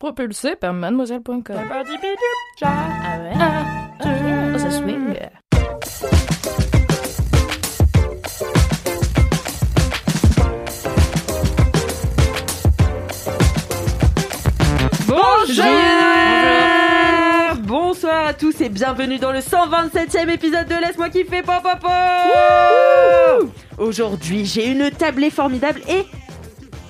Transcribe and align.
Propulsé 0.00 0.56
par 0.56 0.72
mademoiselle.com. 0.72 1.42
Ah 2.62 3.18
ouais? 3.20 3.34
Oh, 4.54 4.58
ça 4.58 4.70
swing. 4.70 5.14
Bonjour! 15.06 15.64
Bonsoir 17.64 18.28
à 18.28 18.32
tous 18.32 18.58
et 18.62 18.70
bienvenue 18.70 19.18
dans 19.18 19.32
le 19.32 19.40
127e 19.40 20.30
épisode 20.30 20.66
de 20.66 20.80
Laisse-moi 20.80 21.10
kiffer 21.10 21.42
pop 21.42 21.68
Aujourd'hui, 23.76 24.46
j'ai 24.46 24.66
une 24.68 24.90
tablée 24.90 25.28
formidable 25.28 25.82
et 25.90 26.06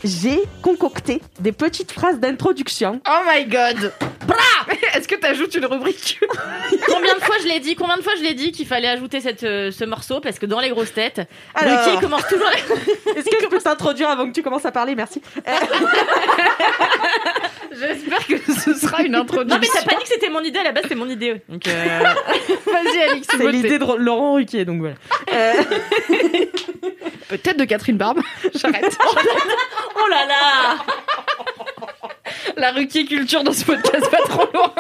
j'ai 0.04 0.42
concocté 0.62 1.20
des 1.40 1.52
petites 1.52 1.92
phrases 1.92 2.18
d'introduction. 2.18 3.00
Oh 3.08 3.20
my 3.27 3.45
god 3.46 3.92
Est-ce 4.94 5.06
que 5.08 5.14
t'ajoutes 5.14 5.55
une 5.55 5.66
rubrique 5.66 6.20
Combien 6.86 7.14
de 7.14 7.20
fois 7.20 7.36
je 7.42 7.48
l'ai 7.48 7.60
dit 7.60 7.74
Combien 7.77 7.96
de 7.96 8.02
fois 8.02 8.12
je 8.16 8.22
l'ai 8.22 8.34
dit 8.34 8.52
qu'il 8.52 8.66
fallait 8.66 8.88
ajouter 8.88 9.20
cette, 9.20 9.44
euh, 9.44 9.70
ce 9.70 9.84
morceau 9.84 10.20
parce 10.20 10.38
que 10.38 10.47
dans 10.47 10.60
les 10.60 10.70
grosses 10.70 10.92
têtes, 10.92 11.20
Alors. 11.55 11.84
Ruki 11.84 12.00
commence 12.00 12.27
toujours. 12.28 12.48
Est-ce 13.16 13.28
que 13.30 13.36
je 13.42 13.47
peux 13.48 13.58
t'introduire 13.60 14.08
avant 14.10 14.27
que 14.28 14.32
tu 14.32 14.42
commences 14.42 14.66
à 14.66 14.72
parler? 14.72 14.94
Merci. 14.94 15.22
J'espère 17.72 18.27
que 18.27 18.36
ce 18.52 18.74
sera 18.74 19.02
une 19.02 19.14
introduction. 19.14 19.56
Non 19.56 19.60
mais 19.60 19.69
t'as 19.72 19.84
pas 19.84 19.94
dit 19.97 20.02
que 20.02 20.08
c'était 20.08 20.28
mon 20.28 20.42
idée 20.42 20.58
à 20.58 20.64
la 20.64 20.72
base, 20.72 20.82
c'était 20.82 20.97
mon 20.97 21.08
idée. 21.08 21.41
Donc 21.48 21.66
euh, 21.66 22.00
Vas-y 22.66 23.02
Alix, 23.10 23.27
C'est 23.30 23.50
l'idée 23.50 23.78
de 23.78 23.97
Laurent 23.97 24.34
Ruquier, 24.34 24.64
donc 24.64 24.80
voilà. 24.80 24.97
Euh, 25.32 25.52
Peut-être 27.28 27.56
de 27.58 27.64
Catherine 27.64 27.97
Barbe. 27.97 28.20
J'arrête. 28.54 28.98
oh 29.97 30.08
là 30.08 30.27
là 30.27 30.77
La 32.56 32.72
ruquier 32.72 33.05
culture 33.05 33.44
dans 33.44 33.52
ce 33.52 33.64
podcast 33.64 34.10
pas 34.10 34.22
trop 34.28 34.48
loin. 34.52 34.72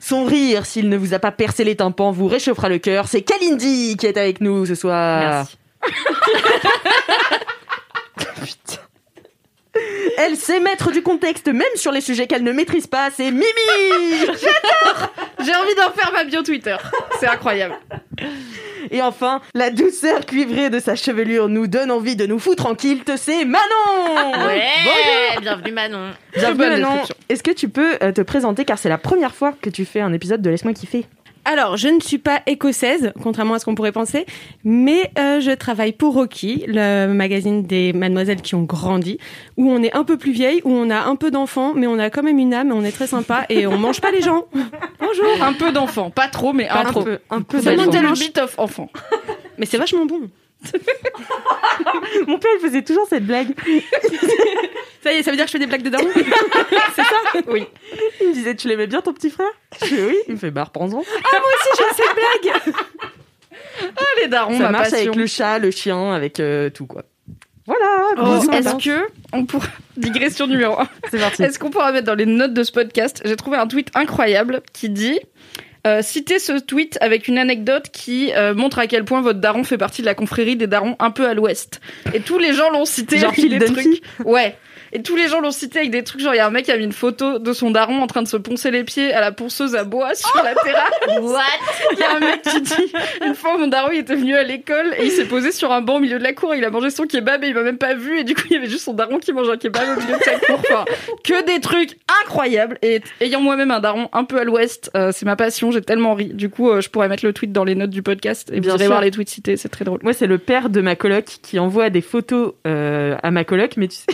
son 0.00 0.24
rire, 0.24 0.66
s'il 0.66 0.88
ne 0.88 0.96
vous 0.96 1.14
a 1.14 1.18
pas 1.18 1.32
percé 1.32 1.64
les 1.64 1.76
tympans, 1.76 2.10
vous 2.10 2.26
réchauffera 2.26 2.68
le 2.68 2.78
cœur. 2.78 3.08
C'est 3.08 3.22
Kalindi 3.22 3.96
qui 3.96 4.06
est 4.06 4.16
avec 4.16 4.40
nous 4.40 4.66
ce 4.66 4.74
soir. 4.74 5.46
Merci. 5.46 5.56
Putain. 8.16 8.80
Elle 10.18 10.36
sait 10.36 10.60
mettre 10.60 10.90
du 10.90 11.02
contexte 11.02 11.48
même 11.48 11.62
sur 11.74 11.92
les 11.92 12.00
sujets 12.00 12.26
qu'elle 12.26 12.42
ne 12.42 12.52
maîtrise 12.52 12.86
pas, 12.86 13.10
c'est 13.10 13.30
Mimi 13.30 13.44
J'ai 15.44 15.54
envie 15.54 15.74
d'en 15.74 15.90
faire 15.92 16.12
ma 16.12 16.24
bio 16.24 16.42
Twitter. 16.42 16.76
C'est 17.18 17.26
incroyable. 17.26 17.74
Et 18.90 19.02
enfin, 19.02 19.40
la 19.54 19.70
douceur 19.70 20.26
cuivrée 20.26 20.70
de 20.70 20.78
sa 20.78 20.96
chevelure 20.96 21.48
nous 21.48 21.66
donne 21.66 21.90
envie 21.90 22.16
de 22.16 22.26
nous 22.26 22.38
foutre 22.38 22.66
en 22.66 22.74
kilt, 22.74 23.10
c'est 23.16 23.44
Manon 23.44 24.46
Ouais 24.46 25.38
Bienvenue 25.40 25.72
Manon. 25.72 26.10
Bienvenue 26.34 26.80
Manon. 26.80 27.02
Est-ce 27.28 27.42
que 27.42 27.52
tu 27.52 27.68
peux 27.68 27.96
euh, 28.02 28.12
te 28.12 28.20
présenter 28.20 28.64
car 28.64 28.78
c'est 28.78 28.88
la 28.88 28.98
première 28.98 29.34
fois 29.34 29.52
que 29.60 29.70
tu 29.70 29.84
fais 29.84 30.00
un 30.00 30.12
épisode 30.12 30.42
de 30.42 30.50
Laisse-moi 30.50 30.74
kiffer? 30.74 31.06
Alors, 31.44 31.76
je 31.76 31.88
ne 31.88 32.00
suis 32.00 32.18
pas 32.18 32.42
écossaise, 32.46 33.12
contrairement 33.22 33.54
à 33.54 33.58
ce 33.58 33.64
qu'on 33.64 33.74
pourrait 33.74 33.92
penser, 33.92 34.26
mais 34.62 35.10
euh, 35.18 35.40
je 35.40 35.50
travaille 35.52 35.92
pour 35.92 36.14
Rocky, 36.14 36.64
le 36.66 37.06
magazine 37.08 37.62
des 37.62 37.92
mademoiselles 37.92 38.42
qui 38.42 38.54
ont 38.54 38.62
grandi, 38.62 39.18
où 39.56 39.70
on 39.70 39.82
est 39.82 39.94
un 39.96 40.04
peu 40.04 40.16
plus 40.18 40.32
vieille, 40.32 40.60
où 40.64 40.70
on 40.70 40.90
a 40.90 41.00
un 41.00 41.16
peu 41.16 41.30
d'enfants, 41.30 41.72
mais 41.74 41.86
on 41.86 41.98
a 41.98 42.10
quand 42.10 42.22
même 42.22 42.38
une 42.38 42.52
âme, 42.54 42.72
on 42.72 42.84
est 42.84 42.92
très 42.92 43.06
sympa 43.06 43.46
et 43.48 43.66
on 43.66 43.78
mange 43.78 44.00
pas 44.00 44.10
les 44.10 44.20
gens. 44.20 44.44
Bonjour. 45.00 45.42
Un 45.42 45.54
peu 45.54 45.72
d'enfant. 45.72 46.10
Pas 46.10 46.28
trop, 46.28 46.52
mais 46.52 46.68
Pas 46.68 46.80
un 46.80 46.84
trop. 46.84 47.02
peu. 47.02 47.18
Un 47.30 47.42
peu 47.42 47.60
d'enfant. 47.60 47.90
le 48.00 48.12
bit 48.18 48.38
of 48.38 48.58
enfant. 48.58 48.90
Mais 49.58 49.66
c'est 49.66 49.78
vachement 49.78 50.06
bon. 50.06 50.28
Mon 52.26 52.38
père 52.38 52.50
il 52.56 52.60
faisait 52.60 52.82
toujours 52.82 53.06
cette 53.08 53.26
blague. 53.26 53.48
Ça 55.02 55.12
y 55.12 55.16
est, 55.16 55.22
ça 55.22 55.30
veut 55.30 55.36
dire 55.38 55.46
que 55.46 55.50
je 55.50 55.52
fais 55.52 55.58
des 55.58 55.66
blagues 55.66 55.82
de 55.82 55.88
daron 55.88 56.06
C'est 56.94 57.02
ça 57.02 57.40
Oui. 57.48 57.64
Il 58.20 58.28
me 58.28 58.34
disait 58.34 58.54
Tu 58.54 58.68
l'aimais 58.68 58.86
bien 58.86 59.00
ton 59.00 59.14
petit 59.14 59.30
frère 59.30 59.48
Je 59.80 59.86
fais 59.86 60.04
oui. 60.04 60.16
Il 60.28 60.34
me 60.34 60.38
fait 60.38 60.50
bah 60.50 60.64
reprends-en. 60.64 61.02
Ah, 63.96 64.02
les 64.20 64.28
darons, 64.28 64.52
Ça 64.58 64.64
ma 64.64 64.70
marche 64.70 64.90
passion. 64.90 65.06
avec 65.06 65.16
le 65.16 65.26
chat, 65.26 65.58
le 65.58 65.70
chien, 65.70 66.12
avec 66.12 66.38
euh, 66.38 66.68
tout 66.68 66.86
quoi. 66.86 67.04
Voilà, 67.66 67.86
Oh, 68.18 68.52
Est-ce 68.52 68.74
que 68.84 69.06
on 69.32 69.46
pourra 69.46 69.66
digression 69.96 70.46
numéro 70.46 70.78
1 70.78 70.88
c'est 71.10 71.18
parti. 71.18 71.42
Est-ce 71.44 71.58
qu'on 71.58 71.70
pourra 71.70 71.92
mettre 71.92 72.06
dans 72.06 72.14
les 72.14 72.26
notes 72.26 72.52
de 72.52 72.62
ce 72.62 72.72
podcast 72.72 73.22
J'ai 73.24 73.36
trouvé 73.36 73.56
un 73.56 73.66
tweet 73.66 73.88
incroyable 73.94 74.60
qui 74.72 74.90
dit 74.90 75.18
euh, 75.86 76.02
citez 76.02 76.38
ce 76.38 76.58
tweet 76.58 76.98
avec 77.00 77.28
une 77.28 77.38
anecdote 77.38 77.86
qui 77.90 78.32
euh, 78.34 78.54
montre 78.54 78.78
à 78.78 78.86
quel 78.86 79.04
point 79.04 79.22
votre 79.22 79.40
daron 79.40 79.64
fait 79.64 79.78
partie 79.78 80.02
de 80.02 80.06
la 80.06 80.14
confrérie 80.14 80.56
des 80.56 80.66
darons 80.66 80.96
un 80.98 81.10
peu 81.10 81.26
à 81.26 81.34
l'ouest. 81.34 81.80
Et 82.12 82.20
tous 82.20 82.38
les 82.38 82.52
gens 82.52 82.70
l'ont 82.70 82.84
cité 82.84 83.18
Genre 83.18 83.32
Phil 83.32 83.58
Dunphy. 83.58 84.02
Ouais. 84.24 84.56
Et 84.92 85.02
tous 85.02 85.16
les 85.16 85.28
gens 85.28 85.40
l'ont 85.40 85.50
cité 85.50 85.80
avec 85.80 85.90
des 85.90 86.04
trucs 86.04 86.20
genre 86.20 86.34
il 86.34 86.38
y 86.38 86.40
a 86.40 86.46
un 86.46 86.50
mec 86.50 86.64
qui 86.64 86.72
a 86.72 86.76
mis 86.76 86.84
une 86.84 86.92
photo 86.92 87.38
de 87.38 87.52
son 87.52 87.70
daron 87.70 88.00
en 88.02 88.06
train 88.06 88.22
de 88.22 88.28
se 88.28 88.36
poncer 88.36 88.70
les 88.70 88.84
pieds 88.84 89.12
à 89.12 89.20
la 89.20 89.32
ponceuse 89.32 89.74
à 89.74 89.84
bois 89.84 90.14
sur 90.14 90.42
la 90.42 90.54
terrasse. 90.54 91.20
What? 91.20 91.42
Il 91.92 91.98
y 91.98 92.02
a 92.02 92.16
un 92.16 92.20
mec 92.20 92.42
qui 92.42 92.60
dit 92.60 92.92
une 93.24 93.34
fois 93.34 93.56
mon 93.58 93.68
daron 93.68 93.90
il 93.92 93.98
était 93.98 94.16
venu 94.16 94.34
à 94.34 94.42
l'école 94.42 94.94
et 94.98 95.06
il 95.06 95.10
s'est 95.10 95.26
posé 95.26 95.52
sur 95.52 95.72
un 95.72 95.80
banc 95.80 95.96
au 95.96 96.00
milieu 96.00 96.18
de 96.18 96.24
la 96.24 96.32
cour, 96.32 96.54
il 96.54 96.64
a 96.64 96.70
mangé 96.70 96.90
son 96.90 97.06
kebab 97.06 97.44
et 97.44 97.48
il 97.48 97.54
m'a 97.54 97.62
même 97.62 97.78
pas 97.78 97.94
vu 97.94 98.18
et 98.18 98.24
du 98.24 98.34
coup 98.34 98.42
il 98.50 98.54
y 98.54 98.56
avait 98.56 98.68
juste 98.68 98.84
son 98.84 98.94
daron 98.94 99.18
qui 99.18 99.32
mangeait 99.32 99.52
un 99.52 99.56
kebab 99.56 99.96
au 99.96 100.00
milieu 100.00 100.16
de 100.16 100.22
sa 100.22 100.38
cour. 100.38 100.58
Enfin, 100.58 100.84
que 101.24 101.44
des 101.44 101.60
trucs 101.60 101.98
incroyables 102.22 102.78
et 102.82 103.00
ayant 103.20 103.40
moi-même 103.40 103.70
un 103.70 103.80
daron 103.80 104.08
un 104.12 104.24
peu 104.24 104.38
à 104.38 104.44
l'ouest, 104.44 104.90
euh, 104.96 105.10
c'est 105.12 105.26
ma 105.26 105.36
passion, 105.36 105.70
j'ai 105.70 105.82
tellement 105.82 106.14
ri. 106.14 106.26
Du 106.26 106.50
coup, 106.50 106.70
euh, 106.70 106.80
je 106.80 106.90
pourrais 106.90 107.08
mettre 107.08 107.24
le 107.24 107.32
tweet 107.32 107.52
dans 107.52 107.64
les 107.64 107.74
notes 107.74 107.90
du 107.90 108.02
podcast 108.02 108.50
et 108.52 108.60
Bien 108.60 108.72
vous 108.72 108.78
irez 108.78 108.86
voir 108.88 109.00
les 109.00 109.10
tweets 109.10 109.28
cités, 109.28 109.56
c'est 109.56 109.68
très 109.68 109.84
drôle. 109.84 110.00
Moi, 110.02 110.12
c'est 110.12 110.26
le 110.26 110.38
père 110.38 110.70
de 110.70 110.80
ma 110.80 110.96
coloc 110.96 111.24
qui 111.42 111.58
envoie 111.58 111.90
des 111.90 112.00
photos 112.00 112.54
euh, 112.66 113.16
à 113.22 113.30
ma 113.30 113.44
coloc, 113.44 113.76
mais 113.76 113.88
tu 113.88 113.96
sais, 113.96 114.06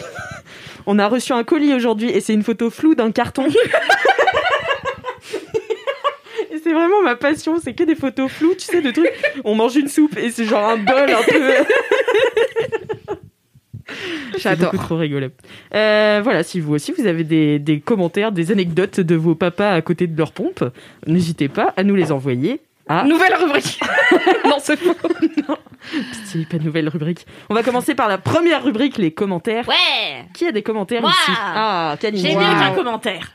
on 0.86 0.98
a 0.98 1.08
reçu 1.08 1.32
un 1.32 1.44
colis 1.44 1.74
aujourd'hui 1.74 2.10
et 2.10 2.20
c'est 2.20 2.34
une 2.34 2.42
photo 2.42 2.70
floue 2.70 2.94
d'un 2.94 3.10
carton. 3.12 3.46
et 6.50 6.58
c'est 6.62 6.72
vraiment 6.72 7.02
ma 7.02 7.16
passion, 7.16 7.58
c'est 7.62 7.74
que 7.74 7.84
des 7.84 7.96
photos 7.96 8.30
floues, 8.30 8.54
tu 8.54 8.64
sais, 8.64 8.80
de 8.80 8.90
trucs. 8.90 9.12
On 9.44 9.54
mange 9.54 9.76
une 9.76 9.88
soupe 9.88 10.16
et 10.16 10.30
c'est 10.30 10.44
genre 10.44 10.68
un 10.68 10.76
bol 10.76 11.10
un 11.10 11.22
peu. 11.22 11.52
J'adore. 14.38 14.72
beaucoup 14.72 14.84
trop 14.84 14.96
rigolo. 14.96 15.28
Euh, 15.74 16.20
voilà, 16.22 16.42
si 16.42 16.60
vous 16.60 16.74
aussi 16.74 16.92
vous 16.92 17.06
avez 17.06 17.24
des, 17.24 17.58
des 17.58 17.80
commentaires, 17.80 18.32
des 18.32 18.52
anecdotes 18.52 19.00
de 19.00 19.14
vos 19.14 19.34
papas 19.34 19.72
à 19.72 19.80
côté 19.80 20.06
de 20.06 20.16
leur 20.16 20.32
pompe, 20.32 20.64
n'hésitez 21.06 21.48
pas 21.48 21.72
à 21.76 21.84
nous 21.84 21.94
les 21.94 22.12
envoyer 22.12 22.60
à 22.88 23.04
Nouvelle 23.04 23.34
rubrique. 23.34 23.80
non, 24.44 24.56
c'est 24.60 24.76
faux. 24.76 24.94
Pitié, 26.12 26.46
pas 26.46 26.58
de 26.58 26.64
nouvelle 26.64 26.88
rubrique. 26.88 27.26
On 27.48 27.54
va 27.54 27.62
commencer 27.62 27.94
par 27.94 28.08
la 28.08 28.18
première 28.18 28.62
rubrique, 28.64 28.98
les 28.98 29.12
commentaires. 29.12 29.66
Ouais 29.68 30.24
Qui 30.34 30.46
a 30.46 30.52
des 30.52 30.62
commentaires 30.62 31.02
ici 31.04 31.32
Ah. 31.38 31.96
J'ai 32.00 32.34
Wow. 32.34 32.40
mieux 32.40 32.58
qu'un 32.58 32.74
commentaire. 32.74 33.32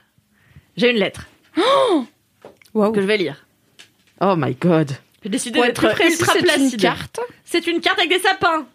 J'ai 0.77 0.89
une 0.91 0.97
lettre 0.97 1.27
Waouh. 2.73 2.91
que 2.91 3.01
je 3.01 3.05
vais 3.07 3.17
lire. 3.17 3.45
Oh 4.21 4.35
my 4.37 4.53
god. 4.55 4.91
J'ai 5.23 5.29
décidé 5.29 5.61
d'être 5.61 5.83
ultra 5.83 5.97
c'est 6.33 6.39
une 6.39 6.45
placide. 6.45 6.81
carte. 6.81 7.19
C'est 7.45 7.67
une 7.67 7.79
carte 7.81 7.99
avec 7.99 8.09
des 8.11 8.19
sapins. 8.19 8.65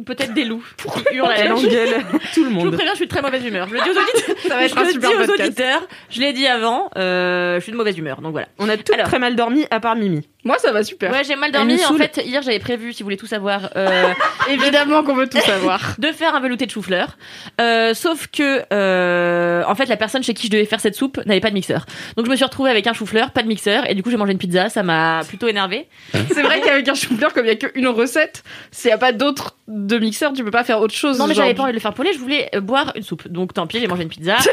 Ou 0.00 0.02
peut-être 0.02 0.32
des 0.32 0.44
loups 0.46 0.64
qui 0.78 1.14
hurlent 1.16 1.30
à 1.30 1.44
la 1.44 1.54
engueule 1.54 2.02
tout 2.32 2.42
le 2.42 2.48
Je 2.50 2.54
vous 2.54 2.64
monde. 2.64 2.72
préviens, 2.72 2.92
je 2.92 2.96
suis 2.96 3.04
de 3.04 3.10
très 3.10 3.20
mauvaise 3.20 3.44
humeur. 3.44 3.68
Je 3.68 3.74
le 3.74 3.80
dis 3.82 3.90
aux 3.90 3.92
auditeurs. 4.00 4.36
Ça 4.48 4.56
va 4.56 4.64
être 4.64 4.74
je 4.74 4.80
un 4.80 4.84
le 4.84 4.90
super 4.92 5.10
dis 5.10 5.14
aux 5.16 5.18
podcast. 5.26 5.40
auditeurs. 5.48 5.88
Je 6.08 6.20
l'ai 6.20 6.32
dit 6.32 6.46
avant. 6.46 6.88
euh, 6.96 7.56
je 7.56 7.60
suis 7.62 7.72
de 7.72 7.76
mauvaise 7.76 7.98
humeur. 7.98 8.22
Donc 8.22 8.32
voilà. 8.32 8.48
On 8.58 8.66
a 8.70 8.78
tous 8.78 8.92
Alors. 8.94 9.06
très 9.06 9.18
mal 9.18 9.36
dormi 9.36 9.66
à 9.70 9.78
part 9.78 9.94
Mimi. 9.96 10.26
Moi, 10.44 10.56
ça 10.58 10.72
va 10.72 10.82
super. 10.82 11.12
Ouais, 11.12 11.22
j'ai 11.24 11.36
mal 11.36 11.52
dormi. 11.52 11.78
En 11.84 11.94
fait, 11.94 12.22
hier, 12.24 12.42
j'avais 12.42 12.58
prévu, 12.58 12.92
si 12.92 13.02
vous 13.02 13.06
voulez 13.06 13.16
tout 13.16 13.26
savoir, 13.26 13.70
euh, 13.76 14.12
Évidemment 14.48 15.02
qu'on 15.02 15.14
veut 15.14 15.28
tout 15.28 15.40
savoir. 15.40 15.94
de 15.98 16.08
faire 16.08 16.34
un 16.34 16.40
velouté 16.40 16.66
de 16.66 16.70
chou-fleur. 16.70 17.18
Euh, 17.60 17.94
sauf 17.94 18.28
que, 18.28 18.62
euh, 18.72 19.62
en 19.66 19.74
fait, 19.74 19.86
la 19.86 19.96
personne 19.96 20.22
chez 20.22 20.34
qui 20.34 20.46
je 20.46 20.52
devais 20.52 20.64
faire 20.64 20.80
cette 20.80 20.94
soupe 20.94 21.20
n'avait 21.26 21.40
pas 21.40 21.50
de 21.50 21.54
mixeur. 21.54 21.84
Donc, 22.16 22.26
je 22.26 22.30
me 22.30 22.36
suis 22.36 22.44
retrouvée 22.44 22.70
avec 22.70 22.86
un 22.86 22.92
chou-fleur, 22.92 23.32
pas 23.32 23.42
de 23.42 23.48
mixeur, 23.48 23.88
et 23.88 23.94
du 23.94 24.02
coup, 24.02 24.10
j'ai 24.10 24.16
mangé 24.16 24.32
une 24.32 24.38
pizza. 24.38 24.68
Ça 24.68 24.82
m'a 24.82 25.20
plutôt 25.28 25.48
énervé. 25.48 25.88
C'est 26.12 26.42
vrai 26.42 26.60
qu'avec 26.60 26.88
un 26.88 26.94
chou-fleur, 26.94 27.32
comme 27.32 27.44
il 27.44 27.48
y 27.48 27.52
a 27.52 27.56
qu'une 27.56 27.88
recette, 27.88 28.42
s'il 28.70 28.88
n'y 28.88 28.94
a 28.94 28.98
pas 28.98 29.12
d'autre 29.12 29.56
de 29.68 29.98
mixeur, 29.98 30.32
tu 30.32 30.42
peux 30.42 30.50
pas 30.50 30.64
faire 30.64 30.80
autre 30.80 30.94
chose. 30.94 31.18
Non, 31.18 31.26
mais 31.26 31.34
j'avais 31.34 31.54
pas 31.54 31.64
envie 31.64 31.72
de 31.72 31.76
le 31.76 31.80
faire 31.80 31.94
poêler. 31.94 32.12
Je 32.12 32.18
voulais 32.18 32.48
euh, 32.54 32.60
boire 32.60 32.92
une 32.96 33.02
soupe. 33.02 33.28
Donc, 33.28 33.52
tant 33.52 33.66
pis, 33.66 33.78
j'ai 33.80 33.86
mangé 33.88 34.02
une 34.02 34.08
pizza. 34.08 34.36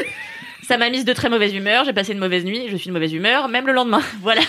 Ça 0.68 0.76
m'a 0.76 0.90
mise 0.90 1.06
de 1.06 1.14
très 1.14 1.30
mauvaise 1.30 1.54
humeur. 1.54 1.84
J'ai 1.86 1.94
passé 1.94 2.12
une 2.12 2.18
mauvaise 2.18 2.44
nuit. 2.44 2.66
Je 2.68 2.76
suis 2.76 2.88
de 2.88 2.92
mauvaise 2.92 3.14
humeur, 3.14 3.48
même 3.48 3.66
le 3.66 3.72
lendemain. 3.72 4.02
Voilà. 4.20 4.42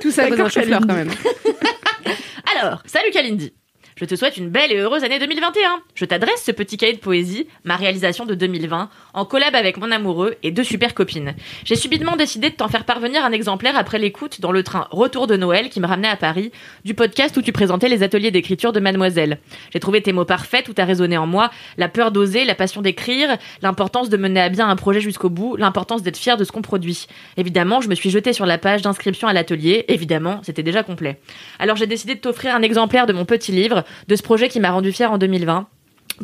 Tout 0.00 0.10
ça 0.10 0.28
chou-fleur 0.48 0.80
quand 0.86 0.94
même. 0.94 1.10
Alors, 2.56 2.82
salut 2.86 3.10
Kalindi. 3.10 3.52
Je 3.98 4.04
te 4.04 4.14
souhaite 4.14 4.36
une 4.36 4.50
belle 4.50 4.72
et 4.72 4.76
heureuse 4.76 5.04
année 5.04 5.18
2021. 5.18 5.80
Je 5.94 6.04
t'adresse 6.04 6.44
ce 6.44 6.52
petit 6.52 6.76
cahier 6.76 6.92
de 6.92 6.98
poésie, 6.98 7.46
ma 7.64 7.76
réalisation 7.76 8.26
de 8.26 8.34
2020, 8.34 8.90
en 9.14 9.24
collab 9.24 9.54
avec 9.54 9.78
mon 9.78 9.90
amoureux 9.90 10.34
et 10.42 10.50
deux 10.50 10.64
super 10.64 10.92
copines. 10.92 11.34
J'ai 11.64 11.76
subitement 11.76 12.14
décidé 12.14 12.50
de 12.50 12.54
t'en 12.54 12.68
faire 12.68 12.84
parvenir 12.84 13.24
un 13.24 13.32
exemplaire 13.32 13.74
après 13.74 13.98
l'écoute 13.98 14.42
dans 14.42 14.52
le 14.52 14.62
train 14.62 14.86
Retour 14.90 15.26
de 15.26 15.38
Noël 15.38 15.70
qui 15.70 15.80
me 15.80 15.86
ramenait 15.86 16.08
à 16.08 16.16
Paris 16.16 16.52
du 16.84 16.92
podcast 16.92 17.34
où 17.38 17.40
tu 17.40 17.52
présentais 17.52 17.88
les 17.88 18.02
ateliers 18.02 18.30
d'écriture 18.30 18.74
de 18.74 18.80
Mademoiselle. 18.80 19.38
J'ai 19.72 19.80
trouvé 19.80 20.02
tes 20.02 20.12
mots 20.12 20.26
parfaits, 20.26 20.66
tout 20.66 20.74
a 20.76 20.84
résonné 20.84 21.16
en 21.16 21.26
moi, 21.26 21.50
la 21.78 21.88
peur 21.88 22.12
d'oser, 22.12 22.44
la 22.44 22.54
passion 22.54 22.82
d'écrire, 22.82 23.38
l'importance 23.62 24.10
de 24.10 24.18
mener 24.18 24.42
à 24.42 24.50
bien 24.50 24.68
un 24.68 24.76
projet 24.76 25.00
jusqu'au 25.00 25.30
bout, 25.30 25.56
l'importance 25.56 26.02
d'être 26.02 26.18
fier 26.18 26.36
de 26.36 26.44
ce 26.44 26.52
qu'on 26.52 26.60
produit. 26.60 27.06
Évidemment, 27.38 27.80
je 27.80 27.88
me 27.88 27.94
suis 27.94 28.10
jetée 28.10 28.34
sur 28.34 28.44
la 28.44 28.58
page 28.58 28.82
d'inscription 28.82 29.26
à 29.26 29.32
l'atelier, 29.32 29.86
évidemment, 29.88 30.40
c'était 30.42 30.62
déjà 30.62 30.82
complet. 30.82 31.18
Alors 31.58 31.76
j'ai 31.76 31.86
décidé 31.86 32.14
de 32.14 32.20
t'offrir 32.20 32.54
un 32.54 32.60
exemplaire 32.60 33.06
de 33.06 33.14
mon 33.14 33.24
petit 33.24 33.52
livre, 33.52 33.85
de 34.08 34.16
ce 34.16 34.22
projet 34.22 34.48
qui 34.48 34.60
m'a 34.60 34.70
rendu 34.70 34.92
fier 34.92 35.10
en 35.10 35.18
2020 35.18 35.66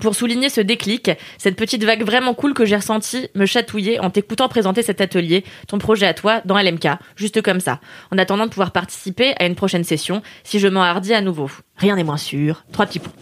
pour 0.01 0.15
souligner 0.15 0.49
ce 0.49 0.61
déclic, 0.61 1.11
cette 1.39 1.57
petite 1.57 1.85
vague 1.85 2.03
vraiment 2.03 2.35
cool 2.35 2.55
que 2.55 2.65
j'ai 2.65 2.77
ressentie 2.77 3.29
me 3.35 3.47
chatouiller 3.47 4.01
en 4.01 4.11
t'écoutant 4.11 4.49
présenter 4.49 4.83
cet 4.83 5.01
atelier, 5.01 5.45
ton 5.69 5.79
projet 5.79 6.07
à 6.07 6.15
toi, 6.15 6.41
dans 6.45 6.59
LMK, 6.59 6.89
juste 7.17 7.43
comme 7.43 7.61
ça, 7.61 7.81
en 8.11 8.19
attendant 8.19 8.45
de 8.45 8.51
pouvoir 8.51 8.71
participer 8.71 9.35
à 9.39 9.47
une 9.47 9.55
prochaine 9.55 9.85
session, 9.85 10.23
si 10.45 10.59
je 10.59 10.69
m'en 10.69 10.83
hardis 10.83 11.15
à 11.15 11.21
nouveau. 11.21 11.51
Rien 11.77 11.97
n'est 11.97 12.05
moins 12.05 12.17
sûr. 12.17 12.65
Trois 12.73 12.87
petits 12.87 13.01
points. 13.01 13.13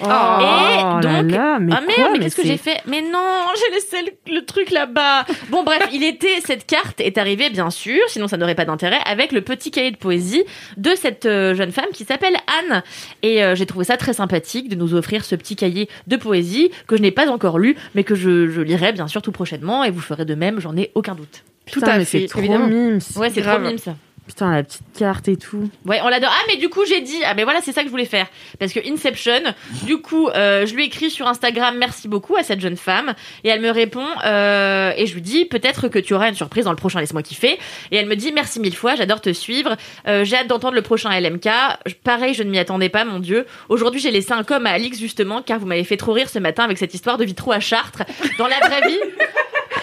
Oh, 0.00 0.04
Et 0.06 1.00
donc- 1.02 1.30
là, 1.30 1.58
mais 1.60 1.72
ah 1.76 1.80
merde, 1.80 1.94
quoi, 1.96 2.10
mais 2.12 2.18
qu'est-ce 2.18 2.36
que 2.36 2.42
j'ai 2.44 2.56
fait? 2.56 2.80
Mais 2.86 3.00
non, 3.00 3.20
j'ai 3.56 3.74
laissé 3.74 4.12
le, 4.26 4.34
le 4.34 4.44
truc 4.44 4.70
là-bas. 4.70 5.24
Bon 5.50 5.62
bref, 5.62 5.88
il 5.92 6.02
était 6.02 6.40
cette 6.44 6.66
carte 6.66 7.00
est 7.00 7.16
arrivée 7.16 7.48
bien 7.50 7.70
sûr, 7.70 8.00
sinon 8.08 8.26
ça 8.26 8.36
n'aurait 8.36 8.56
pas 8.56 8.64
d'intérêt 8.64 8.98
avec 9.06 9.30
le 9.32 9.40
petit 9.40 9.70
cahier 9.70 9.92
de 9.92 9.96
poésie 9.96 10.42
de 10.76 10.90
cette 10.96 11.26
euh, 11.26 11.54
jeune 11.54 11.70
femme 11.70 11.86
qui 11.92 12.04
s'appelle 12.04 12.36
Anne 12.70 12.82
et 13.22 13.44
euh, 13.44 13.54
j'ai 13.54 13.66
trouvé 13.66 13.84
ça 13.84 13.96
très 13.96 14.12
sympathique 14.14 14.68
de 14.68 14.74
nous 14.74 14.94
offrir 14.94 15.24
ce 15.24 15.36
petit 15.36 15.54
cahier 15.54 15.88
de 16.08 16.16
poésie 16.16 16.70
que 16.88 16.96
je 16.96 17.02
n'ai 17.02 17.12
pas 17.12 17.28
encore 17.30 17.58
lu 17.58 17.76
mais 17.94 18.02
que 18.04 18.14
je, 18.16 18.48
je 18.48 18.60
lirai 18.62 18.92
bien 18.92 19.06
sûr 19.06 19.22
tout 19.22 19.32
prochainement 19.32 19.84
et 19.84 19.90
vous 19.90 20.00
ferez 20.00 20.24
de 20.24 20.34
même, 20.34 20.58
j'en 20.60 20.76
ai 20.76 20.90
aucun 20.94 21.14
doute. 21.14 21.44
Putain, 21.66 21.80
Tout 21.86 21.92
à 21.92 21.98
mais 21.98 22.04
fait, 22.04 22.20
c'est 22.22 22.26
trop 22.26 22.40
évidemment. 22.40 22.66
mimes. 22.66 22.98
Ouais, 23.16 23.30
c'est 23.30 23.42
trop 23.42 23.58
mime 23.60 23.78
ça. 23.78 23.94
Putain, 24.26 24.52
la 24.52 24.62
petite 24.62 24.82
carte 24.98 25.28
et 25.28 25.36
tout. 25.36 25.68
Ouais, 25.84 26.00
on 26.02 26.08
l'adore. 26.08 26.32
Ah, 26.32 26.42
mais 26.48 26.56
du 26.56 26.70
coup, 26.70 26.86
j'ai 26.86 27.02
dit. 27.02 27.18
Ah, 27.26 27.34
mais 27.34 27.44
voilà, 27.44 27.60
c'est 27.60 27.72
ça 27.72 27.82
que 27.82 27.88
je 27.88 27.90
voulais 27.90 28.06
faire. 28.06 28.26
Parce 28.58 28.72
que 28.72 28.80
Inception, 28.90 29.54
du 29.84 29.98
coup, 29.98 30.28
euh, 30.28 30.64
je 30.64 30.74
lui 30.74 30.86
écris 30.86 31.10
sur 31.10 31.26
Instagram 31.28 31.76
merci 31.78 32.08
beaucoup 32.08 32.34
à 32.36 32.42
cette 32.42 32.60
jeune 32.60 32.78
femme. 32.78 33.12
Et 33.44 33.50
elle 33.50 33.60
me 33.60 33.70
répond, 33.70 34.06
euh, 34.24 34.92
et 34.96 35.06
je 35.06 35.14
lui 35.14 35.20
dis 35.20 35.44
peut-être 35.44 35.88
que 35.88 35.98
tu 35.98 36.14
auras 36.14 36.30
une 36.30 36.34
surprise 36.34 36.64
dans 36.64 36.70
le 36.70 36.76
prochain 36.76 37.00
Laisse-moi 37.00 37.22
kiffer. 37.22 37.58
Et 37.90 37.96
elle 37.96 38.06
me 38.06 38.16
dit 38.16 38.32
merci 38.32 38.60
mille 38.60 38.76
fois, 38.76 38.94
j'adore 38.94 39.20
te 39.20 39.32
suivre. 39.32 39.76
Euh, 40.08 40.24
j'ai 40.24 40.36
hâte 40.36 40.46
d'entendre 40.46 40.74
le 40.74 40.82
prochain 40.82 41.10
LMK. 41.10 41.48
Pareil, 42.02 42.32
je 42.32 42.42
ne 42.42 42.50
m'y 42.50 42.58
attendais 42.58 42.88
pas, 42.88 43.04
mon 43.04 43.18
Dieu. 43.18 43.46
Aujourd'hui, 43.68 44.00
j'ai 44.00 44.10
laissé 44.10 44.32
un 44.32 44.42
com 44.42 44.64
à 44.64 44.70
Alix, 44.70 44.98
justement, 44.98 45.42
car 45.42 45.58
vous 45.58 45.66
m'avez 45.66 45.84
fait 45.84 45.98
trop 45.98 46.12
rire 46.12 46.30
ce 46.30 46.38
matin 46.38 46.64
avec 46.64 46.78
cette 46.78 46.94
histoire 46.94 47.18
de 47.18 47.24
vitraux 47.24 47.52
à 47.52 47.60
Chartres. 47.60 48.04
Dans 48.38 48.46
la 48.46 48.58
vraie 48.60 48.88
vie. 48.88 48.98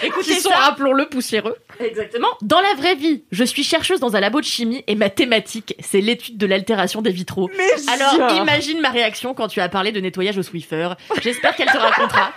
Écoutez 0.02 0.34
Qui 0.34 0.40
sont, 0.40 0.50
rappelons-le, 0.50 1.06
poussiéreux. 1.08 1.56
Exactement. 1.80 2.28
Dans 2.42 2.60
la 2.60 2.74
vraie 2.74 2.94
vie, 2.94 3.24
je 3.30 3.44
suis 3.44 3.62
chercheuse 3.62 4.00
dans 4.00 4.16
un 4.16 4.20
labo 4.20 4.40
de 4.40 4.44
chimie 4.46 4.82
et 4.86 4.94
ma 4.94 5.10
thématique, 5.10 5.74
c'est 5.80 6.00
l'étude 6.00 6.36
de 6.38 6.46
l'altération 6.46 7.02
des 7.02 7.10
vitraux. 7.10 7.50
Alors, 7.92 8.16
genre. 8.16 8.36
imagine 8.42 8.80
ma 8.80 8.90
réaction 8.90 9.34
quand 9.34 9.48
tu 9.48 9.60
as 9.60 9.68
parlé 9.68 9.92
de 9.92 10.00
nettoyage 10.00 10.38
au 10.38 10.42
Swiffer. 10.42 10.90
J'espère 11.20 11.54
qu'elle 11.56 11.68
te 11.68 11.76
racontera. 11.76 12.32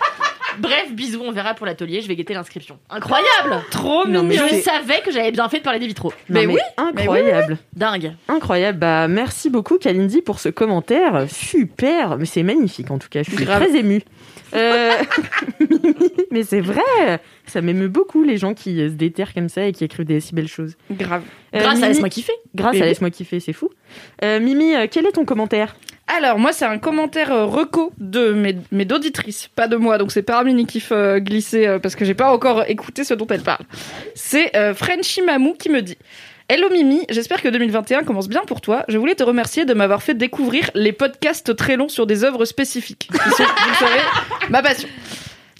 Bref, 0.58 0.92
bisous, 0.92 1.20
on 1.24 1.32
verra 1.32 1.54
pour 1.54 1.66
l'atelier, 1.66 2.00
je 2.00 2.08
vais 2.08 2.16
guetter 2.16 2.34
l'inscription. 2.34 2.78
Incroyable 2.90 3.62
Trop 3.70 4.06
Non, 4.06 4.22
mais 4.22 4.34
Je 4.36 4.60
savais 4.60 5.00
que 5.04 5.10
j'avais 5.10 5.30
bien 5.32 5.48
fait 5.48 5.58
de 5.58 5.62
parler 5.62 5.78
des 5.78 5.86
vitraux. 5.86 6.12
Non, 6.28 6.40
Mais 6.40 6.46
oui, 6.46 6.58
incroyable. 6.76 7.58
Dingue. 7.74 8.12
Incroyable. 8.28 8.78
Bah, 8.78 9.08
merci 9.08 9.50
beaucoup, 9.50 9.78
Kalindi, 9.78 10.22
pour 10.22 10.40
ce 10.40 10.48
commentaire. 10.48 11.26
Super. 11.28 12.16
Mais 12.18 12.26
c'est 12.26 12.42
magnifique, 12.42 12.90
en 12.90 12.98
tout 12.98 13.08
cas. 13.08 13.22
Je 13.22 13.30
suis 13.30 13.44
Grave. 13.44 13.62
très 13.66 13.76
émue. 13.78 14.02
Euh, 14.54 14.92
Mimi, 15.58 15.80
mais 16.30 16.44
c'est 16.44 16.60
vrai. 16.60 17.20
Ça 17.46 17.60
m'émeut 17.60 17.88
beaucoup, 17.88 18.22
les 18.22 18.36
gens 18.36 18.54
qui 18.54 18.76
se 18.76 18.92
déterrent 18.94 19.34
comme 19.34 19.48
ça 19.48 19.64
et 19.66 19.72
qui 19.72 19.84
écrivent 19.84 20.06
des 20.06 20.20
si 20.20 20.34
belles 20.34 20.46
choses. 20.48 20.76
Grave. 20.90 21.22
Euh, 21.54 21.58
Grâce 21.60 21.74
à 21.74 21.74
Mimi- 21.80 21.88
Laisse-moi 21.88 22.08
kiffer. 22.08 22.32
Grâce 22.54 22.76
à. 22.76 22.84
Laisse-moi 22.86 23.10
kiffer, 23.10 23.40
c'est 23.40 23.52
fou. 23.52 23.70
Euh, 24.24 24.38
Mimi, 24.40 24.74
euh, 24.74 24.86
quel 24.90 25.04
est 25.06 25.12
ton 25.12 25.24
commentaire? 25.24 25.76
Alors, 26.08 26.38
moi, 26.38 26.52
c'est 26.52 26.64
un 26.64 26.78
commentaire 26.78 27.32
euh, 27.32 27.46
reco 27.46 27.92
de 27.98 28.32
mes, 28.32 28.56
mes 28.70 28.84
d'auditrices, 28.84 29.48
pas 29.48 29.66
de 29.66 29.76
moi, 29.76 29.98
donc 29.98 30.12
c'est 30.12 30.22
pas 30.22 30.40
un 30.40 30.44
mini 30.44 30.64
kiff 30.64 30.92
euh, 30.92 31.18
glissé 31.18 31.66
euh, 31.66 31.78
parce 31.80 31.96
que 31.96 32.04
j'ai 32.04 32.14
pas 32.14 32.32
encore 32.32 32.64
écouté 32.68 33.02
ce 33.02 33.12
dont 33.12 33.26
elle 33.26 33.42
parle. 33.42 33.64
C'est 34.14 34.54
euh, 34.56 34.72
Frenchy 34.72 35.22
Mamou 35.22 35.54
qui 35.54 35.68
me 35.68 35.82
dit 35.82 35.98
Hello 36.48 36.70
Mimi, 36.70 37.04
j'espère 37.10 37.42
que 37.42 37.48
2021 37.48 38.04
commence 38.04 38.28
bien 38.28 38.42
pour 38.46 38.60
toi. 38.60 38.84
Je 38.86 38.98
voulais 38.98 39.16
te 39.16 39.24
remercier 39.24 39.64
de 39.64 39.74
m'avoir 39.74 40.00
fait 40.00 40.14
découvrir 40.14 40.70
les 40.74 40.92
podcasts 40.92 41.56
très 41.56 41.76
longs 41.76 41.88
sur 41.88 42.06
des 42.06 42.22
œuvres 42.22 42.44
spécifiques, 42.44 43.08
qui 43.10 43.30
sont, 43.30 43.42
vous 43.42 43.68
le 43.68 43.74
savez, 43.74 44.00
ma 44.48 44.62
passion. 44.62 44.88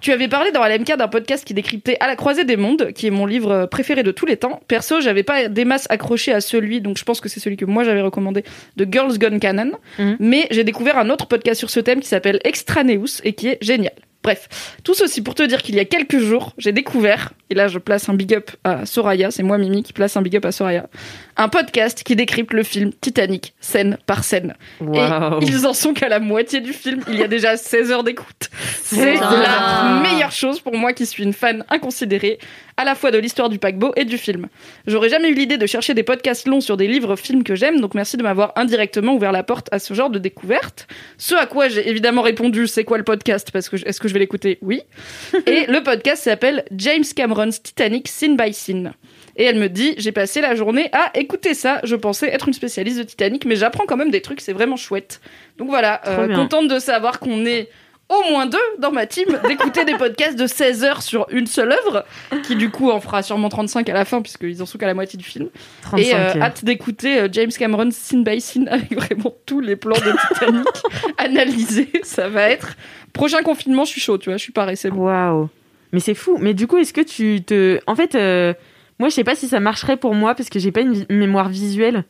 Tu 0.01 0.13
avais 0.13 0.29
parlé 0.29 0.53
dans 0.53 0.65
LMK 0.65 0.97
d'un 0.97 1.09
podcast 1.09 1.45
qui 1.45 1.55
décryptait 1.55 1.97
À 2.01 2.07
la 2.07 2.17
croisée 2.17 2.45
des 2.45 2.57
mondes, 2.57 2.93
qui 2.93 3.07
est 3.07 3.11
mon 3.11 3.27
livre 3.27 3.67
préféré 3.67 4.03
de 4.03 4.11
tous 4.11 4.27
les 4.27 4.37
temps. 4.37 4.61
Perso, 4.69 5.01
j'avais 5.01 5.23
pas 5.23 5.49
des 5.49 5.65
masses 5.65 5.87
accroché 5.91 6.33
à 6.33 6.41
celui, 6.41 6.81
donc 6.81 6.99
je 6.99 7.05
pense 7.05 7.21
que 7.21 7.29
c'est 7.29 7.41
celui 7.41 7.57
que 7.57 7.65
moi 7.65 7.85
j'avais 7.85 8.03
recommandé, 8.03 8.45
de 8.77 8.87
Girls 8.91 9.19
Gone 9.19 9.41
Canon. 9.41 9.73
Mhm. 9.99 10.17
Mais 10.21 10.47
j'ai 10.51 10.65
découvert 10.65 10.99
un 10.99 11.09
autre 11.11 11.27
podcast 11.27 11.59
sur 11.59 11.71
ce 11.71 11.81
thème 11.81 12.01
qui 12.01 12.09
s'appelle 12.09 12.41
Extraneus 12.45 13.21
et 13.25 13.33
qui 13.33 13.49
est 13.49 13.59
génial. 13.63 13.95
Bref, 14.27 14.49
tout 14.83 14.95
ceci 14.95 15.23
pour 15.23 15.37
te 15.37 15.45
dire 15.45 15.63
qu'il 15.63 15.77
y 15.77 15.79
a 15.79 15.85
quelques 15.85 16.19
jours, 16.19 16.53
j'ai 16.59 16.73
découvert, 16.73 17.33
et 17.49 17.55
là 17.55 17.69
je 17.69 17.79
place 17.79 18.09
un 18.09 18.15
big 18.15 18.35
up 18.35 18.51
à 18.65 18.85
Soraya, 18.85 19.31
c'est 19.31 19.45
moi 19.45 19.57
Mimi 19.57 19.85
qui 19.85 19.93
place 19.93 20.17
un 20.17 20.23
big 20.23 20.37
up 20.37 20.45
à 20.45 20.51
Soraya, 20.51 20.89
un 21.37 21.49
podcast 21.49 22.03
qui 22.03 22.17
décrypte 22.17 22.53
le 22.53 22.65
film 22.65 22.91
Titanic, 22.93 23.55
scène 23.61 23.99
par 24.05 24.25
scène. 24.25 24.57
Waouh. 24.81 25.43
Et 25.43 25.47
ils 25.47 25.65
en 25.65 25.75
sont 25.75 25.95
qu'à 25.95 26.09
la 26.09 26.19
moitié 26.19 26.61
du 26.61 26.73
film. 26.73 27.03
Il 27.09 27.21
y 27.21 27.23
a 27.23 27.29
déjà 27.29 27.57
16 27.57 27.93
heures 27.93 28.03
d'écoute. 28.03 28.51
C'est 28.83 29.15
la 29.15 30.01
meilleure 30.03 30.33
chose 30.33 30.59
pour 30.59 30.77
moi 30.77 30.93
qui 30.93 31.07
suis 31.07 31.23
une 31.23 31.33
fan 31.33 31.65
inconsidérée 31.69 32.41
à 32.77 32.85
la 32.85 32.95
fois 32.95 33.11
de 33.11 33.19
l'histoire 33.19 33.49
du 33.49 33.59
paquebot 33.59 33.93
et 33.97 34.05
du 34.05 34.19
film. 34.19 34.49
J'aurais 34.87 35.09
jamais 35.09 35.29
eu 35.29 35.35
l'idée 35.35 35.57
de 35.57 35.67
chercher 35.67 35.95
des 35.95 36.03
podcasts 36.03 36.47
longs 36.47 36.61
sur 36.61 36.77
des 36.77 36.87
livres, 36.87 37.17
films 37.17 37.43
que 37.43 37.55
j'aime, 37.55 37.81
donc 37.81 37.95
merci 37.95 38.17
de 38.17 38.23
m'avoir 38.23 38.53
indirectement 38.57 39.15
ouvert 39.15 39.33
la 39.33 39.43
porte 39.43 39.69
à 39.73 39.79
ce 39.79 39.95
genre 39.95 40.11
de 40.11 40.19
découverte. 40.19 40.87
Ce 41.19 41.35
à 41.35 41.47
quoi 41.47 41.69
j'ai 41.69 41.89
évidemment 41.89 42.23
répondu, 42.23 42.67
c'est 42.67 42.85
quoi 42.85 42.99
le 42.99 43.05
podcast? 43.05 43.51
Parce 43.51 43.69
que 43.69 43.77
est-ce 43.77 44.01
que 44.01 44.09
je 44.09 44.15
vais 44.15 44.21
l'écouter? 44.21 44.59
Oui. 44.63 44.83
Et 45.47 45.67
le 45.67 45.83
podcast 45.83 46.23
s'appelle 46.25 46.65
James 46.73 47.05
Cameron's 47.15 47.63
Titanic 47.63 48.09
Scene 48.09 48.37
by 48.37 48.53
Scene. 48.53 48.93
Et 49.37 49.45
elle 49.45 49.59
me 49.59 49.69
dit, 49.69 49.95
j'ai 49.99 50.13
passé 50.13 50.41
la 50.41 50.55
journée 50.55 50.89
à 50.93 51.11
écouter 51.19 51.55
ça. 51.55 51.81
Je 51.85 51.95
pensais 51.95 52.29
être 52.29 52.49
une 52.49 52.55
spécialiste 52.55 52.99
de 52.99 53.03
Titanic, 53.03 53.45
mais 53.45 53.57
j'apprends 53.57 53.85
quand 53.87 53.97
même 53.97 54.11
des 54.11 54.23
trucs, 54.23 54.41
c'est 54.41 54.55
vraiment 54.55 54.77
chouette. 54.77 55.21
Donc 55.59 55.69
voilà, 55.69 56.01
euh, 56.07 56.35
contente 56.35 56.69
de 56.69 56.79
savoir 56.79 57.21
qu'on 57.21 57.45
est 57.45 57.69
au 58.09 58.31
moins 58.31 58.47
deux 58.47 58.59
dans 58.79 58.93
ma 58.93 59.07
team 59.07 59.27
d'écouter 59.49 59.85
des 59.85 59.97
podcasts 59.97 60.39
de 60.39 60.47
16 60.47 60.85
heures 60.85 61.03
sur 61.03 61.27
une 61.31 61.47
seule 61.47 61.73
œuvre, 61.73 62.05
qui 62.45 62.57
du 62.57 62.71
coup 62.71 62.91
en 62.91 63.01
fera 63.01 63.23
sûrement 63.23 63.49
35 63.49 63.89
à 63.89 63.95
la 63.95 64.05
fin, 64.05 64.23
puisqu'ils 64.23 64.63
en 64.63 64.67
sont 64.67 64.79
qu'à 64.79 64.87
la 64.87 64.95
moitié 64.95 65.19
du 65.19 65.25
film. 65.25 65.49
35 65.83 66.07
Et 66.07 66.15
euh, 66.15 66.41
hâte 66.41 66.65
d'écouter 66.65 67.21
euh, 67.21 67.29
James 67.33 67.51
Cameron 67.51 67.91
scene 67.91 68.25
by 68.25 68.41
scene 68.41 68.69
avec 68.71 68.95
vraiment 68.95 69.35
tous 69.45 69.61
les 69.61 69.77
plans 69.77 69.97
de 69.97 70.35
Titanic 70.35 70.67
analysés. 71.19 71.91
Ça 72.03 72.29
va 72.29 72.49
être. 72.51 72.77
Prochain 73.13 73.43
confinement, 73.43 73.85
je 73.85 73.91
suis 73.93 74.01
chaud, 74.01 74.19
tu 74.19 74.31
vois, 74.31 74.37
je 74.37 74.43
suis 74.43 74.53
pareil, 74.53 74.77
c'est 74.77 74.91
bon. 74.91 75.07
Waouh. 75.07 75.49
Mais 75.93 76.01
c'est 76.01 76.15
fou. 76.15 76.37
Mais 76.41 76.55
du 76.55 76.67
coup, 76.67 76.77
est-ce 76.79 76.93
que 76.93 77.01
tu 77.01 77.43
te. 77.43 77.81
En 77.87 77.95
fait, 77.95 78.15
euh, 78.15 78.53
moi, 78.99 79.09
je 79.09 79.15
sais 79.15 79.25
pas 79.25 79.35
si 79.35 79.49
ça 79.49 79.61
marcherait 79.61 79.97
pour 79.97 80.15
moi 80.15 80.35
parce 80.35 80.49
que 80.49 80.59
j'ai 80.59 80.73
pas 80.73 80.83
une 80.83 81.07
mémoire 81.09 81.49
visuelle. 81.49 82.05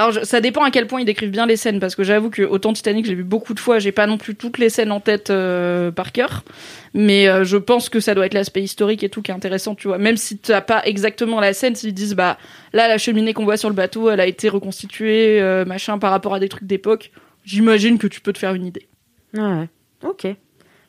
Alors 0.00 0.12
je- 0.12 0.24
ça 0.24 0.40
dépend 0.40 0.62
à 0.64 0.70
quel 0.70 0.86
point 0.86 1.00
ils 1.00 1.04
décrivent 1.04 1.30
bien 1.30 1.44
les 1.44 1.56
scènes, 1.56 1.78
parce 1.78 1.94
que 1.94 2.02
j'avoue 2.04 2.30
que 2.30 2.40
autant 2.40 2.72
Titanic, 2.72 3.04
j'ai 3.04 3.14
vu 3.14 3.22
beaucoup 3.22 3.52
de 3.52 3.60
fois, 3.60 3.78
j'ai 3.78 3.92
pas 3.92 4.06
non 4.06 4.16
plus 4.16 4.34
toutes 4.34 4.56
les 4.56 4.70
scènes 4.70 4.92
en 4.92 5.00
tête 5.00 5.28
euh, 5.28 5.90
par 5.90 6.12
cœur, 6.12 6.42
mais 6.94 7.28
euh, 7.28 7.44
je 7.44 7.58
pense 7.58 7.90
que 7.90 8.00
ça 8.00 8.14
doit 8.14 8.24
être 8.24 8.32
l'aspect 8.32 8.62
historique 8.62 9.02
et 9.04 9.10
tout 9.10 9.20
qui 9.20 9.30
est 9.30 9.34
intéressant, 9.34 9.74
tu 9.74 9.88
vois. 9.88 9.98
Même 9.98 10.16
si 10.16 10.38
t'as 10.38 10.62
pas 10.62 10.80
exactement 10.86 11.38
la 11.38 11.52
scène, 11.52 11.74
s'ils 11.74 11.92
disent 11.92 12.14
bah 12.14 12.38
là 12.72 12.88
la 12.88 12.96
cheminée 12.96 13.34
qu'on 13.34 13.44
voit 13.44 13.58
sur 13.58 13.68
le 13.68 13.74
bateau, 13.74 14.08
elle 14.08 14.20
a 14.20 14.26
été 14.26 14.48
reconstituée, 14.48 15.38
euh, 15.42 15.66
machin, 15.66 15.98
par 15.98 16.12
rapport 16.12 16.32
à 16.32 16.40
des 16.40 16.48
trucs 16.48 16.64
d'époque, 16.64 17.10
j'imagine 17.44 17.98
que 17.98 18.06
tu 18.06 18.22
peux 18.22 18.32
te 18.32 18.38
faire 18.38 18.54
une 18.54 18.64
idée. 18.64 18.88
Ouais. 19.34 19.68
Ok. 20.02 20.26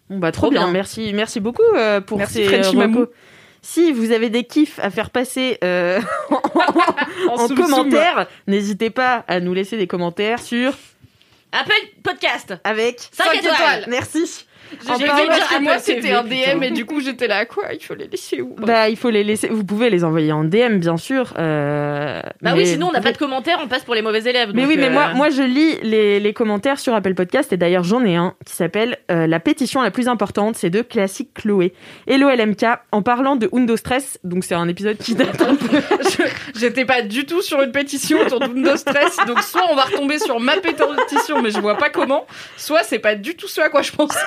Bon 0.10 0.20
bah 0.20 0.32
trop, 0.32 0.48
Trop 0.48 0.52
bien. 0.52 0.64
bien. 0.64 0.72
Merci, 0.72 1.12
merci 1.14 1.42
beaucoup 1.42 1.62
euh, 1.78 2.00
pour 2.00 2.18
Merci, 2.18 2.46
ces 2.46 2.62
Si 3.62 3.92
vous 3.92 4.12
avez 4.12 4.30
des 4.30 4.44
kiffs 4.44 4.80
à 4.80 4.90
faire 4.90 5.10
passer 5.12 5.58
euh, 5.64 6.00
en 7.30 7.48
commentaire, 7.50 8.28
n'hésitez 8.48 8.90
pas 8.90 9.24
à 9.28 9.40
nous 9.40 9.54
laisser 9.54 9.78
des 9.78 9.88
commentaires 9.88 10.40
sur 10.42 10.74
Apple 11.52 11.74
Podcast. 12.04 12.54
avec 12.64 13.00
5 13.12 13.24
Cinq 13.24 13.34
étoiles. 13.36 13.54
étoiles. 13.54 13.86
Merci. 13.88 14.46
En 14.90 14.98
J'ai 14.98 15.06
parlant- 15.06 15.26
que 15.28 15.32
Apple 15.54 15.64
moi 15.64 15.80
c'était 15.80 16.12
un. 16.12 16.24
DM 16.24 16.64
et 16.64 16.72
du 16.72 16.86
coup 16.86 17.02
j'étais 17.02 17.28
là 17.28 17.46
quoi 17.46 17.74
Il 17.74 17.84
faut 17.84 17.94
les 17.96 18.08
laisser 18.08 18.42
où. 18.42 18.56
Bah, 18.58 18.90
il 18.90 18.96
faut 18.98 19.10
les 19.10 19.24
laisser. 19.24 19.48
Vous 19.50 19.64
pouvez 19.64 19.90
les 19.90 20.04
envoyer 20.04 20.32
en 20.32 20.44
DM, 20.44 20.78
bien 20.78 20.98
sûr. 20.98 21.34
euh, 21.40 22.22
Bah 22.42 22.52
mais 22.56 22.62
oui, 22.62 22.68
sinon 22.68 22.88
on 22.88 22.92
n'a 22.92 23.00
vous 23.00 23.04
pas 23.04 23.12
de 23.12 23.18
commentaires, 23.18 23.60
on 23.64 23.68
passe 23.68 23.84
pour 23.84 23.96
les 23.96 24.02
mauvais 24.02 24.22
élèves. 24.22 24.52
Mais 24.54 24.62
donc, 24.62 24.70
oui, 24.72 24.78
mais 24.78 24.88
euh, 24.88 24.92
moi, 24.92 25.14
moi, 25.14 25.30
je 25.30 25.42
lis 25.44 25.78
les, 25.84 26.20
les 26.20 26.34
commentaires 26.34 26.80
sur 26.80 26.94
Apple 26.94 27.14
Podcast 27.14 27.52
et 27.54 27.58
d'ailleurs 27.58 27.84
j'en 27.84 28.04
ai 28.06 28.16
un 28.16 28.34
qui 28.46 28.54
s'appelle 28.56 28.98
euh, 29.12 29.28
La 29.28 29.40
pétition 29.40 29.82
la 29.82 29.92
plus 29.92 30.08
importante, 30.08 30.56
c'est 30.56 30.70
de 30.70 30.82
Classique 30.82 31.34
Chloé. 31.34 31.74
Hello 32.08 32.30
LMK, 32.30 32.66
en 32.92 33.02
parlant 33.02 33.36
de 33.36 33.50
Undo 33.54 33.76
Stress, 33.78 34.20
donc 34.24 34.44
c'est 34.44 34.56
un 34.56 34.68
épisode 34.68 34.98
qui 34.98 35.16
date 35.16 35.42
un 35.42 35.56
peu. 35.56 35.78
Je- 36.02 36.60
J'étais 36.60 36.86
pas 36.86 37.02
du 37.02 37.26
tout 37.26 37.42
sur 37.42 37.62
une 37.62 37.72
pétition 37.72 38.20
autour 38.22 38.40
d'Undo 38.40 38.76
Stress, 38.78 39.18
donc 39.28 39.42
soit 39.42 39.64
on 39.70 39.76
va 39.76 39.84
retomber 39.84 40.20
sur 40.20 40.40
ma 40.40 40.54
pétition, 40.58 41.42
mais 41.42 41.50
je 41.52 41.60
vois 41.60 41.78
pas 41.78 41.90
comment, 41.90 42.26
soit 42.58 42.84
c'est 42.84 43.00
pas 43.00 43.16
du 43.16 43.36
tout 43.36 43.48
ce 43.48 43.62
à 43.62 43.70
quoi 43.70 43.82
je 43.82 43.92
pensais. 43.92 44.18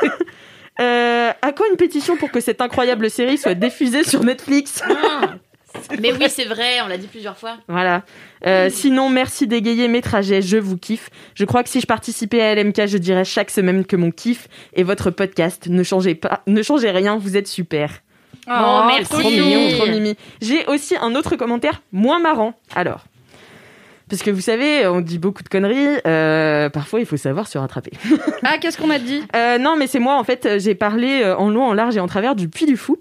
Euh, 0.81 1.31
à 1.41 1.53
quand 1.53 1.65
une 1.71 1.77
pétition 1.77 2.17
pour 2.17 2.31
que 2.31 2.41
cette 2.41 2.61
incroyable 2.61 3.09
série 3.11 3.39
soit 3.39 3.55
diffusée 3.55 4.03
sur 4.05 4.25
Netflix 4.25 4.83
Ah. 4.89 5.35
Mais 6.01 6.13
oui, 6.13 6.27
c'est 6.29 6.45
vrai, 6.45 6.81
on 6.85 6.87
l'a 6.89 6.97
dit 6.97 7.09
plusieurs 7.09 7.37
fois. 7.37 7.57
Voilà. 7.69 8.03
Euh, 8.47 8.71
sinon, 8.71 9.09
merci 9.11 9.47
d'égayer 9.49 9.89
mes 9.89 10.03
trajets, 10.03 10.41
je 10.41 10.57
vous 10.57 10.77
kiffe. 10.77 11.11
Je 11.35 11.45
crois 11.45 11.63
que 11.65 11.69
si 11.69 11.81
je 11.81 11.87
participais 11.87 12.41
à 12.41 12.55
LMK, 12.55 12.87
je 12.87 12.97
dirais 12.99 13.25
chaque 13.25 13.51
semaine 13.51 13.85
que 13.85 13.97
mon 13.97 14.11
kiff 14.13 14.49
est 14.75 14.85
votre 14.85 15.11
podcast. 15.11 15.67
Ne 15.69 15.83
changez 15.83 16.15
pas, 16.15 16.43
ne 16.47 16.63
changez 16.63 16.91
rien, 16.91 17.17
vous 17.17 17.37
êtes 17.37 17.49
super. 17.49 17.91
Oh, 18.47 18.83
merci. 18.87 19.05
Trop 19.05 19.29
mignon, 19.29 19.71
trop 19.77 19.87
mimi. 19.87 20.17
J'ai 20.41 20.65
aussi 20.67 20.97
un 21.01 21.15
autre 21.15 21.35
commentaire 21.37 21.83
moins 21.93 22.21
marrant. 22.21 22.55
Alors, 22.75 23.05
parce 24.09 24.23
que 24.23 24.31
vous 24.31 24.41
savez, 24.41 24.87
on 24.87 25.01
dit 25.01 25.19
beaucoup 25.19 25.43
de 25.43 25.49
conneries. 25.49 25.99
euh, 26.07 26.69
parfois, 26.69 27.01
il 27.01 27.07
faut 27.07 27.17
savoir 27.17 27.49
se 27.49 27.59
rattraper. 27.59 27.93
Ah, 28.43 28.59
qu'est-ce 28.61 28.79
qu'on 28.79 28.91
a 28.91 28.99
dit 28.99 29.23
Euh, 29.37 29.59
non, 29.59 29.77
mais 29.77 29.87
c'est 29.87 29.99
moi, 29.99 30.19
en 30.19 30.25
fait, 30.25 30.59
j'ai 30.59 30.75
parlé 30.75 31.23
euh, 31.23 31.37
en 31.37 31.51
long, 31.51 31.65
en 31.65 31.73
large 31.75 31.97
et 31.97 32.01
en 32.01 32.07
travers 32.07 32.35
du 32.37 32.49
Puy 32.49 32.67
du 32.67 32.77
Fou, 32.77 32.99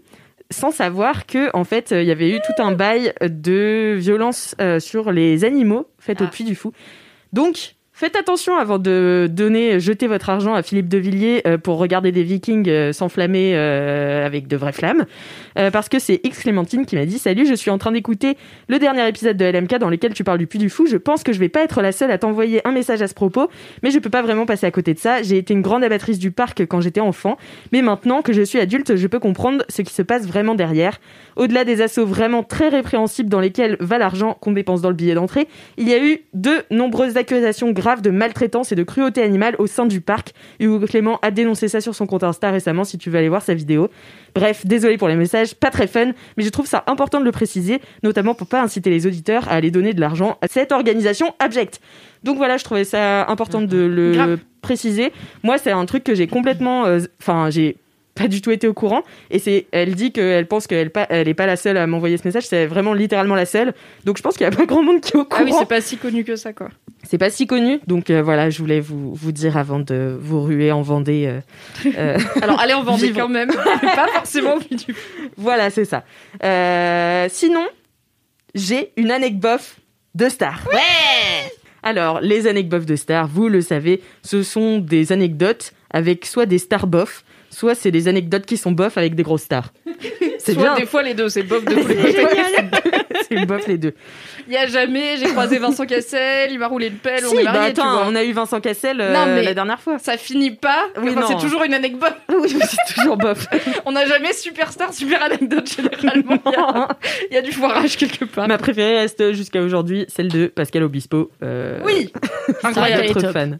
sans 0.50 0.72
savoir 0.72 1.25
que, 1.25 1.50
en 1.55 1.63
fait, 1.63 1.91
il 1.91 2.03
y 2.03 2.12
avait 2.12 2.29
eu 2.29 2.39
tout 2.39 2.62
un 2.62 2.72
bail 2.72 3.13
de 3.22 3.95
violence 3.98 4.55
euh, 4.62 4.79
sur 4.79 5.12
les 5.12 5.45
animaux 5.45 5.88
faites 6.00 6.22
au 6.22 6.25
Ah. 6.25 6.31
Puy 6.31 6.43
du 6.45 6.55
Fou. 6.55 6.72
Donc, 7.33 7.75
faites 7.91 8.15
attention 8.15 8.57
avant 8.57 8.77
de 8.79 9.27
donner, 9.29 9.79
jeter 9.79 10.07
votre 10.07 10.29
argent 10.29 10.53
à 10.53 10.63
Philippe 10.63 10.88
de 10.88 10.98
Villiers 10.98 11.43
pour 11.63 11.77
regarder 11.77 12.12
des 12.12 12.24
Vikings 12.24 12.91
s'enflammer 12.93 13.55
avec 13.55 14.48
de 14.48 14.55
vraies 14.57 14.72
flammes, 14.72 15.05
Euh, 15.57 15.72
parce 15.72 15.89
que 15.89 16.00
c'est 16.00 16.19
X 16.24 16.39
Clémentine 16.39 16.86
qui 16.86 16.95
m'a 16.95 17.05
dit 17.05 17.17
Salut, 17.19 17.45
je 17.45 17.53
suis 17.53 17.72
en 17.72 17.77
train 17.77 17.91
d'écouter 17.91 18.38
le 18.67 18.79
dernier 18.79 19.07
épisode 19.07 19.38
de 19.38 19.45
LMK 19.45 19.77
dans 19.77 19.89
lequel 19.89 20.13
tu 20.13 20.24
parles 20.24 20.38
du 20.38 20.48
Puy 20.48 20.60
du 20.60 20.69
Fou. 20.69 20.86
Je 20.88 20.98
pense 20.98 21.24
que 21.24 21.33
je 21.33 21.39
vais 21.39 21.50
pas 21.50 21.63
être 21.63 21.81
la 21.81 21.91
seule 21.91 22.12
à 22.12 22.17
t'envoyer 22.17 22.65
un 22.67 22.72
message 22.72 23.01
à 23.01 23.07
ce 23.07 23.13
propos, 23.13 23.50
mais 23.81 23.91
je 23.91 24.00
peux 24.00 24.10
pas 24.10 24.22
vraiment 24.22 24.45
passer 24.45 24.65
à 24.65 24.72
côté 24.72 24.93
de 24.93 25.00
ça. 25.00 25.22
J'ai 25.22 25.38
été 25.38 25.53
une 25.53 25.62
grande 25.62 25.83
abattrice 25.83 26.19
du 26.19 26.31
parc 26.31 26.65
quand 26.65 26.81
j'étais 26.81 27.01
enfant, 27.01 27.38
mais 27.72 27.81
maintenant 27.81 28.22
que 28.22 28.33
je 28.33 28.41
suis 28.41 28.60
adulte, 28.60 28.95
je 28.95 29.07
peux 29.07 29.19
comprendre 29.19 29.63
ce 29.69 29.81
qui 29.81 29.93
se 29.93 30.01
passe 30.01 30.25
vraiment 30.25 30.55
derrière. 30.55 31.00
Au-delà 31.36 31.65
des 31.65 31.81
assauts 31.81 32.05
vraiment 32.05 32.43
très 32.43 32.69
répréhensibles 32.69 33.29
dans 33.29 33.39
lesquels 33.39 33.77
va 33.79 33.98
l'argent 33.98 34.38
qu'on 34.39 34.51
dépense 34.51 34.81
dans 34.81 34.89
le 34.89 34.95
billet 34.95 35.15
d'entrée, 35.15 35.48
il 35.77 35.89
y 35.89 35.93
a 35.93 36.03
eu 36.03 36.19
de 36.33 36.63
nombreuses 36.72 37.17
accusations 37.17 37.72
graves 37.72 38.01
de 38.01 38.10
maltraitance 38.10 38.72
et 38.72 38.75
de 38.75 38.83
cruauté 38.83 39.22
animale 39.22 39.55
au 39.60 39.67
sein 39.67 39.86
du 39.86 40.01
parc. 40.01 40.33
Hugo 40.60 40.86
Clément 40.86 41.19
a 41.22 41.31
dénoncé 41.31 41.67
ça 41.67 41.81
sur 41.81 41.95
son 41.95 42.05
compte 42.05 42.24
Insta 42.24 42.51
récemment, 42.51 42.83
si 42.83 42.98
tu 42.98 43.10
veux 43.10 43.17
aller 43.17 43.29
voir 43.29 43.41
sa 43.41 43.53
vidéo. 43.53 43.89
Bref, 44.36 44.65
désolé 44.65 44.98
pour 44.98 45.07
les 45.07 45.15
messages, 45.15 45.42
pas 45.59 45.69
très 45.69 45.88
fun, 45.88 46.12
mais 46.38 46.43
je 46.43 46.50
trouve 46.50 46.67
ça 46.67 46.83
important 46.88 47.19
de 47.19 47.25
le 47.25 47.31
préciser, 47.31 47.81
notamment 48.03 48.33
pour 48.33 48.47
pas 48.47 48.62
inciter 48.62 48.89
les 48.89 49.07
auditeurs 49.07 49.47
à 49.50 49.53
aller 49.53 49.71
donner 49.71 49.93
de 49.93 50.01
l'argent 50.01 50.38
à 50.41 50.47
cette 50.47 50.71
organisation 50.71 51.33
abjecte. 51.39 51.79
Donc 52.23 52.38
voilà, 52.38 52.57
je 52.57 52.63
trouvais 52.63 52.85
ça 52.85 53.27
important 53.27 53.62
de 53.62 53.77
le 53.77 54.13
Grave. 54.13 54.39
préciser. 54.62 55.12
Moi, 55.43 55.57
c'est 55.57 55.71
un 55.71 55.85
truc 55.85 56.03
que 56.03 56.15
j'ai 56.15 56.27
complètement, 56.27 56.85
euh, 56.85 57.00
enfin, 57.21 57.50
j'ai 57.50 57.77
pas 58.15 58.27
du 58.27 58.41
tout 58.41 58.51
été 58.51 58.67
au 58.67 58.73
courant. 58.73 59.03
Et 59.31 59.39
c'est, 59.39 59.67
elle 59.71 59.95
dit 59.95 60.12
qu'elle 60.12 60.47
pense 60.47 60.67
qu'elle 60.67 60.91
pas, 60.91 61.07
elle 61.09 61.27
est 61.27 61.33
pas 61.33 61.47
la 61.47 61.55
seule 61.55 61.77
à 61.77 61.88
m'envoyer 61.88 62.17
ce 62.17 62.27
message. 62.27 62.45
C'est 62.45 62.65
vraiment 62.65 62.93
littéralement 62.93 63.35
la 63.35 63.45
seule. 63.45 63.73
Donc 64.05 64.17
je 64.17 64.21
pense 64.21 64.38
qu'il 64.38 64.43
y 64.43 64.47
a 64.47 64.51
pas 64.51 64.65
grand 64.65 64.83
monde 64.83 65.01
qui 65.01 65.17
est 65.17 65.19
au 65.19 65.25
courant. 65.25 65.41
Ah 65.41 65.45
oui, 65.45 65.53
c'est 65.57 65.67
pas 65.67 65.81
si 65.81 65.97
connu 65.97 66.23
que 66.23 66.35
ça 66.35 66.53
quoi. 66.53 66.69
C'est 67.03 67.17
pas 67.17 67.29
si 67.29 67.48
connu. 67.48 67.79
Donc 67.88 68.10
euh, 68.10 68.22
voilà, 68.24 68.50
je 68.50 68.57
voulais 68.60 68.79
vous, 68.79 69.13
vous 69.13 69.31
dire 69.31 69.57
avant 69.57 69.79
de 69.79 70.17
vous 70.19 70.41
ruer 70.41 70.72
en 70.72 70.81
Vendée. 70.81 71.25
euh, 71.27 71.39
euh, 71.98 72.17
Alors 72.41 72.60
allez, 72.60 72.74
vendait 72.74 73.07
Vivre. 73.07 73.19
quand 73.22 73.29
même, 73.29 73.50
pas 73.81 74.07
forcément 74.13 74.57
du 74.57 74.95
voilà, 75.38 75.69
c'est 75.69 75.86
ça. 75.86 76.03
Sinon, 77.29 77.65
j'ai 78.55 78.91
une 78.98 79.12
anecdote 79.12 79.75
de 80.15 80.29
star. 80.29 80.62
Ouais 80.72 81.51
Alors, 81.81 82.22
les 82.22 82.48
anecdotes 82.48 82.86
de 82.86 82.95
stars, 82.95 83.27
vous 83.27 83.50
le 83.50 83.62
savez, 83.62 84.01
ce 84.24 84.43
sont 84.43 84.77
des 84.79 85.12
anecdotes 85.12 85.74
avec 85.91 86.25
soit 86.25 86.45
des 86.45 86.57
stars 86.60 86.88
bof, 86.88 87.24
soit 87.50 87.75
c'est 87.75 87.91
des 87.91 88.07
anecdotes 88.07 88.45
qui 88.45 88.57
sont 88.57 88.72
bof 88.72 88.98
avec 88.98 89.15
des 89.15 89.24
grosses 89.24 89.43
stars. 89.43 89.74
C'est 90.39 90.55
bien. 90.55 90.75
des 90.75 90.86
fois 90.86 91.03
les 91.03 91.13
deux, 91.13 91.29
c'est 91.29 91.43
bof 91.43 91.63
de 91.63 91.74
tous 91.74 91.88
les 91.88 92.12
C'est 92.12 92.24
côtés. 92.24 92.83
c'est 93.29 93.46
bof 93.46 93.67
les 93.67 93.77
deux. 93.77 93.93
Il 94.48 94.53
y 94.53 94.58
a 94.58 94.67
jamais, 94.67 95.17
j'ai 95.17 95.25
croisé 95.27 95.58
Vincent 95.60 95.86
Cassel, 95.86 96.51
il 96.51 96.60
m'a 96.60 96.67
roulé 96.67 96.88
une 96.88 96.96
pelle, 96.96 97.24
on 97.25 97.29
si, 97.29 97.38
est 97.38 97.43
bah 97.46 97.51
tu 97.53 97.79
attends, 97.82 97.91
vois. 97.91 98.05
on 98.08 98.15
a 98.15 98.24
eu 98.24 98.32
Vincent 98.34 98.60
Cassel 98.62 99.00
euh, 99.01 99.13
Non, 99.13 99.25
mais- 99.34 99.43
la 99.43 99.53
dernière 99.53 99.79
fois. 99.79 99.98
Ça 100.00 100.17
finit 100.17 100.51
pas. 100.51 100.88
Oui, 101.01 101.12
Enfin, 101.15 101.25
c'est 101.27 101.38
toujours 101.46 101.63
une 101.63 101.74
anecdote. 101.74 102.13
Oui, 102.41 102.55
c'est 102.60 102.93
toujours 102.96 103.17
bof. 103.17 103.46
On 103.86 103.91
n'a 103.91 104.05
jamais 104.05 104.34
superstar, 104.34 104.93
super 104.93 105.24
anecdote 105.24 105.70
généralement. 105.75 106.38
Il 106.46 106.51
y 106.51 106.55
a- 106.55 106.88
Il 107.32 107.34
y, 107.36 107.38
a 107.38 107.41
du 107.41 107.51
foirage 107.51 107.96
quelque 107.98 108.25
part. 108.25 108.48
Ma 108.48 108.58
préférée 108.58 108.98
reste 109.00 109.32
jusqu'à 109.34 109.62
aujourd'hui 109.62 110.05
celle 110.08 110.27
de 110.29 110.48
Pascal 110.48 110.84
Obispo. 110.84 111.32
euh, 111.41 111.79
Oui, 111.86 112.12
Incroyable. 112.63 113.32
Fan. 113.32 113.60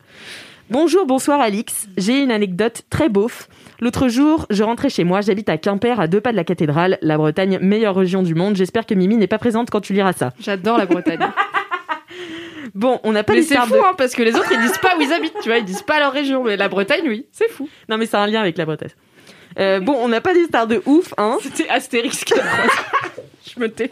Bonjour, 0.70 1.06
bonsoir 1.06 1.40
Alix. 1.42 1.88
J'ai 1.98 2.20
une 2.22 2.32
anecdote 2.32 2.84
très 2.90 3.10
beauf. 3.10 3.48
L'autre 3.80 4.08
jour, 4.08 4.46
je 4.50 4.64
rentrais 4.64 4.90
chez 4.90 5.04
moi. 5.04 5.22
J'habite 5.22 5.50
à 5.50 5.58
Quimper, 5.58 6.00
à 6.00 6.08
deux 6.08 6.22
pas 6.22 6.32
de 6.32 6.38
la 6.38 6.44
cathédrale. 6.44 6.98
La 7.02 7.18
Bretagne, 7.18 7.60
meilleure 7.62 7.96
région 7.96 8.24
du 8.24 8.36
monde. 8.36 8.56
J'espère 8.56 8.86
que 8.86 8.94
Mimi 8.94 9.18
n'est 9.18 9.28
pas 9.28 9.38
présente 9.40 9.70
quand 9.70 9.82
tu 9.82 9.94
liras 9.94 10.14
ça. 10.14 10.34
J'adore 10.40 10.78
la 10.78 10.86
Bretagne. 10.86 11.20
Bon, 12.76 13.00
on 13.04 13.12
n'a 13.12 13.24
pas 13.24 13.34
mais 13.34 13.44
c'est 13.44 13.56
fou, 13.58 13.74
de... 13.74 13.78
hein, 13.78 13.94
parce 13.96 14.16
que 14.16 14.24
les 14.24 14.36
autres 14.36 14.52
ils 14.52 14.60
disent 14.60 14.80
pas 14.80 14.98
où 14.98 15.02
ils 15.02 15.14
habitent, 15.14 15.36
tu 15.44 15.50
vois, 15.50 15.60
ils 15.60 15.66
disent 15.66 15.84
pas 15.84 16.00
leur 16.00 16.12
région, 16.12 16.44
mais 16.44 16.58
la 16.58 16.70
Bretagne, 16.70 17.04
oui, 17.08 17.28
c'est 17.32 17.50
fou. 17.52 17.70
Non, 17.88 17.98
mais 17.98 18.08
c'est 18.08 18.18
un 18.18 18.26
lien 18.26 18.42
avec 18.42 18.58
la 18.58 18.66
Bretagne. 18.66 18.90
Euh, 19.60 19.80
bon, 19.80 19.96
on 20.02 20.08
n'a 20.08 20.22
pas 20.22 20.34
des 20.34 20.46
stars 20.46 20.66
de 20.66 20.82
ouf, 20.86 21.14
hein. 21.18 21.38
C'était 21.42 21.70
Astérix 21.70 22.24
qui. 22.24 22.34
Je 23.56 23.60
me 23.60 23.70
tais. 23.70 23.92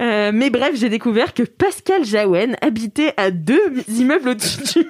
Euh, 0.00 0.30
mais 0.32 0.50
bref, 0.50 0.72
j'ai 0.74 0.90
découvert 0.90 1.32
que 1.34 1.42
Pascal 1.42 2.04
Jaouen 2.04 2.54
habitait 2.60 3.14
à 3.16 3.30
deux 3.30 3.72
immeubles 3.88 4.28
au-dessus 4.28 4.80
du. 4.80 4.86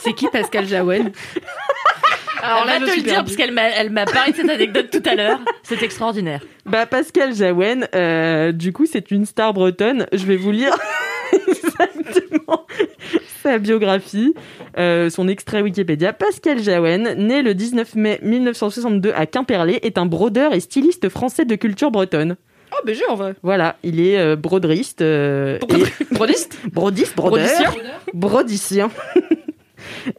C'est 0.00 0.12
qui 0.12 0.28
Pascal 0.28 0.66
Jaouen? 0.66 1.10
Alors 2.42 2.60
Elle 2.62 2.66
là, 2.82 2.86
va 2.86 2.92
te 2.92 2.96
le 2.96 3.02
dire, 3.02 3.24
parce 3.24 3.36
qu'elle 3.36 3.52
m'a, 3.52 3.68
elle 3.68 3.90
m'a 3.90 4.04
parlé 4.04 4.32
de 4.32 4.36
cette 4.36 4.48
anecdote 4.48 4.88
tout 4.90 5.02
à 5.08 5.14
l'heure. 5.14 5.40
C'est 5.62 5.82
extraordinaire. 5.82 6.40
Bah, 6.66 6.86
Pascal 6.86 7.34
Jaouen, 7.34 7.86
euh, 7.94 8.52
du 8.52 8.72
coup, 8.72 8.86
c'est 8.86 9.10
une 9.10 9.24
star 9.26 9.52
bretonne. 9.54 10.06
Je 10.12 10.24
vais 10.26 10.36
vous 10.36 10.52
lire 10.52 10.76
exactement 11.32 12.66
sa 13.42 13.58
biographie, 13.58 14.34
euh, 14.78 15.10
son 15.10 15.28
extrait 15.28 15.62
Wikipédia. 15.62 16.12
Pascal 16.12 16.60
Jaouen, 16.62 17.14
né 17.16 17.42
le 17.42 17.54
19 17.54 17.94
mai 17.94 18.18
1962 18.22 19.12
à 19.14 19.26
Quimperlé, 19.26 19.78
est 19.82 19.98
un 19.98 20.06
brodeur 20.06 20.54
et 20.54 20.60
styliste 20.60 21.08
français 21.08 21.44
de 21.44 21.54
culture 21.54 21.90
bretonne. 21.90 22.36
Oh, 22.72 22.76
mais 22.84 22.94
j'ai 22.94 23.06
en 23.06 23.14
vrai. 23.14 23.34
Voilà, 23.42 23.76
il 23.82 24.00
est 24.00 24.18
euh, 24.18 24.36
broderiste. 24.36 25.00
euh, 25.02 25.58
et- 25.70 26.04
Brodiste 26.14 26.58
brodiste, 26.72 27.16
brodeur. 27.16 27.46
Brodicien 28.12 28.88
brodicien. 28.88 28.90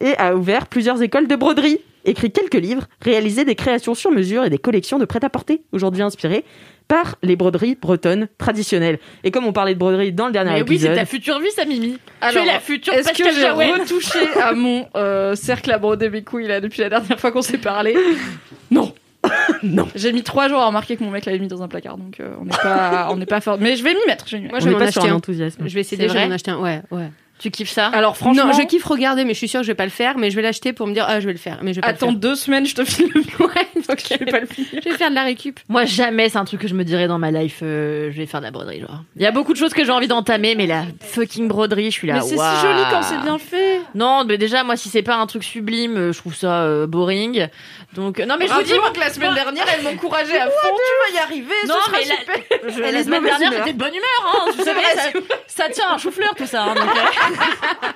et 0.02 0.16
a 0.18 0.36
ouvert 0.36 0.68
plusieurs 0.68 1.02
écoles 1.02 1.28
de 1.28 1.36
broderie, 1.36 1.80
écrit 2.06 2.32
quelques 2.32 2.56
livres, 2.56 2.88
réalisé 3.01 3.46
des 3.46 3.56
créations 3.56 3.96
sur 3.96 4.12
mesure 4.12 4.46
et 4.46 4.50
des 4.50 4.58
collections 4.58 5.00
de 5.00 5.06
prêt-à-porter, 5.06 5.62
aujourd'hui 5.72 6.01
inspirées 6.01 6.46
par 6.88 7.18
les 7.22 7.36
broderies 7.36 7.75
bretonnes 7.75 8.27
traditionnelles. 8.39 9.00
Et 9.24 9.29
comme 9.29 9.46
on 9.46 9.53
parlait 9.53 9.75
de 9.75 9.79
broderie 9.79 10.12
dans 10.12 10.25
le 10.25 10.34
dernier 10.34 10.51
Mais 10.51 10.62
oui, 10.63 10.79
c'est 10.79 10.88
épisode, 10.88 10.96
ta 10.96 11.06
future 11.06 11.39
vie, 11.39 11.51
ça, 11.51 11.63
Mimi. 11.63 11.98
Alors, 12.20 12.44
tu 12.44 12.50
es 12.50 12.51
la 12.51 12.60
future 12.60 12.94
Est-ce 12.94 13.13
que 13.13 13.32
j'ai 13.32 13.41
Jaouen. 13.41 13.79
retouché 13.79 14.20
à 14.41 14.53
mon 14.53 14.88
euh, 14.96 15.36
cercle 15.36 15.72
à 15.72 15.77
broder 15.77 16.10
mes 16.10 16.24
couilles 16.24 16.48
là 16.48 16.60
depuis 16.60 16.82
la 16.82 16.89
dernière 16.89 17.20
fois 17.20 17.32
qu'on 17.32 17.44
s'est 17.44 17.60
parlé 17.60 17.96
Non. 18.72 18.94
non. 19.63 19.88
J'ai 19.96 20.12
mis 20.13 20.24
trois 20.24 20.48
jours 20.48 20.60
à 20.60 20.68
remarquer 20.68 20.98
que 20.98 21.03
mon 21.03 21.12
mec 21.12 21.25
l'avait 21.25 21.39
mis 21.39 21.48
dans 21.48 21.62
un 21.62 21.68
placard, 21.68 21.98
donc 21.98 22.20
euh, 22.20 22.34
on 22.39 22.46
n'est 22.46 22.51
pas, 22.51 23.10
on 23.12 23.18
n'est 23.18 23.25
pas 23.25 23.41
fort. 23.41 23.58
Mais 23.60 23.75
je 23.75 23.84
vais 23.84 23.94
m'y 23.94 24.06
mettre. 24.08 24.27
je 24.27 24.38
vais 24.38 24.41
m'y 24.41 24.44
mettre. 24.46 24.53
Moi, 24.53 24.60
je 24.60 24.70
vais 24.70 24.91
sur 24.91 25.01
acheter 25.01 25.12
un 25.12 25.15
enthousiasme. 25.15 25.68
Je 25.68 25.74
vais 25.75 25.82
essayer 25.82 26.08
d'en 26.08 26.32
acheter 26.32 26.51
un. 26.51 26.60
Ouais, 26.60 26.82
ouais. 26.89 27.12
Tu 27.39 27.51
kiffes 27.51 27.69
ça 27.72 27.88
Alors 27.88 28.17
franchement, 28.17 28.48
non, 28.48 28.53
je 28.53 28.62
kiffe 28.67 28.84
regarder, 28.86 29.24
mais 29.25 29.34
je 29.34 29.38
suis 29.39 29.48
sûre 29.48 29.62
que 29.62 29.65
je 29.65 29.72
vais 29.72 29.75
pas 29.75 29.86
le 29.86 29.89
faire. 29.91 30.17
Mais 30.17 30.29
je 30.29 30.36
vais 30.36 30.41
l'acheter 30.41 30.74
pour 30.74 30.86
me 30.88 30.93
dire, 30.93 31.05
ah, 31.08 31.19
je 31.19 31.25
vais 31.25 31.31
le 31.31 31.39
faire. 31.39 31.60
Mais 31.63 31.72
je 31.72 31.77
vais 31.77 31.81
pas 31.81 31.88
attends 31.88 32.12
le 32.12 32.17
deux 32.17 32.36
semaines, 32.36 32.65
je 32.65 32.75
te 32.75 32.84
file 32.84 33.10
le 33.15 33.22
faire. 33.24 33.39
Ouais, 33.41 33.67
donc 33.88 34.01
Je 34.12 34.17
vais 34.17 34.25
pas 34.25 34.39
le 34.41 34.46
finir. 34.46 34.69
je 34.84 34.89
vais 34.89 34.98
faire 34.98 35.10
de 35.10 35.15
la 35.15 35.24
récup. 35.24 35.60
Moi, 35.69 35.86
jamais, 35.86 36.27
c'est 36.29 36.38
un 36.38 36.46
truc 36.46 36.60
que 36.62 36.67
je 36.67 36.75
me 36.75 36.84
dirais 36.84 37.08
dans 37.08 37.17
ma 37.17 37.31
life. 37.31 37.60
euh, 37.63 38.12
je 38.12 38.17
vais 38.17 38.25
faire 38.25 38.41
de 38.41 38.46
la 38.46 38.51
broderie, 38.51 38.81
genre. 38.81 39.03
Il 39.15 39.22
y 39.22 39.25
a 39.25 39.31
beaucoup 39.31 39.53
de 39.53 39.58
choses 39.58 39.74
que 39.74 39.86
j'ai 39.86 39.91
envie 39.91 40.08
d'entamer, 40.08 40.55
mais 40.55 40.67
la 40.67 40.84
fucking 41.01 41.48
broderie, 41.48 41.86
je 41.86 41.89
suis 41.91 42.08
là. 42.08 42.15
Mais 42.15 42.22
c'est 42.22 42.36
si 42.38 42.62
joli 42.62 42.81
quand 42.91 43.01
c'est 43.03 43.22
bien 43.22 43.38
fait. 43.38 43.69
Non, 43.96 44.24
mais 44.25 44.38
déjà, 44.38 44.63
moi, 44.63 44.75
si 44.77 44.89
c'est 44.89 45.01
pas 45.03 45.15
un 45.15 45.25
truc 45.27 45.43
sublime, 45.43 45.98
euh, 45.98 46.12
je 46.13 46.19
trouve 46.19 46.36
ça 46.36 46.63
euh, 46.63 46.88
boring. 46.88 47.48
Donc, 47.93 48.19
non, 48.19 48.36
mais 48.39 48.48
je 48.48 48.53
vous 48.53 48.62
dis, 48.63 48.74
Rappelons 48.74 48.93
que 48.93 49.00
la 49.00 49.10
semaine 49.10 49.34
dernière, 49.34 49.65
elle 49.75 49.84
m'encourageait 49.84 50.39
à 50.39 50.46
fond. 50.50 50.69
Tu 51.08 51.13
vas 51.13 51.19
y 51.19 51.24
arriver. 51.24 51.53
Non, 51.67 51.75
ce 51.75 51.89
sera 51.89 51.98
mais 52.00 52.05
la- 52.05 52.15
super. 52.15 52.69
je- 52.75 52.81
Elle 52.84 52.93
la 52.96 53.03
semaine 53.03 53.24
dernière, 53.24 53.51
j'étais 53.51 53.74
de 53.74 53.77
bonne 53.79 53.93
humeur, 53.93 54.25
hein. 54.25 54.51
Vous 54.58 54.63
savez, 54.63 54.81
ça, 54.96 55.19
ça 55.48 55.69
tient 55.69 55.89
un 55.91 55.98
chou-fleur, 55.98 56.36
tout 56.36 56.46
ça. 56.46 56.63
hein, 56.65 56.75
donc, 56.75 56.84
euh, 56.86 57.88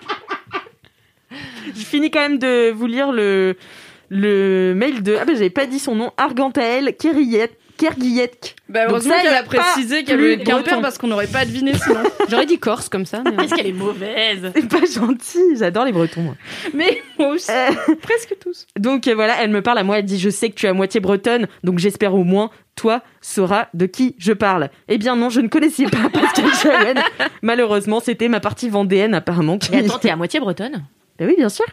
Je 1.76 1.84
finis 1.86 2.12
quand 2.12 2.20
même 2.22 2.38
de 2.38 2.72
vous 2.72 2.86
lire 2.88 3.12
le, 3.12 3.56
le 4.10 4.74
mail 4.76 5.02
de 5.02 5.18
ah 5.20 5.26
ben 5.26 5.34
j'avais 5.34 5.50
pas 5.50 5.66
dit 5.66 5.80
son 5.80 5.96
nom 5.96 6.12
Argantael 6.18 6.96
Kerguillette 6.96 7.58
Kerguillette. 7.78 8.56
Bah, 8.70 8.86
heureusement 8.90 9.14
qu'elle 9.22 9.34
a 9.34 9.44
précisé 9.44 10.04
qu'elle 10.04 10.18
voulait 10.20 10.38
Quimper 10.44 10.82
parce 10.82 10.98
qu'on 10.98 11.08
n'aurait 11.08 11.28
pas 11.28 11.46
deviné 11.46 11.74
sinon. 11.76 12.02
J'aurais 12.30 12.46
dit 12.46 12.58
Corse 12.60 12.90
comme 12.90 13.06
ça. 13.06 13.22
mais- 13.26 13.36
Qu'est-ce 13.38 13.56
qu'elle 13.56 13.68
est 13.68 13.72
mauvaise 13.74 14.52
C'est 14.56 14.68
pas 14.70 14.86
gentil, 14.86 15.40
j'adore 15.58 15.86
les 15.86 15.92
Bretons. 15.92 16.22
moi. 16.22 16.36
Mais 16.74 17.02
moi 17.20 17.30
aussi, 17.30 17.52
Euh, 17.52 17.72
presque 18.02 18.36
tous. 18.40 18.66
donc 18.80 19.08
euh, 19.08 19.16
voilà, 19.16 19.42
elle 19.42 19.50
me 19.52 19.62
parle 19.62 19.78
à 19.80 19.84
moi, 19.84 20.00
elle 20.00 20.06
dit 20.06 20.20
je 20.20 20.30
sais 20.30 20.50
que 20.50 20.56
tu 20.56 20.66
es 20.66 20.70
à 20.70 20.74
moitié 20.74 21.00
bretonne, 21.00 21.48
donc 21.64 21.80
j'espère 21.80 22.14
au 22.16 22.24
moins 22.24 22.50
toi 22.76 23.02
sauras 23.22 23.68
de 23.74 23.86
qui 23.86 24.16
je 24.18 24.34
parle. 24.34 24.70
Eh 24.88 24.98
bien 24.98 25.16
non, 25.16 25.30
je 25.30 25.42
ne 25.42 25.48
connaissais 25.48 25.86
pas 25.86 26.10
Pascal 26.14 26.54
Chawen. 26.62 27.00
Malheureusement, 27.42 28.00
c'était 28.00 28.30
ma 28.30 28.40
partie 28.40 28.70
vendéenne 28.70 29.14
apparemment. 29.14 29.58
Qui... 29.58 29.74
Et 29.76 29.80
attends, 29.80 30.00
t'es 30.00 30.10
à 30.10 30.16
moitié 30.16 30.40
bretonne? 30.40 30.84
Ben 31.20 31.28
oui, 31.28 31.36
bien 31.38 31.50
sûr. 31.50 31.66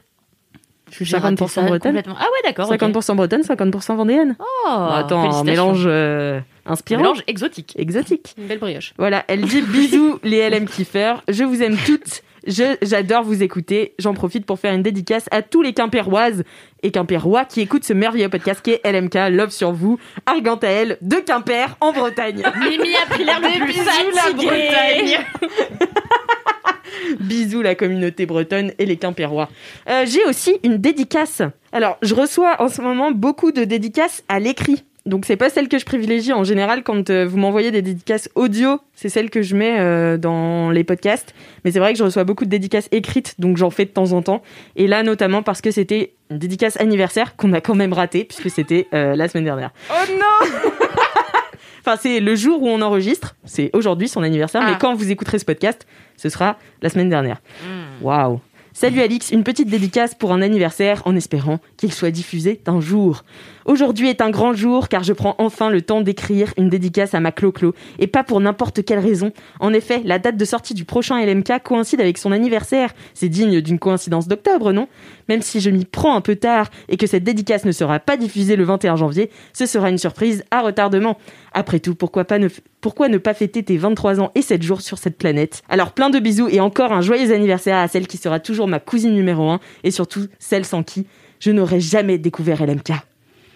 Je 0.91 0.97
suis 0.97 1.05
J'ai 1.05 1.17
raté 1.17 1.37
50% 1.37 1.49
ça 1.49 1.63
bretonne. 1.63 2.03
Ah 2.07 2.11
ouais, 2.11 2.41
d'accord. 2.45 2.69
ok. 2.71 2.81
50% 2.81 3.15
bretonne, 3.17 3.43
50% 3.43 3.97
vendéenne. 3.97 4.37
Oh, 4.39 4.69
attends, 4.93 5.33
un 5.41 5.45
mélange 5.45 5.85
euh, 5.87 6.41
Un 6.67 6.73
inspirant. 6.73 7.01
mélange 7.03 7.23
exotique. 7.27 7.75
Exotique. 7.79 8.35
Une 8.39 8.47
belle 8.47 8.59
brioche. 8.59 8.93
Voilà, 8.99 9.25
elle 9.29 9.43
dit 9.43 9.63
bisous 9.63 10.19
les 10.23 10.49
LM 10.51 10.67
kiffers, 10.67 11.23
je 11.29 11.45
vous 11.45 11.63
aime 11.63 11.77
toutes, 11.87 12.23
j'adore 12.47 13.23
vous 13.23 13.43
écouter. 13.43 13.95
J'en 13.99 14.15
profite 14.15 14.47
pour 14.47 14.59
faire 14.59 14.75
une 14.75 14.83
dédicace 14.83 15.27
à 15.31 15.43
tous 15.43 15.63
les 15.63 15.73
Quimpéroises 15.73 16.45
et 16.83 16.91
Quimpérois 16.91 17.45
qui 17.45 17.61
écoutent 17.61 17.85
ce 17.85 17.93
merveilleux 17.93 18.29
podcast 18.29 18.61
qui 18.63 18.71
est 18.73 18.81
LMK 18.91 19.15
Love 19.31 19.51
sur 19.51 19.73
vous, 19.73 19.99
Argantael 20.27 20.99
de 21.03 21.17
Quimper 21.17 21.77
en 21.81 21.93
Bretagne. 21.93 22.43
Mimi 22.61 22.95
a 22.97 23.07
pris 23.09 23.25
l'air 23.25 23.41
de 23.41 23.59
plus 23.59 23.67
bisous, 23.67 23.85
la. 24.15 24.33
Bretagne. 24.33 25.19
Bisous 27.21 27.63
la 27.63 27.75
communauté 27.75 28.27
bretonne 28.27 28.73
et 28.79 28.87
les 28.87 28.97
Quimpérois. 28.97 29.49
Euh, 29.89 30.05
J'ai 30.07 30.25
aussi 30.25 30.59
une 30.65 30.79
dédicace. 30.79 31.43
Alors, 31.73 31.99
je 32.03 32.15
reçois 32.15 32.61
en 32.61 32.69
ce 32.69 32.83
moment 32.83 33.11
beaucoup 33.11 33.53
de 33.53 33.65
dédicaces 33.65 34.25
à 34.29 34.41
l'écrit. 34.41 34.85
Donc 35.11 35.25
c'est 35.27 35.37
pas 35.37 35.51
celle 35.51 35.69
que 35.69 35.77
je 35.77 35.85
privilégie 35.85 36.33
en 36.33 36.45
général 36.45 36.85
quand 36.85 37.11
euh, 37.11 37.27
vous 37.27 37.37
m'envoyez 37.37 37.73
des 37.73 37.83
dédicaces 37.83 38.31
audio, 38.37 38.79
c'est 38.95 39.09
celle 39.09 39.29
que 39.29 39.43
je 39.43 39.57
mets 39.57 39.77
euh, 39.81 40.17
dans 40.17 40.71
les 40.71 40.85
podcasts. 40.85 41.35
Mais 41.65 41.73
c'est 41.73 41.81
vrai 41.81 41.93
que 41.93 41.99
je 41.99 42.05
reçois 42.05 42.23
beaucoup 42.23 42.45
de 42.45 42.51
dédicaces 42.51 42.89
écrites, 42.93 43.35
donc 43.41 43.57
j'en 43.57 43.71
fais 43.71 43.85
de 43.85 43.91
temps 43.91 44.13
en 44.13 44.23
temps. 44.23 44.41
Et 44.77 44.87
là 44.87 45.03
notamment 45.03 45.43
parce 45.43 45.61
que 45.61 45.73
c'était 45.73 46.13
une 46.31 46.39
dédicace 46.39 46.81
anniversaire 46.81 47.35
qu'on 47.35 47.53
a 47.55 47.61
quand 47.61 47.75
même 47.75 47.93
raté 47.93 48.23
puisque 48.23 48.51
c'était 48.51 48.87
euh, 48.95 49.17
la 49.17 49.27
semaine 49.27 49.45
dernière. 49.45 49.73
Oh 49.91 50.13
non 50.13 50.49
Enfin 51.81 51.97
c'est 52.01 52.21
le 52.21 52.37
jour 52.37 52.63
où 52.63 52.69
on 52.69 52.81
enregistre, 52.81 53.35
c'est 53.45 53.71
aujourd'hui 53.73 54.07
son 54.07 54.23
anniversaire, 54.23 54.63
Ah. 54.65 54.71
mais 54.71 54.79
quand 54.79 54.95
vous 54.95 55.11
écouterez 55.11 55.41
ce 55.41 55.45
podcast, 55.45 55.89
ce 56.17 56.29
sera 56.29 56.57
la 56.83 56.89
semaine 56.89 57.09
dernière. 57.09 57.41
Hmm. 57.65 58.05
Waouh 58.05 58.41
Salut 58.73 59.01
Alix, 59.01 59.33
une 59.33 59.43
petite 59.43 59.69
dédicace 59.69 60.15
pour 60.15 60.33
un 60.33 60.41
anniversaire 60.43 61.03
en 61.05 61.17
espérant 61.17 61.59
qu'il 61.77 61.93
soit 61.93 62.13
diffusé 62.13 62.61
un 62.67 62.81
jour. 62.81 63.25
Aujourd'hui 63.67 64.09
est 64.09 64.23
un 64.23 64.31
grand 64.31 64.55
jour 64.55 64.89
car 64.89 65.03
je 65.03 65.13
prends 65.13 65.35
enfin 65.39 65.69
le 65.69 65.83
temps 65.83 66.01
d'écrire 66.01 66.53
une 66.57 66.71
dédicace 66.71 67.15
à 67.15 67.21
ma 67.21 67.31
Clo-Clo 67.31 67.75
et 67.99 68.07
pas 68.07 68.25
pour 68.25 68.41
n'importe 68.41 68.85
quelle 68.85 68.99
raison. 68.99 69.33
En 69.61 69.73
effet, 69.75 70.01
la 70.05 70.19
date 70.19 70.37
de 70.37 70.45
sortie 70.45 70.73
du 70.73 70.85
prochain 70.85 71.23
LMK 71.25 71.63
coïncide 71.63 72.01
avec 72.01 72.17
son 72.17 72.33
anniversaire. 72.33 72.95
C'est 73.13 73.29
digne 73.29 73.61
d'une 73.61 73.79
coïncidence 73.79 74.29
d'octobre, 74.29 74.73
non? 74.73 74.89
Même 75.29 75.43
si 75.43 75.61
je 75.61 75.69
m'y 75.69 75.85
prends 75.85 76.15
un 76.15 76.23
peu 76.23 76.37
tard 76.37 76.71
et 76.89 76.97
que 76.97 77.07
cette 77.07 77.23
dédicace 77.23 77.65
ne 77.65 77.73
sera 77.73 77.99
pas 77.99 78.17
diffusée 78.17 78.57
le 78.57 78.65
21 78.65 78.97
janvier, 78.97 79.31
ce 79.53 79.67
sera 79.67 79.91
une 79.91 79.99
surprise 79.99 80.43
à 80.51 80.63
retardement. 80.63 81.19
Après 81.53 81.81
tout, 81.81 81.95
pourquoi, 81.95 82.25
ne, 82.39 82.49
ne 82.49 83.19
pas 83.19 83.35
fêter 83.35 83.63
tes 83.63 83.77
23 83.77 84.21
ans 84.21 84.31
et 84.35 84.43
7 84.43 84.63
jours 84.63 84.81
sur 84.81 84.97
cette 84.97 85.19
planète? 85.19 85.63
Alors 85.69 85.93
plein 85.93 86.09
de 86.09 86.19
bisous 86.19 86.49
et 86.49 86.61
encore 86.61 86.93
un 86.93 87.03
joyeux 87.03 87.33
anniversaire 87.33 87.77
à 87.77 87.89
celle 87.89 88.07
qui 88.07 88.17
sera 88.17 88.41
toujours 88.41 88.69
ma 88.69 88.81
cousine 88.81 89.13
numéro 89.13 89.51
1 89.51 89.61
et 89.85 89.91
surtout 89.91 90.27
celle 90.39 90.65
sans 90.65 90.83
qui 90.83 91.07
je 91.41 91.51
n'aurais 91.51 91.81
jamais 91.81 92.19
découvert 92.19 92.65
LMK. 92.65 93.10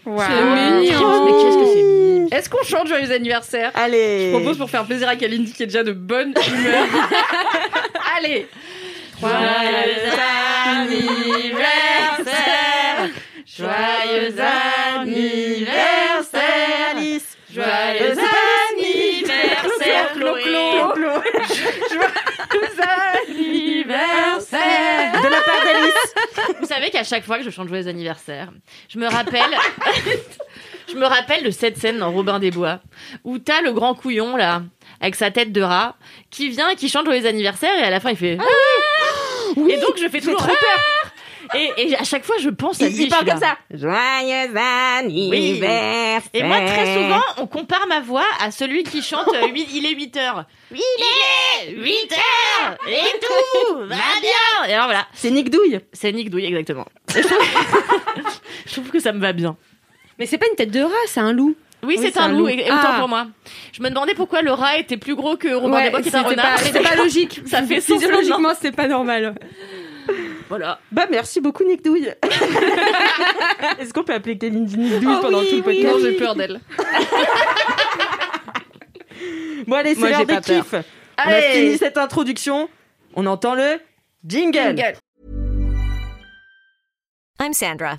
Wow. 0.07 0.23
mignon. 0.55 1.25
Mais 1.25 1.33
qu'est-ce 1.33 1.59
que 1.59 1.67
c'est 1.73 1.83
mignon. 1.83 2.29
Est-ce 2.31 2.49
qu'on 2.51 2.63
chante 2.63 2.89
joyeux 2.89 3.11
anniversaire? 3.13 3.71
Allez 3.75 4.31
Je 4.33 4.37
propose 4.37 4.59
pour 4.59 4.69
faire 4.71 4.85
plaisir 4.85 5.09
à 5.09 5.17
Kalindi 5.17 5.53
qui 5.53 5.63
est 5.63 5.67
déjà 5.67 5.83
de 5.83 5.93
bonne 5.93 6.35
humeur. 6.49 6.87
Allez 8.17 8.49
anniversaire 12.03 13.11
Joyeux 13.47 14.35
anniversaire 14.99 16.43
Alice 16.97 17.37
Joyeux 17.53 18.04
anniversaire. 24.55 25.23
De 25.23 25.29
la 25.29 25.41
part 25.41 25.65
d'Alice. 25.65 26.57
Vous 26.61 26.67
savez 26.67 26.91
qu'à 26.91 27.05
chaque 27.05 27.25
fois 27.25 27.39
que 27.39 27.45
je 27.45 27.51
chante 27.51 27.69
joyeux 27.69 27.89
anniversaire, 27.89 28.51
je 28.89 28.99
me 28.99 29.07
rappelle 29.09 29.41
je 30.89 30.95
me 30.95 31.07
rappelle 31.07 31.45
de 31.45 31.51
cette 31.51 31.79
scène 31.79 31.99
dans 31.99 32.11
Robin 32.13 32.39
des 32.39 32.51
Bois 32.51 32.81
où 33.25 33.39
t'as 33.39 33.61
le 33.63 33.73
grand 33.73 33.95
couillon 33.95 34.37
là 34.37 34.63
avec 35.01 35.15
sa 35.15 35.31
tête 35.31 35.53
de 35.53 35.63
rat 35.63 35.97
qui 36.31 36.49
vient 36.49 36.71
et 36.71 36.77
qui 36.77 36.89
chante 36.89 37.07
joyeux 37.07 37.27
anniversaire 37.27 37.77
et 37.79 37.83
à 37.83 37.91
la 37.91 38.01
fin 38.01 38.11
il 38.11 38.17
fait 38.17 38.37
ah 38.41 38.45
oui. 39.57 39.73
Et 39.73 39.77
donc 39.79 39.97
je 40.01 40.09
fais 40.09 40.21
toujours 40.21 40.39
trop 40.39 40.49
peur 40.49 41.04
et, 41.55 41.71
et 41.89 41.97
à 41.97 42.05
chaque 42.05 42.25
fois 42.25 42.37
je 42.41 42.49
pense 42.51 42.81
à 42.83 42.87
Il, 42.87 42.97
lui 42.97 43.05
il 43.05 43.09
parle 43.09 43.25
comme 43.27 43.39
ça 43.41 43.57
Joyeux 43.73 44.57
anniversaire 44.57 46.23
Et 46.33 46.43
moi, 46.43 46.61
très 46.61 46.95
souvent, 46.95 47.23
on 47.39 47.47
compare 47.47 47.87
ma 47.89 48.01
voix 48.01 48.25
à 48.41 48.51
celui 48.51 48.83
qui 48.85 49.03
chante 49.03 49.29
euh, 49.35 49.47
huit- 49.49 49.69
Il 49.73 49.87
est 49.87 49.95
8 49.95 50.17
heures. 50.17 50.45
Il 50.71 50.77
est 50.79 51.71
8 51.73 52.13
heures 52.13 52.77
Et 52.89 53.19
tout 53.21 53.79
va 53.81 53.95
bien 54.21 54.69
Et 54.69 54.73
alors 54.75 54.87
voilà, 54.87 55.07
C'est 55.13 55.31
Nick 55.31 55.51
Douille 55.51 55.81
c'est 55.93 56.13
Nick 56.13 56.31
Douille, 56.31 56.47
exactement. 56.47 56.87
Et 57.17 57.23
je, 57.23 57.27
trouve... 57.29 57.39
je 58.67 58.73
trouve 58.73 58.91
que 58.91 59.01
ça 59.01 59.13
me 59.13 59.21
va 59.21 59.33
bien. 59.33 59.57
Mais 60.19 60.27
c'est 60.27 60.39
pas 60.39 60.47
une 60.49 60.57
tête 60.57 60.71
de 60.71 60.81
rat, 60.81 60.91
c'est 61.07 61.21
un 61.21 61.33
loup. 61.33 61.55
Oui, 61.83 61.97
Oui, 61.99 62.11
c'est 62.13 62.19
un 62.19 62.29
loup, 62.29 62.49
et 62.49 62.55
et 62.55 62.65
autant 62.73 62.79
Ah. 62.83 62.97
pour 62.99 63.09
moi. 63.09 63.27
Je 63.73 63.83
me 63.83 63.89
demandais 63.91 64.15
pourquoi 64.15 64.41
le 64.43 64.53
rat 64.53 64.79
était 64.79 64.97
plus 64.97 65.15
gros 65.15 65.37
que 65.37 65.53
Robin 65.53 65.77
Ouais, 65.77 65.85
des 65.85 65.91
Bois 65.91 66.01
qui 66.03 66.09
est 66.09 66.15
un 66.15 66.19
c'était 66.21 66.31
renard. 66.41 66.55
pas- 66.55 66.63
C'était 66.63 66.81
pas 66.83 66.95
logique. 66.97 67.41
Ça 67.47 67.63
fait 67.63 67.81
sens 67.83 68.01
Physiologiquement, 68.01 68.55
c'était 68.55 68.73
pas 68.73 68.89
normal. 68.89 69.35
Voilà. 70.57 70.79
Bah 70.93 71.09
merci 71.11 71.41
beaucoup 71.41 71.65
Nick 71.65 71.83
Douille 71.83 72.15
Est-ce 73.81 73.93
qu'on 73.93 74.05
peut 74.05 74.15
appeler 74.15 74.39
Kalindi 74.39 74.79
Nick 74.79 75.01
Douille 75.01 75.17
Oh 75.19 75.21
pendant 75.21 75.41
oui, 75.41 75.49
tout 75.51 75.57
le 75.57 75.63
oui, 75.63 75.83
podcast 75.83 75.99
Non, 75.99 75.99
j'ai 75.99 76.13
peur 76.13 76.37
d'elle. 76.37 76.61
Bon 79.67 79.75
allez, 79.75 79.95
c'est 79.95 80.01
Moi, 80.01 80.11
l'heure 80.11 80.21
j'ai 80.21 80.27
des 80.27 80.41
kiffs 80.41 80.75
On 81.19 81.29
a 81.29 81.41
fini 81.41 81.77
cette 81.77 81.99
introduction, 81.99 82.69
on 83.17 83.27
entend 83.27 83.57
le 83.57 83.81
jingle. 84.25 84.77
Jingle. 84.77 84.95
I'm 87.41 87.53
Sandra, 87.53 87.99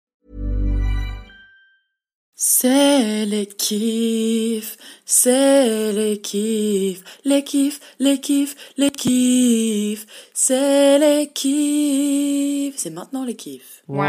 C'est 2.43 3.27
les 3.27 3.45
kiffs, 3.45 4.75
c'est 5.05 5.93
les 5.93 6.19
kiffs, 6.19 7.03
les 7.23 7.43
kiffs, 7.43 7.79
les 7.99 8.19
kiffs, 8.19 8.55
les 8.77 8.89
kiffs, 8.89 10.07
c'est 10.33 10.97
les 10.97 11.27
kiffs, 11.27 12.73
c'est 12.77 12.89
maintenant 12.89 13.25
les 13.25 13.35
kiffs. 13.35 13.83
Waouh 13.87 14.07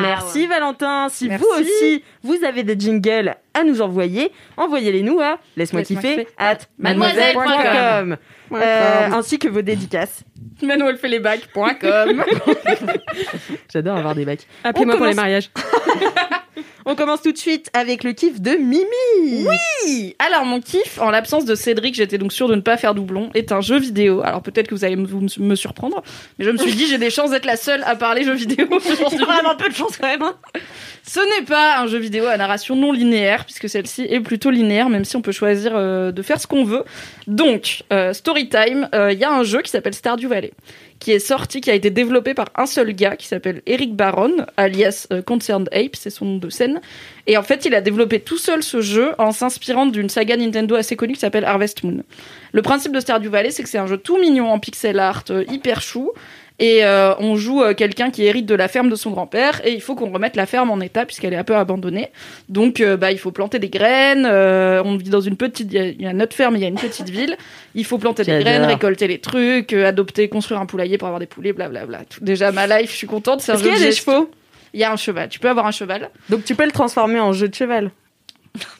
Merci 0.00 0.46
Valentin. 0.46 1.08
Si 1.10 1.28
Merci. 1.28 1.44
vous 1.44 1.60
aussi, 1.60 2.02
vous 2.22 2.44
avez 2.46 2.62
des 2.62 2.80
jingles 2.80 3.36
à 3.52 3.62
nous 3.62 3.82
envoyer, 3.82 4.32
envoyez-les 4.56 5.02
nous 5.02 5.20
à 5.20 5.38
laisse-moi 5.58 5.82
kiffer 5.82 6.28
at 6.38 6.60
mademoiselle.com 6.78 8.16
Euh, 8.52 9.08
ainsi 9.12 9.38
que 9.38 9.48
vos 9.48 9.62
dédicaces. 9.62 10.24
Manuel 10.62 10.96
fait 10.96 11.08
les 11.08 11.20
bacs.com. 11.20 12.24
J'adore 13.72 13.98
avoir 13.98 14.14
des 14.14 14.24
bacs. 14.24 14.46
Appelez-moi 14.64 14.96
pour 14.96 15.06
les 15.06 15.14
mariages. 15.14 15.50
On 16.86 16.94
commence 16.94 17.22
tout 17.22 17.32
de 17.32 17.36
suite 17.38 17.68
avec 17.74 18.04
le 18.04 18.12
kiff 18.12 18.40
de 18.40 18.52
Mimi. 18.52 19.46
Oui 19.46 20.14
Alors, 20.18 20.44
mon 20.44 20.60
kiff, 20.60 20.98
en 21.00 21.10
l'absence 21.10 21.44
de 21.44 21.54
Cédric, 21.54 21.94
j'étais 21.94 22.18
donc 22.18 22.32
sûre 22.32 22.48
de 22.48 22.54
ne 22.54 22.60
pas 22.60 22.76
faire 22.76 22.94
doublon, 22.94 23.30
est 23.34 23.52
un 23.52 23.60
jeu 23.60 23.78
vidéo. 23.78 24.22
Alors, 24.24 24.40
peut-être 24.42 24.68
que 24.68 24.74
vous 24.74 24.84
allez 24.84 24.96
me- 24.96 25.54
surprendre, 25.56 26.02
mais 26.38 26.44
je 26.44 26.50
me 26.50 26.56
suis 26.56 26.72
dit, 26.74 26.86
j'ai 26.86 26.98
des 26.98 27.10
chances 27.10 27.30
d'être 27.30 27.44
la 27.44 27.56
seule 27.56 27.82
à 27.84 27.96
parler 27.96 28.24
jeux 28.24 28.34
vidéo 28.34 28.66
aujourd'hui. 28.70 29.18
Vraiment 29.18 29.56
peu 29.56 29.68
de 29.68 29.74
chance 29.74 29.96
quand 30.00 30.06
même. 30.06 30.22
hein. 30.22 30.34
Ce 31.06 31.20
n'est 31.20 31.44
pas 31.44 31.78
un 31.80 31.86
jeu 31.86 31.98
vidéo 31.98 32.26
à 32.26 32.36
narration 32.36 32.76
non 32.76 32.92
linéaire, 32.92 33.44
puisque 33.44 33.68
celle-ci 33.68 34.06
est 34.08 34.20
plutôt 34.20 34.50
linéaire, 34.50 34.88
même 34.88 35.04
si 35.04 35.16
on 35.16 35.22
peut 35.22 35.32
choisir 35.32 35.72
euh, 35.74 36.12
de 36.12 36.22
faire 36.22 36.40
ce 36.40 36.46
qu'on 36.46 36.64
veut. 36.64 36.84
Donc, 37.26 37.82
euh, 37.92 38.12
Storytime, 38.12 38.88
euh, 38.94 39.12
il 39.12 39.18
y 39.18 39.24
a 39.24 39.30
un 39.32 39.42
jeu 39.42 39.60
qui 39.62 39.70
s'appelle 39.70 39.94
Stardew 39.94 40.26
Valley, 40.28 40.52
qui 41.00 41.12
est 41.12 41.18
sorti, 41.18 41.62
qui 41.62 41.70
a 41.70 41.74
été 41.74 41.90
développé 41.90 42.34
par 42.34 42.50
un 42.54 42.66
seul 42.66 42.92
gars 42.92 43.16
qui 43.16 43.26
s'appelle 43.26 43.62
Eric 43.66 43.96
Baron, 43.96 44.46
alias 44.58 45.06
euh, 45.12 45.22
Concerned 45.22 45.68
Ape, 45.72 45.96
c'est 45.96 46.10
son 46.10 46.26
nom 46.26 46.36
de 46.36 46.50
scène. 46.50 46.80
Et 47.26 47.38
en 47.38 47.42
fait, 47.42 47.64
il 47.64 47.74
a 47.74 47.80
développé 47.80 48.20
tout 48.20 48.36
seul 48.36 48.62
ce 48.62 48.82
jeu 48.82 49.12
en 49.18 49.32
s'inspirant 49.32 49.86
d'une 49.86 50.10
saga 50.10 50.36
Nintendo 50.36 50.74
assez 50.76 50.96
connue 50.96 51.14
qui 51.14 51.20
s'appelle 51.20 51.46
Harvest 51.46 51.82
Moon. 51.84 52.02
Le 52.52 52.62
principe 52.62 52.92
de 52.92 53.00
Stardew 53.00 53.28
Valley, 53.28 53.50
c'est 53.50 53.62
que 53.62 53.68
c'est 53.68 53.78
un 53.78 53.86
jeu 53.86 53.96
tout 53.96 54.18
mignon 54.18 54.52
en 54.52 54.58
pixel 54.58 54.98
art, 54.98 55.24
euh, 55.30 55.44
hyper 55.50 55.80
chou. 55.80 56.12
Et 56.62 56.84
euh, 56.84 57.14
on 57.18 57.36
joue 57.36 57.62
euh, 57.62 57.72
quelqu'un 57.72 58.10
qui 58.10 58.24
hérite 58.26 58.44
de 58.44 58.54
la 58.54 58.68
ferme 58.68 58.90
de 58.90 58.94
son 58.94 59.10
grand-père 59.10 59.62
et 59.66 59.72
il 59.72 59.80
faut 59.80 59.94
qu'on 59.94 60.12
remette 60.12 60.36
la 60.36 60.44
ferme 60.44 60.70
en 60.70 60.78
état 60.80 61.06
puisqu'elle 61.06 61.32
est 61.32 61.36
un 61.38 61.42
peu 61.44 61.56
abandonnée. 61.56 62.10
Donc 62.50 62.80
euh, 62.82 62.98
bah 62.98 63.10
il 63.12 63.18
faut 63.18 63.30
planter 63.32 63.58
des 63.58 63.70
graines. 63.70 64.26
euh, 64.30 64.82
on 64.84 64.96
vit 64.98 65.08
dans 65.08 65.22
une 65.22 65.36
petite, 65.36 65.72
il 65.72 65.74
y 65.74 65.78
a- 65.80 65.86
il 65.88 66.02
y, 66.02 66.06
a 66.06 66.12
notre 66.12 66.36
ferme, 66.36 66.56
il 66.56 66.60
y 66.62 66.66
a 66.66 66.68
une 66.68 66.74
petite 66.74 67.08
ville. 67.08 67.36
Il 67.74 67.86
faut 67.86 67.96
planter 67.96 68.24
des 68.24 68.32
graines, 68.40 68.62
récolter 68.68 69.08
les 69.08 69.18
trucs, 69.18 69.72
euh, 69.72 69.86
adopter, 69.88 70.28
construire 70.28 70.60
un 70.60 70.66
poulailler 70.66 70.98
pour 70.98 71.08
avoir 71.08 71.18
des 71.20 71.26
poulets, 71.26 71.54
blablabla. 71.54 72.00
Tout- 72.10 72.22
Déjà 72.22 72.52
ma 72.52 72.66
life, 72.66 72.90
je 72.92 72.96
suis 72.96 73.06
contente. 73.06 73.40
C'est 73.40 73.52
un 73.52 73.54
Est-ce 73.54 73.64
jeu 73.64 73.70
qu'il 73.70 73.78
y 73.78 73.82
a 73.82 73.86
de 73.86 73.90
des 73.90 73.96
chevaux? 73.96 74.30
Il 74.74 74.80
y 74.80 74.84
a 74.84 74.92
un 74.92 74.96
cheval. 74.96 75.28
Tu 75.30 75.38
peux 75.40 75.48
avoir 75.48 75.66
un 75.66 75.70
cheval? 75.72 76.10
Donc 76.28 76.44
tu 76.44 76.54
peux 76.54 76.66
le 76.66 76.72
transformer 76.72 77.18
en 77.20 77.32
jeu 77.32 77.48
de 77.48 77.54
cheval. 77.54 77.90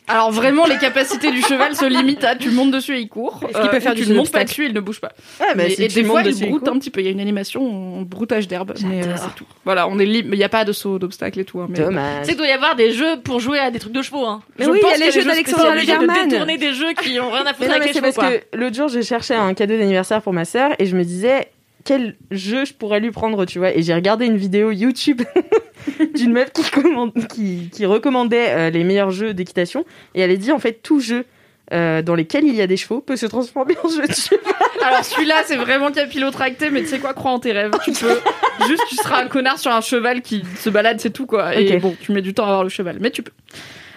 Alors 0.09 0.33
vraiment, 0.33 0.67
les 0.67 0.79
capacités 0.79 1.31
du 1.31 1.41
cheval 1.43 1.77
se 1.77 1.85
limitent 1.85 2.25
à 2.25 2.35
tu 2.35 2.51
montes 2.51 2.73
dessus 2.73 2.97
et 2.97 3.01
il 3.01 3.09
court. 3.09 3.41
Euh, 3.45 3.49
Est-ce 3.49 3.61
qu'il 3.61 3.71
peut 3.71 3.79
faire 3.81 3.93
ou 3.93 3.95
du 3.95 4.03
tu 4.03 4.11
ne 4.11 4.17
montes 4.17 4.33
pas 4.33 4.43
dessus, 4.43 4.67
il 4.67 4.75
ne 4.75 4.81
bouge 4.81 5.01
pas. 5.01 5.13
Ouais, 5.41 5.47
bah, 5.49 5.55
Mais- 5.57 5.71
si 5.71 5.85
et 5.85 5.89
des 5.89 6.03
fois, 6.03 6.23
il 6.23 6.49
broute 6.49 6.65
court. 6.65 6.75
un 6.75 6.79
petit 6.81 6.91
peu. 6.91 7.01
Il 7.01 7.05
y 7.05 7.09
a 7.09 7.13
une 7.13 7.21
animation 7.21 7.99
en 7.99 8.03
broutage 8.03 8.49
d'herbe, 8.49 8.75
mais 8.85 9.07
euh, 9.07 9.15
c'est 9.17 9.33
tout. 9.37 9.45
Voilà, 9.65 9.87
on 9.87 9.99
est 10.01 10.07
libre. 10.07 10.31
Il 10.33 10.39
n'y 10.39 10.43
a 10.45 10.49
pas 10.49 10.65
de 10.65 10.73
saut 10.73 10.99
d'obstacle 10.99 11.39
et 11.39 11.45
tout. 11.45 11.61
hein, 11.61 11.69
mais... 11.71 11.79
Dommage. 11.79 12.23
Tu 12.23 12.25
sais 12.25 12.29
qu'il 12.33 12.39
doit 12.39 12.49
y 12.49 12.53
avoir 12.53 12.75
des 12.75 12.91
jeux 12.93 13.21
pour 13.23 13.39
jouer 13.39 13.61
à 13.61 13.71
des 13.71 13.79
trucs 13.79 13.93
de 13.93 14.03
chevaux. 14.03 14.27
Hein. 14.27 14.43
Mais 14.59 14.65
Je 14.65 14.71
oui, 14.71 14.81
pense 14.83 14.91
il 14.97 14.99
y 14.99 15.03
a 15.03 15.07
les 15.07 15.13
jeux 15.13 15.25
d'Alexandre 15.25 15.73
de 15.75 16.25
détourner 16.29 16.59
des 16.59 16.75
jeux 16.75 16.93
qui 17.01 17.21
ont 17.21 17.31
rien 17.31 17.43
à 17.43 17.45
Mais 17.45 17.53
foutre 17.53 17.69
non, 17.69 17.75
avec 17.77 17.81
mais 17.81 17.87
les 17.87 17.93
c'est 17.93 18.01
chevaux. 18.01 18.13
parce 18.13 18.17
quoi. 18.17 18.31
que 18.39 18.57
l'autre 18.57 18.75
jour, 18.77 18.89
j'ai 18.89 19.03
cherché 19.05 19.35
un 19.35 19.55
cadeau 19.55 19.79
d'anniversaire 19.79 20.21
pour 20.23 20.33
ma 20.33 20.45
sœur 20.45 20.73
et 20.81 20.87
je 20.87 20.97
me 20.97 21.05
disais 21.05 21.49
quel 21.85 22.17
jeu 22.33 22.65
je 22.65 22.75
pourrais 22.75 22.99
lui 23.01 23.11
prendre, 23.13 23.45
tu 23.47 23.59
vois. 23.61 23.73
Et 23.75 23.83
j'ai 23.83 23.95
regardé 23.95 24.27
une 24.27 24.37
vidéo 24.37 24.71
YouTube 24.73 25.23
d'une 26.15 26.33
meuf 26.33 26.53
qui, 26.53 26.63
commande- 26.71 27.13
qui, 27.29 27.71
qui 27.73 27.87
recommandait 27.87 28.51
euh, 28.51 28.71
les 28.71 28.85
meilleurs 28.85 29.11
jeux 29.11 29.35
d'équitation 29.35 29.85
et 30.15 30.21
elle 30.21 30.31
a 30.31 30.37
dit 30.37 30.53
en 30.53 30.59
fait 30.59 30.81
tout 30.83 31.01
jeu 31.01 31.25
euh, 31.73 32.03
dans 32.03 32.17
lesquels 32.17 32.45
il 32.45 32.55
y 32.57 32.61
a 32.63 32.67
des 32.67 32.77
chevaux 32.77 33.01
peut 33.01 33.15
se 33.17 33.27
transformer 33.27 33.77
en 33.85 33.89
jeu 33.89 34.07
de 34.07 34.13
cheval. 34.13 34.41
Alors 34.83 35.05
celui-là, 35.05 35.43
c'est 35.47 35.57
vraiment 35.57 35.93
capillotracté, 35.93 36.71
mais 36.71 36.81
tu 36.81 36.89
sais 36.89 36.99
quoi, 36.99 37.15
crois 37.15 37.31
en 37.31 37.39
tes 37.39 37.53
rêves. 37.53 37.71
Tu 37.85 37.93
peux 37.93 38.19
juste, 38.67 38.83
tu 38.89 38.97
seras 38.97 39.23
un 39.23 39.29
connard 39.29 39.59
sur 39.59 39.71
un 39.71 39.81
cheval 39.81 40.21
qui 40.23 40.43
se 40.59 40.69
balade, 40.69 40.99
c'est 41.01 41.11
tout 41.11 41.27
quoi. 41.27 41.55
Et 41.55 41.79
bon, 41.79 41.95
tu 42.01 42.11
mets 42.13 42.23
du 42.23 42.35
temps 42.35 42.45
à 42.45 42.49
avoir 42.49 42.65
le 42.65 42.71
cheval, 42.71 42.97
mais 43.01 43.11
tu 43.11 43.23
peux. 43.23 43.33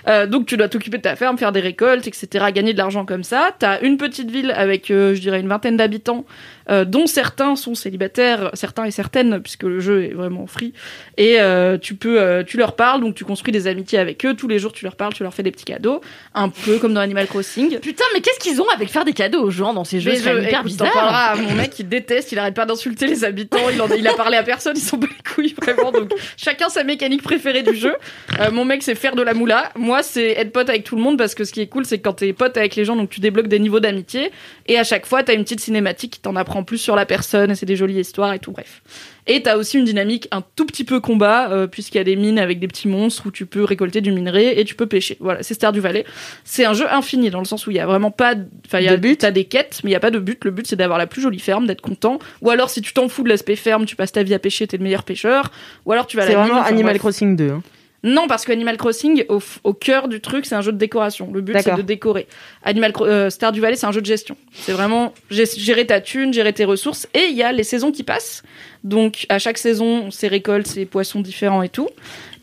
Euh, 0.08 0.28
donc 0.28 0.46
tu 0.46 0.58
dois 0.58 0.68
t'occuper 0.70 0.98
de 0.98 1.04
ta 1.04 1.16
ferme, 1.16 1.38
faire 1.38 1.52
des 1.52 1.60
récoltes, 1.62 2.08
etc., 2.08 2.28
gagner 2.54 2.74
de 2.74 2.78
l'argent 2.78 3.06
comme 3.06 3.24
ça. 3.24 3.52
T'as 3.58 3.80
une 3.82 3.98
petite 3.98 4.30
ville 4.30 4.52
avec, 4.52 4.92
euh, 4.92 5.16
je 5.16 5.22
dirais, 5.22 5.39
une 5.39 5.48
vingtaine 5.48 5.78
d'habitants, 5.78 6.26
euh, 6.70 6.86
dont 6.86 7.08
certains 7.08 7.56
sont 7.56 7.76
célibataires, 7.76 8.50
certains 8.54 8.86
et 8.86 8.92
certaines, 8.92 9.42
puisque 9.42 9.63
le 9.63 9.80
jeu 9.80 10.04
est 10.06 10.13
vraiment 10.13 10.48
free. 10.48 10.74
Et 11.18 11.38
tu 11.82 11.96
peux, 11.96 12.44
tu 12.48 12.58
leur 12.58 12.76
parles, 12.76 13.02
donc 13.02 13.16
tu 13.16 13.26
construis 13.26 13.52
des 13.52 13.68
amitiés 13.68 14.00
avec 14.00 14.26
eux. 14.26 14.34
Tous 14.36 14.48
les 14.48 14.60
jours, 14.60 14.72
tu 14.74 14.84
leur 14.86 14.96
parles, 14.96 15.13
tu 15.13 15.24
leur 15.24 15.34
fais 15.34 15.44
des 15.44 15.52
petits 15.52 15.66
cadeaux, 15.66 16.02
un 16.34 16.50
peu 16.50 16.78
comme 16.80 16.94
dans 16.94 17.02
Animal 17.02 17.28
Crossing. 17.28 17.80
Putain, 17.80 18.04
mais 18.13 18.22
qu'est-ce 18.22 18.39
qu'ils 18.39 18.62
ont 18.62 18.70
avec 18.76 18.89
faire 18.89 19.06
des 19.06 19.13
cadeaux 19.13 19.42
aux 19.42 19.52
gens 19.52 19.74
dans 19.74 19.84
ces 19.84 20.00
jeux? 20.00 20.16
C'est 20.16 20.34
je- 20.34 20.48
hyper 20.48 20.63
bizarre. 20.63 20.92
parleras 20.92 21.26
à 21.32 21.36
mon 21.36 21.54
mec, 21.54 21.78
il 21.80 21.88
déteste, 21.88 22.32
il 22.32 22.39
arrête 22.39 22.54
pas 22.56 22.66
d'insulter 22.66 23.08
les 23.08 23.24
habitants, 23.24 23.70
il, 23.72 23.82
en- 23.82 23.88
il 23.89 24.08
a 24.08 24.13
parlé 24.13 24.38
à 24.38 24.44
personne, 24.44 24.74
ils 24.76 24.82
sont 24.82 24.98
pas 24.98 25.08
les 25.08 25.34
couilles, 25.34 25.56
vraiment. 25.62 25.92
Donc, 25.92 26.12
chacun 26.38 26.70
sa 26.70 26.84
mécanique 26.84 27.22
préférée 27.24 27.63
du 27.63 27.76
jeu. 27.76 27.96
Mon 28.52 28.66
mec, 28.66 28.84
c'est 28.84 28.96
faire 28.96 29.16
de 29.16 29.22
la 29.22 29.34
moula. 29.34 29.72
Moi, 29.76 29.92
c'est 30.01 30.32
être 30.32 30.51
pote 30.51 30.69
avec 30.69 30.84
tout 30.84 30.95
le 30.95 31.01
monde 31.01 31.17
parce 31.17 31.36
que 31.36 31.43
ce 31.43 31.51
qui 31.51 31.62
est 31.62 31.67
cool, 31.67 31.86
c'est 31.86 31.97
que 31.99 32.03
quand 32.03 32.13
t'es 32.13 32.34
pote 32.34 32.58
avec 32.58 32.75
les 32.75 32.86
gens, 32.86 32.95
donc 32.95 33.10
tu 33.10 33.19
débloques 33.19 33.47
des 33.49 33.60
niveaux 33.60 33.79
d'amitié. 33.79 34.32
Et 34.67 34.79
à 34.79 34.84
chaque 34.84 35.06
fois, 35.06 35.21
t'as 35.23 35.34
une 35.36 35.43
petite 35.43 35.60
cinématique 35.60 36.13
qui 36.13 36.19
t'en 36.21 36.36
apprend 36.36 36.63
plus 36.63 36.77
sur 36.79 36.95
la 36.95 37.06
personne, 37.06 37.51
et 37.51 37.56
c'est 37.56 37.65
des 37.65 37.75
jolies 37.75 37.99
histoires 37.99 38.34
et 38.34 38.39
tout, 38.39 38.51
bref. 38.51 38.82
Et 39.25 39.41
t'as 39.41 39.56
aussi 39.56 39.77
une 39.77 39.86
dynamique 39.86 40.27
un 40.32 40.43
tout 40.58 40.65
petit 40.65 40.84
peu 40.84 40.99
combat, 40.99 41.49
euh, 41.51 41.65
puisqu'il 41.67 41.97
y 41.97 42.01
a 42.01 42.03
des 42.03 42.17
mines 42.17 42.39
avec 42.39 42.60
des 42.60 42.67
petits 42.67 42.89
monstres 42.89 43.27
où 43.27 43.32
tu 43.32 43.45
peux 43.45 43.63
récolter 43.63 44.01
du 44.01 44.12
minerai 44.12 44.60
et 44.60 44.65
tu 44.65 44.75
peux 44.75 44.86
pêcher. 44.86 45.15
Voilà, 45.21 45.43
c'est 45.43 45.53
Stardew 45.53 45.79
Valley. 45.79 46.03
C'est 46.43 46.65
un 46.65 46.73
jeu 46.73 46.86
infini 46.91 47.29
dans 47.29 47.39
le 47.39 47.45
sens 47.45 47.65
où 47.65 47.71
il 47.71 47.77
y 47.77 47.79
a 47.79 47.86
vraiment 47.86 48.12
pas, 48.12 48.36
de- 48.36 48.45
enfin 48.65 48.79
il 48.79 48.86
y 48.86 48.89
a 48.89 48.97
De 48.97 49.01
but 49.01 49.19
T'as 49.19 49.32
des 49.32 49.45
quêtes, 49.45 49.79
mais 49.84 49.91
il 49.91 49.93
y 49.93 49.95
a 49.95 50.01
pas 50.01 50.12
de 50.12 50.19
but. 50.19 50.43
Le 50.43 50.51
but 50.51 50.67
c'est 50.67 50.75
d'avoir 50.75 50.97
la 50.97 51.08
plus 51.08 51.21
jolie 51.21 51.39
ferme, 51.39 51.67
d'être 51.67 51.79
content. 51.82 52.19
Ou 52.41 52.49
alors 52.49 52.69
si 52.69 52.82
tu 52.82 52.93
t'en 52.93 53.08
fous 53.08 53.23
de 53.23 53.29
l'aspect 53.29 53.56
ferme, 53.56 53.86
tu 53.86 53.95
passes 53.95 54.12
ta 54.12 54.23
vie 54.23 54.34
à 54.34 54.39
pêcher, 54.39 54.67
t'es 54.67 54.75
le 54.75 54.84
meilleur 54.84 55.03
pêcheur. 55.03 55.51
Ou 55.86 55.93
alors 55.93 56.06
tu 56.06 56.17
vas 56.17 56.27
C'est 56.27 56.34
vraiment 56.34 56.56
mine, 56.56 56.63
Animal 56.65 56.91
bref. 56.93 56.99
Crossing 56.99 57.38
2. 57.38 57.49
hein. 57.49 57.62
Non, 58.04 58.28
parce 58.28 58.44
que 58.44 58.52
Animal 58.52 58.76
Crossing, 58.76 59.24
au, 59.30 59.74
cœur 59.74 60.10
du 60.10 60.20
truc, 60.20 60.46
c'est 60.46 60.56
un 60.56 60.62
jeu 60.62 60.74
de 60.74 60.78
décoration. 60.78 61.32
Le 61.34 61.39
but, 61.39 61.54
c'est 61.62 61.76
de 61.78 61.82
décorer. 61.82 62.28
Animal 62.63 62.92
euh, 63.02 63.30
Stardew 63.30 63.62
Valley, 63.62 63.78
c'est 63.78 63.86
un 63.86 63.94
jeu 63.94 64.02
de 64.02 64.06
gestion. 64.06 64.36
C'est 64.54 64.74
vraiment 64.74 65.13
gé- 65.32 65.58
gérer 65.58 65.86
ta 65.86 66.02
thune, 66.02 66.34
gérer 66.34 66.52
tes 66.52 66.66
ressources. 66.66 67.08
Et 67.13 67.28
il 67.30 67.36
y 67.36 67.44
a 67.44 67.54
les 67.54 67.63
saisons 67.63 67.94
qui 67.94 68.04
passent. 68.04 68.44
Donc, 68.84 69.26
à 69.30 69.39
chaque 69.39 69.58
saison, 69.58 70.12
c'est 70.12 70.28
récoltes, 70.28 70.68
c'est 70.68 70.86
poissons 70.86 71.22
différents 71.22 71.63
et 71.63 71.70
tout. 71.70 71.88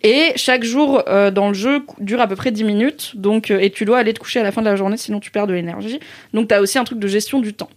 Et 0.02 0.32
chaque 0.36 0.64
jour 0.64 1.02
euh, 1.08 1.30
dans 1.30 1.48
le 1.48 1.54
jeu 1.54 1.82
dure 1.98 2.22
à 2.22 2.26
peu 2.26 2.36
près 2.36 2.52
10 2.52 2.64
minutes. 2.64 3.12
Donc, 3.16 3.50
euh, 3.50 3.58
et 3.60 3.70
tu 3.70 3.84
dois 3.84 3.98
aller 3.98 4.14
te 4.14 4.18
coucher 4.18 4.40
à 4.40 4.42
la 4.42 4.52
fin 4.52 4.62
de 4.62 4.66
la 4.66 4.76
journée, 4.76 4.96
sinon 4.96 5.20
tu 5.20 5.30
perds 5.30 5.46
de 5.46 5.52
l'énergie. 5.52 6.00
Donc, 6.32 6.48
tu 6.48 6.54
as 6.54 6.62
aussi 6.62 6.78
un 6.78 6.84
truc 6.84 6.98
de 6.98 7.06
gestion 7.06 7.38
du 7.38 7.52
temps. 7.52 7.68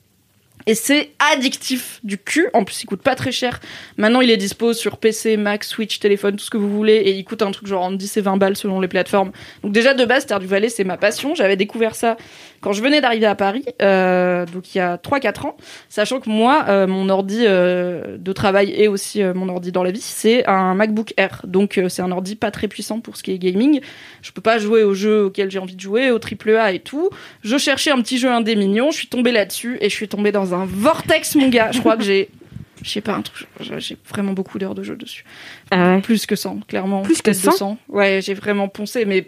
Et 0.65 0.76
c'est 0.76 1.12
addictif 1.32 1.99
du 2.04 2.17
cul. 2.17 2.49
En 2.54 2.63
plus, 2.63 2.84
il 2.84 2.86
coûte 2.86 3.02
pas 3.02 3.15
très 3.15 3.32
cher. 3.32 3.60
Maintenant, 3.97 4.21
il 4.21 4.32
est 4.32 4.38
dispo 4.38 4.73
sur 4.73 4.97
PC, 4.97 5.38
Mac, 5.38 5.63
Switch, 5.63 5.99
téléphone, 5.99 6.36
tout 6.36 6.45
ce 6.45 6.49
que 6.49 6.58
vous 6.58 6.69
voulez. 6.69 6.95
Et 6.95 7.12
il 7.12 7.23
coûte 7.23 7.41
un 7.41 7.52
truc 7.52 7.67
genre 7.67 7.84
entre 7.84 7.97
10 7.97 8.17
et 8.17 8.21
20 8.21 8.38
balles 8.38 8.58
selon 8.58 8.80
les 8.80 8.88
plateformes. 8.88 9.32
Donc 9.63 9.73
déjà, 9.73 9.93
de 9.93 10.06
base, 10.06 10.23
Stardew 10.23 10.47
Valley, 10.47 10.69
c'est 10.69 10.84
ma 10.84 10.97
passion. 10.97 11.36
J'avais 11.36 11.56
découvert 11.56 11.95
ça 11.95 12.17
quand 12.63 12.71
je 12.71 12.82
venais 12.82 13.02
d'arriver 13.02 13.26
à 13.26 13.36
Paris, 13.36 13.65
euh, 13.82 14.45
donc 14.45 14.73
il 14.73 14.78
y 14.78 14.82
a 14.82 14.95
3-4 14.97 15.47
ans. 15.47 15.58
Sachant 15.89 16.21
que 16.21 16.30
moi, 16.30 16.65
euh, 16.69 16.88
mon 16.88 17.10
ordi 17.10 17.39
euh, 17.41 18.17
de 18.17 18.32
travail 18.32 18.73
et 18.76 18.88
aussi 18.88 19.21
euh, 19.21 19.34
mon 19.34 19.49
ordi 19.49 19.73
dans 19.73 19.84
la 19.84 19.91
vie, 19.91 19.99
c'est 20.02 20.47
un 20.47 20.73
MacBook 20.73 21.13
Air. 21.17 21.41
Donc 21.45 21.78
euh, 21.78 21.89
c'est 21.89 22.02
un 22.02 22.12
ordi 22.12 22.36
pas 22.38 22.52
très 22.52 22.69
puissant 22.69 23.02
pour 23.02 23.17
ce 23.17 23.23
qui 23.23 23.32
est 23.32 23.38
gaming. 23.38 23.82
Je 24.21 24.32
peux 24.32 24.41
pas 24.41 24.58
jouer 24.60 24.84
aux 24.84 24.93
jeux 24.93 25.26
auxquels 25.26 25.52
j'ai 25.52 25.60
envie 25.60 25.76
de 25.76 25.82
jouer, 25.82 26.10
au 26.10 26.19
triple 26.19 26.56
A 26.56 26.71
et 26.71 26.80
tout. 26.80 27.10
Je 27.43 27.58
cherchais 27.58 27.91
un 27.91 28.02
petit 28.02 28.17
jeu 28.17 28.32
indé 28.32 28.56
mignon, 28.56 28.91
je 28.91 28.97
suis 28.97 29.08
tombée 29.08 29.34
là-dessus 29.34 29.78
et 29.82 29.89
je 29.89 29.93
suis 29.95 30.08
tombée 30.08 30.32
dans 30.32 30.54
un 30.54 30.65
vortex, 30.65 31.36
mon 31.36 31.49
gars. 31.49 31.71
Je 31.73 31.80
crois 31.82 31.97
que 31.97 32.04
j'ai, 32.04 32.30
je 32.82 32.89
sais 32.89 33.02
pas, 33.02 33.13
un 33.13 33.21
truc, 33.21 33.47
j'ai 33.60 33.97
vraiment 34.10 34.32
beaucoup 34.34 34.58
d'heures 34.58 34.76
de 34.76 34.84
jeu 34.84 34.95
dessus. 34.95 35.26
Ah 35.71 35.95
ouais. 35.95 36.02
Plus 36.02 36.26
que 36.26 36.36
100, 36.38 36.62
clairement. 36.67 37.02
Plus 37.02 37.17
que 37.17 37.32
Peut-être 37.32 37.41
100? 37.41 37.52
200. 37.52 37.78
Ouais, 37.89 38.19
j'ai 38.23 38.34
vraiment 38.34 38.69
poncé, 38.69 39.04
mais 39.06 39.28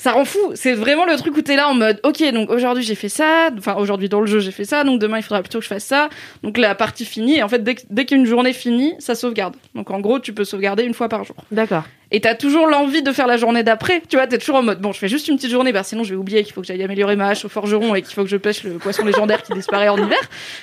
ça 0.00 0.12
rend 0.12 0.24
fou. 0.24 0.38
C'est 0.54 0.72
vraiment 0.72 1.04
le 1.04 1.14
truc 1.16 1.36
où 1.36 1.42
t'es 1.42 1.56
là 1.56 1.68
en 1.68 1.74
mode, 1.74 2.00
ok, 2.04 2.22
donc 2.32 2.48
aujourd'hui 2.48 2.82
j'ai 2.82 2.94
fait 2.94 3.10
ça, 3.10 3.50
enfin 3.58 3.74
aujourd'hui 3.74 4.08
dans 4.08 4.22
le 4.22 4.26
jeu 4.26 4.40
j'ai 4.40 4.50
fait 4.50 4.64
ça, 4.64 4.82
donc 4.82 4.98
demain 4.98 5.18
il 5.18 5.22
faudra 5.22 5.42
plutôt 5.42 5.58
que 5.58 5.64
je 5.64 5.68
fasse 5.68 5.84
ça. 5.84 6.08
Donc 6.42 6.56
la 6.56 6.74
partie 6.74 7.04
finie, 7.04 7.36
et 7.36 7.42
en 7.42 7.48
fait 7.48 7.62
dès, 7.62 7.76
dès 7.90 8.06
qu'une 8.06 8.24
journée 8.24 8.54
finit, 8.54 8.94
ça 8.98 9.14
sauvegarde. 9.14 9.56
Donc 9.74 9.90
en 9.90 10.00
gros, 10.00 10.18
tu 10.18 10.32
peux 10.32 10.44
sauvegarder 10.44 10.84
une 10.84 10.94
fois 10.94 11.10
par 11.10 11.24
jour. 11.24 11.36
D'accord. 11.50 11.84
Et 12.12 12.20
t'as 12.20 12.34
toujours 12.34 12.66
l'envie 12.66 13.02
de 13.02 13.12
faire 13.12 13.26
la 13.26 13.36
journée 13.36 13.62
d'après. 13.62 14.02
Tu 14.08 14.16
vois, 14.16 14.26
t'es 14.26 14.38
toujours 14.38 14.56
en 14.56 14.62
mode, 14.62 14.80
bon, 14.80 14.92
je 14.92 14.98
fais 14.98 15.08
juste 15.08 15.28
une 15.28 15.36
petite 15.36 15.50
journée, 15.50 15.72
bah 15.72 15.82
sinon 15.82 16.02
je 16.04 16.10
vais 16.10 16.16
oublier 16.16 16.42
qu'il 16.42 16.52
faut 16.52 16.60
que 16.60 16.66
j'aille 16.66 16.82
améliorer 16.82 17.16
ma 17.16 17.28
hache 17.28 17.44
au 17.44 17.48
forgeron 17.48 17.94
et 17.94 18.02
qu'il 18.02 18.14
faut 18.14 18.24
que 18.24 18.28
je 18.30 18.36
pêche 18.36 18.64
le 18.64 18.72
poisson 18.78 19.04
légendaire 19.04 19.42
qui 19.42 19.52
disparaît 19.52 19.88
en 19.88 19.96
hiver. 19.96 20.18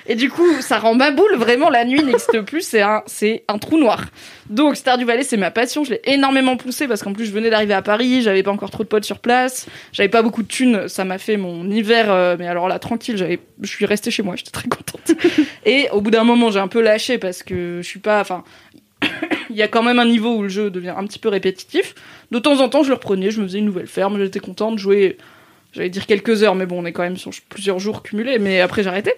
Et 0.08 0.16
du 0.16 0.30
coup, 0.30 0.62
ça 0.62 0.80
rend 0.80 0.96
ma 0.96 1.12
boule. 1.12 1.36
Vraiment, 1.36 1.70
la 1.70 1.86
nuit 1.86 2.04
n'existe 2.04 2.42
plus. 2.42 2.62
C'est 2.62 2.82
un, 2.82 3.04
c'est 3.06 3.44
un 3.48 3.58
trou 3.58 3.78
noir. 3.78 4.06
Donc, 4.50 4.76
Stardew 4.76 5.06
Valley, 5.06 5.24
c'est 5.24 5.38
ma 5.38 5.52
passion. 5.52 5.84
Je 5.84 5.92
l'ai 5.92 6.02
énormément 6.06 6.58
poussé 6.58 6.88
parce 6.88 7.04
qu'en 7.04 7.14
plus, 7.14 7.26
je 7.26 7.32
venais 7.32 7.50
d'arriver 7.50 7.74
à 7.74 7.82
Paris. 7.82 8.22
J'avais 8.22 8.44
pas 8.44 8.52
encore 8.52 8.70
trop 8.70 8.84
de 8.84 8.88
potes 8.90 9.06
sur 9.06 9.20
place. 9.20 9.68
J'avais 9.92 10.10
pas 10.10 10.22
beaucoup 10.22 10.44
de 10.44 10.48
thunes. 10.48 10.88
Ça 10.88 11.06
m'a 11.06 11.18
fait 11.18 11.38
mon 11.38 11.70
hiver. 11.70 12.08
euh, 12.10 12.36
mais 12.38 12.48
alors 12.48 12.68
là, 12.68 12.80
tranquille, 12.80 13.18
j'avais, 13.18 13.40
je 13.62 13.70
suis 13.70 13.86
restée 13.86 14.12
chez 14.12 14.24
moi. 14.24 14.36
J'étais 14.36 14.52
très 14.52 14.68
contente. 14.70 15.12
et 15.66 15.90
au 15.92 16.02
bout 16.02 16.12
d'un 16.12 16.24
moment, 16.24 16.52
j'ai 16.52 16.60
un 16.60 16.68
peu 16.68 16.82
lâché 16.82 17.18
parce 17.18 17.44
que 17.44 17.80
je 17.82 17.88
suis 17.88 18.00
pas, 18.00 18.22
enfin, 18.22 18.44
il 19.50 19.56
y 19.56 19.62
a 19.62 19.68
quand 19.68 19.84
même 19.84 20.00
un 20.00 20.06
niveau 20.06 20.36
où 20.36 20.44
le 20.44 20.50
jeu 20.50 20.70
devient 20.70 20.94
un 20.96 21.06
petit 21.06 21.20
peu 21.20 21.30
répétitif. 21.30 21.96
De 22.32 22.40
temps 22.40 22.60
en 22.60 22.70
temps, 22.70 22.84
je 22.84 22.90
le 22.90 22.96
reprenais, 22.96 23.32
je 23.32 23.42
me 23.42 23.48
faisais 23.48 23.60
une 23.60 23.66
nouvelle 23.66 23.88
ferme, 23.88 24.20
j'étais 24.20 24.40
contente 24.40 24.76
de 24.76 24.80
jouer, 24.80 25.18
j'allais 25.74 25.90
dire 25.90 26.06
quelques 26.06 26.44
heures, 26.44 26.56
mais 26.56 26.66
bon, 26.66 26.82
on 26.82 26.86
est 26.86 26.92
quand 26.92 27.04
même 27.04 27.18
sur 27.18 27.32
plusieurs 27.50 27.80
jours 27.80 28.04
cumulés, 28.04 28.40
mais 28.40 28.62
après 28.62 28.84
j'arrêtais. 28.84 29.16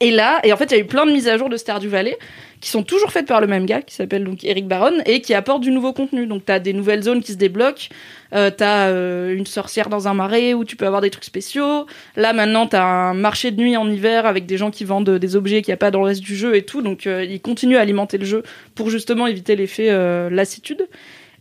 Et 0.00 0.10
là, 0.10 0.40
et 0.44 0.52
en 0.52 0.56
fait, 0.56 0.66
il 0.66 0.72
y 0.72 0.76
a 0.76 0.78
eu 0.78 0.86
plein 0.86 1.06
de 1.06 1.12
mises 1.12 1.28
à 1.28 1.36
jour 1.38 1.48
de 1.48 1.56
Stardew 1.56 1.88
Valley 1.88 2.18
qui 2.64 2.70
sont 2.70 2.82
toujours 2.82 3.12
faites 3.12 3.26
par 3.26 3.42
le 3.42 3.46
même 3.46 3.66
gars 3.66 3.82
qui 3.82 3.94
s'appelle 3.94 4.24
donc 4.24 4.42
Eric 4.42 4.66
Baron 4.66 5.02
et 5.04 5.20
qui 5.20 5.34
apportent 5.34 5.60
du 5.60 5.70
nouveau 5.70 5.92
contenu. 5.92 6.26
Donc 6.26 6.46
t'as 6.46 6.58
des 6.58 6.72
nouvelles 6.72 7.02
zones 7.02 7.22
qui 7.22 7.32
se 7.32 7.36
débloquent, 7.36 7.90
euh, 8.34 8.50
t'as 8.50 8.88
euh, 8.88 9.34
une 9.34 9.44
sorcière 9.44 9.90
dans 9.90 10.08
un 10.08 10.14
marais 10.14 10.54
où 10.54 10.64
tu 10.64 10.74
peux 10.74 10.86
avoir 10.86 11.02
des 11.02 11.10
trucs 11.10 11.24
spéciaux. 11.24 11.86
Là 12.16 12.32
maintenant 12.32 12.66
t'as 12.66 12.82
un 12.82 13.12
marché 13.12 13.50
de 13.50 13.60
nuit 13.60 13.76
en 13.76 13.90
hiver 13.90 14.24
avec 14.24 14.46
des 14.46 14.56
gens 14.56 14.70
qui 14.70 14.86
vendent 14.86 15.10
des 15.10 15.36
objets 15.36 15.60
qu'il 15.60 15.72
n'y 15.72 15.74
a 15.74 15.78
pas 15.78 15.90
dans 15.90 16.00
le 16.00 16.06
reste 16.06 16.22
du 16.22 16.34
jeu 16.34 16.56
et 16.56 16.62
tout. 16.62 16.80
Donc 16.80 17.06
euh, 17.06 17.22
il 17.22 17.42
continue 17.42 17.76
à 17.76 17.82
alimenter 17.82 18.16
le 18.16 18.24
jeu 18.24 18.42
pour 18.74 18.88
justement 18.88 19.26
éviter 19.26 19.56
l'effet 19.56 19.90
euh, 19.90 20.30
lassitude. 20.30 20.88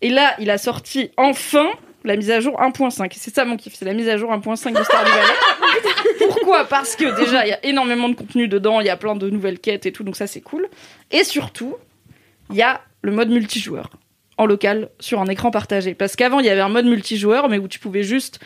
Et 0.01 0.09
là 0.09 0.35
il 0.39 0.49
a 0.49 0.57
sorti 0.57 1.11
enfin 1.15 1.69
la 2.03 2.15
mise 2.15 2.31
à 2.31 2.39
jour 2.39 2.59
1.5. 2.59 3.05
Et 3.05 3.09
C'est 3.17 3.33
ça 3.33 3.45
mon 3.45 3.57
kiff, 3.57 3.73
c'est 3.75 3.85
la 3.85 3.93
mise 3.93 4.09
à 4.09 4.17
jour 4.17 4.31
1.5 4.31 4.77
de 4.77 4.83
Stardew 4.83 5.09
Valley. 5.09 5.33
Pourquoi? 6.19 6.65
Parce 6.65 6.95
que 6.95 7.15
déjà, 7.19 7.45
il 7.45 7.49
y 7.49 7.53
a 7.53 7.65
énormément 7.65 8.09
de 8.09 8.15
contenu 8.15 8.47
dedans, 8.47 8.79
il 8.79 8.87
y 8.87 8.89
a 8.89 8.97
plein 8.97 9.15
de 9.15 9.29
nouvelles 9.29 9.59
quêtes 9.59 9.85
et 9.85 9.91
tout, 9.91 10.03
donc 10.03 10.15
ça 10.15 10.27
c'est 10.27 10.41
cool. 10.41 10.67
Et 11.11 11.23
surtout, 11.23 11.75
il 12.49 12.55
y 12.55 12.61
a 12.61 12.81
le 13.01 13.11
mode 13.11 13.29
multijoueur 13.29 13.89
en 14.37 14.45
local 14.45 14.89
sur 14.99 15.21
un 15.21 15.25
écran 15.27 15.51
partagé. 15.51 15.93
Parce 15.93 16.15
qu'avant, 16.15 16.39
il 16.39 16.45
y 16.45 16.49
avait 16.49 16.61
un 16.61 16.69
mode 16.69 16.85
multijoueur, 16.85 17.49
mais 17.49 17.57
où 17.57 17.67
tu 17.67 17.79
pouvais 17.79 18.03
juste 18.03 18.39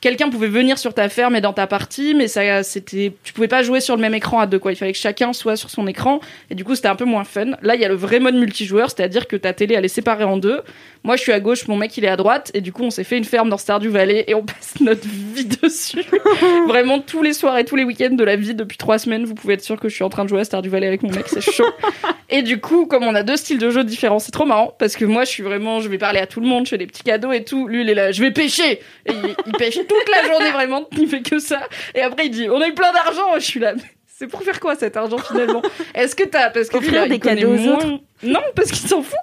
quelqu'un 0.00 0.28
pouvait 0.30 0.48
venir 0.48 0.78
sur 0.78 0.94
ta 0.94 1.08
ferme 1.08 1.36
et 1.36 1.40
dans 1.40 1.52
ta 1.52 1.66
partie, 1.66 2.14
mais 2.14 2.28
ça, 2.28 2.62
c'était, 2.62 3.12
tu 3.24 3.32
pouvais 3.32 3.48
pas 3.48 3.62
jouer 3.62 3.80
sur 3.80 3.96
le 3.96 4.02
même 4.02 4.14
écran 4.14 4.38
à 4.40 4.46
deux, 4.46 4.58
quoi. 4.58 4.72
Il 4.72 4.76
fallait 4.76 4.92
que 4.92 4.98
chacun 4.98 5.32
soit 5.32 5.56
sur 5.56 5.70
son 5.70 5.86
écran, 5.86 6.20
et 6.50 6.54
du 6.54 6.64
coup, 6.64 6.74
c'était 6.74 6.88
un 6.88 6.96
peu 6.96 7.04
moins 7.04 7.24
fun. 7.24 7.52
Là, 7.62 7.74
il 7.74 7.80
y 7.80 7.84
a 7.84 7.88
le 7.88 7.94
vrai 7.94 8.20
mode 8.20 8.34
multijoueur, 8.34 8.90
c'est-à-dire 8.90 9.26
que 9.26 9.36
ta 9.36 9.52
télé, 9.52 9.74
elle 9.74 9.84
est 9.84 9.88
séparée 9.88 10.24
en 10.24 10.36
deux. 10.36 10.62
Moi, 11.04 11.16
je 11.16 11.22
suis 11.22 11.32
à 11.32 11.40
gauche, 11.40 11.66
mon 11.68 11.76
mec, 11.76 11.96
il 11.96 12.04
est 12.04 12.08
à 12.08 12.16
droite, 12.16 12.50
et 12.54 12.60
du 12.60 12.72
coup, 12.72 12.82
on 12.82 12.90
s'est 12.90 13.04
fait 13.04 13.16
une 13.16 13.24
ferme 13.24 13.48
dans 13.48 13.58
Stardew 13.58 13.88
Valley, 13.88 14.24
et 14.26 14.34
on 14.34 14.44
passe 14.44 14.74
notre 14.80 15.06
vie 15.06 15.46
dessus. 15.46 16.04
Vraiment, 16.68 17.00
tous 17.00 17.22
les 17.22 17.32
soirs 17.32 17.58
et 17.58 17.64
tous 17.64 17.76
les 17.76 17.84
week-ends 17.84 18.14
de 18.14 18.24
la 18.24 18.36
vie 18.36 18.54
depuis 18.54 18.78
trois 18.78 18.98
semaines, 18.98 19.24
vous 19.24 19.34
pouvez 19.34 19.54
être 19.54 19.64
sûr 19.64 19.78
que 19.78 19.88
je 19.88 19.94
suis 19.94 20.04
en 20.04 20.08
train 20.08 20.24
de 20.24 20.28
jouer 20.28 20.40
à 20.40 20.44
Stardew 20.44 20.68
Valley 20.68 20.86
avec 20.86 21.02
mon 21.02 21.10
mec, 21.10 21.26
c'est 21.28 21.40
chaud. 21.40 21.66
et 22.30 22.42
du 22.42 22.60
coup, 22.60 22.86
comme 22.86 23.04
on 23.04 23.14
a 23.14 23.22
deux 23.22 23.36
styles 23.36 23.58
de 23.58 23.70
jeu 23.70 23.84
différents, 23.84 24.18
c'est 24.18 24.32
trop 24.32 24.46
marrant, 24.46 24.74
parce 24.78 24.96
que 24.96 25.04
moi, 25.04 25.24
je 25.24 25.30
suis 25.30 25.42
vraiment, 25.42 25.80
je 25.80 25.88
vais 25.88 25.98
parler 25.98 26.20
à 26.20 26.26
tout 26.26 26.40
le 26.40 26.46
monde, 26.46 26.66
je 26.66 26.70
fais 26.70 26.78
des 26.78 26.86
petits 26.86 27.02
cadeaux 27.02 27.32
et 27.32 27.44
tout. 27.44 27.66
Lui, 27.68 27.82
il 27.82 27.90
est 27.90 27.94
là, 27.94 28.12
je 28.12 28.22
vais 28.22 28.30
pêcher! 28.30 28.80
Et 29.06 29.12
il, 29.12 29.34
il 29.46 29.52
pêche 29.52 29.78
toute 29.88 30.08
la 30.14 30.28
journée, 30.28 30.50
vraiment, 30.52 30.86
il 30.98 31.08
fait 31.08 31.22
que 31.22 31.38
ça. 31.38 31.60
Et 31.94 32.00
après, 32.02 32.26
il 32.26 32.30
dit, 32.30 32.48
on 32.50 32.60
a 32.60 32.68
eu 32.68 32.74
plein 32.74 32.92
d'argent, 32.92 33.34
je 33.36 33.40
suis 33.44 33.60
là. 33.60 33.74
C'est 34.06 34.26
pour 34.26 34.42
faire 34.42 34.58
quoi 34.58 34.74
cet 34.74 34.96
argent 34.96 35.18
finalement? 35.18 35.62
Est-ce 35.94 36.16
que 36.16 36.24
t'as 36.24 36.50
parce 36.50 36.68
que 36.68 36.78
lui, 36.78 36.86
Offrir 36.88 37.04
il 37.06 37.10
des 37.10 37.18
connaît 37.20 37.40
cadeaux 37.42 37.52
aux 37.54 37.56
moins- 37.58 37.76
autres 37.76 38.00
Non, 38.24 38.40
parce 38.56 38.70
qu'il 38.72 38.88
s'en 38.88 39.00
fout. 39.02 39.16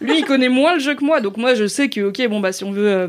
Lui, 0.00 0.18
il 0.20 0.24
connaît 0.24 0.48
moins 0.48 0.74
le 0.74 0.80
jeu 0.80 0.94
que 0.94 1.04
moi, 1.04 1.20
donc 1.20 1.36
moi, 1.36 1.54
je 1.54 1.66
sais 1.66 1.90
que 1.90 2.00
ok, 2.00 2.26
bon 2.28 2.40
bah 2.40 2.52
si 2.52 2.64
on 2.64 2.72
veut, 2.72 2.88
euh, 2.88 3.08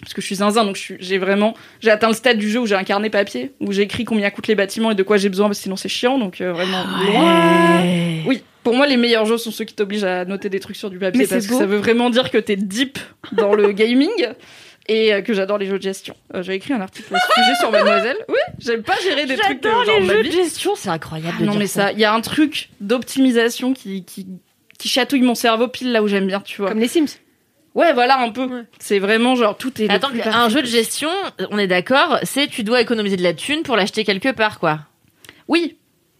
parce 0.00 0.14
que 0.14 0.20
je 0.20 0.26
suis 0.26 0.34
zinzin, 0.36 0.64
donc 0.64 0.76
j'ai 0.98 1.18
vraiment, 1.18 1.54
j'ai 1.80 1.90
atteint 1.92 2.08
le 2.08 2.14
stade 2.14 2.38
du 2.38 2.50
jeu 2.50 2.58
où 2.58 2.66
j'ai 2.66 2.74
un 2.74 2.82
carnet 2.82 3.08
papier 3.08 3.52
où 3.60 3.70
j'écris 3.70 4.04
combien 4.04 4.28
coûtent 4.30 4.48
les 4.48 4.56
bâtiments 4.56 4.90
et 4.90 4.96
de 4.96 5.04
quoi 5.04 5.16
j'ai 5.16 5.28
besoin, 5.28 5.46
parce 5.46 5.58
que 5.58 5.62
sinon 5.62 5.76
c'est 5.76 5.88
chiant, 5.88 6.18
donc 6.18 6.40
euh, 6.40 6.52
vraiment 6.52 6.82
loin. 7.06 7.82
Oui, 8.26 8.42
pour 8.64 8.74
moi, 8.74 8.88
les 8.88 8.96
meilleurs 8.96 9.26
jeux 9.26 9.38
sont 9.38 9.52
ceux 9.52 9.64
qui 9.64 9.74
t'obligent 9.74 10.02
à 10.04 10.24
noter 10.24 10.48
des 10.48 10.58
trucs 10.58 10.76
sur 10.76 10.90
du 10.90 10.98
papier 10.98 11.20
Mais 11.22 11.26
parce 11.28 11.46
que 11.46 11.54
ça 11.54 11.66
veut 11.66 11.76
vraiment 11.76 12.10
dire 12.10 12.30
que 12.32 12.38
t'es 12.38 12.56
deep 12.56 12.98
dans 13.32 13.54
le 13.54 13.70
gaming 13.70 14.10
et 14.86 15.12
euh, 15.14 15.22
que 15.22 15.32
j'adore 15.34 15.58
les 15.58 15.66
jeux 15.66 15.78
de 15.78 15.82
gestion. 15.82 16.14
Euh, 16.34 16.42
J'ai 16.42 16.54
écrit 16.54 16.72
un 16.74 16.80
article 16.80 17.08
sujet 17.08 17.54
sur 17.60 17.70
Mademoiselle. 17.70 18.16
Oui, 18.28 18.36
j'aime 18.58 18.82
pas 18.82 18.96
gérer 19.02 19.26
des 19.26 19.36
trucs 19.36 19.64
euh, 19.64 19.68
J'adore 19.70 19.84
genre 19.84 20.00
les 20.00 20.06
jeux 20.08 20.22
de 20.24 20.30
gestion, 20.30 20.74
c'est 20.76 20.88
incroyable. 20.90 21.38
de 21.38 21.44
Non 21.44 21.52
dire 21.52 21.60
mais 21.60 21.66
ça, 21.66 21.92
il 21.92 21.98
y 21.98 22.04
a 22.04 22.12
un 22.12 22.20
truc 22.20 22.70
d'optimisation 22.80 23.74
qui, 23.74 24.04
qui 24.04 24.26
qui 24.78 24.88
chatouille 24.88 25.22
mon 25.22 25.34
cerveau 25.34 25.68
pile 25.68 25.92
là 25.92 26.02
où 26.02 26.08
j'aime 26.08 26.26
bien, 26.26 26.40
tu 26.40 26.60
vois. 26.60 26.70
Comme 26.70 26.80
les 26.80 26.88
Sims. 26.88 27.06
Ouais, 27.74 27.92
voilà 27.92 28.18
un 28.20 28.30
peu. 28.30 28.44
Ouais. 28.44 28.62
C'est 28.78 28.98
vraiment 28.98 29.34
genre 29.34 29.56
tout 29.56 29.80
est. 29.82 29.90
Attends, 29.90 30.10
un 30.10 30.20
parfait 30.22 30.50
jeu 30.50 30.62
de 30.62 30.66
gestion, 30.66 31.10
on 31.50 31.58
est 31.58 31.66
d'accord, 31.66 32.18
c'est 32.22 32.46
tu 32.46 32.62
dois 32.62 32.80
économiser 32.80 33.16
de 33.16 33.22
la 33.22 33.34
thune 33.34 33.62
pour 33.62 33.76
l'acheter 33.76 34.04
quelque 34.04 34.32
part, 34.32 34.60
quoi. 34.60 34.80
Oui. 35.48 35.76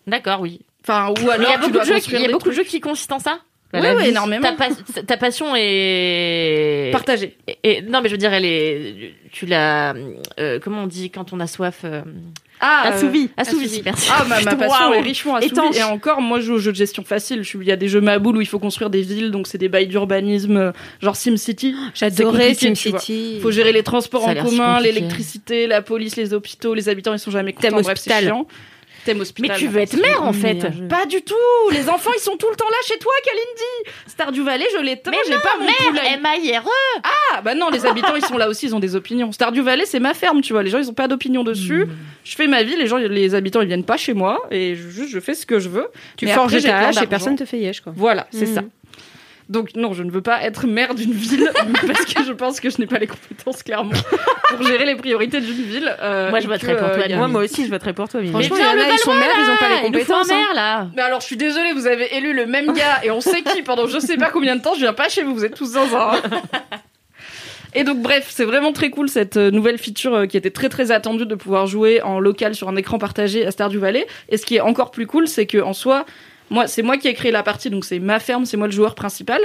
D'accord, 0.07 0.41
oui. 0.41 0.61
Enfin 0.83 1.11
ou 1.11 1.15
Mais 1.15 1.23
il 1.23 1.27
y 1.27 1.31
alors 1.31 1.53
a 1.53 1.59
beaucoup 1.59 1.79
de 1.79 1.85
jeux, 1.85 2.19
y 2.19 2.25
a 2.25 2.31
beaucoup 2.31 2.49
de 2.51 2.55
jeux 2.55 2.65
qui 2.65 2.81
consistent 2.81 3.13
en 3.13 3.19
ça? 3.19 3.39
Ouais, 3.81 4.03
vie, 4.03 4.09
énormément. 4.11 4.43
Ta, 4.43 4.53
pas- 4.53 5.03
ta 5.07 5.17
passion 5.17 5.55
est. 5.57 6.91
partagé. 6.93 7.37
et- 7.47 7.59
et- 7.65 7.83
non, 7.83 8.01
mais 8.03 8.09
je 8.09 8.15
veux 8.15 8.19
dire, 8.19 8.33
elle 8.33 8.45
est. 8.45 9.15
Tu 9.33 9.47
l'as. 9.47 9.95
euh, 10.39 10.59
comment 10.63 10.83
on 10.83 10.87
dit 10.87 11.11
quand 11.11 11.33
on 11.33 11.41
a 11.41 11.47
soif 11.47 11.81
euh, 11.85 12.03
Ah, 12.61 12.85
euh, 12.87 12.91
Assouvi. 12.93 13.31
Assouvi, 13.37 13.65
assouvi. 13.65 13.83
merci. 13.85 14.09
Ah, 14.13 14.25
ma, 14.29 14.37
passion 14.37 14.67
waouh. 14.69 14.95
est 14.95 15.01
richement 15.01 15.35
assouvie. 15.37 15.53
Étanche. 15.53 15.77
Et 15.77 15.83
encore, 15.83 16.21
moi, 16.21 16.39
je 16.41 16.47
joue 16.47 16.55
aux 16.55 16.59
jeux 16.59 16.71
de 16.73 16.77
gestion 16.77 17.03
facile. 17.05 17.43
Je 17.43 17.49
suis- 17.49 17.59
Il 17.61 17.67
y 17.67 17.73
a 17.73 17.77
des 17.77 17.89
jeux 17.89 18.01
Maboule 18.01 18.37
où 18.37 18.41
il 18.41 18.47
faut 18.47 18.59
construire 18.61 18.91
des 18.91 19.03
villes, 19.03 19.31
donc 19.33 19.47
c'est 19.49 19.59
des 19.59 19.69
bails 19.69 19.89
d'urbanisme, 19.89 20.57
euh, 20.57 20.73
genre 21.03 21.17
SimCity. 21.17 21.75
J'adorais. 21.95 22.55
SimCity. 22.55 23.41
faut 23.43 23.51
gérer 23.51 23.73
les 23.73 23.83
transports 23.83 24.27
en 24.29 24.35
commun, 24.35 24.81
l'électricité, 24.81 25.67
la 25.67 25.83
police, 25.83 26.17
les 26.17 26.33
hôpitaux, 26.33 26.75
les 26.75 26.89
habitants, 26.89 27.13
ils 27.13 27.19
sont 27.19 27.31
jamais 27.33 27.53
contents. 27.53 27.69
Bref, 27.71 27.85
c'est 27.99 28.11
hospital. 28.13 28.33
Mais 29.41 29.51
tu 29.57 29.67
veux 29.69 29.81
être 29.81 29.97
mère, 30.01 30.23
en 30.23 30.33
fait. 30.33 30.61
Jeu. 30.61 30.89
Pas 30.89 31.07
du 31.07 31.23
tout 31.23 31.35
Les 31.73 31.89
enfants, 31.89 32.11
ils 32.17 32.21
sont 32.21 32.37
tout 32.37 32.49
le 32.51 32.57
temps 32.57 32.69
là 32.71 32.77
chez 32.87 32.99
toi, 32.99 33.13
Kalindi 33.25 33.95
Stardew 34.07 34.43
Valley, 34.45 34.67
je 34.77 34.83
l'éteins, 34.83 35.11
Mais 35.11 35.19
j'ai 35.27 35.35
pas 35.35 35.57
mon 35.59 35.65
mère. 35.67 36.05
M-A-I-R-E. 36.19 37.01
Ah, 37.35 37.41
bah 37.43 37.55
non, 37.55 37.71
les 37.71 37.85
habitants, 37.87 38.17
ils 38.17 38.25
sont 38.25 38.37
là 38.39 38.49
aussi, 38.49 38.67
ils 38.67 38.75
ont 38.75 38.81
des 38.81 38.97
opinions. 38.97 39.33
Stardew 39.33 39.63
Valley, 39.63 39.85
c'est 39.87 40.01
ma 40.01 40.15
ferme, 40.15 40.41
tu 40.41 40.53
vois. 40.53 40.63
Les 40.63 40.71
gens, 40.71 40.79
ils 40.79 40.89
ont 40.91 40.95
pas 40.95 41.09
d'opinion 41.09 41.45
dessus. 41.45 41.87
Je 42.25 42.35
fais 42.37 42.47
ma 42.47 42.63
vie, 42.63 42.77
les 42.77 42.87
gens, 42.87 42.97
les 42.97 43.35
habitants, 43.35 43.61
ils 43.61 43.67
viennent 43.69 43.85
pas 43.85 43.97
chez 43.97 44.15
moi, 44.15 44.43
et 44.51 44.75
je, 44.77 45.05
je 45.07 45.21
fais 45.21 45.35
ce 45.35 45.45
que 45.47 45.59
je 45.59 45.69
veux. 45.69 45.89
Tu 46.17 46.27
forges 46.29 46.63
ta 46.63 46.79
hache 46.89 47.03
et 47.03 47.07
personne 47.07 47.37
te 47.37 47.45
fait 47.45 47.59
yesh, 47.59 47.81
quoi. 47.81 47.93
Voilà, 47.95 48.27
c'est 48.31 48.47
Mhm. 48.47 48.55
ça. 48.55 48.63
Donc 49.49 49.71
non, 49.77 49.93
je 49.93 50.03
ne 50.03 50.11
veux 50.11 50.23
pas 50.23 50.43
être 50.43 50.67
maire 50.67 50.95
d'une 50.95 51.13
ville 51.13 51.51
parce 51.87 52.05
que 52.07 52.25
je 52.25 52.33
pense 52.33 52.61
que 52.61 52.71
je 52.71 52.79
n'ai 52.79 52.87
pas 52.87 52.99
les 52.99 53.07
compétences 53.07 53.63
clairement 53.63 53.93
pour 54.49 54.63
gérer 54.67 54.87
les 54.87 54.95
priorités 54.97 55.41
d'une 55.41 55.63
ville. 55.65 55.95
euh, 56.01 56.31
Moi, 56.31 56.41
je 56.41 56.47
que, 56.47 56.51
pour 56.51 56.79
toi, 56.79 56.89
euh, 56.99 57.13
a- 57.13 57.17
Moi, 57.17 57.29
moi 57.29 57.43
aussi, 57.45 57.65
je 57.67 57.71
voterais 57.71 57.93
pour 57.93 58.09
toi, 58.09 58.21
Mimi. 58.21 58.33
Franchement, 58.33 58.57
Mais 58.57 58.63
il 58.63 58.65
y 58.65 58.69
en 58.69 58.85
a, 58.91 58.95
ils 58.95 58.99
sont 58.99 59.15
maires, 59.15 59.29
ils 59.37 59.51
ont 59.51 59.57
pas 59.57 59.69
les 59.75 59.81
compétences. 59.83 60.31
hein. 60.31 60.35
maire, 60.37 60.55
là. 60.55 60.87
Mais 60.97 61.03
alors, 61.03 61.21
je 61.21 61.27
suis 61.27 61.37
désolée, 61.37 61.73
vous 61.75 61.87
avez 61.87 62.17
élu 62.17 62.33
le 62.33 62.47
même 62.47 62.73
gars 62.73 63.01
et 63.05 63.11
on 63.11 63.21
sait 63.21 63.43
qui 63.43 63.63
pendant 63.63 63.87
je 63.87 63.99
sais 63.99 64.17
pas 64.17 64.31
combien 64.31 64.57
de 64.57 64.63
temps. 64.63 64.75
Je 64.75 64.81
viens 64.81 64.95
pas 64.95 65.09
chez 65.11 65.23
vous, 65.23 65.35
vous 65.35 65.45
êtes 65.45 65.55
tous 65.55 65.73
zinzin. 65.73 66.13
hein. 66.15 66.39
Et 67.77 67.83
donc 67.83 67.99
bref, 68.01 68.27
c'est 68.31 68.45
vraiment 68.45 68.73
très 68.73 68.89
cool 68.91 69.09
cette 69.09 69.37
euh, 69.37 69.51
nouvelle 69.51 69.79
feature 69.79 70.29
qui 70.29 70.37
était 70.37 70.51
très 70.53 70.69
très 70.69 70.93
attendue 70.93 71.27
de 71.27 71.35
pouvoir 71.35 71.67
jouer 71.67 72.01
en 72.03 72.21
local 72.21 72.55
sur 72.55 72.69
un 72.69 72.77
écran 72.77 72.99
partagé 72.99 73.45
à 73.45 73.51
Stardew 73.51 73.79
Valley. 73.79 74.07
Et 74.29 74.37
ce 74.37 74.47
qui 74.47 74.57
est 74.57 74.61
encore 74.61 74.93
plus 74.93 75.09
cool, 75.09 75.27
c'est 75.27 75.47
que 75.47 75.59
en 75.59 75.73
soi, 75.73 76.07
moi 76.51 76.67
c'est 76.67 76.83
moi 76.83 76.97
qui 76.99 77.09
ai 77.09 77.15
créé 77.15 77.33
la 77.33 77.43
partie, 77.43 77.71
donc 77.71 77.85
c'est 77.85 77.99
ma 77.99 78.21
ferme, 78.21 78.45
c'est 78.45 78.57
moi 78.57 78.67
le 78.67 78.73
joueur 78.73 78.95
principal. 78.95 79.41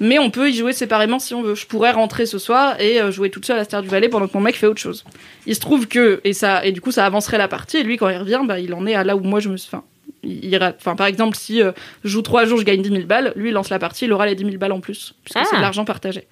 Mais 0.00 0.18
on 0.18 0.30
peut 0.30 0.50
y 0.50 0.54
jouer 0.54 0.72
séparément 0.72 1.18
si 1.18 1.34
on 1.34 1.42
veut. 1.42 1.54
Je 1.54 1.66
pourrais 1.66 1.90
rentrer 1.92 2.26
ce 2.26 2.38
soir 2.38 2.80
et 2.80 3.00
euh, 3.00 3.10
jouer 3.10 3.30
toute 3.30 3.44
seule 3.44 3.58
à 3.58 3.64
Stardew 3.64 3.88
Valley 3.88 4.08
pendant 4.08 4.28
que 4.28 4.34
mon 4.34 4.40
mec 4.40 4.56
fait 4.56 4.66
autre 4.66 4.80
chose. 4.80 5.04
Il 5.46 5.54
se 5.54 5.60
trouve 5.60 5.86
que 5.88 6.20
et 6.24 6.32
ça 6.32 6.64
et 6.64 6.72
du 6.72 6.80
coup 6.80 6.90
ça 6.92 7.04
avancerait 7.06 7.38
la 7.38 7.48
partie. 7.48 7.78
Et 7.78 7.82
lui 7.82 7.96
quand 7.96 8.08
il 8.08 8.18
revient, 8.18 8.40
bah 8.44 8.58
il 8.60 8.72
en 8.74 8.86
est 8.86 8.94
à 8.94 9.04
là 9.04 9.16
où 9.16 9.20
moi 9.20 9.40
je 9.40 9.48
me 9.48 9.56
suis. 9.56 9.68
Enfin, 9.72 9.84
il 10.22 10.44
ira- 10.46 10.72
Enfin, 10.78 10.96
par 10.96 11.06
exemple, 11.06 11.36
si 11.36 11.60
euh, 11.62 11.72
je 12.02 12.08
joue 12.08 12.22
trois 12.22 12.44
jours, 12.46 12.58
je 12.58 12.64
gagne 12.64 12.80
10 12.82 12.88
000 12.88 13.02
balles, 13.02 13.32
lui 13.36 13.50
il 13.50 13.52
lance 13.52 13.68
la 13.68 13.78
partie, 13.78 14.06
il 14.06 14.12
aura 14.12 14.24
les 14.26 14.34
10 14.34 14.44
000 14.44 14.56
balles 14.56 14.72
en 14.72 14.80
plus, 14.80 15.14
puisque 15.24 15.38
Ah. 15.38 15.44
c'est 15.50 15.56
de 15.56 15.60
l'argent 15.60 15.84
partagé. 15.84 16.26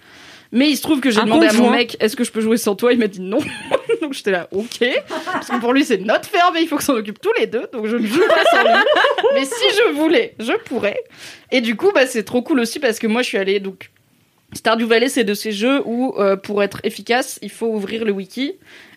Mais 0.53 0.69
il 0.69 0.77
se 0.77 0.83
trouve 0.83 1.01
que 1.01 1.11
j'ai 1.11 1.23
demandé 1.23 1.47
à 1.47 1.53
mon 1.55 1.71
mec, 1.71 1.97
est-ce 1.99 2.15
que 2.15 2.25
je 2.25 2.31
peux 2.31 2.43
jouer 2.43 2.59
sans 2.59 2.77
toi? 2.77 2.93
Il 2.93 2.99
m'a 2.99 3.09
dit 3.09 3.21
non. 3.21 3.39
donc 4.03 4.13
j'étais 4.13 4.31
là, 4.31 4.49
ok. 4.53 4.87
Parce 5.25 5.49
que 5.49 5.59
pour 5.59 5.73
lui, 5.73 5.85
c'est 5.85 5.97
notre 5.99 6.29
ferme 6.29 6.57
et 6.59 6.61
il 6.61 6.69
faut 6.69 6.77
qu'on 6.77 6.83
s'en 6.83 6.95
occupe 6.95 7.21
tous 7.21 7.33
les 7.39 7.47
deux. 7.47 7.67
Donc 7.73 7.87
je 7.87 7.97
ne 7.97 8.07
joue 8.07 8.21
pas 8.29 8.45
sans 8.51 8.63
lui. 8.63 8.85
Mais 9.35 9.47
si 9.47 9.65
je 9.77 9.95
voulais, 9.95 10.35
je 10.39 10.53
pourrais. 10.65 11.03
Et 11.51 11.63
du 11.63 11.75
coup, 11.75 11.91
bah, 11.95 12.07
c'est 12.07 12.23
trop 12.23 12.43
cool 12.43 12.61
aussi 12.61 12.79
parce 12.81 12.99
que 12.99 13.07
moi, 13.07 13.23
je 13.23 13.29
suis 13.29 13.39
allée. 13.39 13.61
Donc, 13.61 13.91
Stardew 14.53 14.85
Valley, 14.85 15.09
c'est 15.09 15.25
de 15.25 15.35
ces 15.35 15.53
jeux 15.53 15.81
où, 15.87 16.15
euh, 16.19 16.37
pour 16.37 16.63
être 16.63 16.81
efficace, 16.85 17.39
il 17.41 17.51
faut 17.51 17.69
ouvrir 17.69 18.05
le 18.05 18.13
wiki 18.13 18.55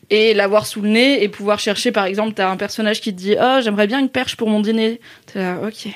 et 0.09 0.33
l'avoir 0.33 0.65
sous 0.67 0.81
le 0.81 0.89
nez 0.89 1.23
et 1.23 1.29
pouvoir 1.29 1.59
chercher, 1.59 1.91
par 1.91 2.05
exemple, 2.05 2.33
t'as 2.35 2.49
un 2.49 2.57
personnage 2.57 3.01
qui 3.01 3.13
te 3.13 3.19
dit 3.19 3.35
Oh, 3.41 3.57
j'aimerais 3.63 3.87
bien 3.87 3.99
une 3.99 4.09
perche 4.09 4.35
pour 4.35 4.49
mon 4.49 4.59
dîner. 4.59 4.99
T'es 5.25 5.39
là, 5.39 5.57
ok. 5.65 5.91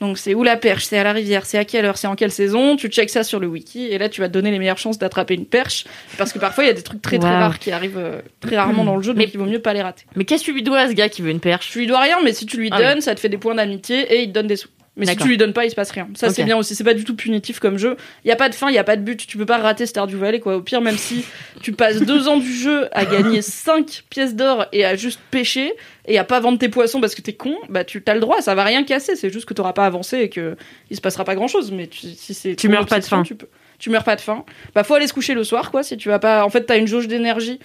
Donc, 0.00 0.16
c'est 0.16 0.32
où 0.34 0.42
la 0.42 0.56
perche? 0.56 0.84
C'est 0.86 0.96
à 0.98 1.04
la 1.04 1.12
rivière 1.12 1.44
C'est 1.44 1.58
à 1.58 1.66
quelle 1.66 1.84
heure? 1.84 1.98
C'est 1.98 2.06
en 2.06 2.14
quelle 2.16 2.30
saison? 2.30 2.76
Tu 2.76 2.88
checks 2.88 3.10
ça 3.10 3.22
sur 3.22 3.38
le 3.38 3.46
wiki 3.46 3.86
et 3.86 3.98
là, 3.98 4.08
tu 4.08 4.22
vas 4.22 4.28
te 4.28 4.32
donner 4.32 4.50
les 4.50 4.58
meilleures 4.58 4.78
chances 4.78 4.98
d'attraper 4.98 5.34
une 5.34 5.44
perche 5.44 5.84
parce 6.16 6.32
que 6.32 6.38
parfois, 6.38 6.64
il 6.64 6.68
y 6.68 6.70
a 6.70 6.74
des 6.74 6.82
trucs 6.82 7.02
très 7.02 7.18
très 7.18 7.28
rares 7.28 7.58
qui 7.58 7.70
arrivent 7.70 7.98
euh, 7.98 8.20
très 8.40 8.56
rarement 8.56 8.84
dans 8.84 8.96
le 8.96 9.02
jeu, 9.02 9.12
donc 9.12 9.18
Mais- 9.18 9.30
il 9.32 9.38
vaut 9.38 9.44
mieux 9.44 9.60
pas 9.60 9.74
les 9.74 9.82
rater. 9.82 10.04
Mais 10.16 10.24
qu'est-ce 10.24 10.40
que 10.42 10.46
tu 10.46 10.52
lui 10.54 10.62
dois 10.62 10.78
à 10.78 10.88
ce 10.88 10.92
gars 10.94 11.10
qui 11.10 11.20
veut 11.20 11.30
une 11.30 11.40
perche? 11.40 11.70
Tu 11.70 11.80
lui 11.80 11.86
dois 11.86 12.00
rien, 12.00 12.16
mais 12.24 12.32
si 12.32 12.46
tu 12.46 12.56
lui 12.56 12.70
Ah 12.72 12.78
oui. 12.78 12.84
donnes, 12.86 13.00
ça 13.02 13.14
te 13.14 13.20
fait 13.20 13.28
des 13.28 13.36
points 13.38 13.54
d'amitié 13.54 14.00
et 14.14 14.22
il 14.22 14.28
te 14.28 14.32
donne 14.32 14.46
des 14.46 14.56
sous. 14.56 14.68
Mais 15.00 15.06
si 15.06 15.16
tu 15.16 15.28
lui 15.28 15.36
donnes 15.36 15.52
pas, 15.52 15.64
il 15.64 15.70
se 15.70 15.74
passe 15.74 15.90
rien. 15.90 16.08
Ça, 16.14 16.30
c'est 16.30 16.44
bien 16.44 16.56
aussi. 16.56 16.74
C'est 16.74 16.84
pas 16.84 16.94
du 16.94 17.04
tout 17.04 17.16
punitif 17.16 17.58
comme 17.58 17.76
jeu. 17.78 17.96
Il 18.24 18.28
y 18.28 18.30
a 18.30 18.36
pas 18.36 18.48
de 18.48 18.54
fin, 18.54 18.68
il 18.68 18.74
y 18.74 18.78
a 18.78 18.84
pas 18.84 18.96
de 18.96 19.02
but. 19.02 19.26
Tu 19.26 19.36
peux 19.36 19.46
pas 19.46 19.58
rater 19.58 19.86
Stardew 19.86 20.16
Valley, 20.16 20.40
quoi. 20.40 20.56
Au 20.56 20.60
pire, 20.62 20.80
même 20.80 20.96
si 20.96 21.24
tu 21.62 21.72
passes 21.72 22.00
deux 22.02 22.28
ans 22.28 22.36
du 22.36 22.52
jeu 22.52 22.88
à 22.92 23.04
gagner 23.04 23.42
5 23.42 24.04
pièces 24.10 24.34
d'or 24.36 24.66
et 24.72 24.84
à 24.84 24.94
juste 24.96 25.20
pêcher 25.30 25.72
et 26.06 26.18
à 26.18 26.24
pas 26.24 26.40
vendre 26.40 26.58
tes 26.58 26.68
poissons 26.68 27.00
parce 27.00 27.14
que 27.14 27.22
t'es 27.22 27.32
con, 27.34 27.56
bah 27.68 27.84
tu 27.84 28.02
as 28.06 28.14
le 28.14 28.20
droit. 28.20 28.40
Ça 28.40 28.54
va 28.54 28.64
rien 28.64 28.84
casser. 28.84 29.16
C'est 29.16 29.30
juste 29.30 29.46
que 29.46 29.54
t'auras 29.54 29.72
pas 29.72 29.86
avancé 29.86 30.18
et 30.18 30.28
que 30.28 30.56
il 30.90 30.96
se 30.96 31.00
passera 31.00 31.24
pas 31.24 31.34
grand 31.34 31.48
chose. 31.48 31.72
Mais 31.72 31.86
tu- 31.86 32.06
si 32.16 32.34
c'est 32.34 32.54
Tu 32.56 32.68
meurs 32.68 32.86
pas 32.86 33.00
de 33.00 33.04
faim. 33.04 33.22
Tu, 33.24 33.34
peux. 33.34 33.46
tu 33.78 33.90
meurs 33.90 34.04
pas 34.04 34.16
de 34.16 34.20
faim. 34.20 34.44
Bah 34.74 34.84
faut 34.84 34.94
aller 34.94 35.06
se 35.06 35.12
coucher 35.12 35.34
le 35.34 35.44
soir, 35.44 35.70
quoi. 35.70 35.82
Si 35.82 35.96
tu 35.96 36.08
vas 36.08 36.18
pas. 36.18 36.44
En 36.44 36.50
fait, 36.50 36.64
t'as 36.64 36.78
une 36.78 36.86
jauge 36.88 37.08
d'énergie 37.08 37.58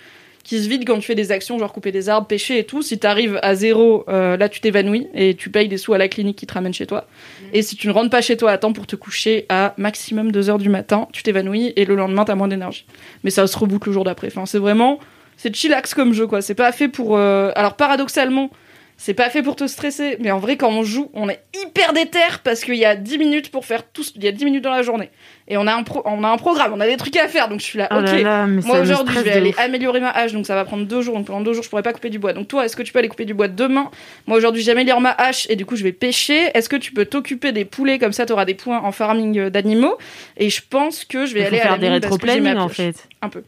qui 0.45 0.63
se 0.63 0.69
vide 0.69 0.85
quand 0.87 0.95
tu 0.95 1.01
fais 1.01 1.15
des 1.15 1.31
actions 1.33 1.59
genre 1.59 1.73
couper 1.73 1.91
des 1.91 2.07
arbres, 2.07 2.27
pêcher 2.27 2.59
et 2.59 2.63
tout. 2.63 2.81
Si 2.81 2.97
t'arrives 2.99 3.39
à 3.41 3.55
zéro, 3.55 4.05
euh, 4.07 4.37
là 4.37 4.47
tu 4.47 4.61
t'évanouis 4.61 5.07
et 5.13 5.33
tu 5.33 5.49
payes 5.49 5.67
des 5.67 5.77
sous 5.77 5.93
à 5.93 5.97
la 5.97 6.07
clinique 6.07 6.37
qui 6.37 6.45
te 6.47 6.53
ramène 6.53 6.73
chez 6.73 6.85
toi. 6.85 7.07
Et 7.51 7.61
si 7.63 7.75
tu 7.75 7.87
ne 7.87 7.91
rentres 7.91 8.11
pas 8.11 8.21
chez 8.21 8.37
toi 8.37 8.51
à 8.51 8.57
temps 8.57 8.71
pour 8.71 8.85
te 8.87 8.95
coucher 8.95 9.45
à 9.49 9.73
maximum 9.77 10.31
2 10.31 10.49
heures 10.49 10.57
du 10.59 10.69
matin, 10.69 11.07
tu 11.11 11.23
t'évanouis 11.23 11.73
et 11.75 11.83
le 11.83 11.95
lendemain 11.95 12.23
t'as 12.23 12.35
moins 12.35 12.47
d'énergie. 12.47 12.85
Mais 13.23 13.31
ça 13.31 13.45
se 13.47 13.57
reboot 13.57 13.85
le 13.87 13.91
jour 13.91 14.03
d'après. 14.05 14.27
Enfin, 14.27 14.45
c'est 14.45 14.59
vraiment 14.59 14.99
c'est 15.35 15.53
chillax 15.53 15.93
comme 15.93 16.13
jeu 16.13 16.27
quoi. 16.27 16.41
C'est 16.41 16.55
pas 16.55 16.71
fait 16.71 16.87
pour. 16.87 17.17
euh, 17.17 17.51
Alors 17.55 17.75
paradoxalement. 17.75 18.49
C'est 18.97 19.13
pas 19.13 19.29
fait 19.29 19.43
pour 19.43 19.57
te 19.57 19.67
stresser, 19.67 20.15
mais 20.21 20.31
en 20.31 20.39
vrai, 20.39 20.55
quand 20.55 20.69
on 20.69 20.81
joue, 20.83 21.11
on 21.13 21.27
est 21.27 21.41
hyper 21.65 21.91
déter 21.91 22.19
parce 22.45 22.61
qu'il 22.61 22.75
y 22.75 22.85
a 22.85 22.95
10 22.95 23.17
minutes 23.17 23.51
pour 23.51 23.65
faire 23.65 23.83
tout. 23.85 24.03
Il 24.15 24.23
y 24.23 24.27
a 24.27 24.31
10 24.31 24.45
minutes 24.45 24.63
dans 24.63 24.71
la 24.73 24.83
journée. 24.83 25.09
Et 25.49 25.57
on 25.57 25.67
a, 25.67 25.73
un 25.75 25.83
pro- 25.83 26.01
on 26.05 26.23
a 26.23 26.29
un 26.29 26.37
programme, 26.37 26.71
on 26.73 26.79
a 26.79 26.87
des 26.87 26.95
trucs 26.95 27.15
à 27.17 27.27
faire, 27.27 27.49
donc 27.49 27.59
je 27.59 27.65
suis 27.65 27.77
là, 27.77 27.89
Oh 27.91 27.97
ok. 27.99 28.05
là 28.05 28.21
là, 28.21 28.47
Moi 28.47 28.79
aujourd'hui, 28.79 29.13
je 29.15 29.19
vais 29.21 29.31
aller 29.33 29.49
ouf. 29.49 29.59
améliorer 29.59 29.99
ma 29.99 30.09
hache, 30.11 30.31
donc 30.31 30.45
ça 30.45 30.55
va 30.55 30.63
prendre 30.63 30.85
deux 30.85 31.01
jours. 31.01 31.15
Donc 31.17 31.27
pendant 31.27 31.41
deux 31.41 31.51
jours, 31.53 31.63
je 31.63 31.69
pourrais 31.69 31.83
pas 31.83 31.91
couper 31.93 32.09
du 32.09 32.19
bois. 32.19 32.31
Donc 32.31 32.47
toi, 32.47 32.65
est-ce 32.65 32.75
que 32.77 32.83
tu 32.83 32.93
peux 32.93 32.99
aller 32.99 33.09
couper 33.09 33.25
du 33.25 33.33
bois 33.33 33.49
demain? 33.49 33.91
Moi 34.27 34.37
aujourd'hui, 34.37 34.63
j'améliore 34.63 35.01
ma 35.01 35.11
hache 35.11 35.45
et 35.49 35.57
du 35.57 35.65
coup, 35.65 35.75
je 35.75 35.83
vais 35.83 35.91
pêcher. 35.91 36.49
Est-ce 36.53 36.69
que 36.69 36.77
tu 36.77 36.93
peux 36.93 37.05
t'occuper 37.05 37.51
des 37.51 37.65
poulets? 37.65 37.99
Comme 37.99 38.13
ça, 38.13 38.25
t'auras 38.25 38.45
des 38.45 38.55
points 38.55 38.79
en 38.79 38.91
farming 38.93 39.37
euh, 39.37 39.49
d'animaux 39.49 39.97
Et 40.37 40.49
je 40.49 40.61
pense 40.67 41.03
que 41.03 41.25
je 41.25 41.33
vais 41.33 41.41
Il 41.41 41.43
faut 41.43 41.47
aller 41.49 41.59
à 41.59 41.63
faire 41.63 41.71
la 41.73 41.77
des 41.79 41.89
rétro-planning 41.89 42.55
en 42.55 42.69
fait. 42.69 43.07
Un 43.21 43.27
peu. 43.29 43.43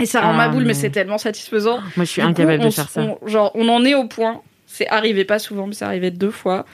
Et 0.00 0.06
ça 0.06 0.22
rend 0.22 0.30
Ah, 0.30 0.36
ma 0.36 0.48
boule, 0.48 0.62
mais 0.62 0.68
mais- 0.68 0.74
c'est 0.74 0.90
tellement 0.90 1.18
satisfaisant. 1.18 1.80
Moi, 1.96 2.04
je 2.04 2.04
suis 2.04 2.22
Du 2.22 2.26
coup, 2.26 2.30
incapable 2.30 2.62
on 2.62 2.66
de 2.68 2.70
faire 2.72 2.88
ça. 2.88 3.00
on- 3.02 3.28
genre, 3.28 3.50
on 3.54 3.68
en 3.68 3.84
est 3.84 3.94
au 3.94 4.04
point. 4.04 4.40
C'est 4.68 4.86
arrivé 4.88 5.24
pas 5.24 5.38
souvent, 5.38 5.66
mais 5.66 5.74
c'est 5.74 5.84
arrivé 5.84 6.10
deux 6.10 6.30
fois 6.30 6.64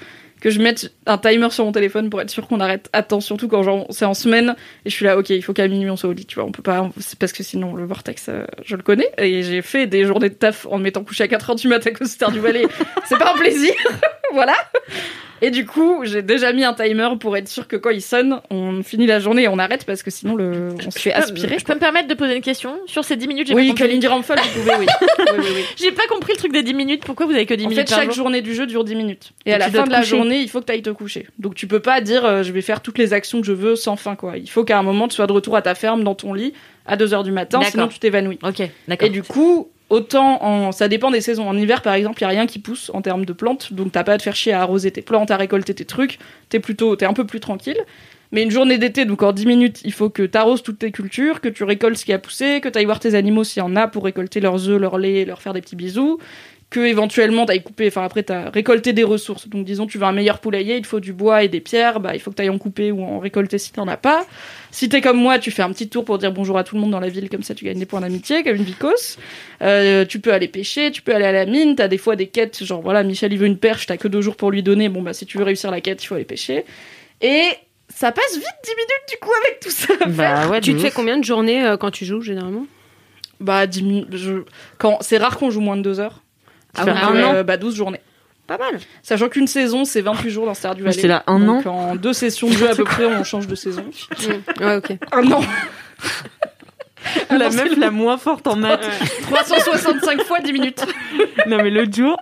que 0.40 0.50
je 0.50 0.60
mette 0.60 0.92
un 1.06 1.16
timer 1.16 1.48
sur 1.48 1.64
mon 1.64 1.72
téléphone 1.72 2.10
pour 2.10 2.20
être 2.20 2.28
sûr 2.28 2.46
qu'on 2.46 2.60
arrête 2.60 2.90
à 2.92 3.02
temps, 3.02 3.20
surtout 3.20 3.48
quand 3.48 3.62
genre 3.62 3.86
c'est 3.88 4.04
en 4.04 4.12
semaine 4.12 4.54
et 4.84 4.90
je 4.90 4.94
suis 4.94 5.06
là, 5.06 5.16
ok, 5.16 5.30
il 5.30 5.42
faut 5.42 5.54
qu'à 5.54 5.66
minuit 5.68 5.88
on 5.88 5.96
soit 5.96 6.10
au 6.10 6.12
lit, 6.12 6.26
tu 6.26 6.34
vois, 6.34 6.44
on 6.44 6.52
peut 6.52 6.62
pas, 6.62 6.90
c'est 7.00 7.18
parce 7.18 7.32
que 7.32 7.42
sinon 7.42 7.74
le 7.74 7.86
vortex, 7.86 8.28
euh, 8.28 8.44
je 8.62 8.76
le 8.76 8.82
connais 8.82 9.10
et 9.16 9.42
j'ai 9.42 9.62
fait 9.62 9.86
des 9.86 10.04
journées 10.04 10.28
de 10.28 10.34
taf 10.34 10.66
en 10.66 10.76
me 10.76 10.82
mettant 10.82 11.02
couché 11.02 11.24
à 11.24 11.28
4h 11.28 11.58
du 11.58 11.68
matin 11.68 11.90
à 11.90 11.94
cause 11.94 12.18
du 12.18 12.40
Valais. 12.40 12.66
c'est 13.06 13.18
pas 13.18 13.32
un 13.32 13.38
plaisir, 13.38 13.72
voilà. 14.34 14.54
Et 15.42 15.50
du 15.50 15.66
coup, 15.66 16.00
j'ai 16.04 16.22
déjà 16.22 16.52
mis 16.52 16.64
un 16.64 16.72
timer 16.74 17.08
pour 17.20 17.36
être 17.36 17.48
sûr 17.48 17.68
que 17.68 17.76
quand 17.76 17.90
il 17.90 18.00
sonne, 18.00 18.40
on 18.50 18.82
finit 18.82 19.06
la 19.06 19.18
journée 19.18 19.42
et 19.42 19.48
on 19.48 19.58
arrête 19.58 19.84
parce 19.84 20.02
que 20.02 20.10
sinon 20.10 20.36
le, 20.36 20.68
on 20.86 20.90
se 20.90 20.98
fait 20.98 21.12
aspirer. 21.12 21.58
Je 21.58 21.64
peux 21.64 21.74
me 21.74 21.78
permettre 21.80 22.08
de 22.08 22.14
poser 22.14 22.36
une 22.36 22.42
question 22.42 22.78
sur 22.86 23.04
ces 23.04 23.16
10 23.16 23.28
minutes 23.28 23.46
j'ai 23.48 23.54
Oui, 23.54 23.64
pas 23.64 23.68
compris. 23.70 23.84
Kalindi 23.84 24.06
Ramphal, 24.06 24.38
vous 24.38 24.60
pouvez, 24.60 24.74
oui. 24.78 24.86
oui, 25.02 25.24
oui, 25.38 25.44
oui. 25.56 25.64
J'ai 25.76 25.92
pas 25.92 26.06
compris 26.08 26.32
le 26.32 26.38
truc 26.38 26.52
des 26.52 26.62
10 26.62 26.74
minutes. 26.74 27.02
Pourquoi 27.04 27.26
vous 27.26 27.32
avez 27.32 27.46
que 27.46 27.54
10 27.54 27.66
En 27.66 27.68
minutes 27.68 27.88
fait, 27.88 27.94
chaque 27.94 28.06
jour 28.06 28.24
journée 28.24 28.40
du 28.42 28.54
jeu 28.54 28.66
dure 28.66 28.84
10 28.84 28.94
minutes. 28.94 29.32
Et, 29.44 29.50
Et 29.50 29.54
à 29.54 29.58
la 29.58 29.70
fin 29.70 29.84
de 29.84 29.90
la 29.90 29.98
coucher. 29.98 30.10
journée, 30.10 30.38
il 30.40 30.48
faut 30.48 30.60
que 30.60 30.66
tu 30.66 30.72
ailles 30.72 30.82
te 30.82 30.90
coucher. 30.90 31.26
Donc 31.38 31.54
tu 31.54 31.66
peux 31.66 31.80
pas 31.80 32.00
dire 32.00 32.24
euh, 32.24 32.42
je 32.42 32.52
vais 32.52 32.62
faire 32.62 32.80
toutes 32.80 32.98
les 32.98 33.12
actions 33.12 33.40
que 33.40 33.46
je 33.46 33.52
veux 33.52 33.76
sans 33.76 33.96
fin 33.96 34.16
quoi. 34.16 34.36
Il 34.36 34.48
faut 34.48 34.64
qu'à 34.64 34.78
un 34.78 34.82
moment 34.82 35.08
tu 35.08 35.14
sois 35.16 35.26
de 35.26 35.32
retour 35.32 35.56
à 35.56 35.62
ta 35.62 35.74
ferme 35.74 36.04
dans 36.04 36.14
ton 36.14 36.32
lit 36.32 36.54
à 36.86 36.96
2h 36.96 37.24
du 37.24 37.32
matin, 37.32 37.60
sinon 37.62 37.88
tu 37.88 37.98
t'évanouis. 37.98 38.38
Ok, 38.42 38.62
d'accord. 38.88 39.06
Et 39.08 39.10
du 39.10 39.22
coup, 39.22 39.70
autant 39.94 40.42
en 40.42 40.72
ça 40.72 40.88
dépend 40.88 41.10
des 41.10 41.20
saisons. 41.20 41.48
En 41.48 41.56
hiver 41.56 41.80
par 41.82 41.94
exemple, 41.94 42.18
il 42.20 42.22
y 42.22 42.26
a 42.26 42.28
rien 42.28 42.46
qui 42.46 42.58
pousse 42.58 42.90
en 42.92 43.00
termes 43.00 43.24
de 43.24 43.32
plantes, 43.32 43.72
donc 43.72 43.92
t'as 43.92 44.04
pas 44.04 44.14
à 44.14 44.18
te 44.18 44.22
faire 44.22 44.36
chier 44.36 44.52
à 44.52 44.60
arroser 44.60 44.90
tes 44.90 45.02
plantes, 45.02 45.30
à 45.30 45.36
récolter 45.36 45.74
tes 45.74 45.84
trucs, 45.84 46.18
t'es 46.48 46.60
plutôt 46.60 46.96
t'es 46.96 47.06
un 47.06 47.12
peu 47.12 47.26
plus 47.26 47.40
tranquille. 47.40 47.78
Mais 48.32 48.42
une 48.42 48.50
journée 48.50 48.78
d'été, 48.78 49.04
donc 49.04 49.22
en 49.22 49.30
10 49.30 49.46
minutes, 49.46 49.80
il 49.84 49.92
faut 49.92 50.10
que 50.10 50.24
t'arroses 50.24 50.64
toutes 50.64 50.80
tes 50.80 50.90
cultures, 50.90 51.40
que 51.40 51.48
tu 51.48 51.62
récoltes 51.62 51.96
ce 51.96 52.04
qui 52.04 52.12
a 52.12 52.18
poussé, 52.18 52.60
que 52.60 52.68
t'ailles 52.68 52.84
voir 52.84 52.98
tes 52.98 53.14
animaux 53.14 53.44
s'il 53.44 53.60
y 53.60 53.62
en 53.62 53.76
a 53.76 53.86
pour 53.86 54.02
récolter 54.02 54.40
leurs 54.40 54.68
œufs, 54.68 54.80
leur 54.80 54.98
lait, 54.98 55.24
leur 55.24 55.40
faire 55.40 55.52
des 55.52 55.60
petits 55.60 55.76
bisous, 55.76 56.18
que 56.74 56.80
éventuellement 56.80 57.46
t'ailles 57.46 57.62
couper, 57.62 57.86
enfin 57.86 58.02
après 58.02 58.24
t'as 58.24 58.50
récolté 58.50 58.92
des 58.92 59.04
ressources. 59.04 59.48
Donc 59.48 59.64
disons 59.64 59.86
tu 59.86 59.96
veux 59.96 60.06
un 60.06 60.12
meilleur 60.12 60.40
poulailler, 60.40 60.74
il 60.74 60.82
te 60.82 60.88
faut 60.88 60.98
du 60.98 61.12
bois 61.12 61.44
et 61.44 61.48
des 61.48 61.60
pierres, 61.60 62.00
bah 62.00 62.16
il 62.16 62.18
faut 62.20 62.32
que 62.32 62.34
t'ailles 62.34 62.50
en 62.50 62.58
couper 62.58 62.90
ou 62.90 63.04
en 63.04 63.20
récolter 63.20 63.58
si 63.58 63.70
t'en 63.70 63.86
as 63.86 63.96
pas. 63.96 64.26
Si 64.72 64.88
t'es 64.88 65.00
comme 65.00 65.16
moi, 65.16 65.38
tu 65.38 65.52
fais 65.52 65.62
un 65.62 65.70
petit 65.70 65.88
tour 65.88 66.04
pour 66.04 66.18
dire 66.18 66.32
bonjour 66.32 66.58
à 66.58 66.64
tout 66.64 66.74
le 66.74 66.80
monde 66.80 66.90
dans 66.90 66.98
la 66.98 67.08
ville, 67.08 67.30
comme 67.30 67.44
ça 67.44 67.54
tu 67.54 67.64
gagnes 67.64 67.78
des 67.78 67.86
points 67.86 68.00
d'amitié, 68.00 68.42
comme 68.42 68.56
une 68.56 68.64
vicose. 68.64 69.18
Euh, 69.62 70.04
tu 70.04 70.18
peux 70.18 70.32
aller 70.32 70.48
pêcher, 70.48 70.90
tu 70.90 71.00
peux 71.00 71.14
aller 71.14 71.26
à 71.26 71.30
la 71.30 71.46
mine, 71.46 71.76
t'as 71.76 71.86
des 71.86 71.96
fois 71.96 72.16
des 72.16 72.26
quêtes, 72.26 72.64
genre 72.64 72.82
voilà, 72.82 73.04
Michel 73.04 73.32
il 73.32 73.38
veut 73.38 73.46
une 73.46 73.58
perche, 73.58 73.86
t'as 73.86 73.96
que 73.96 74.08
deux 74.08 74.20
jours 74.20 74.34
pour 74.34 74.50
lui 74.50 74.64
donner, 74.64 74.88
bon 74.88 75.00
bah 75.00 75.12
si 75.12 75.26
tu 75.26 75.38
veux 75.38 75.44
réussir 75.44 75.70
la 75.70 75.80
quête, 75.80 76.02
il 76.02 76.08
faut 76.08 76.16
aller 76.16 76.24
pêcher. 76.24 76.64
Et 77.20 77.44
ça 77.88 78.10
passe 78.10 78.34
vite 78.34 78.56
10 78.64 78.70
minutes 78.70 79.08
du 79.10 79.16
coup 79.18 79.30
avec 79.44 79.60
tout 79.60 79.70
ça. 79.70 79.94
Bah 80.08 80.48
ouais, 80.48 80.60
Tu 80.60 80.74
te 80.74 80.80
fais 80.80 80.90
combien 80.90 81.18
de 81.18 81.24
journées 81.24 81.64
euh, 81.64 81.76
quand 81.76 81.92
tu 81.92 82.04
joues 82.04 82.20
généralement? 82.20 82.66
Bah 83.38 83.68
10 83.68 83.82
minutes, 83.84 84.16
je... 84.16 84.42
quand... 84.78 84.98
c'est 85.02 85.18
rare 85.18 85.38
qu'on 85.38 85.50
joue 85.50 85.60
moins 85.60 85.76
de 85.76 85.82
deux 85.82 86.00
heures. 86.00 86.23
Ah 86.76 86.84
ouais. 86.84 86.90
Un 86.92 87.24
an 87.24 87.34
euh, 87.34 87.42
Bah 87.42 87.56
12 87.56 87.74
journées. 87.74 88.00
Pas 88.46 88.58
mal. 88.58 88.78
Sachant 89.02 89.28
qu'une 89.28 89.46
saison, 89.46 89.84
c'est 89.84 90.02
28 90.02 90.30
jours 90.30 90.46
dans 90.46 90.54
Stardew 90.54 90.82
Valley. 90.82 90.92
J'étais 90.94 91.08
là, 91.08 91.24
un 91.26 91.40
Donc, 91.40 91.66
en 91.66 91.96
deux 91.96 92.12
sessions 92.12 92.48
de 92.48 92.52
jeu 92.52 92.68
à 92.68 92.74
peu 92.74 92.84
près, 92.84 93.06
on 93.06 93.24
change 93.24 93.46
de 93.46 93.54
saison. 93.54 93.84
Ouais, 94.60 94.76
ok. 94.76 94.96
Un 95.12 95.32
an. 95.32 95.40
La 97.30 97.50
meuf 97.50 97.76
la 97.76 97.90
moins 97.90 98.16
forte 98.18 98.46
en 98.46 98.56
maths. 98.56 98.86
365 99.30 100.22
fois 100.22 100.40
10 100.40 100.52
minutes. 100.52 100.86
Non 101.46 101.58
mais 101.58 101.70
l'autre 101.70 101.94
jour, 101.94 102.16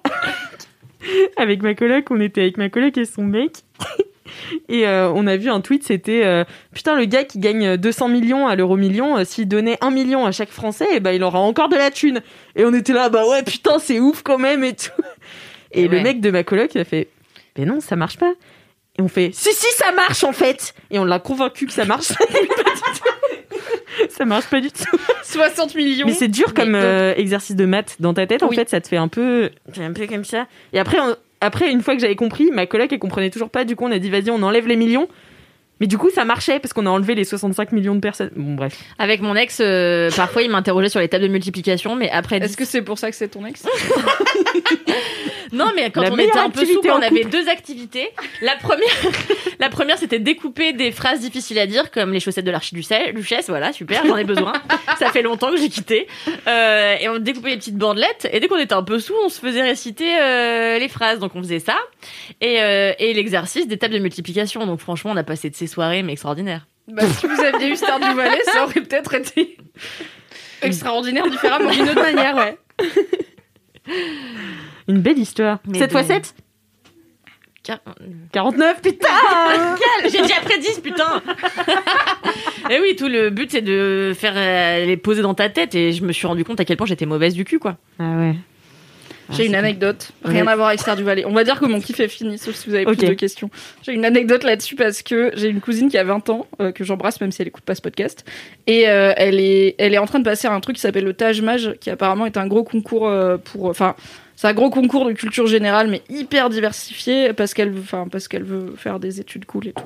avec 1.37 1.63
ma 1.63 1.75
coloc, 1.75 2.11
on 2.11 2.21
était 2.21 2.43
avec 2.43 2.57
ma 2.57 2.69
coloc 2.69 2.97
et 2.99 3.05
son 3.05 3.23
mec. 3.23 3.65
Et 4.69 4.87
euh, 4.87 5.11
on 5.15 5.27
a 5.27 5.37
vu 5.37 5.51
un 5.51 5.61
tweet, 5.61 5.85
c'était 5.85 6.25
euh, 6.25 6.45
putain 6.75 6.97
le 6.97 7.05
gars 7.05 7.25
qui 7.25 7.39
gagne 7.39 7.77
200 7.77 8.09
millions 8.09 8.47
à 8.47 8.57
l'euro 8.57 8.77
million, 8.77 9.19
euh, 9.19 9.25
s'il 9.25 9.49
donnait 9.49 9.79
1 9.81 9.91
million 9.91 10.27
à 10.27 10.33
chaque 10.33 10.51
Français, 10.51 10.87
eh 10.93 11.01
ben 11.01 11.13
il 11.13 11.23
aura 11.23 11.41
encore 11.41 11.69
de 11.69 11.77
la 11.77 11.91
thune. 11.91 12.21
Et 12.57 12.65
on 12.65 12.73
était 12.75 12.93
là, 12.93 13.09
bah 13.09 13.27
ouais 13.27 13.43
putain 13.43 13.79
c'est 13.79 14.01
ouf 14.01 14.23
quand 14.23 14.39
même 14.39 14.65
et 14.65 14.75
tout. 14.75 14.91
Et 15.73 15.83
Et 15.83 15.89
le 15.89 15.97
ouais. 15.99 16.03
mec 16.03 16.21
de 16.21 16.31
ma 16.31 16.45
coloc 16.45 16.75
il 16.75 16.81
a 16.81 16.85
fait, 16.85 17.09
mais 17.59 17.65
non 17.65 17.81
ça 17.81 17.97
marche 17.97 18.19
pas. 18.19 18.33
Et 18.99 19.03
on 19.03 19.09
fait, 19.09 19.31
si 19.33 19.53
si 19.55 19.67
ça 19.77 19.91
marche 19.93 20.23
en 20.23 20.33
fait. 20.33 20.75
Et 20.91 20.99
on 20.99 21.05
l'a 21.05 21.19
convaincu 21.19 21.67
que 21.67 21.73
ça 21.73 21.87
marche. 21.87 22.09
ça 24.11 24.25
marche 24.25 24.47
pas 24.47 24.61
du 24.61 24.71
tout. 24.71 24.97
60 25.23 25.75
millions. 25.75 26.07
Mais 26.07 26.13
c'est 26.13 26.29
dur 26.29 26.55
comme 26.55 26.75
euh, 26.75 27.15
exercice 27.17 27.57
de 27.57 27.65
maths 27.65 27.97
dans 28.01 28.15
ta 28.15 28.27
tête. 28.27 28.43
En 28.43 28.49
Oui. 28.49 28.57
fait, 28.57 28.69
ça 28.69 28.81
te 28.81 28.89
fait 28.89 28.97
un 28.97 29.09
peu, 29.09 29.51
un 29.79 29.93
peu 29.93 30.07
comme 30.07 30.25
ça. 30.25 30.47
Et 30.73 30.79
après, 30.79 30.99
on- 31.01 31.17
après, 31.43 31.73
une 31.73 31.83
fois 31.83 31.95
que 31.95 32.01
j'avais 32.01 32.17
compris, 32.17 32.51
ma 32.53 32.67
coloc 32.67 32.93
elle 32.93 32.99
comprenait 33.01 33.31
toujours 33.31 33.51
pas. 33.51 33.65
Du 33.65 33.75
coup, 33.75 33.85
on 33.85 33.91
a 33.91 33.99
dit 33.99 34.11
vas-y, 34.11 34.31
on 34.31 34.43
enlève 34.43 34.69
les 34.69 34.77
millions. 34.77 35.09
Mais 35.83 35.89
du 35.89 35.99
coup, 35.99 36.11
ça 36.11 36.25
marchait 36.25 36.61
parce 36.61 36.73
qu'on 36.73 36.87
a 36.87 36.91
enlevé 36.91 37.17
les 37.17 37.25
65 37.25 37.73
millions 37.73 37.97
de 37.97 38.01
personnes. 38.01 38.31
Bon, 38.37 38.55
bref. 38.55 38.79
Avec 39.01 39.21
mon 39.21 39.35
ex, 39.35 39.59
euh, 39.61 40.11
parfois 40.17 40.43
il 40.43 40.49
m'interrogeait 40.49 40.89
sur 40.89 41.01
les 41.01 41.09
tables 41.09 41.25
de 41.25 41.29
multiplication, 41.29 41.97
mais 41.97 42.09
après. 42.09 42.37
Est-ce 42.37 42.57
que 42.57 42.65
c'est 42.65 42.83
pour 42.83 43.01
ça 43.01 43.11
que 43.11 43.17
c'est 43.17 43.27
ton 43.27 43.45
ex? 43.45 43.67
Non, 45.53 45.71
mais 45.77 45.91
quand 45.91 46.01
La 46.01 46.11
on 46.11 46.17
était 46.17 46.39
un 46.39 46.49
peu 46.49 46.65
souple, 46.65 46.91
on 46.91 47.03
avait 47.03 47.25
deux 47.25 47.49
activités. 47.49 48.11
La 48.41 48.57
première, 48.57 48.89
la 49.61 49.69
première, 49.69 49.99
c'était 49.99 50.19
découper 50.19 50.73
des 50.73 50.91
phrases 50.91 51.21
difficiles 51.21 51.59
à 51.59 51.67
dire, 51.67 51.91
comme 51.91 52.13
les 52.13 52.21
chaussettes 52.21 52.47
de 52.47 52.51
l'archiduchesse. 52.51 53.49
Voilà, 53.49 53.73
super, 53.73 54.05
j'en 54.07 54.17
ai 54.17 54.25
besoin. 54.25 54.55
Ça 54.99 55.11
fait 55.11 55.21
longtemps 55.21 55.51
que 55.51 55.59
j'ai 55.59 55.69
quitté. 55.69 56.09
Euh, 56.49 56.97
et 56.99 57.09
on 57.11 57.19
découpait 57.19 57.51
les 57.51 57.59
petites 57.59 57.77
bandelettes. 57.77 58.29
Et 58.33 58.41
dès 58.41 58.49
qu'on 58.49 58.59
était 58.59 58.73
un 58.73 58.83
peu 58.83 58.99
sous, 58.99 59.15
on 59.25 59.29
se 59.29 59.39
faisait 59.39 59.63
réciter 59.63 60.19
euh, 60.19 60.79
les 60.79 60.89
phrases. 60.89 61.19
Donc 61.19 61.33
on 61.35 61.43
faisait 61.43 61.61
ça. 61.61 61.77
Et, 62.41 62.63
euh, 62.63 62.95
et 62.99 63.13
l'exercice 63.13 63.69
des 63.69 63.77
tables 63.77 63.95
de 63.95 63.99
multiplication. 63.99 64.65
Donc 64.67 64.81
franchement, 64.81 65.11
on 65.11 65.17
a 65.19 65.25
passé 65.25 65.51
de 65.51 65.55
ces 65.55 65.67
soirées, 65.73 66.03
mais 66.03 66.13
extraordinaires. 66.13 66.67
Bah, 66.89 67.03
si 67.07 67.27
vous 67.27 67.41
aviez 67.41 67.69
eu 67.71 67.77
Stardew 67.77 68.15
Valley, 68.17 68.41
ça 68.53 68.65
aurait 68.65 68.81
peut-être 68.81 69.15
été 69.15 69.57
extraordinaire 70.63 71.29
différemment. 71.31 71.71
D'une 71.71 71.89
autre 71.89 72.03
manière, 72.03 72.37
ouais. 72.37 72.59
Une 74.89 75.01
belle 75.01 75.19
histoire. 75.19 75.59
Mais 75.67 75.79
7 75.79 75.93
fois 75.93 76.03
des- 76.03 76.09
7 76.09 76.35
Car- 77.63 77.79
49, 78.33 78.83
putain 78.83 79.07
J'ai 80.11 80.21
déjà 80.23 80.35
après 80.39 80.59
10, 80.59 80.81
putain 80.81 81.23
Et 82.71 82.81
oui, 82.81 82.97
tout 82.97 83.07
le 83.07 83.31
but, 83.31 83.51
c'est 83.53 83.63
de 83.63 84.13
faire 84.19 84.33
euh, 84.37 84.85
les 84.85 84.97
poser 84.97 85.23
dans 85.23 85.35
ta 85.35 85.49
tête. 85.49 85.75
Et 85.77 85.93
je 85.93 86.03
me 86.05 86.13
suis 86.13 86.27
rendu 86.27 86.45
compte 86.45 86.59
à 86.59 86.65
quel 86.65 86.77
point 86.77 86.87
j'étais 86.87 87.07
mauvaise 87.07 87.35
du 87.35 87.45
cul, 87.45 87.61
quoi. 87.61 87.77
Ah 88.01 88.17
ouais. 88.19 88.35
J'ai 89.31 89.47
une 89.47 89.55
anecdote, 89.55 90.13
rien 90.25 90.47
à 90.47 90.57
voir 90.57 90.69
avec 90.69 90.81
Stardew 90.81 91.03
Valley. 91.03 91.25
On 91.25 91.33
va 91.33 91.45
dire 91.45 91.59
que 91.59 91.65
mon 91.67 91.81
kiff 91.81 92.01
est 92.01 92.09
fini, 92.09 92.39
sauf 92.39 92.55
si 92.55 92.69
vous 92.69 92.75
avez 92.75 92.85
plus 92.85 92.97
de 92.97 93.15
questions. 93.15 93.51
J'ai 93.83 93.93
une 93.93 94.05
anecdote 94.05 94.45
là-dessus 94.45 94.75
parce 94.75 95.03
que 95.03 95.31
j'ai 95.35 95.49
une 95.49 95.61
cousine 95.61 95.89
qui 95.89 95.99
a 95.99 96.05
20 96.05 96.29
ans, 96.31 96.47
euh, 96.61 96.73
que 96.73 96.85
j'embrasse 96.85 97.21
même 97.21 97.33
si 97.33 97.43
elle 97.43 97.49
écoute 97.49 97.65
pas 97.65 97.75
ce 97.75 97.83
podcast, 97.83 98.25
et 98.67 98.89
euh, 98.89 99.13
elle 99.17 99.41
est, 99.41 99.75
elle 99.79 99.95
est 99.95 99.99
en 99.99 100.07
train 100.07 100.19
de 100.19 100.25
passer 100.25 100.49
à 100.49 100.53
un 100.53 100.61
truc 100.61 100.77
qui 100.77 100.83
s'appelle 100.83 101.05
le 101.05 101.15
Taj 101.15 101.41
Mage, 101.41 101.75
qui 101.81 101.91
apparemment 101.91 102.27
est 102.27 102.37
un 102.37 102.47
gros 102.47 102.65
concours 102.65 103.09
euh, 103.09 103.37
pour, 103.39 103.67
enfin, 103.67 103.95
c'est 104.43 104.49
un 104.49 104.55
gros 104.55 104.71
concours 104.71 105.05
de 105.07 105.13
culture 105.13 105.47
générale, 105.47 105.87
mais 105.87 106.03
hyper 106.11 106.51
diversifié 106.51 107.33
parce 107.33 107.55
qu'elle, 107.55 107.71
veut- 107.71 107.81
enfin, 107.81 108.09
parce 108.11 108.27
qu'elle 108.27 108.43
veut 108.43 108.75
faire 108.77 108.99
des 108.99 109.21
études 109.21 109.45
cool 109.45 109.69
et 109.69 109.73
tout. 109.73 109.85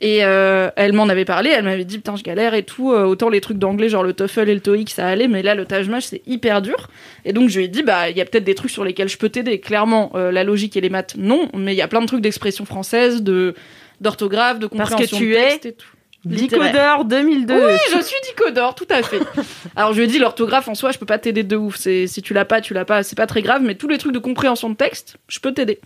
Et 0.00 0.24
euh, 0.24 0.70
elle 0.74 0.92
m'en 0.92 1.08
avait 1.08 1.24
parlé, 1.24 1.50
elle 1.50 1.62
m'avait 1.62 1.84
dit 1.84 1.98
putain 1.98 2.16
je 2.16 2.24
galère 2.24 2.54
et 2.54 2.64
tout. 2.64 2.90
euh, 2.90 3.04
autant 3.04 3.28
les 3.28 3.40
trucs 3.40 3.58
d'anglais 3.58 3.88
genre 3.88 4.02
le 4.02 4.12
TOEFL 4.12 4.48
et 4.48 4.54
le 4.54 4.60
TOEIC 4.60 4.90
ça 4.90 5.06
allait, 5.06 5.28
mais 5.28 5.42
là 5.42 5.54
le 5.54 5.66
Taj 5.66 5.88
Mage 5.88 6.02
c'est 6.06 6.20
hyper 6.26 6.62
dur. 6.62 6.88
Et 7.24 7.32
donc 7.32 7.48
je 7.48 7.58
lui 7.58 7.66
ai 7.66 7.68
dit 7.68 7.84
bah 7.84 8.10
il 8.10 8.16
y 8.16 8.20
a 8.20 8.24
peut-être 8.24 8.42
des 8.42 8.56
trucs 8.56 8.72
sur 8.72 8.84
lesquels 8.84 9.08
je 9.08 9.18
peux 9.18 9.28
t'aider. 9.28 9.60
Clairement 9.60 10.10
euh, 10.16 10.32
la 10.32 10.42
logique 10.42 10.76
et 10.76 10.80
les 10.80 10.90
maths 10.90 11.14
non, 11.16 11.48
mais 11.56 11.72
il 11.72 11.76
y 11.78 11.82
a 11.82 11.86
plein 11.86 12.00
de 12.00 12.06
trucs 12.06 12.22
d'expression 12.22 12.64
française, 12.64 13.22
de 13.22 13.54
d'orthographe, 14.00 14.58
de 14.58 14.66
Parce 14.66 14.90
que 14.90 14.94
compréhension 14.96 15.18
tu 15.18 15.26
de 15.26 15.30
es 15.36 15.48
texte 15.50 15.66
et 15.66 15.72
tout. 15.74 15.86
Decodeur 16.24 17.04
2002. 17.04 17.54
Oui, 17.54 17.78
je 17.92 18.00
suis 18.00 18.16
Dicodor, 18.24 18.74
tout 18.74 18.86
à 18.90 19.02
fait. 19.02 19.20
Alors 19.76 19.92
je 19.92 19.98
lui 19.98 20.04
ai 20.04 20.06
dit 20.06 20.18
l'orthographe 20.18 20.68
en 20.68 20.74
soi, 20.74 20.92
je 20.92 20.98
peux 20.98 21.06
pas 21.06 21.18
t'aider 21.18 21.42
de 21.42 21.56
ouf. 21.56 21.76
C'est 21.76 22.06
si 22.06 22.22
tu 22.22 22.32
l'as 22.34 22.44
pas, 22.44 22.60
tu 22.60 22.74
l'as 22.74 22.84
pas, 22.84 23.02
c'est 23.02 23.16
pas 23.16 23.26
très 23.26 23.42
grave. 23.42 23.62
Mais 23.62 23.74
tous 23.74 23.88
les 23.88 23.98
trucs 23.98 24.12
de 24.12 24.18
compréhension 24.18 24.70
de 24.70 24.76
texte, 24.76 25.16
je 25.28 25.40
peux 25.40 25.52
t'aider. 25.52 25.80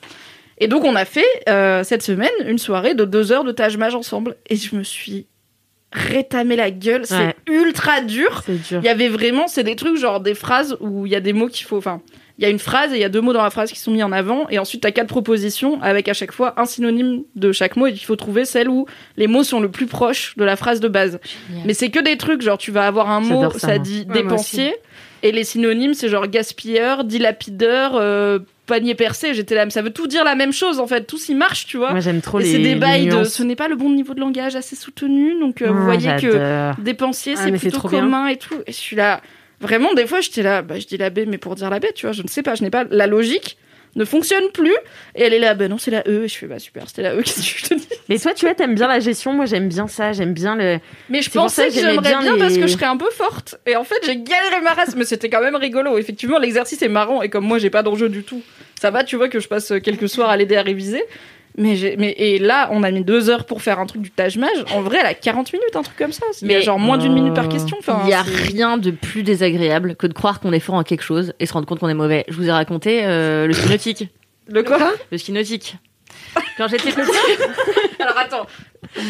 Et 0.58 0.68
donc 0.68 0.84
on 0.84 0.94
a 0.94 1.04
fait 1.04 1.26
euh, 1.48 1.84
cette 1.84 2.02
semaine 2.02 2.30
une 2.46 2.58
soirée 2.58 2.94
de 2.94 3.04
deux 3.04 3.32
heures 3.32 3.44
de 3.44 3.52
Taj 3.52 3.76
Mage 3.76 3.94
ensemble, 3.94 4.36
et 4.48 4.56
je 4.56 4.76
me 4.76 4.82
suis 4.82 5.26
rétamé 5.92 6.56
la 6.56 6.70
gueule. 6.70 7.06
C'est 7.06 7.36
ultra 7.48 8.00
dur. 8.00 8.42
C'est 8.44 8.60
dur. 8.68 8.80
Il 8.82 8.86
y 8.86 8.88
avait 8.88 9.08
vraiment, 9.08 9.48
c'est 9.48 9.64
des 9.64 9.76
trucs 9.76 9.96
genre 9.96 10.20
des 10.20 10.34
phrases 10.34 10.76
où 10.80 11.06
il 11.06 11.12
y 11.12 11.16
a 11.16 11.20
des 11.20 11.32
mots 11.32 11.48
qu'il 11.48 11.66
faut, 11.66 11.76
enfin, 11.78 12.02
il 12.38 12.42
y 12.42 12.44
a 12.46 12.50
une 12.50 12.58
phrase 12.58 12.92
et 12.92 12.96
il 12.96 13.00
y 13.00 13.04
a 13.04 13.08
deux 13.08 13.20
mots 13.22 13.32
dans 13.32 13.42
la 13.42 13.50
phrase 13.50 13.72
qui 13.72 13.78
sont 13.78 13.90
mis 13.90 14.02
en 14.02 14.12
avant, 14.12 14.46
et 14.50 14.58
ensuite 14.58 14.82
t'as 14.82 14.90
quatre 14.90 15.08
propositions 15.08 15.80
avec 15.82 16.08
à 16.08 16.12
chaque 16.12 16.32
fois 16.32 16.54
un 16.60 16.64
synonyme 16.66 17.22
de 17.34 17.52
chaque 17.52 17.76
mot, 17.76 17.86
et 17.86 17.90
il 17.92 17.98
faut 17.98 18.16
trouver 18.16 18.44
celle 18.44 18.68
où 18.68 18.86
les 19.16 19.26
mots 19.26 19.42
sont 19.44 19.60
le 19.60 19.70
plus 19.70 19.86
proches 19.86 20.34
de 20.36 20.44
la 20.44 20.56
phrase 20.56 20.80
de 20.80 20.88
base. 20.88 21.18
Mais 21.64 21.72
c'est 21.74 21.88
que 21.90 21.98
des 22.00 22.16
trucs, 22.16 22.42
genre 22.42 22.58
tu 22.58 22.70
vas 22.72 22.86
avoir 22.86 23.10
un 23.10 23.20
mot, 23.20 23.50
ça, 23.56 23.78
dit 23.78 24.04
Ouais, 24.08 24.14
dépensier, 24.22 24.74
et 25.22 25.32
les 25.32 25.44
synonymes 25.44 25.94
c'est 25.94 26.08
genre 26.08 26.26
gaspilleur, 26.28 27.04
dilapideur, 27.04 27.92
euh, 27.96 28.38
panier 28.66 28.94
percé. 28.94 29.32
J'étais 29.32 29.54
là, 29.54 29.64
mais 29.64 29.70
ça 29.70 29.80
veut 29.80 29.92
tout 29.92 30.06
dire 30.06 30.22
la 30.24 30.34
même 30.34 30.52
chose 30.52 30.78
en 30.80 30.86
fait, 30.86 31.04
tout 31.06 31.18
s'y 31.18 31.34
marche, 31.34 31.66
tu 31.66 31.76
vois. 31.78 31.92
Moi, 31.92 32.00
j'aime 32.00 32.20
trop 32.20 32.38
et 32.40 32.42
les. 32.42 32.52
c'est 32.52 32.58
des 32.58 32.74
bails 32.74 33.06
de 33.06 33.24
ce 33.24 33.42
n'est 33.42 33.56
pas 33.56 33.68
le 33.68 33.76
bon 33.76 33.90
niveau 33.90 34.12
de 34.12 34.20
langage 34.20 34.56
assez 34.56 34.76
soutenu, 34.76 35.38
donc 35.40 35.62
euh, 35.62 35.70
vous 35.70 35.78
Ah, 35.80 35.84
voyez 35.84 36.10
que 36.20 36.80
dépensier 36.82 37.34
Ah, 37.36 37.42
c'est 37.44 37.52
plutôt 37.52 37.78
trop 37.78 37.88
bien. 37.88 38.00
commun 38.00 38.26
et 38.26 38.36
tout. 38.36 38.54
Et 38.66 38.72
je 38.72 38.76
suis 38.76 38.96
là, 38.96 39.20
vraiment 39.60 39.94
des 39.94 40.06
fois 40.06 40.20
j'étais 40.20 40.42
là, 40.42 40.62
bah 40.62 40.78
je 40.78 40.86
dis 40.86 40.96
la 40.96 41.10
B 41.10 41.20
mais 41.26 41.38
pour 41.38 41.54
dire 41.54 41.70
la 41.70 41.80
B, 41.80 41.86
tu 41.94 42.06
vois, 42.06 42.12
je 42.12 42.22
ne 42.22 42.28
sais 42.28 42.42
pas, 42.42 42.54
je 42.54 42.62
n'ai 42.62 42.70
pas 42.70 42.84
la 42.90 43.06
logique 43.06 43.56
ne 43.96 44.04
fonctionne 44.04 44.50
plus 44.52 44.76
et 45.14 45.22
elle 45.22 45.32
est 45.32 45.38
là 45.38 45.54
bah 45.54 45.68
non 45.68 45.78
c'est 45.78 45.90
la 45.90 46.06
E 46.06 46.24
et 46.24 46.28
je 46.28 46.36
fais 46.36 46.46
bah 46.46 46.58
super 46.58 46.86
c'était 46.86 47.02
la 47.02 47.14
E 47.14 47.22
qu'est-ce 47.22 47.40
que 47.40 47.58
je 47.58 47.64
te 47.64 47.74
dis? 47.74 47.88
Mais 48.08 48.18
toi, 48.18 48.34
tu 48.34 48.44
vois, 48.44 48.54
t'aimes 48.54 48.74
bien 48.74 48.86
la 48.86 49.00
gestion. 49.00 49.32
Moi, 49.32 49.46
j'aime 49.46 49.68
bien 49.68 49.88
ça. 49.88 50.12
J'aime 50.12 50.32
bien 50.32 50.54
le. 50.54 50.78
mais 51.08 51.22
je 51.22 51.30
pensais 51.30 51.68
que 51.68 51.74
j'aimerais 51.74 51.98
bien, 51.98 52.20
bien 52.20 52.38
parce 52.38 52.56
que 52.56 52.66
je 52.66 52.72
serais 52.72 52.86
un 52.86 52.96
peu 52.96 53.10
forte 53.10 53.56
et 53.66 53.74
en 53.74 53.84
fait 53.84 53.96
j'ai 54.04 54.16
galéré 54.16 54.60
ma 54.62 54.74
race 54.74 54.94
mais 54.96 55.04
c'était 55.04 55.28
quand 55.28 55.40
même 55.40 55.56
rigolo 55.56 55.98
effectivement 55.98 56.38
l'exercice 56.38 56.82
est 56.82 56.88
marrant 56.88 57.22
et 57.22 57.28
comme 57.28 57.44
moi 57.44 57.58
j'ai 57.58 57.70
pas 57.70 57.82
d'enjeu 57.82 58.08
du 58.08 58.22
tout 58.22 58.42
ça 58.80 58.90
va 58.90 59.02
tu 59.02 59.16
vois 59.16 59.28
que 59.28 59.40
je 59.40 59.48
passe 59.48 59.72
quelques 59.82 60.08
soirs 60.08 60.28
à 60.28 60.36
l'aider 60.36 60.56
à 60.56 60.62
réviser 60.62 61.02
Mais, 61.58 61.74
j'ai- 61.76 61.96
mais 61.96 62.14
et 62.18 62.38
là, 62.38 62.68
on 62.72 62.82
a 62.82 62.90
mis 62.90 63.02
deux 63.02 63.30
heures 63.30 63.44
pour 63.46 63.62
faire 63.62 63.78
un 63.80 63.86
truc 63.86 64.02
du 64.02 64.10
Taj 64.10 64.36
Mahal. 64.36 64.64
En 64.74 64.82
vrai, 64.82 64.98
elle 65.00 65.06
a 65.06 65.14
40 65.14 65.52
minutes, 65.52 65.74
un 65.74 65.82
truc 65.82 65.96
comme 65.96 66.12
ça. 66.12 66.26
Mais 66.42 66.60
genre 66.62 66.78
moins 66.78 66.98
d'une 66.98 67.14
minute 67.14 67.34
par 67.34 67.48
question. 67.48 67.76
Enfin, 67.78 68.00
Il 68.04 68.10
y 68.10 68.14
a 68.14 68.22
c'est- 68.24 68.42
rien 68.52 68.76
de 68.76 68.90
plus 68.90 69.22
désagréable 69.22 69.96
que 69.96 70.06
de 70.06 70.12
croire 70.12 70.40
qu'on 70.40 70.52
est 70.52 70.60
fort 70.60 70.74
en 70.74 70.82
quelque 70.82 71.02
chose 71.02 71.32
et 71.40 71.46
se 71.46 71.52
rendre 71.54 71.66
compte 71.66 71.78
qu'on 71.80 71.88
est 71.88 71.94
mauvais. 71.94 72.24
Je 72.28 72.34
vous 72.34 72.46
ai 72.48 72.52
raconté 72.52 73.00
euh, 73.04 73.46
le 73.46 73.52
ski 73.54 73.68
nautique. 73.70 74.08
Le 74.48 74.62
quoi? 74.62 74.92
Le 75.10 75.18
ski 75.18 75.32
nautique. 75.32 75.76
Quand 76.58 76.68
j'étais 76.68 76.90
petite. 76.92 77.40
Alors 78.00 78.18
attends. 78.18 78.46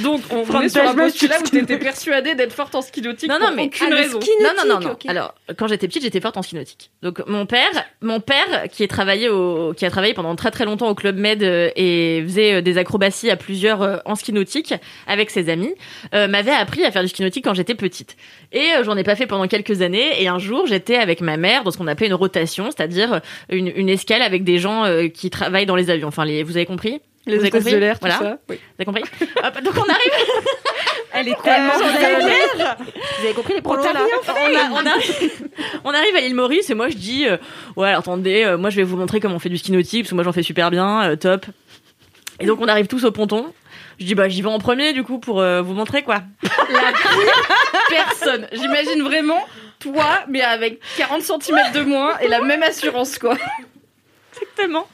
Donc 0.03 0.23
on 0.31 0.45
From 0.45 0.63
est 0.63 0.69
sur 0.69 0.83
un 0.83 0.95
postulat 0.95 1.39
où 1.41 1.49
t'étais 1.49 1.79
persuadée 1.79 2.35
d'être 2.35 2.53
forte 2.53 2.75
en 2.75 2.83
ski 2.83 3.03
nautique 3.03 3.29
Non, 3.29 3.39
non, 3.39 3.47
pour 3.47 3.57
mais 3.57 3.65
aucune 3.65 3.93
ah, 3.93 3.95
raison. 3.97 4.21
ski 4.21 4.31
Non, 4.43 4.51
non, 4.57 4.75
non, 4.75 4.81
non. 4.81 4.97
Alors, 5.09 5.35
quand 5.57 5.69
j'étais 5.69 5.87
petite, 5.87 6.03
j'étais 6.03 6.21
forte 6.21 6.37
en 6.37 6.43
ski 6.43 6.57
nautique. 6.57 6.91
Donc, 7.03 7.27
mon 7.27 7.47
père, 7.47 7.71
mon 8.01 8.21
père, 8.21 8.65
qui 8.71 8.83
est 8.83 8.89
travaillé 8.89 9.29
au, 9.29 9.75
qui 9.75 9.87
a 9.87 9.91
travaillé 9.91 10.15
pendant 10.15 10.35
très 10.37 10.51
très 10.51 10.65
longtemps 10.65 10.89
au 10.89 10.95
club 10.95 11.17
Med 11.17 11.43
euh, 11.43 11.71
et 11.77 12.23
faisait 12.25 12.55
euh, 12.55 12.61
des 12.63 12.79
acrobaties 12.79 13.31
à 13.31 13.37
plusieurs 13.37 13.83
euh, 13.83 13.97
en 14.05 14.15
ski 14.15 14.33
nautique 14.33 14.75
avec 15.07 15.31
ses 15.31 15.49
amis, 15.49 15.75
euh, 16.15 16.29
m'avait 16.29 16.51
appris 16.51 16.85
à 16.85 16.91
faire 16.91 17.03
du 17.03 17.09
ski 17.09 17.23
nautique 17.23 17.45
quand 17.45 17.55
j'étais 17.55 17.75
petite. 17.75 18.17
Et 18.53 18.73
euh, 18.73 18.85
j'en 18.85 18.97
ai 18.97 19.05
pas 19.05 19.17
fait 19.17 19.27
pendant 19.27 19.47
quelques 19.47 19.83
années. 19.83 20.23
Et 20.23 20.29
un 20.29 20.39
jour, 20.39 20.67
j'étais 20.67 20.97
avec 20.97 21.21
ma 21.21 21.37
mère 21.37 21.65
dans 21.65 21.71
ce 21.71 21.79
qu'on 21.79 21.87
appelait 21.87 22.07
une 22.07 22.15
rotation, 22.15 22.71
c'est-à-dire 22.71 23.21
une, 23.51 23.73
une 23.75 23.89
escale 23.89 24.23
avec 24.23 24.45
des 24.45 24.59
gens 24.59 24.85
euh, 24.85 25.09
qui 25.09 25.31
travaillent 25.31 25.67
dans 25.67 25.77
les 25.77 25.91
avions. 25.91 26.09
Enfin, 26.09 26.25
les, 26.25 26.43
vous 26.43 26.57
avez 26.57 26.67
compris? 26.67 27.01
Les 27.27 27.39
avez 27.39 27.51
compris 27.51 27.73
de 27.73 27.77
l'air, 27.79 27.99
tout 27.99 28.07
Voilà. 28.07 28.19
ça. 28.19 28.39
Oui. 28.49 28.57
Vous 28.57 28.75
avez 28.79 28.85
compris 28.85 29.03
Hop, 29.43 29.63
Donc 29.63 29.75
on 29.77 29.91
arrive. 29.91 30.13
Elle 31.13 31.29
est 31.29 31.43
tellement. 31.43 31.73
Vous 31.79 33.25
avez 33.25 33.35
compris 33.35 33.55
les 33.55 33.63
prolos 33.63 33.83
là 33.83 33.93
on, 33.95 34.77
a- 34.77 34.83
on 34.83 34.87
arrive, 34.87 35.31
on 35.85 35.91
arrive 35.91 36.17
à 36.17 36.21
l'île 36.21 36.35
Maurice 36.35 36.69
et 36.71 36.75
moi 36.75 36.89
je 36.89 36.97
dis 36.97 37.27
euh, 37.27 37.37
ouais 37.77 37.89
alors, 37.89 38.01
attendez 38.01 38.45
euh, 38.45 38.59
moi 38.59 38.71
je 38.71 38.77
vais 38.77 38.83
vous 38.83 38.97
montrer 38.97 39.19
comment 39.21 39.37
on 39.37 39.39
fait 39.39 39.49
du 39.49 39.57
ski 39.59 39.73
nautique 39.73 40.03
parce 40.03 40.11
que 40.11 40.15
moi 40.15 40.25
j'en 40.25 40.33
fais 40.33 40.43
super 40.43 40.71
bien 40.71 41.11
euh, 41.11 41.17
top 41.17 41.47
et 42.39 42.45
donc 42.47 42.61
on 42.61 42.69
arrive 42.69 42.87
tous 42.87 43.05
au 43.05 43.13
ponton 43.13 43.47
je 43.99 44.05
dis 44.05 44.15
bah 44.15 44.29
j'y 44.29 44.43
vais 44.43 44.49
en 44.49 44.59
premier 44.59 44.93
du 44.93 45.05
coup 45.05 45.19
pour 45.19 45.37
vous 45.43 45.73
montrer 45.75 46.03
quoi 46.03 46.23
Personne. 47.89 48.47
J'imagine 48.53 49.03
vraiment 49.03 49.43
toi, 49.79 50.21
mais 50.29 50.43
avec 50.43 50.81
40 50.99 51.23
cm 51.23 51.59
de 51.75 51.81
moins 51.83 52.19
et 52.19 52.29
la 52.29 52.41
même 52.43 52.63
assurance, 52.63 53.19
quoi. 53.19 53.37
exactement 54.43 54.87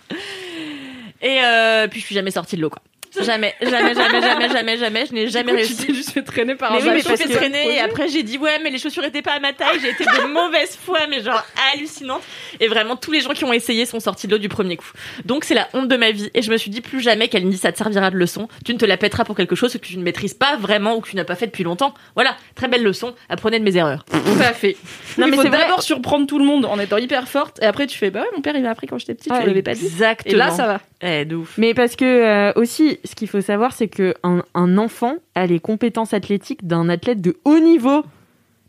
et 1.23 1.41
euh, 1.43 1.89
puis 1.89 2.01
je 2.01 2.07
suis 2.07 2.15
jamais 2.15 2.31
sortie 2.31 2.57
de 2.57 2.63
l'eau 2.63 2.71
quoi 2.71 2.83
jamais 3.21 3.55
jamais 3.61 3.95
jamais 3.95 4.21
jamais 4.21 4.49
jamais 4.49 4.77
jamais 4.79 5.07
je 5.07 5.13
n'ai 5.13 5.29
jamais 5.29 5.53
réussi. 5.53 5.77
Tu 5.77 5.87
t'es 5.87 5.95
juste 5.95 6.11
fait 6.13 6.23
traîner 6.23 6.55
par 6.55 6.73
mais 6.73 6.79
un 6.79 6.81
oui, 6.83 6.91
mais 6.95 7.01
je 7.01 7.09
me 7.11 7.17
suis 7.17 7.27
fait 7.27 7.35
traîner 7.35 7.75
et 7.75 7.81
après 7.81 8.09
j'ai 8.09 8.23
dit 8.23 8.39
ouais 8.39 8.59
mais 8.63 8.71
les 8.71 8.79
chaussures 8.79 9.05
étaient 9.05 9.23
pas 9.23 9.33
à 9.33 9.41
ma 9.41 9.53
taille 9.53 9.79
j'ai 9.81 9.91
été 9.91 10.05
de 10.05 10.27
mauvaise 10.33 10.77
foi 10.83 11.01
mais 11.09 11.23
genre 11.23 11.45
hallucinante. 11.73 12.23
Et 12.61 12.69
vraiment 12.69 12.97
tous 12.97 13.11
les 13.13 13.21
gens 13.21 13.31
qui 13.31 13.45
ont 13.45 13.53
essayé 13.53 13.87
sont 13.87 14.01
sortis 14.01 14.27
de 14.27 14.33
l'eau 14.33 14.39
du 14.39 14.49
premier 14.49 14.77
coup. 14.77 14.91
Donc 15.25 15.45
c'est 15.45 15.55
la 15.55 15.69
honte 15.75 15.89
de 15.89 15.97
ma 15.97 16.11
vie. 16.11 16.31
Et 16.35 16.43
je 16.43 16.51
me 16.51 16.57
suis 16.57 16.71
dit 16.71 16.81
plus 16.81 17.01
jamais 17.01 17.29
Kalindi 17.29 17.57
ça 17.57 17.73
te 17.73 17.79
servira 17.79 18.11
de 18.11 18.17
leçon. 18.17 18.49
Tu 18.65 18.73
ne 18.75 18.79
te 18.79 18.85
la 18.85 18.97
pèteras 18.97 19.25
pour 19.25 19.37
quelque 19.37 19.55
chose 19.57 19.73
que 19.73 19.79
tu 19.79 19.97
ne 19.99 20.03
maîtrises 20.03 20.35
pas 20.35 20.57
vraiment 20.57 20.97
ou 20.97 21.01
que 21.01 21.09
tu 21.11 21.17
n'as 21.17 21.25
pas 21.25 21.35
fait 21.35 21.47
depuis 21.47 21.65
longtemps. 21.65 21.95
Voilà 22.15 22.37
très 22.55 22.69
belle 22.69 22.83
leçon. 22.83 23.15
Apprenez 23.29 23.59
de 23.59 23.65
mes 23.65 23.77
erreurs. 23.77 24.05
Tout 24.11 24.19
à 24.41 24.53
fait. 24.53 24.77
Non, 25.19 25.27
mais 25.27 25.37
mais 25.37 25.43
c'est 25.43 25.51
d'abord 25.51 25.83
surprendre 25.83 26.27
tout 26.27 26.39
le 26.39 26.45
monde 26.47 26.65
en 26.65 26.79
étant 26.79 26.97
hyper 26.97 27.29
forte. 27.29 27.61
Et 27.63 27.67
après 27.67 27.87
tu 27.87 27.99
fais 27.99 28.11
bah 28.11 28.21
ouais, 28.23 28.27
mon 28.35 28.41
père 28.41 28.57
il 28.57 28.63
m'a 28.63 28.71
appris 28.71 28.87
quand 28.87 28.97
j'étais 28.97 29.15
petite, 29.15 29.31
Ouais, 29.31 29.41
je 29.43 29.47
l'avais 29.47 29.61
pas 29.63 29.75
dit. 29.75 29.85
exactement. 29.85 30.33
Et 30.35 30.37
là 30.39 30.51
ça 30.51 30.67
va. 30.67 30.81
eh, 31.03 31.27
de 31.27 31.37
ouf. 31.37 31.53
Mais 31.59 31.75
parce 31.75 31.97
que 31.97 32.05
euh, 32.05 32.53
aussi, 32.57 32.99
ce 33.05 33.15
qu'il 33.15 33.29
faut 33.29 33.41
savoir, 33.41 33.73
c'est 33.73 33.89
que 33.89 34.15
un, 34.23 34.79
enfant 34.79 35.17
a 35.35 35.47
les 35.47 35.61
compétences 35.61 36.15
athlétiques 36.15 36.67
d'un 36.67 36.89
athlète 36.89 37.21
de 37.21 37.37
haut 37.45 37.59
niveau. 37.59 38.05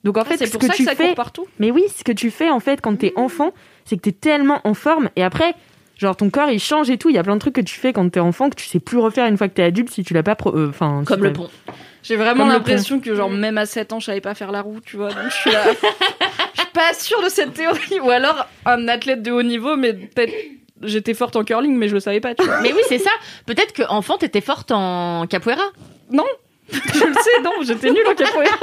Donc 0.03 0.17
en 0.17 0.25
fait, 0.25 0.33
Ah, 0.35 0.37
c'est 0.39 0.45
ce 0.47 0.51
pour 0.51 0.61
que 0.61 0.67
ça 0.67 0.73
tu 0.73 0.83
que 0.83 0.89
ça 0.89 0.95
fais, 0.95 1.05
court 1.07 1.15
partout. 1.15 1.47
mais 1.59 1.71
oui, 1.71 1.83
ce 1.95 2.03
que 2.03 2.11
tu 2.11 2.29
fais 2.31 2.49
en 2.49 2.59
fait 2.59 2.81
quand 2.81 2.95
t'es 2.97 3.13
enfant, 3.15 3.51
c'est 3.85 3.95
que 3.97 4.01
t'es 4.01 4.11
tellement 4.11 4.59
en 4.65 4.73
forme 4.73 5.09
et 5.15 5.23
après, 5.23 5.53
genre 5.97 6.15
ton 6.17 6.29
corps 6.29 6.49
il 6.49 6.59
change 6.59 6.89
et 6.89 6.97
tout. 6.97 7.09
Il 7.09 7.15
y 7.15 7.17
a 7.17 7.23
plein 7.23 7.35
de 7.35 7.39
trucs 7.39 7.55
que 7.55 7.61
tu 7.61 7.75
fais 7.79 7.93
quand 7.93 8.09
t'es 8.09 8.19
enfant 8.19 8.49
que 8.49 8.55
tu 8.55 8.65
sais 8.65 8.79
plus 8.79 8.97
refaire 8.97 9.27
une 9.27 9.37
fois 9.37 9.47
que 9.47 9.53
t'es 9.53 9.63
adulte 9.63 9.89
si 9.91 10.03
tu 10.03 10.13
l'as 10.13 10.23
pas. 10.23 10.35
pro- 10.35 10.55
euh, 10.55 10.67
Enfin, 10.69 11.03
comme 11.05 11.23
le 11.23 11.31
pont 11.31 11.49
J'ai 12.03 12.17
vraiment 12.17 12.45
l'impression 12.45 12.99
que 12.99 13.15
genre 13.15 13.29
même 13.29 13.57
à 13.57 13.65
7 13.65 13.93
ans 13.93 13.99
je 14.01 14.07
savais 14.07 14.19
pas 14.21 14.33
faire 14.35 14.51
la 14.51 14.61
roue, 14.61 14.79
tu 14.85 14.97
vois. 14.97 15.09
Donc 15.09 15.23
je 15.29 15.35
suis 15.35 15.51
là. 15.51 15.63
Je 16.55 16.61
suis 16.61 16.69
pas 16.71 16.93
sûre 16.93 17.21
de 17.23 17.29
cette 17.29 17.53
théorie 17.53 17.99
ou 18.01 18.09
alors 18.11 18.47
un 18.65 18.87
athlète 18.87 19.21
de 19.23 19.31
haut 19.31 19.41
niveau 19.43 19.75
mais 19.75 19.93
peut-être 19.93 20.33
j'étais 20.85 21.13
forte 21.13 21.35
en 21.35 21.43
curling 21.43 21.75
mais 21.75 21.87
je 21.87 21.93
le 21.93 21.99
savais 21.99 22.19
pas, 22.19 22.35
tu 22.35 22.43
vois. 22.45 22.61
mais 22.61 22.71
oui 22.73 22.81
c'est 22.87 22.97
ça 22.99 23.11
peut-être 23.45 23.73
que 23.73 23.83
enfant 23.89 24.17
t'étais 24.17 24.41
forte 24.41 24.71
en 24.71 25.25
capoeira 25.27 25.63
Je 26.71 27.05
le 27.05 27.13
sais, 27.13 27.41
non, 27.43 27.51
j'étais 27.61 27.91
nulle 27.91 28.07
en 28.07 28.15
capoeira. 28.15 28.55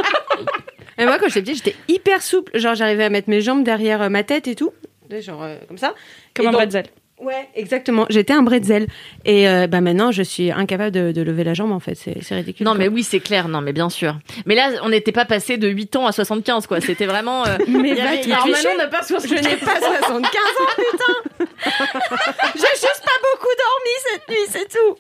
Et 0.99 1.05
moi, 1.05 1.19
quand 1.19 1.29
j'étais 1.29 1.43
petite, 1.53 1.65
j'étais 1.65 1.77
hyper 1.89 2.23
souple. 2.23 2.59
Genre, 2.59 2.75
j'arrivais 2.75 3.05
à 3.05 3.11
mettre 3.11 3.29
mes 3.29 3.41
jambes 3.41 3.63
derrière 3.63 4.03
euh, 4.03 4.09
ma 4.09 4.23
tête 4.25 4.49
et 4.49 4.55
tout. 4.55 4.73
Genre, 5.21 5.43
euh, 5.43 5.57
comme 5.69 5.79
ça. 5.79 5.95
Comme 6.35 6.47
Et 6.47 6.49
un 6.49 6.53
donc- 6.53 6.61
bretzel. 6.63 6.87
Ouais, 7.21 7.49
exactement. 7.55 8.07
J'étais 8.09 8.33
un 8.33 8.41
bretzel. 8.43 8.87
Et 9.27 9.47
euh, 9.47 9.67
bah 9.67 9.83
maintenant, 9.83 10.11
je 10.11 10.23
suis 10.23 10.51
incapable 10.51 10.91
de, 10.93 11.13
de 11.13 11.21
lever 11.23 11.45
la 11.45 11.53
jambe, 11.53 11.71
en 11.73 11.79
fait. 11.81 11.95
C'est 11.95 12.35
ridicule. 12.35 12.65
Non, 12.65 12.73
quoi. 12.73 12.79
mais 12.79 12.89
oui, 12.89 13.03
c'est 13.03 13.21
clair. 13.21 13.47
Non, 13.49 13.61
mais 13.61 13.75
bien 13.75 13.91
sûr. 13.91 14.19
Mais 14.47 14.55
là, 14.55 14.71
on 14.83 14.89
n'était 14.89 15.13
pas 15.13 15.27
passé 15.27 15.59
de 15.59 15.69
8 15.69 15.97
ans 15.97 16.07
à 16.07 16.13
75, 16.13 16.67
quoi. 16.67 16.81
C'était 16.81 17.05
vraiment. 17.05 17.45
euh, 17.47 17.59
Mais 17.69 17.91
il 17.91 17.99
y 17.99 18.01
va 18.01 18.09
avait- 18.09 18.21
te 18.23 18.27
il 18.27 18.31
y 18.31 18.33
avait- 18.33 18.55
ficher. 18.55 18.69
maintenant, 18.69 18.71
on 18.75 18.79
n'a 18.79 18.87
pas 18.89 19.03
Je 19.07 19.35
n'ai 19.35 19.57
pas 19.57 19.79
75 19.79 20.23
ans, 20.23 20.25
putain 20.77 21.47
J'ai 21.65 22.61
juste 22.61 23.03
pas 23.05 23.19
beaucoup 23.23 23.49
dormi 23.59 23.95
cette 24.13 24.29
nuit, 24.29 24.47
c'est 24.49 24.69
tout 24.69 24.97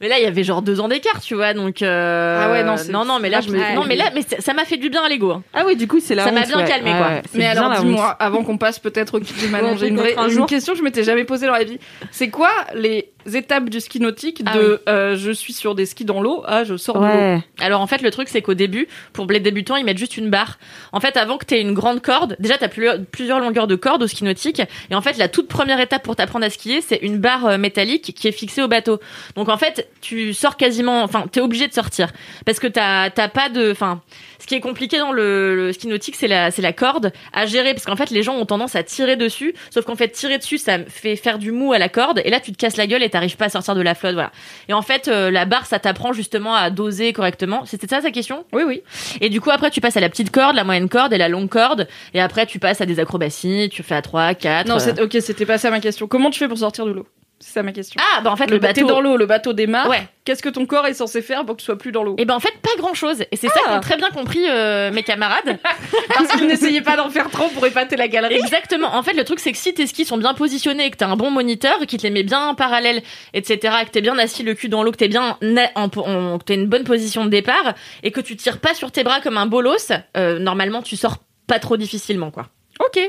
Mais 0.00 0.08
là, 0.08 0.18
il 0.18 0.24
y 0.24 0.26
avait 0.26 0.44
genre 0.44 0.62
deux 0.62 0.80
ans 0.80 0.88
d'écart, 0.88 1.20
tu 1.20 1.34
vois. 1.34 1.54
Donc. 1.54 1.82
euh, 1.82 2.40
Ah 2.44 2.52
ouais, 2.52 2.62
non, 2.62 2.76
c'est- 2.76 2.90
non, 2.92 3.04
non, 3.04 3.18
mais 3.18 3.30
là, 3.30 3.40
je 3.40 3.50
me. 3.50 3.58
Ouais. 3.58 3.74
Non, 3.74 3.84
mais 3.86 3.96
là, 3.96 4.10
mais 4.14 4.22
ça 4.38 4.52
m'a 4.54 4.64
fait 4.64 4.76
du 4.76 4.90
bien 4.90 5.02
à 5.02 5.08
l'ego. 5.08 5.30
hein. 5.32 5.42
Ah 5.54 5.62
oui, 5.66 5.76
du 5.76 5.88
coup, 5.88 6.00
c'est 6.00 6.14
la 6.14 6.24
Ça 6.24 6.32
m'a 6.32 6.42
bien 6.42 6.58
ouais. 6.58 6.64
calmé, 6.64 6.92
Ouais, 6.92 6.98
quoi. 6.98 7.08
ouais, 7.08 7.22
Mais 7.34 7.46
alors 7.46 7.72
dis-moi, 7.80 8.10
avant 8.20 8.44
qu'on 8.44 8.58
passe 8.58 8.78
peut-être 8.78 9.18
au 9.18 9.48
Manon, 9.50 9.68
Ouais, 9.72 9.76
j'ai 9.78 9.88
une, 9.88 9.96
vraie, 9.96 10.14
un 10.16 10.28
une 10.28 10.46
question 10.46 10.72
que 10.74 10.78
je 10.78 10.84
m'étais 10.84 11.02
jamais 11.04 11.24
posée 11.24 11.46
dans 11.46 11.52
la 11.54 11.64
vie. 11.64 11.78
C'est 12.10 12.28
quoi 12.30 12.50
les 12.74 13.10
étapes 13.36 13.68
du 13.68 13.80
ski 13.80 14.00
nautique 14.00 14.42
Ah 14.46 14.56
de 14.56 14.82
euh, 14.88 15.16
je 15.16 15.30
suis 15.30 15.52
sur 15.52 15.74
des 15.74 15.86
skis 15.86 16.04
dans 16.04 16.20
l'eau 16.20 16.42
à 16.46 16.64
je 16.64 16.76
sors 16.76 17.00
de 17.00 17.06
l'eau. 17.06 17.42
Alors 17.60 17.80
en 17.80 17.86
fait, 17.86 18.02
le 18.02 18.10
truc, 18.10 18.28
c'est 18.28 18.42
qu'au 18.42 18.54
début, 18.54 18.88
pour 19.12 19.26
les 19.26 19.40
débutants, 19.40 19.76
ils 19.76 19.84
mettent 19.84 19.98
juste 19.98 20.16
une 20.16 20.30
barre. 20.30 20.58
En 20.92 21.00
fait, 21.00 21.16
avant 21.16 21.38
que 21.38 21.44
tu 21.44 21.54
aies 21.54 21.60
une 21.60 21.74
grande 21.74 22.00
corde, 22.00 22.36
déjà, 22.38 22.58
tu 22.58 22.64
as 22.64 22.98
plusieurs 22.98 23.40
longueurs 23.40 23.66
de 23.66 23.76
corde 23.76 24.02
au 24.02 24.06
ski 24.06 24.24
nautique. 24.24 24.62
Et 24.90 24.94
en 24.94 25.00
fait, 25.00 25.16
la 25.16 25.28
toute 25.28 25.48
première 25.48 25.80
étape 25.80 26.02
pour 26.02 26.16
t'apprendre 26.16 26.44
à 26.44 26.50
skier, 26.50 26.80
c'est 26.80 26.98
une 27.02 27.18
barre 27.18 27.46
euh, 27.46 27.58
métallique 27.58 28.14
qui 28.14 28.28
est 28.28 28.32
fixée 28.32 28.62
au 28.62 28.68
bateau. 28.68 29.00
Donc 29.36 29.48
en 29.48 29.56
fait, 29.56 29.88
tu 30.00 30.34
sors 30.34 30.56
quasiment, 30.56 31.02
enfin, 31.02 31.26
t'es 31.30 31.40
obligé 31.40 31.68
de 31.68 31.72
sortir 31.72 32.10
parce 32.46 32.58
que 32.58 32.66
t'as 32.66 33.10
t'as 33.10 33.28
pas 33.28 33.48
de, 33.48 33.70
enfin, 33.70 34.02
ce 34.38 34.46
qui 34.46 34.54
est 34.54 34.60
compliqué 34.60 34.98
dans 34.98 35.12
le, 35.12 35.54
le 35.54 35.72
ski 35.72 35.88
nautique, 35.88 36.16
c'est 36.16 36.28
la 36.28 36.50
c'est 36.50 36.62
la 36.62 36.72
corde 36.72 37.12
à 37.32 37.46
gérer 37.46 37.74
parce 37.74 37.84
qu'en 37.84 37.96
fait, 37.96 38.10
les 38.10 38.22
gens 38.22 38.36
ont 38.36 38.46
tendance 38.46 38.76
à 38.76 38.82
tirer 38.82 39.16
dessus. 39.16 39.54
Sauf 39.70 39.84
qu'en 39.84 39.96
fait, 39.96 40.08
tirer 40.08 40.38
dessus, 40.38 40.58
ça 40.58 40.78
fait 40.84 41.16
faire 41.16 41.38
du 41.38 41.52
mou 41.52 41.72
à 41.72 41.78
la 41.78 41.88
corde 41.88 42.20
et 42.24 42.30
là, 42.30 42.40
tu 42.40 42.52
te 42.52 42.56
casses 42.56 42.76
la 42.76 42.86
gueule 42.86 43.02
et 43.02 43.10
t'arrives 43.18 43.36
pas 43.36 43.46
à 43.46 43.48
sortir 43.48 43.74
de 43.74 43.80
la 43.82 43.94
flotte, 43.94 44.14
voilà. 44.14 44.30
Et 44.68 44.72
en 44.72 44.82
fait, 44.82 45.08
euh, 45.08 45.30
la 45.30 45.44
barre, 45.44 45.66
ça 45.66 45.78
t'apprend 45.78 46.12
justement 46.12 46.54
à 46.54 46.70
doser 46.70 47.12
correctement. 47.12 47.64
C'était 47.66 47.88
ça 47.88 48.00
sa 48.00 48.10
question? 48.10 48.44
Oui, 48.52 48.62
oui. 48.66 48.82
Et 49.20 49.28
du 49.28 49.40
coup, 49.40 49.50
après, 49.50 49.70
tu 49.70 49.80
passes 49.80 49.96
à 49.96 50.00
la 50.00 50.08
petite 50.08 50.30
corde, 50.30 50.54
la 50.54 50.64
moyenne 50.64 50.88
corde 50.88 51.12
et 51.12 51.18
la 51.18 51.28
longue 51.28 51.48
corde. 51.48 51.88
Et 52.14 52.20
après, 52.20 52.46
tu 52.46 52.58
passes 52.58 52.80
à 52.80 52.86
des 52.86 53.00
acrobaties. 53.00 53.68
Tu 53.72 53.82
fais 53.82 53.96
à 53.96 54.02
3, 54.02 54.34
4. 54.34 54.68
Non, 54.68 54.78
c'est- 54.78 55.00
ok, 55.00 55.16
c'était 55.20 55.46
pas 55.46 55.58
ça 55.58 55.70
ma 55.70 55.80
question. 55.80 56.06
Comment 56.06 56.30
tu 56.30 56.38
fais 56.38 56.48
pour 56.48 56.58
sortir 56.58 56.86
de 56.86 56.92
l'eau? 56.92 57.06
C'est 57.40 57.52
ça 57.52 57.62
ma 57.62 57.70
question. 57.72 58.00
Ah, 58.16 58.20
bah 58.20 58.32
en 58.32 58.36
fait, 58.36 58.46
le, 58.46 58.54
le 58.54 58.58
bateau. 58.58 58.80
bateau 58.82 58.94
dans 58.94 59.00
l'eau, 59.00 59.16
le 59.16 59.26
bateau 59.26 59.52
démarre. 59.52 59.88
Ouais. 59.88 60.08
Qu'est-ce 60.24 60.42
que 60.42 60.48
ton 60.48 60.66
corps 60.66 60.86
est 60.88 60.94
censé 60.94 61.22
faire 61.22 61.44
pour 61.46 61.54
que 61.54 61.60
tu 61.60 61.66
sois 61.66 61.78
plus 61.78 61.92
dans 61.92 62.02
l'eau? 62.02 62.16
Et 62.18 62.24
ben 62.24 62.34
en 62.34 62.40
fait, 62.40 62.52
pas 62.60 62.70
grand 62.78 62.94
chose. 62.94 63.22
Et 63.30 63.36
c'est 63.36 63.46
ça 63.48 63.60
Ah. 63.66 63.74
qu'ont 63.74 63.80
très 63.80 63.96
bien 63.96 64.10
compris 64.10 64.44
euh, 64.48 64.90
mes 64.90 65.04
camarades. 65.04 65.58
Parce 66.14 66.32
qu'ils 66.32 66.48
n'essayaient 66.48 66.80
pas 66.82 66.96
d'en 66.96 67.10
faire 67.10 67.30
trop 67.30 67.48
pour 67.50 67.64
épater 67.64 67.94
la 67.96 68.08
galerie. 68.08 68.34
Exactement. 68.34 68.92
En 68.94 69.04
fait, 69.04 69.12
le 69.12 69.22
truc, 69.24 69.38
c'est 69.38 69.52
que 69.52 69.58
si 69.58 69.72
tes 69.72 69.86
skis 69.86 70.04
sont 70.04 70.16
bien 70.18 70.34
positionnés 70.34 70.86
et 70.86 70.90
que 70.90 70.96
t'as 70.96 71.06
un 71.06 71.14
bon 71.16 71.30
moniteur, 71.30 71.78
qui 71.86 71.96
te 71.96 72.02
les 72.02 72.10
met 72.10 72.24
bien 72.24 72.40
en 72.48 72.54
parallèle, 72.56 73.02
etc., 73.34 73.76
que 73.86 73.90
t'es 73.90 74.00
bien 74.00 74.18
assis 74.18 74.42
le 74.42 74.54
cul 74.54 74.68
dans 74.68 74.82
l'eau, 74.82 74.90
que 74.90 74.96
t'es 74.96 75.08
bien 75.08 75.38
en, 75.76 75.84
en- 75.84 76.38
que 76.38 76.44
t'as 76.44 76.54
une 76.54 76.66
bonne 76.66 76.84
position 76.84 77.24
de 77.24 77.30
départ 77.30 77.74
et 78.02 78.10
que 78.10 78.20
tu 78.20 78.34
tires 78.36 78.58
pas 78.58 78.74
sur 78.74 78.90
tes 78.90 79.04
bras 79.04 79.20
comme 79.20 79.38
un 79.38 79.46
bolos, 79.46 79.92
euh, 80.16 80.40
normalement, 80.40 80.82
tu 80.82 80.96
sors 80.96 81.18
pas 81.46 81.60
trop 81.60 81.76
difficilement, 81.76 82.32
quoi. 82.32 82.48
Ok. 82.84 83.00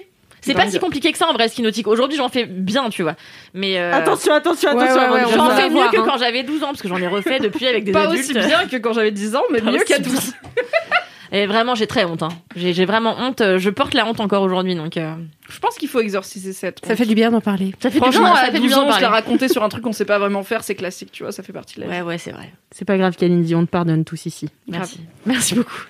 C'est 0.41 0.53
pas 0.53 0.69
si 0.69 0.79
compliqué 0.79 1.11
que 1.11 1.17
ça 1.17 1.27
en 1.27 1.33
vrai 1.33 1.47
ski 1.49 1.61
nautique. 1.61 1.87
Aujourd'hui, 1.87 2.17
j'en 2.17 2.29
fais 2.29 2.45
bien, 2.45 2.89
tu 2.89 3.03
vois. 3.03 3.15
Mais 3.53 3.77
euh, 3.79 3.93
Attention, 3.93 4.33
attention, 4.33 4.69
attention. 4.69 5.11
ouais, 5.11 5.23
ouais, 5.23 5.31
J'en 5.35 5.49
fais 5.49 5.69
mieux 5.69 5.89
que 5.91 5.97
hein. 5.99 6.03
quand 6.05 6.17
j'avais 6.17 6.43
12 6.43 6.63
ans, 6.63 6.67
parce 6.67 6.81
que 6.81 6.87
j'en 6.87 6.97
ai 6.97 7.07
refait 7.07 7.39
depuis 7.39 7.67
avec 7.67 7.83
des 7.83 7.91
Pas 7.91 8.07
adultes. 8.07 8.23
aussi 8.23 8.33
bien 8.33 8.65
que 8.67 8.77
quand 8.77 8.93
j'avais 8.93 9.11
10 9.11 9.35
ans, 9.35 9.43
mais 9.51 9.61
Pas 9.61 9.71
mieux 9.71 9.79
qu'à 9.79 9.99
bien. 9.99 10.09
12. 10.11 10.33
Et 11.31 11.45
vraiment, 11.45 11.75
j'ai 11.75 11.85
très 11.85 12.05
honte. 12.05 12.23
Hein. 12.23 12.29
J'ai 12.55 12.73
j'ai 12.73 12.85
vraiment 12.85 13.15
honte. 13.19 13.43
Je 13.57 13.69
porte 13.69 13.93
la 13.93 14.07
honte 14.07 14.19
encore 14.19 14.41
aujourd'hui, 14.41 14.73
donc 14.73 14.97
euh, 14.97 15.13
Je 15.47 15.59
pense 15.59 15.75
qu'il 15.75 15.87
faut 15.87 15.99
exorciser 15.99 16.53
cette. 16.53 16.83
Ça 16.83 16.95
fait 16.95 17.05
du 17.05 17.13
bien 17.13 17.29
d'en 17.29 17.39
parler. 17.41 17.75
ça 17.79 17.91
fait 17.91 17.99
Franchement, 17.99 18.29
du 18.29 18.31
bien. 18.31 18.35
Ça 18.35 18.41
à 18.41 18.45
fait 18.47 18.51
du 18.53 18.59
12 18.61 18.67
bien 18.69 18.77
ans, 18.79 18.85
de 18.85 18.87
on 18.89 18.93
se 18.93 18.95
l'a 19.01 19.07
parler. 19.09 19.21
raconté 19.23 19.47
sur 19.47 19.63
un 19.63 19.69
truc 19.69 19.83
qu'on 19.83 19.91
sait 19.93 20.05
pas 20.05 20.17
vraiment 20.17 20.41
faire, 20.41 20.63
c'est 20.63 20.73
classique, 20.73 21.11
tu 21.11 21.21
vois, 21.21 21.31
ça 21.31 21.43
fait 21.43 21.53
partie 21.53 21.75
de 21.75 21.81
la 21.81 21.87
vie. 21.87 21.93
Ouais, 21.93 22.01
ouais, 22.01 22.17
c'est 22.17 22.31
vrai. 22.31 22.51
C'est 22.71 22.85
pas 22.85 22.97
grave, 22.97 23.15
Kalindi, 23.15 23.53
on 23.53 23.63
te 23.63 23.69
pardonne 23.69 24.05
tous 24.05 24.25
ici. 24.25 24.49
Merci. 24.67 25.01
Merci 25.27 25.53
beaucoup. 25.53 25.83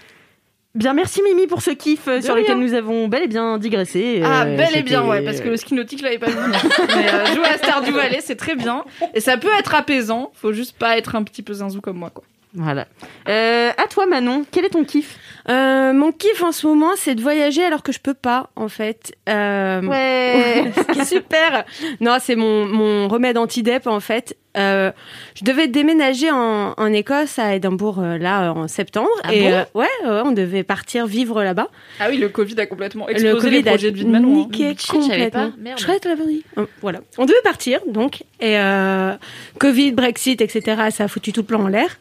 Bien, 0.76 0.94
merci 0.94 1.22
Mimi 1.24 1.48
pour 1.48 1.62
ce 1.64 1.72
kiff 1.72 2.08
euh, 2.08 2.22
sur 2.22 2.36
rien. 2.36 2.44
lequel 2.44 2.60
nous 2.60 2.74
avons 2.76 3.08
bel 3.08 3.24
et 3.24 3.28
bien 3.28 3.58
digressé. 3.58 4.22
Ah, 4.24 4.44
Euh, 4.46 4.56
bel 4.56 4.76
et 4.78 4.84
bien, 4.84 5.04
ouais, 5.04 5.24
parce 5.24 5.42
que 5.42 5.50
le 5.50 5.58
ski 5.58 5.74
nautique, 5.74 6.00
je 6.00 6.04
l'avais 6.04 6.20
pas 6.20 6.30
vu. 6.30 6.36
Mais 6.96 7.12
euh, 7.12 7.26
jouer 7.34 7.46
à 7.46 7.58
Star 7.58 7.82
du 7.82 7.92
Valais, 7.92 8.20
c'est 8.22 8.36
très 8.36 8.56
bien. 8.56 8.86
Et 9.16 9.20
ça 9.20 9.38
peut 9.38 9.50
être 9.58 9.74
apaisant, 9.74 10.32
faut 10.36 10.54
juste 10.54 10.78
pas 10.78 10.98
être 10.98 11.16
un 11.16 11.24
petit 11.24 11.42
peu 11.42 11.54
zinzou 11.54 11.82
comme 11.82 11.98
moi, 11.98 12.12
quoi. 12.12 12.24
Voilà. 12.56 12.88
Euh, 13.28 13.70
à 13.78 13.88
toi, 13.88 14.08
Manon, 14.08 14.44
quel 14.52 14.66
est 14.66 14.70
ton 14.70 14.84
kiff? 14.84 15.18
Euh, 15.50 15.94
mon 15.94 16.12
kiff 16.12 16.42
en 16.44 16.52
ce 16.52 16.66
moment, 16.66 16.92
c'est 16.96 17.14
de 17.16 17.22
voyager 17.22 17.64
alors 17.64 17.84
que 17.84 17.92
je 17.92 18.00
peux 18.00 18.16
pas, 18.16 18.50
en 18.56 18.70
fait. 18.70 19.14
Euh, 19.30 19.82
Ouais. 19.84 20.72
ce 20.76 20.94
qui 20.94 21.00
est 21.00 21.06
super. 21.06 21.64
Non, 22.02 22.18
c'est 22.20 22.36
mon, 22.36 22.66
mon 22.66 23.08
remède 23.08 23.38
anti-dep, 23.38 23.86
en 23.88 24.00
fait. 24.00 24.36
Euh, 24.58 24.92
je 25.36 25.46
devais 25.46 25.68
déménager 25.68 26.32
en, 26.32 26.74
en 26.76 26.92
Écosse, 26.92 27.38
à 27.38 27.54
Édimbourg, 27.56 28.00
euh, 28.00 28.18
là, 28.18 28.52
en 28.52 28.68
septembre. 28.68 29.10
Ah 29.24 29.34
et 29.34 29.42
bon? 29.42 29.48
euh, 29.54 29.64
ouais, 29.76 29.88
ouais, 30.06 30.22
on 30.26 30.32
devait 30.32 30.64
partir 30.64 31.06
vivre 31.06 31.44
là-bas. 31.44 31.68
Ah 32.00 32.08
oui, 32.10 32.18
le 32.18 32.30
Covid 32.30 32.60
a 32.60 32.66
complètement 32.66 33.06
Le 33.06 33.12
explosé 33.14 33.36
Covid 33.38 33.56
les 33.58 33.64
projets 33.64 33.88
a 33.90 33.92
de 33.92 33.96
vie 33.96 34.06
de 34.06 34.10
Manon. 34.10 34.28
hein. 34.30 34.34
niqué 34.50 34.76
complètement. 34.90 35.52
pas. 35.52 35.76
Je 35.78 35.84
croyais 35.84 36.00
que 36.00 36.08
l'avais. 36.10 36.24
Euh, 36.58 36.66
Voilà. 36.82 37.02
On 37.20 37.26
devait 37.26 37.42
partir, 37.44 37.80
donc. 37.88 38.24
Et 38.40 38.58
euh, 38.58 39.14
Covid, 39.60 39.92
Brexit, 39.92 40.42
etc., 40.42 40.90
ça 40.90 41.04
a 41.04 41.08
foutu 41.08 41.32
tout 41.32 41.42
le 41.42 41.46
plan 41.46 41.62
en 41.62 41.68
l'air. 41.68 42.00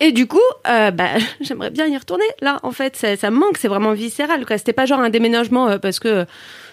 Et 0.00 0.12
du 0.12 0.26
coup, 0.26 0.38
euh, 0.66 0.90
bah, 0.90 1.10
j'aimerais 1.40 1.70
bien 1.70 1.86
y 1.86 1.96
retourner. 1.96 2.24
Là, 2.40 2.58
en 2.62 2.72
fait, 2.72 2.96
ça, 2.96 3.16
ça 3.16 3.30
me 3.30 3.36
manque, 3.38 3.58
c'est 3.58 3.68
vraiment 3.68 3.92
viscéral. 3.92 4.44
C'était 4.48 4.72
pas 4.72 4.86
genre 4.86 5.00
un 5.00 5.10
déménagement 5.10 5.68
euh, 5.68 5.78
parce 5.78 6.00
que 6.00 6.24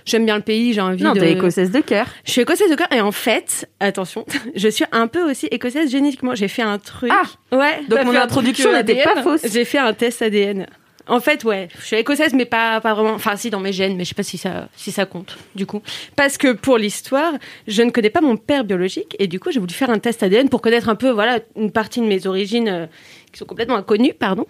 j'aime 0.05 0.25
bien 0.25 0.38
le 0.38 0.43
pays, 0.43 0.73
j'ai 0.73 0.81
envie 0.81 1.03
Non, 1.03 1.13
de... 1.13 1.19
t'es 1.19 1.33
écossaise 1.33 1.71
de 1.71 1.81
cœur. 1.81 2.07
Je 2.23 2.31
suis 2.31 2.41
écossaise 2.41 2.69
de 2.69 2.75
cœur 2.75 2.88
et 2.91 3.01
en 3.01 3.11
fait, 3.11 3.69
attention, 3.81 4.25
je 4.55 4.69
suis 4.69 4.85
un 4.93 5.07
peu 5.07 5.29
aussi 5.29 5.47
écossaise 5.47 5.91
génétiquement. 5.91 6.35
J'ai 6.35 6.47
fait 6.47 6.61
un 6.61 6.79
truc. 6.79 7.11
Ah 7.13 7.55
ouais. 7.55 7.81
Donc 7.89 8.05
mon 8.05 8.15
introduction 8.15 8.71
n'était 8.71 9.03
pas 9.03 9.21
fausse. 9.21 9.41
J'ai 9.51 9.65
fait 9.65 9.79
un 9.79 9.93
test 9.93 10.21
ADN. 10.21 10.67
En 11.08 11.20
fait, 11.20 11.43
ouais, 11.43 11.70
je 11.80 11.86
suis 11.86 11.95
écossaise, 11.95 12.34
mais 12.34 12.45
pas, 12.45 12.82
pas 12.82 12.93
vraiment. 12.93 13.14
Enfin, 13.14 13.36
si, 13.36 13.49
dans 13.49 13.60
mes 13.60 13.72
gènes, 13.72 13.95
mais 13.95 14.03
je 14.03 14.10
sais 14.10 14.16
pas 14.16 14.24
si 14.24 14.38
ça, 14.38 14.68
si 14.76 14.91
ça 14.91 15.05
compte, 15.05 15.38
du 15.55 15.66
coup. 15.66 15.82
Parce 16.16 16.38
que 16.38 16.51
pour 16.53 16.78
l'histoire, 16.78 17.34
je 17.68 17.82
ne 17.82 17.91
connais 17.91 18.10
pas 18.10 18.22
mon 18.22 18.38
père 18.38 18.64
biologique, 18.64 19.16
et 19.20 19.28
du 19.28 19.39
coup, 19.39 19.51
j'ai 19.51 19.60
voulu 19.60 19.74
faire 19.74 19.89
un 19.89 19.99
test 19.99 20.24
ADN 20.24 20.49
pour 20.49 20.62
connaître 20.62 20.89
un 20.89 20.95
peu, 20.95 21.10
voilà, 21.10 21.39
une 21.55 21.72
partie 21.72 22.01
de 22.01 22.05
mes 22.05 22.28
origines 22.28 22.68
euh, 22.68 22.86
qui 23.38 23.39
sont 23.39 23.45
complètement 23.45 23.75
inconnues, 23.75 24.13
pardon. 24.17 24.45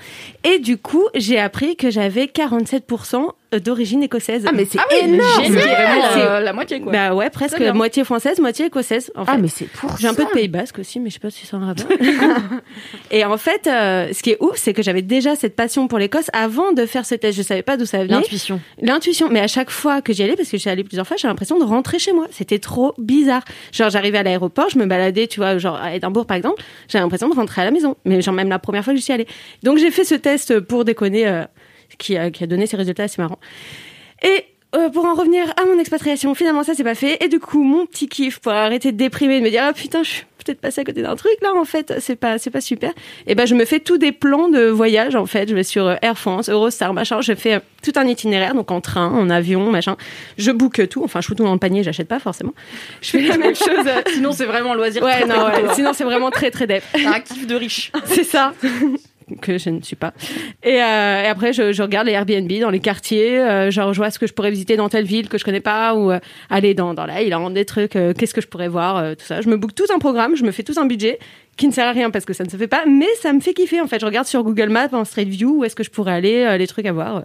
Et 0.45 0.59
du 0.59 0.77
coup, 0.77 1.05
j'ai 1.13 1.38
appris 1.39 1.75
que 1.75 1.91
j'avais 1.91 2.25
47% 2.25 3.31
d'origine 3.63 4.03
écossaise. 4.03 4.43
Ah, 4.45 4.51
mais 4.53 4.65
c'est 4.65 4.77
Ah 4.77 4.83
oui, 4.91 5.09
énorme. 5.13 5.43
génial. 5.43 5.99
Euh, 6.17 6.39
la 6.41 6.51
moitié 6.53 6.81
quoi. 6.81 6.91
Bah 6.91 7.13
ouais, 7.15 7.29
presque 7.29 7.59
moitié 7.73 8.03
française, 8.03 8.39
moitié 8.39 8.65
écossaise. 8.65 9.09
En 9.15 9.25
fait. 9.25 9.31
Ah, 9.33 9.38
mais 9.38 9.47
c'est 9.47 9.65
pour 9.69 9.97
J'ai 9.97 10.07
un 10.07 10.13
peu 10.13 10.25
de. 10.25 10.29
Pays 10.29 10.47
Basque 10.49 10.79
aussi, 10.79 10.99
mais 10.99 11.09
je 11.09 11.15
sais 11.15 11.19
pas 11.19 11.29
si 11.29 11.45
c'est 11.45 11.55
un 11.55 11.65
rapport. 11.65 11.85
et 13.11 13.23
en 13.25 13.38
fait, 13.38 13.67
euh, 13.67 14.09
ce 14.13 14.21
qui 14.21 14.31
est 14.31 14.38
ouf, 14.41 14.55
c'est 14.57 14.73
que 14.73 14.81
j'avais 14.83 15.01
déjà 15.01 15.35
cette 15.35 15.55
passion 15.55 15.88
pour 15.88 15.97
l'Écosse 15.97 16.29
avant 16.33 16.73
de 16.73 16.85
faire 16.85 17.05
ce 17.05 17.15
test. 17.15 17.38
Je 17.38 17.41
savais 17.43 17.61
pas 17.63 17.77
d'où 17.77 17.85
ça 17.85 17.99
venait. 17.99 18.15
L'intuition. 18.15 18.59
L'intuition. 18.81 19.29
Mais 19.31 19.39
à 19.39 19.47
chaque 19.47 19.69
fois 19.69 20.01
que 20.01 20.11
j'y 20.13 20.23
allais, 20.23 20.35
parce 20.35 20.49
que 20.49 20.57
j'y 20.57 20.67
allais 20.69 20.83
plusieurs 20.83 21.07
fois, 21.07 21.15
j'ai 21.17 21.27
l'impression 21.29 21.57
de 21.57 21.63
rentrer 21.63 21.99
chez 21.99 22.11
moi. 22.11 22.27
C'était 22.31 22.59
trop 22.59 22.93
bizarre. 22.97 23.43
Genre, 23.71 23.89
j'arrivais 23.89 24.17
à 24.17 24.23
l'aéroport, 24.23 24.69
je 24.69 24.77
me 24.77 24.85
baladais, 24.85 25.27
tu 25.27 25.39
vois, 25.39 25.57
genre 25.57 25.75
à 25.77 25.95
Édimbourg 25.95 26.25
par 26.25 26.35
exemple, 26.38 26.61
j'avais 26.89 27.01
l'impression 27.03 27.29
de 27.29 27.35
rentrer 27.35 27.61
à 27.61 27.65
la 27.65 27.71
maison. 27.71 27.95
Mais 28.03 28.21
genre 28.21 28.33
même 28.35 28.49
la 28.49 28.59
première 28.59 28.76
fois 28.84 28.93
que 28.93 28.97
j'y 28.97 29.03
suis 29.03 29.13
allée. 29.13 29.28
Donc 29.63 29.78
j'ai 29.78 29.91
fait 29.91 30.03
ce 30.03 30.15
test 30.15 30.59
pour 30.59 30.86
déconner, 30.86 31.28
euh, 31.28 31.43
qui, 31.97 32.17
a, 32.17 32.30
donné 32.30 32.65
ses 32.65 32.78
résultats 32.78 33.03
assez 33.03 33.21
marrants. 33.21 33.39
Et 34.23 34.45
euh, 34.75 34.89
pour 34.89 35.05
en 35.05 35.13
revenir 35.13 35.53
à 35.57 35.65
mon 35.65 35.80
expatriation, 35.80 36.34
finalement 36.36 36.63
ça 36.63 36.73
s'est 36.73 36.84
pas 36.84 36.95
fait. 36.95 37.23
Et 37.23 37.30
du 37.30 37.39
coup, 37.39 37.63
mon 37.63 37.86
petit 37.86 38.07
kiff 38.07 38.39
pour 38.39 38.51
arrêter 38.51 38.91
de 38.91 38.97
déprimer, 38.97 39.39
de 39.39 39.45
me 39.45 39.49
dire 39.49 39.63
ah 39.63 39.73
putain, 39.73 40.03
je 40.03 40.09
suis 40.09 40.25
peut-être 40.48 40.62
passé 40.62 40.82
à 40.82 40.84
côté 40.84 41.02
d'un 41.02 41.16
truc 41.16 41.34
là 41.41 41.50
en 41.56 41.66
fait, 41.66 41.93
c'est 42.00 42.16
pas 42.16 42.38
c'est 42.38 42.50
pas 42.50 42.62
super. 42.62 42.91
Et 43.28 43.36
ben 43.36 43.45
je 43.45 43.56
me 43.56 43.66
fais 43.66 43.80
tous 43.80 43.98
des 43.98 44.12
plans 44.12 44.50
de 44.50 44.66
voyage 44.68 45.16
en 45.16 45.26
fait. 45.26 45.50
Je 45.50 45.56
vais 45.56 45.64
sur 45.64 45.86
euh, 45.88 45.95
Air 46.02 46.18
France, 46.18 46.50
Eurostar, 46.50 46.93
machin. 46.93 47.22
Je 47.22 47.34
fais 47.36 47.56
euh, 47.56 47.60
tout 47.84 47.93
un 47.95 48.06
itinéraire 48.08 48.54
donc 48.54 48.72
en 48.72 48.82
train, 48.82 49.08
en 49.08 49.30
avion, 49.30 49.70
machin. 49.72 49.95
Je 50.38 50.52
book 50.52 50.88
tout. 50.89 51.04
Enfin, 51.04 51.22
je 51.22 51.28
fous 51.28 51.36
tout 51.36 51.43
dans 51.43 51.54
le 51.54 51.60
panier, 51.60 51.84
j'achète 51.84 52.08
pas 52.08 52.20
forcément. 52.20 52.54
Je 53.02 53.10
fais 53.12 53.22
la 53.22 53.38
même 53.43 53.56
chose. 53.56 53.86
Sinon 54.14 54.32
c'est 54.32 54.45
vraiment 54.45 54.74
loisir. 54.74 55.04
Ouais, 55.04 55.26
non, 55.26 55.36
ouais. 55.45 55.64
hein. 55.68 55.74
Sinon 55.76 55.93
c'est 55.93 56.04
vraiment 56.06 56.32
très 56.32 56.52
très 56.52 56.68
dep. 56.68 56.84
un 56.95 57.20
kiff 57.20 57.45
de 57.48 57.56
riche. 57.56 57.91
C'est 58.06 58.24
ça. 58.24 58.54
que 59.41 59.57
je 59.57 59.69
ne 59.69 59.82
suis 59.82 59.95
pas. 59.95 60.13
Et, 60.63 60.82
euh, 60.82 61.23
et 61.23 61.28
après, 61.28 61.53
je, 61.53 61.73
je 61.73 61.82
regarde 61.84 62.07
les 62.07 62.13
Airbnb 62.13 62.51
dans 62.61 62.69
les 62.69 62.80
quartiers, 62.80 63.39
euh, 63.39 63.71
genre 63.71 63.93
je 63.93 63.97
vois 63.99 64.09
ce 64.09 64.19
que 64.19 64.28
je 64.28 64.34
pourrais 64.34 64.51
visiter 64.51 64.78
dans 64.78 64.89
telle 64.89 65.05
ville 65.05 65.28
que 65.28 65.38
je 65.38 65.43
connais 65.43 65.59
pas, 65.59 65.95
ou 65.95 66.11
euh, 66.11 66.19
aller 66.49 66.73
dans, 66.73 66.93
dans 66.93 67.05
la 67.05 67.17
des 67.49 67.65
trucs, 67.65 67.91
qu'est-ce 67.91 68.34
que 68.34 68.41
je 68.41 68.47
pourrais 68.47 68.69
voir, 68.69 69.15
tout 69.17 69.25
ça. 69.25 69.41
Je 69.41 69.49
me 69.49 69.57
book 69.57 69.75
tout 69.75 69.86
un 69.93 69.99
programme, 69.99 70.36
je 70.36 70.43
me 70.43 70.51
fais 70.51 70.63
tout 70.63 70.73
un 70.78 70.86
budget 70.86 71.19
qui 71.57 71.67
ne 71.67 71.73
sert 71.73 71.88
à 71.88 71.91
rien 71.91 72.11
parce 72.11 72.23
que 72.23 72.34
ça 72.34 72.43
ne 72.43 72.49
se 72.49 72.55
fait 72.55 72.67
pas, 72.67 72.86
mais 72.88 73.07
ça 73.19 73.34
me 73.34 73.39
fait 73.39 73.53
kiffer 73.53 73.82
en 73.82 73.88
fait. 73.88 73.99
Je 73.99 74.05
regarde 74.05 74.28
sur 74.28 74.43
Google 74.43 74.69
Maps, 74.69 74.89
en 74.91 75.03
Street 75.05 75.25
View, 75.25 75.57
où 75.57 75.63
est-ce 75.65 75.75
que 75.75 75.84
je 75.84 75.89
pourrais 75.89 76.13
aller, 76.13 76.57
les 76.57 76.67
trucs 76.67 76.86
à 76.86 76.93
voir. 76.93 77.23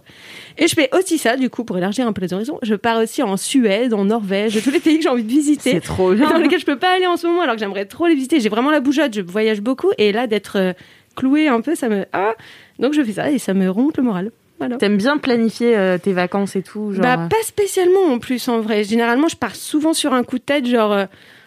Et 0.57 0.67
je 0.67 0.73
fais 0.73 0.89
aussi 0.97 1.17
ça, 1.19 1.37
du 1.37 1.49
coup, 1.49 1.63
pour 1.63 1.77
élargir 1.77 2.07
un 2.07 2.13
peu 2.13 2.21
les 2.21 2.33
horizons. 2.33 2.57
Je 2.63 2.73
pars 2.75 2.97
aussi 2.97 3.21
en 3.21 3.37
Suède, 3.37 3.93
en 3.93 4.05
Norvège, 4.05 4.61
tous 4.63 4.71
les 4.71 4.79
pays 4.79 4.97
que 4.97 5.03
j'ai 5.03 5.09
envie 5.09 5.23
de 5.23 5.29
visiter 5.29 5.71
C'est 5.71 5.81
trop 5.81 6.13
et 6.13 6.17
dans 6.17 6.27
bien. 6.27 6.39
lesquels 6.39 6.59
je 6.59 6.65
peux 6.65 6.79
pas 6.79 6.93
aller 6.95 7.05
en 7.05 7.15
ce 7.15 7.27
moment 7.27 7.41
alors 7.41 7.55
que 7.55 7.59
j'aimerais 7.59 7.85
trop 7.85 8.07
les 8.07 8.15
visiter. 8.15 8.39
J'ai 8.39 8.49
vraiment 8.49 8.71
la 8.71 8.79
bougeotte, 8.79 9.13
je 9.13 9.21
voyage 9.21 9.61
beaucoup 9.61 9.91
et 9.99 10.11
là 10.11 10.25
d'être 10.25 10.73
euh, 11.17 11.19
clouée 11.19 11.47
un 11.47 11.61
peu, 11.61 11.75
ça 11.75 11.89
me 11.89 12.05
ah 12.13 12.33
donc 12.79 12.93
je 12.93 13.03
fais 13.03 13.13
ça 13.13 13.29
et 13.31 13.37
ça 13.39 13.53
me 13.53 13.69
remonte 13.69 13.97
le 13.97 14.03
moral. 14.03 14.31
Voilà. 14.59 14.77
T'aimes 14.77 14.97
bien 14.97 15.17
planifier 15.17 15.75
euh, 15.77 15.97
tes 15.97 16.13
vacances 16.13 16.55
et 16.55 16.61
tout, 16.61 16.93
genre. 16.93 17.01
Bah 17.03 17.17
pas 17.29 17.35
spécialement 17.43 18.05
en 18.11 18.19
plus 18.19 18.47
en 18.47 18.59
vrai. 18.61 18.83
Généralement 18.83 19.27
je 19.27 19.35
pars 19.35 19.55
souvent 19.55 19.93
sur 19.93 20.13
un 20.13 20.23
coup 20.23 20.37
de 20.37 20.43
tête 20.43 20.65
genre 20.67 20.93
euh, 20.93 21.05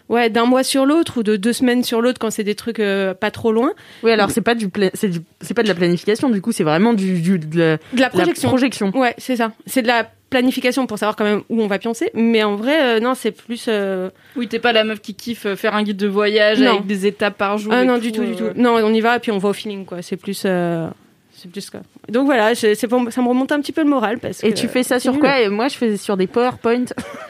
ouais 0.09 0.29
d'un 0.29 0.45
mois 0.45 0.63
sur 0.65 0.85
l'autre 0.87 1.19
ou 1.19 1.23
de 1.23 1.37
deux 1.37 1.53
semaines 1.53 1.83
sur 1.83 2.01
l'autre 2.03 2.19
quand 2.21 2.31
c'est 2.31 2.45
des 2.45 2.55
trucs 2.55 2.79
euh, 2.81 3.15
pas 3.15 3.31
trop 3.31 3.53
loin. 3.53 3.73
Oui, 4.03 4.11
alors 4.13 4.31
c'est 4.31 4.41
pas 4.43 4.55
du, 4.55 4.69
pla- 4.69 4.91
c'est 4.95 5.09
du, 5.09 5.21
c'est 5.41 5.55
pas 5.55 5.63
de 5.63 5.69
la 5.69 5.75
planification. 5.75 6.29
Du 6.31 6.41
coup, 6.43 6.53
c'est 6.53 6.65
vraiment 6.65 6.93
du, 6.95 7.21
du 7.21 7.39
de 7.39 7.59
la, 7.59 7.77
De 7.77 7.81
la 7.95 8.03
la 8.03 8.09
projection. 8.11 8.49
projection. 8.49 8.91
Ouais 8.97 9.15
c'est 9.19 9.37
ça. 9.37 9.53
C'est 9.67 9.83
de 9.83 9.89
la 9.89 10.11
planification 10.31 10.87
pour 10.87 10.99
savoir 10.99 11.15
quand 11.17 11.25
même 11.25 11.43
où 11.49 11.63
on 11.63 11.67
va 11.67 11.79
pioncer. 11.79 12.11
Mais 12.15 12.43
en 12.43 12.57
vrai 12.57 12.97
euh, 12.97 13.01
non 13.01 13.15
c'est 13.15 13.31
plus 13.31 13.67
euh, 13.69 14.11
Oui, 14.37 14.49
t'es 14.49 14.59
pas 14.59 14.73
la 14.73 14.85
meuf 14.85 15.01
qui 15.01 15.15
kiffe 15.15 15.47
euh, 15.47 15.57
faire 15.57 15.75
un 15.75 15.83
guide 15.83 15.97
de 15.97 16.09
voyage 16.09 16.61
Non. 16.61 16.71
avec 16.75 16.87
des 16.87 17.07
étapes 17.07 17.37
par 17.39 17.59
jour. 17.59 17.73
Ah 17.73 17.85
non, 17.85 17.99
du 17.99 18.13
tout, 18.13 18.25
du 18.25 18.35
tout. 18.37 18.49
Non, 18.57 18.75
on 18.83 18.93
y 18.93 19.01
va 19.01 19.17
et 19.17 19.19
puis 19.21 19.31
on 19.33 19.39
va 19.39 19.49
au 19.51 19.53
feeling, 19.53 19.85
quoi. 19.85 20.03
C'est 20.03 20.17
plus. 20.17 20.43
euh, 20.45 20.89
C'est 21.33 21.51
plus 21.51 21.71
quoi. 21.71 21.81
Donc 22.09 22.27
voilà, 22.27 22.55
je- 22.55 22.75
c'est 22.75 22.89
pour- 22.89 23.13
ça 23.13 23.23
me 23.23 23.29
remonte 23.29 23.53
un 23.53 23.61
petit 23.61 23.73
peu 23.73 23.83
le 23.83 23.89
moral 23.91 24.19
parce 24.19 24.43
Et 24.43 24.51
que 24.53 24.59
tu 24.59 24.69
fais 24.69 24.83
ça 24.83 24.99
sur 24.99 25.19
quoi? 25.19 25.41
Et 25.41 25.49
moi, 25.49 25.69
je 25.69 25.77
faisais 25.77 25.97
sur 25.97 26.17
des 26.17 26.27
PowerPoint. 26.27 26.85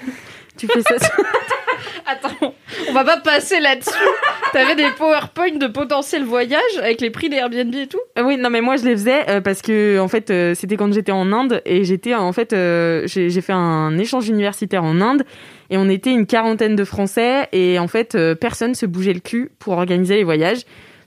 tu 0.56 0.66
fais 0.66 0.82
ça 0.82 0.98
sur... 0.98 1.10
Attends, 2.06 2.54
on 2.88 2.92
va 2.92 3.04
pas 3.04 3.18
passer 3.18 3.60
là-dessus. 3.60 3.90
T'avais 4.52 4.74
des 4.74 4.90
PowerPoint 4.96 5.56
de 5.56 5.66
potentiel 5.66 6.24
voyage 6.24 6.60
avec 6.78 7.00
les 7.00 7.10
prix 7.10 7.28
des 7.28 7.36
Airbnb 7.36 7.74
et 7.74 7.86
tout 7.86 8.00
Ah 8.14 8.22
Oui, 8.24 8.36
non, 8.36 8.50
mais 8.50 8.60
moi 8.60 8.76
je 8.76 8.84
les 8.84 8.92
faisais 8.92 9.28
euh, 9.28 9.40
parce 9.40 9.62
que 9.62 9.98
en 9.98 10.08
fait 10.08 10.30
euh, 10.30 10.54
c'était 10.54 10.76
quand 10.76 10.92
j'étais 10.92 11.12
en 11.12 11.32
Inde 11.32 11.62
et 11.64 11.84
j'étais 11.84 12.14
en 12.14 12.32
fait 12.32 12.52
euh, 12.52 13.06
j'ai 13.06 13.40
fait 13.40 13.52
un 13.52 13.98
échange 13.98 14.28
universitaire 14.28 14.84
en 14.84 15.00
Inde 15.00 15.24
et 15.70 15.76
on 15.76 15.88
était 15.88 16.12
une 16.12 16.26
quarantaine 16.26 16.76
de 16.76 16.84
Français 16.84 17.48
et 17.52 17.78
en 17.78 17.88
fait 17.88 18.14
euh, 18.14 18.34
personne 18.34 18.74
se 18.74 18.86
bougeait 18.86 19.14
le 19.14 19.20
cul 19.20 19.50
pour 19.58 19.74
organiser 19.74 20.16
les 20.16 20.24
voyages. 20.24 20.62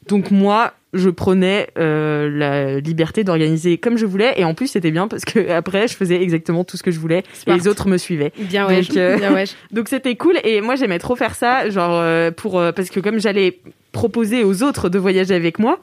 Donc 0.10 0.32
moi 0.32 0.74
je 0.92 1.10
prenais 1.10 1.68
euh, 1.78 2.30
la 2.32 2.80
liberté 2.80 3.24
d'organiser 3.24 3.78
comme 3.78 3.96
je 3.98 4.08
voulais 4.08 4.34
et 4.38 4.44
en 4.44 4.56
plus 4.56 4.68
c'était 4.68 4.90
bien 4.90 5.08
parce 5.08 5.24
que 5.24 5.52
après 5.52 5.88
je 5.88 5.96
faisais 5.96 6.22
exactement 6.22 6.64
tout 6.64 6.78
ce 6.78 6.84
que 6.84 6.90
je 6.90 7.00
voulais 7.00 7.24
Smart. 7.34 7.56
et 7.56 7.60
les 7.60 7.68
autres 7.68 7.88
me 7.88 7.98
suivaient. 7.98 8.34
Bien 8.40 8.68
ouais. 8.68 8.82
Donc, 8.82 8.98
euh, 8.98 9.18
Bien 9.20 9.34
ouais. 9.34 9.44
Donc 9.72 9.88
c'était 9.88 10.16
cool 10.16 10.40
et 10.44 10.62
moi 10.62 10.76
j'aimais 10.76 11.00
trop 11.00 11.16
faire 11.16 11.36
ça, 11.36 11.70
genre 11.70 11.92
euh, 11.94 12.32
pour 12.32 12.54
parce 12.76 12.90
que 12.90 13.00
comme 13.00 13.20
j'allais 13.20 13.60
proposer 13.92 14.44
aux 14.44 14.64
autres 14.64 14.90
de 14.90 14.98
voyager 14.98 15.36
avec 15.36 15.60
moi, 15.60 15.80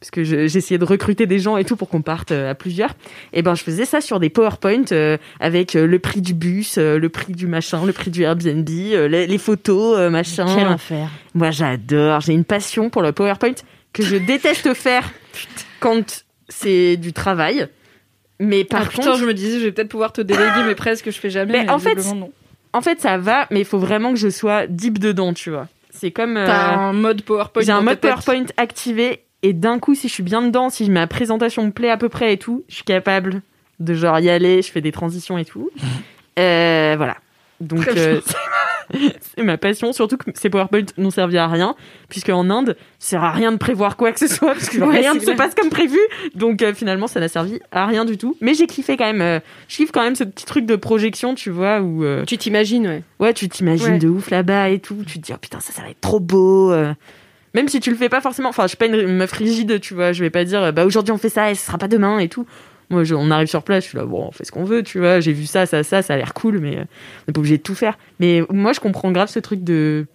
parce 0.00 0.10
que 0.10 0.24
je- 0.24 0.46
j'essayais 0.48 0.78
de 0.78 0.84
recruter 0.84 1.26
des 1.26 1.38
gens 1.38 1.56
et 1.58 1.64
tout 1.64 1.76
pour 1.76 1.88
qu'on 1.88 2.00
parte 2.02 2.32
euh, 2.32 2.50
à 2.50 2.54
plusieurs, 2.54 2.94
et 3.32 3.42
ben 3.42 3.54
je 3.54 3.62
faisais 3.62 3.84
ça 3.84 4.00
sur 4.00 4.18
des 4.18 4.30
PowerPoint 4.30 4.84
euh, 4.92 5.18
avec 5.40 5.76
euh, 5.76 5.86
le 5.86 5.98
prix 5.98 6.22
du 6.22 6.32
bus, 6.34 6.78
euh, 6.78 6.98
le 6.98 7.08
prix 7.10 7.32
du 7.34 7.46
machin, 7.46 7.84
le 7.84 7.92
prix 7.92 8.10
du 8.10 8.22
Airbnb, 8.22 8.68
euh, 8.70 9.08
les, 9.08 9.26
les 9.26 9.38
photos, 9.38 9.98
euh, 9.98 10.08
machin. 10.10 10.46
Quel 10.56 10.66
enfer. 10.68 11.08
Moi 11.34 11.50
j'adore, 11.50 12.20
j'ai 12.22 12.32
une 12.32 12.44
passion 12.44 12.88
pour 12.90 13.02
le 13.02 13.12
PowerPoint 13.12 13.54
que 13.92 14.02
je 14.02 14.16
déteste 14.16 14.72
faire 14.74 15.10
quand 15.80 16.24
c'est 16.48 16.96
du 16.96 17.12
travail. 17.12 17.68
Mais 18.38 18.64
par 18.64 18.80
Ah, 18.80 18.84
contre, 18.86 18.98
putain, 19.00 19.14
je 19.16 19.24
me 19.26 19.34
disais, 19.34 19.60
je 19.60 19.64
vais 19.66 19.72
peut-être 19.72 19.90
pouvoir 19.90 20.12
te 20.14 20.22
déléguer, 20.22 20.62
mais 20.66 20.74
presque 20.74 21.10
je 21.10 21.18
fais 21.18 21.28
jamais. 21.28 21.64
Mais 21.64 21.70
en 21.70 21.78
fait, 21.78 21.96
non. 22.14 22.32
en 22.72 22.80
fait 22.80 22.98
ça 23.00 23.18
va, 23.18 23.46
mais 23.50 23.60
il 23.60 23.66
faut 23.66 23.78
vraiment 23.78 24.12
que 24.14 24.18
je 24.18 24.30
sois 24.30 24.66
deep 24.66 24.98
dedans, 24.98 25.34
tu 25.34 25.50
vois. 25.50 25.68
C'est 25.90 26.10
comme 26.10 26.38
euh, 26.38 26.46
T'as 26.46 26.76
un 26.76 26.94
mode 26.94 27.20
PowerPoint. 27.22 27.62
J'ai 27.62 27.72
un 27.72 27.82
mode. 27.82 27.98
PowerPoint 28.00 28.46
activé 28.56 29.24
et 29.42 29.52
d'un 29.52 29.78
coup, 29.78 29.94
si 29.94 30.08
je 30.08 30.12
suis 30.12 30.22
bien 30.22 30.42
dedans, 30.42 30.70
si 30.70 30.88
ma 30.90 31.06
présentation 31.06 31.64
me 31.64 31.70
plaît 31.70 31.90
à 31.90 31.96
peu 31.96 32.08
près 32.08 32.32
et 32.34 32.36
tout, 32.36 32.64
je 32.68 32.74
suis 32.76 32.84
capable 32.84 33.42
de 33.78 33.94
genre 33.94 34.18
y 34.20 34.28
aller, 34.28 34.60
je 34.62 34.70
fais 34.70 34.80
des 34.82 34.92
transitions 34.92 35.38
et 35.38 35.44
tout. 35.44 35.70
Euh, 36.38 36.94
voilà. 36.96 37.16
Donc 37.60 37.86
euh, 37.88 38.20
c'est 39.36 39.42
ma 39.42 39.58
passion, 39.58 39.92
surtout 39.92 40.16
que 40.16 40.30
ces 40.34 40.48
PowerPoint 40.48 40.86
n'ont 40.96 41.10
servi 41.10 41.36
à 41.36 41.48
rien, 41.48 41.74
puisque 42.08 42.30
en 42.30 42.48
Inde, 42.48 42.76
ça 42.98 43.10
sert 43.10 43.24
à 43.24 43.30
rien 43.32 43.52
de 43.52 43.58
prévoir 43.58 43.96
quoi 43.98 44.12
que 44.12 44.18
ce 44.20 44.28
soit, 44.28 44.54
parce 44.54 44.70
que 44.70 44.78
Ouais, 44.78 45.00
rien 45.00 45.12
ne 45.12 45.20
se 45.20 45.32
passe 45.32 45.54
comme 45.54 45.68
prévu. 45.68 45.98
Donc 46.36 46.62
euh, 46.62 46.72
finalement, 46.72 47.08
ça 47.08 47.20
n'a 47.20 47.28
servi 47.28 47.58
à 47.72 47.84
rien 47.84 48.06
du 48.06 48.16
tout. 48.16 48.36
Mais 48.40 48.54
j'ai 48.54 48.66
kiffé 48.66 48.96
quand 48.96 49.12
même. 49.12 49.40
je 49.68 49.76
kiffe 49.76 49.90
quand 49.92 50.02
même 50.02 50.14
ce 50.14 50.24
petit 50.24 50.46
truc 50.46 50.64
de 50.64 50.76
projection, 50.76 51.34
tu 51.34 51.50
vois, 51.50 51.80
où 51.82 52.04
Tu 52.26 52.38
t'imagines, 52.38 52.86
ouais. 52.86 53.02
Ouais, 53.18 53.34
tu 53.34 53.48
t'imagines 53.48 53.94
Ouais. 53.94 53.98
de 53.98 54.08
ouf 54.08 54.30
là-bas 54.30 54.70
et 54.70 54.78
tout. 54.78 55.02
Tu 55.06 55.18
te 55.18 55.26
dis, 55.26 55.32
oh 55.34 55.38
putain, 55.38 55.60
ça, 55.60 55.72
ça 55.72 55.82
va 55.82 55.90
être 55.90 56.00
trop 56.00 56.20
beau. 56.20 56.72
Même 57.54 57.68
si 57.68 57.80
tu 57.80 57.90
le 57.90 57.96
fais 57.96 58.08
pas 58.08 58.20
forcément. 58.20 58.48
Enfin, 58.48 58.64
je 58.64 58.68
suis 58.68 58.76
pas 58.76 58.86
une 58.86 59.16
meuf 59.16 59.32
rigide, 59.32 59.80
tu 59.80 59.94
vois. 59.94 60.12
Je 60.12 60.22
vais 60.22 60.30
pas 60.30 60.44
dire, 60.44 60.72
bah 60.72 60.84
aujourd'hui 60.84 61.12
on 61.12 61.18
fait 61.18 61.28
ça 61.28 61.50
et 61.50 61.54
ce 61.54 61.66
sera 61.66 61.78
pas 61.78 61.88
demain 61.88 62.18
et 62.18 62.28
tout. 62.28 62.46
Moi, 62.90 63.04
on 63.12 63.30
arrive 63.30 63.46
sur 63.46 63.62
place, 63.62 63.84
je 63.84 63.90
suis 63.90 63.98
là, 63.98 64.04
bon, 64.04 64.26
on 64.28 64.30
fait 64.32 64.44
ce 64.44 64.50
qu'on 64.50 64.64
veut, 64.64 64.82
tu 64.82 64.98
vois. 64.98 65.20
J'ai 65.20 65.32
vu 65.32 65.46
ça, 65.46 65.64
ça, 65.64 65.84
ça, 65.84 66.02
ça 66.02 66.14
a 66.14 66.16
l'air 66.16 66.34
cool, 66.34 66.58
mais 66.58 66.76
euh, 66.76 66.80
on 66.80 67.24
n'est 67.28 67.32
pas 67.32 67.38
obligé 67.38 67.56
de 67.56 67.62
tout 67.62 67.76
faire. 67.76 67.96
Mais 68.18 68.42
moi, 68.50 68.72
je 68.72 68.80
comprends 68.80 69.12
grave 69.12 69.28
ce 69.28 69.38
truc 69.38 69.62
de 69.62 70.06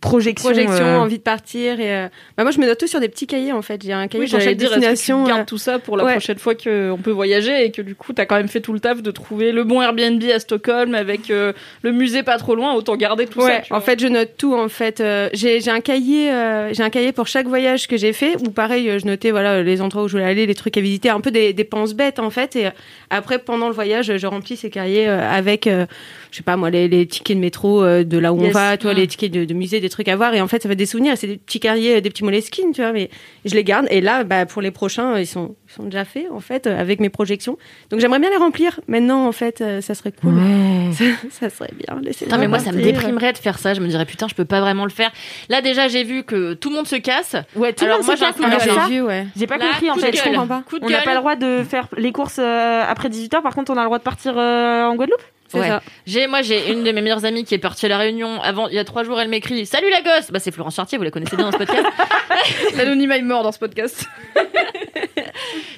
projection. 0.00 0.50
projection, 0.50 0.84
euh, 0.84 0.98
envie 0.98 1.18
de 1.18 1.22
partir. 1.22 1.80
Et 1.80 1.92
euh, 1.94 2.08
bah, 2.36 2.42
moi, 2.44 2.52
je 2.52 2.58
me 2.60 2.66
note 2.66 2.78
tout 2.78 2.86
sur 2.86 3.00
des 3.00 3.08
petits 3.08 3.26
cahiers 3.26 3.52
en 3.52 3.62
fait. 3.62 3.82
J'ai 3.82 3.92
un 3.92 4.06
cahier 4.08 4.24
Oui, 4.24 4.30
chaque 4.30 4.40
que 4.42 4.48
tu 4.50 4.54
destination. 4.56 5.24
gardes 5.24 5.40
euh, 5.40 5.44
tout 5.44 5.58
ça 5.58 5.78
pour 5.78 5.96
la 5.96 6.04
ouais. 6.04 6.12
prochaine 6.12 6.38
fois 6.38 6.54
qu'on 6.54 6.98
peut 7.02 7.10
voyager 7.10 7.64
et 7.64 7.70
que 7.70 7.82
du 7.82 7.94
coup, 7.94 8.12
t'as 8.12 8.26
quand 8.26 8.36
même 8.36 8.48
fait 8.48 8.60
tout 8.60 8.72
le 8.72 8.80
taf 8.80 9.02
de 9.02 9.10
trouver 9.10 9.52
le 9.52 9.64
bon 9.64 9.80
Airbnb 9.82 10.22
à 10.32 10.38
Stockholm 10.38 10.94
avec 10.94 11.30
euh, 11.30 11.52
le 11.82 11.92
musée 11.92 12.22
pas 12.22 12.36
trop 12.38 12.54
loin, 12.54 12.74
autant 12.74 12.96
garder 12.96 13.26
tout 13.26 13.40
ça. 13.40 13.46
Ouais, 13.46 13.62
en 13.70 13.76
vois. 13.76 13.80
fait, 13.80 14.00
je 14.00 14.06
note 14.06 14.30
tout. 14.36 14.54
En 14.54 14.68
fait, 14.68 15.02
j'ai 15.32 15.68
un 15.70 15.80
cahier, 15.80 16.30
j'ai 16.72 16.82
un 16.82 16.90
cahier 16.90 17.12
pour 17.12 17.26
chaque 17.26 17.46
voyage 17.46 17.88
que 17.88 17.96
j'ai 17.96 18.12
fait. 18.12 18.36
Où 18.46 18.50
pareil, 18.50 18.90
je 18.98 19.06
notais 19.06 19.30
voilà 19.30 19.62
les 19.62 19.80
endroits 19.80 20.04
où 20.04 20.08
je 20.08 20.12
voulais 20.12 20.24
aller, 20.24 20.46
les 20.46 20.54
trucs 20.54 20.76
à 20.76 20.80
visiter, 20.80 21.08
un 21.10 21.20
peu 21.20 21.30
des 21.30 21.52
dépenses 21.52 21.94
bêtes 21.94 22.18
en 22.18 22.30
fait. 22.30 22.54
Et 22.56 22.68
après, 23.10 23.38
pendant 23.38 23.68
le 23.68 23.74
voyage, 23.74 24.16
je 24.16 24.26
remplis 24.26 24.56
ces 24.56 24.70
cahiers 24.70 25.06
avec, 25.08 25.66
je 25.66 26.36
sais 26.36 26.42
pas 26.42 26.56
moi, 26.56 26.70
les, 26.70 26.86
les 26.88 27.06
tickets 27.06 27.36
de 27.36 27.40
métro 27.40 27.82
de 27.84 28.18
là 28.18 28.32
où 28.32 28.40
on 28.42 28.50
va, 28.50 28.76
tu 28.76 28.84
vois, 28.84 28.94
Mm. 28.94 28.98
les 28.98 29.06
tickets 29.06 29.32
de, 29.32 29.44
de 29.44 29.54
musée, 29.54 29.80
des 29.86 29.90
trucs 29.90 30.08
à 30.08 30.16
voir. 30.16 30.34
Et 30.34 30.40
en 30.40 30.48
fait, 30.48 30.62
ça 30.62 30.68
fait 30.68 30.76
des 30.76 30.86
souvenirs. 30.86 31.14
C'est 31.16 31.26
des 31.26 31.36
petits 31.36 31.60
cahiers, 31.60 32.00
des 32.00 32.10
petits 32.10 32.24
moleskines, 32.24 32.72
tu 32.72 32.82
vois. 32.82 32.92
Mais 32.92 33.10
je 33.44 33.54
les 33.54 33.64
garde. 33.64 33.86
Et 33.90 34.00
là, 34.00 34.24
bah, 34.24 34.46
pour 34.46 34.62
les 34.62 34.70
prochains, 34.70 35.14
euh, 35.14 35.20
ils 35.20 35.26
sont, 35.26 35.54
ils 35.68 35.72
sont 35.72 35.84
déjà 35.84 36.04
faits 36.04 36.26
en 36.30 36.40
fait 36.40 36.66
euh, 36.66 36.78
avec 36.78 37.00
mes 37.00 37.08
projections. 37.08 37.56
Donc 37.90 38.00
j'aimerais 38.00 38.18
bien 38.18 38.30
les 38.30 38.36
remplir. 38.36 38.80
Maintenant, 38.88 39.26
en 39.26 39.32
fait, 39.32 39.60
euh, 39.60 39.80
ça 39.80 39.94
serait 39.94 40.12
cool. 40.12 40.34
Ouais. 40.34 40.90
Ça, 40.96 41.04
ça 41.30 41.50
serait 41.50 41.72
bien. 41.74 42.00
Putain, 42.12 42.38
mais 42.38 42.48
moi, 42.48 42.58
ça 42.58 42.72
me 42.72 42.80
déprimerait 42.80 43.32
de 43.32 43.38
faire 43.38 43.58
ça. 43.58 43.74
Je 43.74 43.80
me 43.80 43.88
dirais, 43.88 44.06
putain, 44.06 44.28
je 44.28 44.34
peux 44.34 44.44
pas 44.44 44.60
vraiment 44.60 44.84
le 44.84 44.90
faire. 44.90 45.10
Là, 45.48 45.60
déjà, 45.60 45.88
j'ai 45.88 46.04
vu 46.04 46.22
que 46.22 46.54
tout 46.54 46.70
le 46.70 46.76
monde 46.76 46.86
se 46.86 46.96
casse. 46.96 47.36
Ouais, 47.54 47.72
tout 47.72 47.84
le 47.84 47.90
Alors, 47.90 47.98
monde 47.98 48.06
moi, 48.06 48.16
se 48.16 48.20
j'ai 48.64 48.70
casse, 48.70 48.88
vu, 48.88 49.02
ouais. 49.02 49.26
J'ai 49.36 49.46
pas 49.46 49.58
Là, 49.58 49.66
compris 49.66 49.90
en 49.90 49.94
fait. 49.96 50.16
Je 50.16 50.22
comprends 50.22 50.46
pas. 50.46 50.62
On 50.80 50.88
n'a 50.88 51.02
pas 51.02 51.12
le 51.14 51.18
droit 51.20 51.36
de 51.36 51.62
faire 51.68 51.88
les 51.96 52.12
courses 52.12 52.38
euh, 52.38 52.82
après 52.86 53.08
18h. 53.08 53.42
Par 53.42 53.54
contre, 53.54 53.72
on 53.72 53.76
a 53.76 53.80
le 53.80 53.86
droit 53.86 53.98
de 53.98 54.04
partir 54.04 54.34
euh, 54.36 54.84
en 54.84 54.94
Guadeloupe? 54.96 55.20
C'est 55.48 55.58
Ouais. 55.58 55.68
ça. 55.68 55.82
J'ai, 56.06 56.26
moi, 56.26 56.42
j'ai 56.42 56.72
une 56.72 56.82
de 56.84 56.90
mes 56.92 57.00
meilleures 57.02 57.24
amies 57.24 57.44
qui 57.44 57.54
est 57.54 57.58
partie 57.58 57.86
à 57.86 57.88
la 57.88 57.98
Réunion 57.98 58.40
avant, 58.42 58.68
il 58.68 58.74
y 58.74 58.78
a 58.78 58.84
trois 58.84 59.04
jours, 59.04 59.20
elle 59.20 59.28
m'écrit 59.28 59.64
Salut 59.66 59.90
la 59.90 60.00
gosse! 60.02 60.30
Bah, 60.30 60.38
c'est 60.40 60.50
Florence 60.52 60.74
Chartier, 60.76 60.98
vous 60.98 61.04
la 61.04 61.10
connaissez 61.10 61.36
bien 61.36 61.46
dans 61.46 61.52
ce 61.52 61.58
podcast. 61.58 61.86
L'anonymat 62.76 63.18
est 63.18 63.22
mort 63.22 63.42
dans 63.42 63.52
ce 63.52 63.58
podcast. 63.58 64.06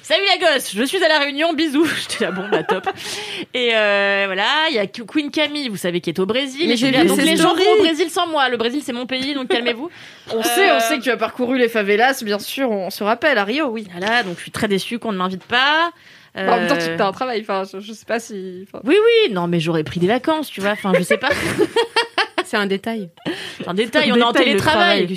Salut 0.01 0.23
la 0.39 0.53
gosse, 0.53 0.73
je 0.75 0.83
suis 0.83 1.03
à 1.03 1.07
la 1.07 1.19
Réunion, 1.19 1.53
bisous. 1.53 1.85
J'étais 2.09 2.25
là, 2.25 2.31
bon, 2.31 2.47
bah 2.49 2.63
top. 2.63 2.87
Et 3.53 3.71
euh, 3.75 4.23
voilà, 4.25 4.45
il 4.69 4.75
y 4.75 4.79
a 4.79 4.87
Queen 4.87 5.29
Camille, 5.29 5.69
vous 5.69 5.77
savez, 5.77 6.01
qui 6.01 6.09
est 6.09 6.19
au 6.19 6.25
Brésil. 6.25 6.65
Mais 6.67 6.73
Et 6.73 6.77
j'ai 6.77 6.91
là, 6.91 7.05
donc 7.05 7.17
les 7.17 7.35
gens 7.37 7.53
vont 7.53 7.73
au 7.77 7.83
Brésil 7.83 8.09
sans 8.09 8.25
moi. 8.27 8.49
Le 8.49 8.57
Brésil, 8.57 8.81
c'est 8.83 8.93
mon 8.93 9.05
pays, 9.05 9.33
donc 9.35 9.49
calmez-vous. 9.49 9.89
On 10.33 10.39
Euh, 10.39 10.43
sait, 10.43 10.71
on 10.71 10.79
sait 10.79 10.97
que 10.97 11.03
tu 11.03 11.11
as 11.11 11.17
parcouru 11.17 11.57
les 11.59 11.69
favelas, 11.69 12.23
bien 12.23 12.39
sûr, 12.39 12.71
on 12.71 12.89
se 12.89 13.03
rappelle 13.03 13.37
à 13.37 13.43
Rio, 13.43 13.67
oui. 13.67 13.87
Voilà, 13.95 14.23
donc 14.23 14.37
je 14.37 14.41
suis 14.41 14.51
très 14.51 14.67
déçue 14.67 14.97
qu'on 14.97 15.11
ne 15.11 15.17
m'invite 15.17 15.43
pas. 15.43 15.91
En 16.35 16.41
même 16.57 16.67
temps, 16.67 16.75
Euh, 16.79 16.95
tu 16.95 17.01
as 17.01 17.07
un 17.07 17.11
travail, 17.11 17.41
enfin, 17.41 17.63
je, 17.71 17.79
je 17.79 17.91
sais 17.93 18.05
pas 18.05 18.19
si. 18.19 18.65
enfin, 18.67 18.81
Oui, 18.85 18.95
oui, 18.95 19.33
non, 19.33 19.47
mais 19.47 19.59
j'aurais 19.59 19.83
pris 19.83 19.99
des 19.99 20.07
vacances, 20.07 20.49
tu 20.49 20.61
vois. 20.61 20.71
Enfin, 20.71 20.91
je 20.97 21.03
sais 21.03 21.17
pas. 21.17 21.29
C'est 22.45 22.57
un 22.57 22.65
détail. 22.65 23.09
C'est 23.57 23.67
un 23.67 23.73
détail, 23.75 24.09
Un 24.09 24.15
on 24.15 24.17
est 24.17 24.23
en 24.23 24.31
télétravail. 24.31 25.05
travail. 25.05 25.07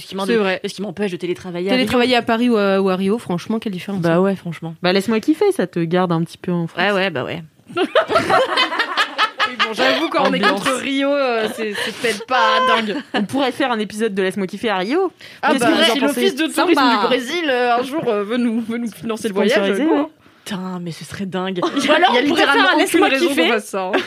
Qu'est-ce 0.61 0.75
qui 0.75 0.83
m'empêche 0.83 1.13
de 1.13 1.17
télétravailler 1.17 1.69
à 1.71 1.73
Télétravailler 1.73 2.17
à 2.17 2.23
Paris 2.23 2.51
ou 2.51 2.57
à, 2.59 2.81
ou 2.83 2.91
à 2.91 2.97
Rio, 2.97 3.17
franchement, 3.19 3.59
quelle 3.59 3.73
différence. 3.73 4.01
Bah 4.03 4.21
ouais, 4.21 4.37
franchement. 4.37 4.75
Bah 4.83 4.93
laisse-moi 4.93 5.19
kiffer, 5.21 5.51
ça 5.53 5.67
te 5.67 5.79
garde 5.81 6.13
un 6.13 6.23
petit 6.25 6.37
peu 6.37 6.53
en 6.53 6.67
France. 6.67 6.83
Ouais, 6.83 6.93
ouais, 6.93 7.09
bah 7.11 7.25
ouais. 7.25 7.43
bon, 7.75 9.73
j'avoue, 9.73 10.09
quand 10.11 10.29
on 10.29 10.33
est 10.35 10.41
contre 10.41 10.73
Rio, 10.73 11.09
euh, 11.11 11.49
c'est 11.55 11.73
peut-être 12.03 12.27
pas 12.27 12.59
dingue. 12.69 12.97
On 13.15 13.25
pourrait 13.25 13.53
faire 13.53 13.71
un 13.73 13.79
épisode 13.79 14.15
de 14.15 14.23
laisse-moi 14.23 14.47
kiffer 14.47 14.69
à 14.71 14.79
Rio. 14.79 15.11
Ah 15.43 15.55
bah, 15.55 15.69
si 15.91 16.01
l'office 16.01 16.35
de 16.35 16.47
tourisme 16.47 16.75
Sympa. 16.75 17.01
du 17.01 17.07
Brésil, 17.07 17.45
euh, 17.49 17.77
un 17.79 17.83
jour, 17.83 18.03
euh, 18.09 18.25
veut, 18.25 18.37
nous, 18.37 18.61
veut 18.61 18.79
nous 18.79 18.91
financer 18.91 19.29
le 19.29 19.35
voyage. 19.35 19.71
Ouais. 19.79 19.87
hein. 19.91 20.09
Putain, 20.45 20.79
mais 20.81 20.91
ce 20.93 21.05
serait 21.05 21.27
dingue. 21.27 21.61
Il 21.77 21.85
y 21.85 21.89
Ou 21.89 21.93
a, 21.93 21.97
alors, 21.97 22.11
il 22.13 22.15
y 22.17 22.19
a 22.19 22.23
littéralement 22.23 22.77
laisse-moi 22.79 23.11
kiffer. 23.11 23.61
ça. 23.61 23.93
hein. 23.95 23.99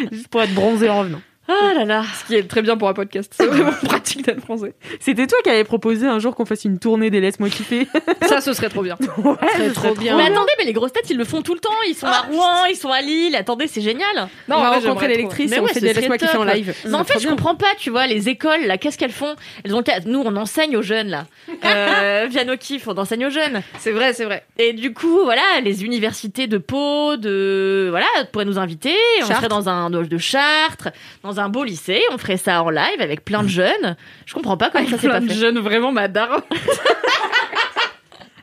Juste 0.12 0.28
pour 0.28 0.42
être 0.42 0.54
bronzé 0.54 0.88
en 0.88 0.98
revenant. 1.00 1.22
Ah 1.50 1.74
là 1.74 1.84
là. 1.84 2.04
Ce 2.20 2.26
qui 2.26 2.36
est 2.36 2.44
très 2.48 2.62
bien 2.62 2.76
pour 2.76 2.88
un 2.88 2.94
podcast. 2.94 3.32
C'est 3.36 3.46
vraiment 3.46 3.72
pratique 3.84 4.24
d'être 4.24 4.40
français. 4.40 4.74
C'était 5.00 5.26
toi 5.26 5.38
qui 5.42 5.50
avais 5.50 5.64
proposé 5.64 6.06
un 6.06 6.18
jour 6.18 6.34
qu'on 6.34 6.44
fasse 6.44 6.64
une 6.64 6.78
tournée 6.78 7.10
des 7.10 7.20
laisse-moi 7.20 7.48
kiffer. 7.48 7.88
Ça, 8.28 8.40
ce 8.40 8.52
serait 8.52 8.68
trop 8.68 8.82
bien. 8.82 8.96
ouais, 9.18 9.70
trop 9.74 9.94
bien. 9.94 10.16
Mais 10.16 10.24
attendez, 10.24 10.52
mais 10.58 10.64
les 10.64 10.72
grosses 10.72 10.92
têtes, 10.92 11.10
ils 11.10 11.16
le 11.16 11.24
font 11.24 11.42
tout 11.42 11.54
le 11.54 11.60
temps. 11.60 11.70
Ils 11.88 11.94
sont 11.94 12.06
à 12.06 12.26
Rouen, 12.30 12.64
ils 12.70 12.76
sont 12.76 12.90
à 12.92 13.00
Lille. 13.00 13.34
Attendez, 13.36 13.66
c'est 13.66 13.80
génial. 13.80 14.28
Non, 14.48 14.56
on 14.56 14.60
va 14.60 14.70
rencontrer 14.70 15.08
l'électrice 15.08 15.50
Mais 15.50 15.56
et 15.56 15.60
on 15.60 15.64
ouais, 15.64 15.72
fait 15.72 15.80
des 15.80 15.92
laisse-moi 15.92 16.18
kiffer 16.18 16.36
en 16.36 16.44
live. 16.44 16.74
Mais 16.86 16.94
en 16.94 17.04
fait, 17.04 17.18
je 17.20 17.28
comprends 17.28 17.54
pas, 17.56 17.74
tu 17.78 17.90
vois, 17.90 18.06
les 18.06 18.28
écoles, 18.28 18.66
là, 18.66 18.78
qu'est-ce 18.78 18.98
qu'elles 18.98 19.10
font? 19.10 19.34
Elles 19.64 19.74
ont 19.74 19.82
qu'à- 19.82 20.00
Nous, 20.06 20.20
on 20.24 20.36
enseigne 20.36 20.76
aux 20.76 20.82
jeunes, 20.82 21.08
là. 21.08 21.26
Euh, 21.64 22.26
via 22.30 22.44
nos 22.44 22.56
kiffs, 22.56 22.86
on 22.88 22.96
enseigne 22.96 23.26
aux 23.26 23.30
jeunes. 23.30 23.62
C'est 23.78 23.92
vrai, 23.92 24.12
c'est 24.12 24.24
vrai. 24.24 24.44
Et 24.58 24.72
du 24.72 24.92
coup, 24.92 25.20
voilà, 25.24 25.42
les 25.62 25.84
universités 25.84 26.46
de 26.46 26.58
Pau, 26.58 27.16
de 27.16 27.88
voilà, 27.90 28.06
pourraient 28.32 28.44
nous 28.44 28.58
inviter. 28.58 28.94
On 29.18 29.26
Chartres. 29.26 29.36
serait 29.36 29.48
dans 29.48 29.68
un 29.68 29.90
de 29.90 30.18
Chartres, 30.18 30.88
dans 31.22 31.39
un 31.40 31.48
beau 31.48 31.64
lycée. 31.64 32.00
On 32.12 32.18
ferait 32.18 32.36
ça 32.36 32.62
en 32.62 32.70
live 32.70 33.00
avec 33.00 33.24
plein 33.24 33.42
de 33.42 33.48
jeunes. 33.48 33.96
Je 34.26 34.34
comprends 34.34 34.56
pas 34.56 34.70
comment 34.70 34.84
ça 34.86 34.98
s'est 34.98 35.08
Plein 35.08 35.14
pas 35.14 35.20
de 35.20 35.28
fait. 35.28 35.34
jeunes, 35.34 35.58
vraiment, 35.58 35.92
ma 35.92 36.08
daronne. 36.08 36.42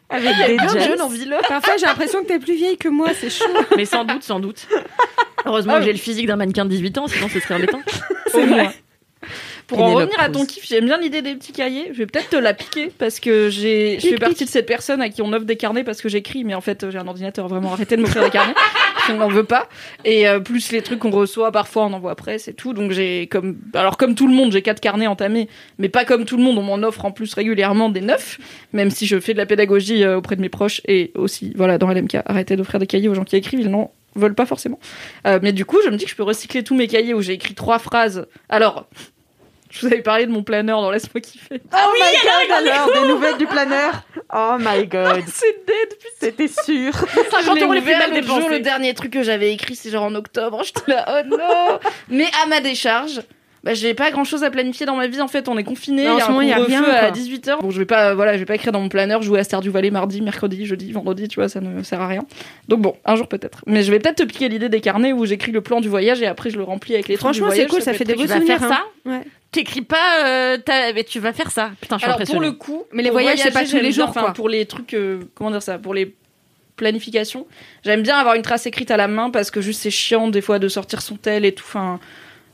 Avec 0.10 0.34
des 0.48 0.56
Plein 0.56 0.74
de 0.74 0.80
jeunes 0.80 1.02
en 1.02 1.10
ville. 1.10 1.36
Parfois, 1.50 1.76
j'ai 1.78 1.86
l'impression 1.86 2.22
que 2.24 2.28
t'es 2.28 2.40
plus 2.40 2.56
vieille 2.56 2.78
que 2.78 2.88
moi, 2.88 3.10
c'est 3.14 3.30
chaud. 3.30 3.44
Mais 3.76 3.84
sans 3.84 4.06
doute, 4.06 4.24
sans 4.24 4.40
doute. 4.40 4.66
Heureusement 5.46 5.74
Ah 5.76 5.80
que 5.80 5.86
j'ai 5.86 5.92
le 5.92 5.98
physique 5.98 6.28
d'un 6.28 6.38
mannequin 6.38 6.64
de 6.64 6.70
18 6.70 6.98
ans, 6.98 7.08
sinon 7.08 7.28
ce 7.28 7.40
serait 7.42 7.56
embêtant. 7.56 7.82
Au 8.34 8.40
moins. 8.46 8.72
Pour 9.68 9.82
en 9.82 9.94
revenir 9.94 10.20
à 10.20 10.30
ton 10.30 10.46
kiff, 10.46 10.66
j'aime 10.66 10.86
bien 10.86 10.98
l'idée 10.98 11.22
des 11.22 11.36
petits 11.36 11.52
cahiers. 11.52 11.90
Je 11.92 11.98
vais 11.98 12.06
peut-être 12.06 12.30
te 12.30 12.36
la 12.38 12.54
piquer 12.54 12.90
parce 12.98 13.20
que 13.20 13.50
j'ai, 13.50 14.00
je 14.00 14.08
fais 14.08 14.16
partie 14.16 14.46
de 14.46 14.50
cette 14.50 14.66
personne 14.66 15.02
à 15.02 15.10
qui 15.10 15.22
on 15.22 15.34
offre 15.34 15.46
des 15.46 15.58
carnets 15.58 15.84
parce 15.84 16.02
que 16.02 16.08
j'écris, 16.08 16.46
mais 16.46 16.56
en 16.56 16.62
fait 16.62 16.90
j'ai 16.90 16.98
un 16.98 17.08
ordinateur. 17.08 17.48
Vraiment, 17.48 17.74
arrêtez 17.74 17.98
de 17.98 18.02
m'offrir 18.02 18.24
des 18.24 18.30
carnets. 18.30 18.56
on 19.10 19.18
n'en 19.18 19.28
veut 19.28 19.44
pas. 19.44 19.68
Et 20.06 20.28
euh, 20.28 20.40
plus 20.40 20.72
les 20.72 20.82
trucs 20.82 21.00
qu'on 21.00 21.12
reçoit, 21.12 21.52
parfois 21.52 21.86
on 21.86 21.94
envoie 21.94 22.12
après, 22.12 22.38
c'est 22.38 22.54
tout. 22.54 22.74
Donc 22.74 22.92
j'ai 22.92 23.28
comme, 23.28 23.58
alors 23.74 23.98
comme 23.98 24.16
tout 24.16 24.28
le 24.28 24.34
monde, 24.34 24.52
j'ai 24.52 24.62
quatre 24.62 24.80
carnets 24.80 25.08
entamés, 25.08 25.48
mais 25.78 25.90
pas 25.90 26.06
comme 26.06 26.26
tout 26.26 26.38
le 26.38 26.44
monde. 26.44 26.58
On 26.58 26.64
m'en 26.64 26.88
offre 26.88 27.06
en 27.06 27.12
plus 27.12 27.34
régulièrement 27.34 27.90
des 27.90 28.02
neufs, 28.02 28.40
même 28.74 28.90
si 28.90 29.06
je 29.06 29.20
fais 29.20 29.34
de 29.34 29.38
la 29.38 29.46
pédagogie 29.46 30.04
euh, 30.04 30.18
auprès 30.18 30.36
de 30.36 30.42
mes 30.42 30.50
proches 30.50 30.82
et 30.88 31.12
aussi, 31.16 31.54
voilà, 31.56 31.78
dans 31.78 31.92
LMK, 31.92 32.20
arrêtez 32.26 32.56
d'offrir 32.56 32.80
des 32.80 32.88
cahiers 32.88 33.10
aux 33.10 33.16
gens 33.16 33.24
qui 33.24 33.36
écrivent, 33.36 33.60
ils 33.60 33.70
n'en 33.70 33.92
veulent 34.16 34.36
pas 34.36 34.46
forcément. 34.46 34.80
Euh, 35.26 35.40
mais 35.42 35.54
du 35.54 35.66
coup, 35.66 35.78
je 35.84 35.90
me 35.90 35.98
dis 35.98 36.06
que 36.06 36.12
je 36.12 36.16
peux 36.16 36.24
recycler 36.24 36.64
tous 36.64 36.76
mes 36.76 36.88
cahiers 36.88 37.14
où 37.14 37.22
j'ai 37.22 37.34
écrit 37.34 37.54
trois 37.54 37.80
phrases. 37.80 38.28
Alors. 38.50 38.88
Je 39.80 39.88
vous 39.88 39.94
avais 39.94 40.02
parlé 40.02 40.26
de 40.26 40.32
mon 40.32 40.44
planeur 40.44 40.82
dans 40.82 40.92
Laisse-moi 40.92 41.22
kiffer. 41.22 41.62
Oh 41.74 41.94
my 41.94 42.18
god 42.24 42.68
alors 42.68 42.92
Des 42.94 43.08
nouvelles 43.08 43.38
du 43.38 43.46
planeur 43.48 43.94
Oh 44.34 44.56
my 44.60 44.86
god 44.88 45.24
C'est 45.28 45.66
dead, 45.66 45.90
putain. 45.90 46.10
C'était 46.20 46.48
sûr 46.48 46.94
50 47.32 47.58
Je 47.60 47.64
euros 47.64 47.74
les 47.74 47.82
plus 47.82 47.96
mal 47.96 48.12
dépensés. 48.14 48.50
le 48.50 48.60
dernier 48.60 48.94
truc 48.94 49.12
que 49.14 49.24
j'avais 49.24 49.54
écrit, 49.54 49.76
c'est 49.76 49.90
genre 49.90 50.04
en 50.04 50.16
octobre. 50.16 50.62
J'étais 50.64 50.92
là, 50.92 51.06
oh 51.24 51.28
non 51.38 51.80
Mais 52.10 52.28
à 52.44 52.48
ma 52.48 52.60
décharge, 52.60 53.22
bah, 53.68 53.74
j'ai 53.74 53.94
pas 53.94 54.12
grand 54.12 54.24
chose 54.24 54.46
à 54.46 54.50
planifier 54.50 54.86
dans 54.86 54.96
ma 54.96 55.08
vie. 55.08 55.20
En 55.20 55.28
fait, 55.28 55.50
on 55.50 55.58
est 55.58 55.66
confiné. 55.66 56.08
En 56.08 56.14
il 56.14 56.20
y 56.20 56.22
a 56.22 56.24
ce 56.24 56.30
un 56.30 56.30
moment, 56.30 56.42
il 56.42 56.48
y 56.48 56.54
a 56.54 56.56
couvre-feu 56.56 56.86
rien, 56.86 56.94
à 56.94 57.12
quoi. 57.12 57.12
18h. 57.12 57.60
Bon, 57.62 57.70
je 57.70 57.80
vais 57.80 57.86
pas, 57.86 58.14
voilà, 58.16 58.32
je 58.36 58.40
vais 58.40 58.46
pas 58.46 58.56
écrire 58.56 58.72
dans 58.72 58.80
mon 58.80 58.88
planeur, 58.88 59.22
jouer 59.24 59.40
à 59.42 59.44
Star 59.44 59.60
du 59.60 59.70
Valais 59.70 59.92
mardi, 59.92 60.22
mercredi, 60.22 60.66
jeudi, 60.66 60.94
vendredi, 60.94 61.28
tu 61.28 61.36
vois, 61.42 61.50
ça 61.50 61.60
ne 61.60 61.84
sert 61.84 62.00
à 62.00 62.08
rien. 62.08 62.24
Donc 62.70 62.80
bon, 62.80 62.96
un 63.04 63.18
jour 63.18 63.28
peut-être. 63.28 63.64
Mais 63.68 63.84
je 63.84 63.92
vais 63.92 64.00
peut-être 64.00 64.20
te 64.20 64.24
piquer 64.24 64.48
l'idée 64.48 64.70
des 64.70 64.80
carnets 64.80 65.12
où 65.12 65.26
j'écris 65.26 65.52
le 65.52 65.60
plan 65.60 65.82
du 65.82 65.90
voyage 65.90 66.22
et 66.22 66.28
après 66.28 66.50
je 66.50 66.56
le 66.56 66.64
remplis 66.64 66.94
avec 66.94 67.10
les 67.10 67.18
Franchement, 67.18 67.50
c'est 67.52 67.68
cool, 67.68 67.82
ça 67.82 67.94
fait 67.94 68.06
des 68.06 68.14
beaux 68.16 68.22
Tu 68.22 68.28
vas 68.30 68.36
souvenirs. 68.38 68.60
faire 68.60 68.72
hein. 68.72 68.84
ça 69.06 69.12
Ouais. 69.12 69.22
T'écris 69.52 69.82
pas, 69.82 70.26
euh, 70.26 70.58
t'as- 70.64 70.94
mais 70.94 71.04
tu 71.04 71.20
vas 71.20 71.34
faire 71.34 71.52
ça. 71.52 71.72
Putain, 71.82 71.98
je 71.98 72.04
suis 72.04 72.12
Alors 72.12 72.26
pour 72.26 72.40
le 72.40 72.54
coup, 72.54 72.84
Mais 72.94 73.04
les 73.04 73.10
voyages, 73.10 73.40
c'est 73.40 73.52
pas 73.52 73.66
tous 73.66 73.76
les 73.76 73.92
jours, 73.92 74.08
enfin. 74.08 74.32
Pour 74.32 74.48
les 74.48 74.66
trucs, 74.66 74.94
euh, 74.94 75.20
comment 75.36 75.52
dire 75.52 75.62
ça, 75.62 75.78
pour 75.78 75.94
les 75.94 76.16
planifications, 76.78 77.48
j'aime 77.84 78.04
bien 78.04 78.18
avoir 78.18 78.36
une 78.36 78.44
trace 78.44 78.66
écrite 78.66 78.92
à 78.92 78.98
la 78.98 79.08
main 79.08 79.30
parce 79.30 79.52
que 79.52 79.62
juste 79.62 79.82
c'est 79.82 79.90
chiant 79.92 80.30
des 80.30 80.42
fois 80.42 80.60
de 80.60 80.68
sortir 80.68 81.02
son 81.02 81.16
tel 81.18 81.44
et 81.44 81.52
tout. 81.54 81.64
Enfin, 81.68 82.00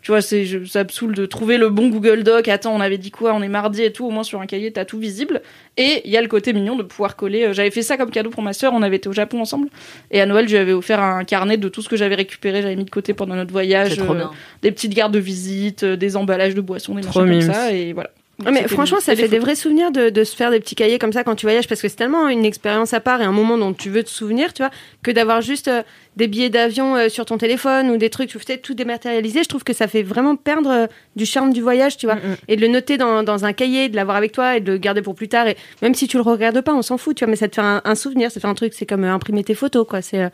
tu 0.04 0.12
vois, 0.12 0.22
c'est 0.22 0.46
je- 0.46 0.66
ça 0.66 0.84
me 0.84 0.90
saoule 0.90 1.16
de 1.16 1.26
trouver 1.26 1.58
le 1.58 1.70
bon 1.70 1.88
Google 1.88 2.24
Doc. 2.24 2.48
Attends, 2.50 2.76
on 2.76 2.82
avait 2.82 2.98
dit 3.00 3.10
quoi? 3.10 3.34
On 3.34 3.42
est 3.42 3.48
mardi 3.48 3.82
et 3.82 3.92
tout. 3.92 4.06
Au 4.06 4.12
moins 4.12 4.24
sur 4.24 4.40
un 4.42 4.46
cahier, 4.46 4.72
t'as 4.72 4.86
tout 4.86 5.00
visible. 5.00 5.42
Et 5.78 6.02
il 6.06 6.12
y 6.12 6.18
a 6.18 6.22
le 6.22 6.28
côté 6.28 6.54
mignon 6.54 6.76
de 6.76 6.84
pouvoir 6.84 7.16
coller. 7.16 7.46
euh, 7.46 7.54
J'avais 7.54 7.72
fait 7.72 7.82
ça 7.82 7.98
comme 7.98 8.12
cadeau 8.12 8.30
pour 8.30 8.44
ma 8.44 8.54
sœur. 8.54 8.74
On 8.76 8.82
avait 8.84 8.98
été 8.98 9.10
au 9.10 9.14
Japon 9.14 9.40
ensemble 9.42 9.70
et 10.12 10.22
à 10.22 10.26
Noël, 10.26 10.48
je 10.48 10.54
lui 10.54 10.60
avais 10.60 10.74
offert 10.74 11.02
un 11.02 11.24
carnet 11.24 11.58
de 11.58 11.70
tout 11.70 11.82
ce 11.82 11.90
que 11.90 11.96
j'avais 11.96 12.16
récupéré. 12.16 12.62
J'avais 12.62 12.76
mis 12.76 12.84
de 12.86 12.90
côté 12.92 13.14
pendant 13.14 13.36
notre 13.36 13.52
voyage. 13.52 13.92
C'est 13.96 14.04
trop 14.04 14.14
euh, 14.14 14.18
bien. 14.18 14.32
des 14.62 14.72
petites 14.72 14.94
cartes 14.94 15.12
de 15.14 15.20
visite, 15.20 15.84
euh, 15.84 15.96
des 15.96 16.16
emballages 16.18 16.54
de 16.54 16.62
boissons, 16.62 16.96
des 16.96 17.02
machins 17.02 17.12
comme 17.22 17.54
ça. 17.54 17.72
Et 17.72 17.94
voilà. 17.94 18.12
Ouais, 18.40 18.52
mais 18.52 18.68
franchement, 18.68 19.00
ça 19.00 19.16
fait 19.16 19.28
des 19.28 19.38
vrais 19.38 19.56
souvenirs 19.56 19.92
de, 19.92 20.10
de 20.10 20.24
se 20.24 20.36
faire 20.36 20.50
des 20.50 20.60
petits 20.60 20.74
cahiers 20.74 20.98
comme 20.98 21.14
ça 21.14 21.24
quand 21.24 21.36
tu 21.36 21.46
voyages 21.46 21.68
parce 21.68 21.82
que 21.82 21.88
c'est 21.88 21.96
tellement 21.96 22.28
une 22.28 22.46
expérience 22.46 22.94
à 22.94 23.00
part 23.00 23.22
et 23.22 23.26
un 23.26 23.32
moment 23.32 23.60
dont 23.60 23.74
tu 23.74 23.92
veux 23.92 24.04
te 24.04 24.10
souvenir, 24.10 24.54
tu 24.54 24.64
vois, 24.64 24.72
que 25.04 25.12
d'avoir 25.12 25.42
juste 25.42 25.68
euh, 25.68 25.84
des 26.18 26.28
billets 26.28 26.50
d'avion 26.50 26.96
euh, 26.96 27.10
sur 27.10 27.26
ton 27.26 27.38
téléphone 27.38 27.92
ou 27.92 27.98
des 27.98 28.10
trucs, 28.10 28.30
tu 28.30 28.40
sais, 28.40 28.58
tout 28.58 28.74
dématérialisé. 28.74 29.44
Je 29.44 29.50
trouve 29.50 29.64
que 29.64 29.74
ça 29.74 29.88
fait 29.88 30.02
vraiment 30.02 30.36
perdre 30.36 30.72
euh, 30.72 30.88
du 31.16 31.28
charme 31.28 31.54
du 31.54 31.62
voyage, 31.62 31.96
tu 31.96 32.08
vois. 32.08 32.18
Et 32.48 32.56
de 32.56 32.62
le 32.62 32.70
noter 32.70 32.98
dans, 32.98 33.22
dans 33.22 33.46
un 33.46 33.54
cahier, 33.54 33.88
de 33.88 33.96
l'avoir 33.96 34.18
avec 34.18 34.32
toi 34.32 34.58
et 34.58 34.62
de 34.62 34.72
le 34.72 34.78
garder 34.80 35.04
pour 35.04 35.14
plus 35.14 35.28
tard. 35.28 35.48
Et 35.48 35.56
même 35.84 35.94
si 35.94 36.08
tu 36.08 36.18
le 36.18 36.24
regardes 36.24 36.62
pas, 36.62 36.74
on 36.74 36.82
s'en 36.82 36.98
fout, 36.98 37.16
tu 37.16 37.26
vois, 37.26 37.30
mais 37.30 37.38
ça 37.38 37.48
te 37.48 37.56
fait 37.56 37.62
un, 37.62 37.82
un 37.86 37.96
souvenir, 37.96 38.32
ça 38.32 38.40
fait 38.40 38.48
un 38.48 38.56
truc, 38.56 38.74
c'est 38.74 38.88
comme 38.88 39.04
imprimer 39.04 39.44
tes 39.44 39.54
photos, 39.54 39.86
quoi. 39.88 40.02
C'est, 40.02 40.32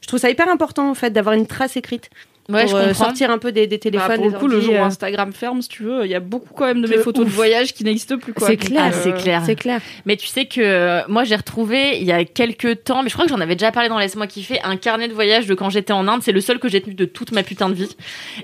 je 0.00 0.06
trouve 0.06 0.20
ça 0.20 0.30
hyper 0.30 0.48
important, 0.48 0.88
en 0.88 0.94
fait, 0.94 1.10
d'avoir 1.10 1.34
une 1.34 1.48
trace 1.48 1.76
écrite. 1.76 2.10
Ouais, 2.52 2.62
pour 2.64 2.70
je 2.72 2.76
euh, 2.76 2.86
comprends. 2.88 3.04
sortir 3.04 3.30
un 3.30 3.38
peu 3.38 3.52
des, 3.52 3.66
des 3.66 3.76
Bah, 3.76 3.80
téléphones. 3.82 4.16
pour 4.16 4.24
le 4.26 4.32
coup, 4.32 4.48
le 4.48 4.60
jour 4.60 4.74
où 4.74 4.76
euh, 4.76 4.82
Instagram 4.84 5.32
ferme, 5.32 5.62
si 5.62 5.68
tu 5.68 5.82
veux, 5.84 6.04
il 6.04 6.10
y 6.10 6.14
a 6.14 6.20
beaucoup 6.20 6.52
quand 6.54 6.66
même 6.66 6.82
de 6.82 6.86
De 6.88 6.96
mes 6.96 7.02
photos 7.02 7.24
de 7.26 7.30
voyage 7.30 7.72
qui 7.74 7.84
n'existent 7.84 8.18
plus. 8.18 8.32
quoi. 8.32 8.46
C'est 8.46 8.56
clair, 8.56 8.84
Ah, 8.86 8.92
c'est 8.92 9.12
clair. 9.14 9.42
C'est 9.46 9.54
clair. 9.56 9.80
Mais 10.06 10.16
tu 10.16 10.26
sais 10.26 10.46
que 10.46 10.60
euh, 10.60 11.00
moi 11.08 11.24
j'ai 11.24 11.36
retrouvé 11.36 11.98
il 11.98 12.04
y 12.04 12.12
a 12.12 12.24
quelques 12.24 12.84
temps, 12.84 13.02
mais 13.02 13.08
je 13.08 13.14
crois 13.14 13.24
que 13.26 13.30
j'en 13.30 13.40
avais 13.40 13.54
déjà 13.56 13.72
parlé 13.72 13.88
dans 13.88 13.98
Laisse-moi 13.98 14.26
kiffer, 14.26 14.60
un 14.64 14.76
carnet 14.76 15.08
de 15.08 15.14
voyage 15.14 15.46
de 15.46 15.54
quand 15.54 15.70
j'étais 15.70 15.92
en 15.92 16.06
Inde. 16.08 16.20
C'est 16.22 16.32
le 16.32 16.40
seul 16.40 16.58
que 16.58 16.68
j'ai 16.68 16.80
tenu 16.80 16.94
de 16.94 17.04
toute 17.04 17.32
ma 17.32 17.42
putain 17.42 17.68
de 17.68 17.74
vie. 17.74 17.96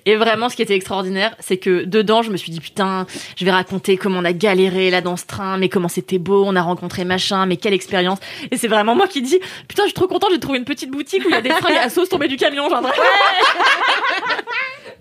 Et 0.06 0.16
vraiment, 0.16 0.48
ce 0.48 0.56
qui 0.56 0.62
était 0.62 0.74
extraordinaire, 0.74 1.34
c'est 1.40 1.56
que 1.56 1.84
dedans, 1.84 2.22
je 2.22 2.30
me 2.30 2.36
suis 2.36 2.52
dit 2.52 2.60
putain, 2.60 3.06
je 3.36 3.44
vais 3.44 3.50
raconter 3.50 3.96
comment 3.96 4.18
on 4.20 4.24
a 4.24 4.32
galéré 4.32 4.90
là 4.90 5.00
dans 5.00 5.16
ce 5.16 5.26
train, 5.26 5.56
mais 5.58 5.68
comment 5.68 5.88
c'était 5.88 6.18
beau, 6.18 6.44
on 6.46 6.54
a 6.56 6.62
rencontré 6.62 7.04
machin, 7.04 7.46
mais 7.46 7.56
quelle 7.56 7.74
expérience. 7.74 8.18
Et 8.50 8.56
c'est 8.56 8.68
vraiment 8.68 8.94
moi 8.94 9.06
qui 9.08 9.22
dis 9.22 9.38
putain, 9.68 9.82
je 9.84 9.88
suis 9.88 9.94
trop 9.94 10.06
contente, 10.08 10.30
j'ai 10.32 10.40
trouvé 10.40 10.58
une 10.58 10.64
petite 10.64 10.90
boutique 10.90 11.24
où 11.24 11.28
il 11.28 11.32
y 11.32 11.38
a 11.38 11.40
des 11.40 11.50
fringues 11.50 11.76
à 11.82 11.88
sauce 11.90 12.08
tombées 12.08 12.28
du 12.28 12.36
camion, 12.36 12.68
genre. 12.68 12.82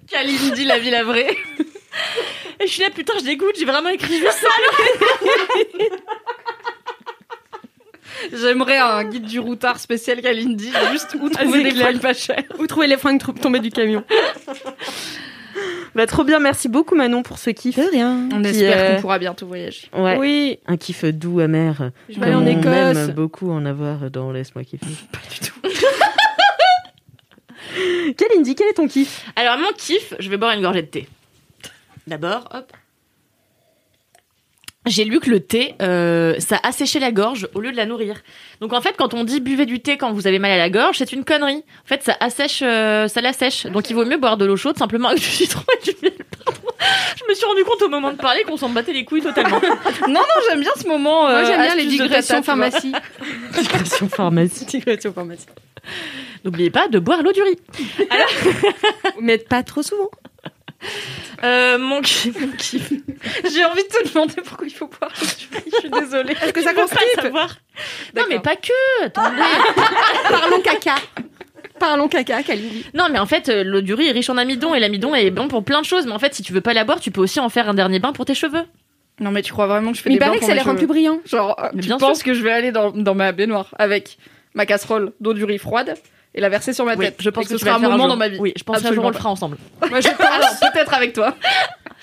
Kalindi, 0.09 0.65
la 0.65 0.79
ville 0.79 0.95
à 0.95 1.03
vrai. 1.03 1.27
Et 2.59 2.67
je 2.67 2.71
suis 2.71 2.81
là, 2.83 2.89
putain, 2.93 3.13
je 3.19 3.23
dégoûte, 3.25 3.55
j'ai 3.57 3.65
vraiment 3.65 3.89
écrit 3.89 4.17
juste 4.17 4.31
ça. 4.39 4.47
J'aimerais 8.33 8.77
un 8.77 9.03
guide 9.03 9.25
du 9.25 9.39
routard 9.39 9.77
spécial 9.79 10.21
Kalindi, 10.21 10.71
juste 10.91 11.15
où 11.19 11.29
trouver 11.29 11.63
des 11.63 11.71
clair. 11.71 11.87
fringues 11.89 12.01
pas 12.01 12.13
chères. 12.13 12.43
Où 12.59 12.65
trouver 12.67 12.87
les 12.87 12.97
fringues 12.97 13.21
tombées 13.41 13.59
du 13.59 13.71
camion 13.71 14.03
Bah, 15.95 16.05
trop 16.07 16.23
bien, 16.23 16.39
merci 16.39 16.67
beaucoup 16.69 16.95
Manon 16.95 17.23
pour 17.23 17.37
ce 17.39 17.49
kiff. 17.49 17.75
rien. 17.77 18.29
On 18.33 18.41
Qui, 18.41 18.49
espère 18.49 18.77
euh, 18.77 18.95
qu'on 18.95 19.01
pourra 19.01 19.19
bientôt 19.19 19.47
voyager. 19.47 19.89
Ouais, 19.93 20.17
Oui. 20.17 20.59
un 20.65 20.77
kiff 20.77 21.03
doux, 21.05 21.39
amer. 21.39 21.91
Je 22.09 22.19
vais 22.19 22.25
aller 22.25 22.35
en 22.35 22.43
on 22.43 22.47
Écosse. 22.47 22.97
aime 23.09 23.13
beaucoup 23.13 23.51
en 23.51 23.65
avoir 23.65 24.09
dans 24.11 24.31
Laisse-moi 24.31 24.63
kiffer. 24.63 24.85
Pas 25.11 25.19
du 25.33 25.39
tout. 25.47 25.55
Kalindi, 28.17 28.55
quel 28.55 28.69
est 28.69 28.73
ton 28.73 28.87
kiff? 28.87 29.25
Alors, 29.35 29.57
mon 29.57 29.71
kiff, 29.73 30.13
je 30.19 30.29
vais 30.29 30.37
boire 30.37 30.51
une 30.51 30.61
gorgée 30.61 30.81
de 30.81 30.87
thé. 30.87 31.07
D'abord, 32.07 32.47
hop. 32.53 32.71
J'ai 34.85 35.03
lu 35.03 35.19
que 35.19 35.29
le 35.29 35.39
thé, 35.39 35.75
euh, 35.81 36.35
ça 36.39 36.59
asséchait 36.61 36.99
la 36.99 37.11
gorge 37.11 37.47
au 37.55 37.59
lieu 37.59 37.71
de 37.71 37.77
la 37.77 37.85
nourrir. 37.85 38.17
Donc 38.61 38.71
en 38.71 38.81
fait, 38.81 38.95
quand 38.97 39.13
on 39.13 39.23
dit 39.23 39.39
buvez 39.39 39.65
du 39.65 39.79
thé 39.79 39.97
quand 39.97 40.11
vous 40.11 40.27
avez 40.27 40.37
mal 40.37 40.51
à 40.51 40.57
la 40.57 40.69
gorge, 40.69 40.97
c'est 40.97 41.11
une 41.11 41.23
connerie. 41.25 41.63
En 41.83 41.87
fait, 41.87 42.03
ça 42.03 42.15
assèche, 42.19 42.61
euh, 42.61 43.07
ça 43.07 43.21
l'assèche. 43.21 43.65
Donc 43.65 43.89
il 43.89 43.93
vaut 43.95 44.05
mieux 44.05 44.17
boire 44.17 44.37
de 44.37 44.45
l'eau 44.45 44.57
chaude 44.57 44.77
simplement 44.77 45.09
avec 45.09 45.21
du 45.21 45.25
citron 45.25 45.63
et 45.81 45.83
du 45.85 45.95
miel. 46.03 46.13
Pardon. 46.45 46.61
Je 47.17 47.23
me 47.27 47.33
suis 47.33 47.45
rendu 47.45 47.63
compte 47.63 47.81
au 47.81 47.89
moment 47.89 48.11
de 48.11 48.17
parler 48.17 48.43
qu'on 48.43 48.57
s'en 48.57 48.69
battait 48.69 48.93
les 48.93 49.05
couilles 49.05 49.21
totalement. 49.21 49.59
Non, 50.07 50.13
non, 50.13 50.41
j'aime 50.47 50.61
bien 50.61 50.71
ce 50.79 50.87
moment. 50.87 51.23
Moi, 51.23 51.31
euh, 51.31 51.45
j'aime 51.45 51.61
bien 51.61 51.75
les 51.75 51.85
digressions 51.85 52.43
pharmacie. 52.43 52.93
Digression 53.57 54.07
pharmacie. 54.07 54.65
digressions 54.65 55.13
pharmacie. 55.13 55.47
N'oubliez 56.43 56.69
pas 56.69 56.87
de 56.87 56.99
boire 56.99 57.23
l'eau 57.23 57.31
du 57.31 57.41
riz. 57.41 57.57
Mais 59.19 59.37
pas 59.49 59.63
trop 59.63 59.81
souvent. 59.81 60.09
Euh, 61.43 61.77
mon 61.77 62.01
kiff, 62.01 62.39
mon 62.39 62.51
kiff. 62.55 62.89
J'ai 62.89 63.65
envie 63.65 63.83
de 63.83 63.87
te 63.87 64.09
demander 64.09 64.35
pourquoi 64.43 64.67
il 64.67 64.73
faut 64.73 64.87
boire. 64.87 65.11
Je 65.15 65.25
suis 65.79 65.89
désolée. 65.89 66.33
Est-ce 66.41 66.53
que 66.53 66.61
ça 66.61 66.73
constipe. 66.73 67.33
Non 68.15 68.23
mais 68.29 68.39
pas 68.39 68.55
que. 68.55 69.07
Parlons 70.29 70.61
caca. 70.61 70.95
Parlons 71.79 72.07
caca, 72.07 72.41
Kalindi. 72.41 72.85
Non, 72.93 73.07
mais 73.11 73.19
en 73.19 73.25
fait, 73.25 73.49
euh, 73.49 73.63
l'eau 73.63 73.81
du 73.81 73.93
riz 73.93 74.07
est 74.07 74.11
riche 74.11 74.29
en 74.29 74.37
amidon 74.37 74.73
et 74.73 74.79
l'amidon 74.79 75.13
est 75.13 75.29
bon 75.29 75.49
pour 75.49 75.63
plein 75.63 75.81
de 75.81 75.85
choses. 75.85 76.05
Mais 76.05 76.13
en 76.13 76.19
fait, 76.19 76.33
si 76.33 76.41
tu 76.41 76.53
veux 76.53 76.61
pas 76.61 76.73
la 76.73 76.85
boire, 76.85 77.01
tu 77.01 77.11
peux 77.11 77.21
aussi 77.21 77.39
en 77.39 77.49
faire 77.49 77.67
un 77.67 77.73
dernier 77.73 77.99
bain 77.99 78.13
pour 78.13 78.23
tes 78.25 78.33
cheveux. 78.33 78.63
Non, 79.19 79.31
mais 79.31 79.41
tu 79.41 79.51
crois 79.51 79.67
vraiment 79.67 79.91
que 79.91 79.97
je 79.97 80.01
fais 80.01 80.09
Mais 80.09 80.15
il 80.15 80.19
des 80.19 80.19
bains 80.21 80.27
paraît 80.27 80.39
que 80.39 80.45
ça 80.45 80.53
les 80.53 80.61
rend 80.61 80.75
plus 80.75 80.87
brillants. 80.87 81.19
Genre, 81.25 81.55
Mais 81.73 81.81
tu 81.81 81.87
bien 81.87 81.97
penses 81.97 82.23
que 82.23 82.33
je 82.33 82.41
vais 82.41 82.51
aller 82.51 82.71
dans, 82.71 82.91
dans 82.91 83.15
ma 83.15 83.33
baignoire 83.33 83.73
avec 83.77 84.17
ma 84.53 84.65
casserole 84.65 85.11
d'eau 85.19 85.33
du 85.33 85.43
riz 85.43 85.57
froide 85.57 85.95
et 86.35 86.41
la 86.41 86.49
verser 86.49 86.73
sur 86.73 86.85
ma 86.85 86.95
Oui, 86.95 87.05
tête 87.05 87.15
je 87.19 87.29
pense 87.29 87.45
que, 87.47 87.57
ce 87.57 87.57
sera 87.57 87.75
un 87.75 87.79
moment 87.79 88.07
dans 88.07 88.17
ma 88.17 88.27
vie. 88.27 88.37
Oui, 88.39 88.53
je 88.57 88.63
pense 88.63 88.75
qu'un 88.81 88.93
jour 88.93 89.05
Absolument 89.05 89.07
on 89.07 89.11
le 89.11 89.17
fera 89.17 89.29
ensemble. 89.31 89.57
Moi, 89.89 90.01
je 90.01 90.09
pense, 90.09 90.19
Alors, 90.27 90.49
peut-être 90.73 90.93
avec 90.93 91.13
toi. 91.13 91.33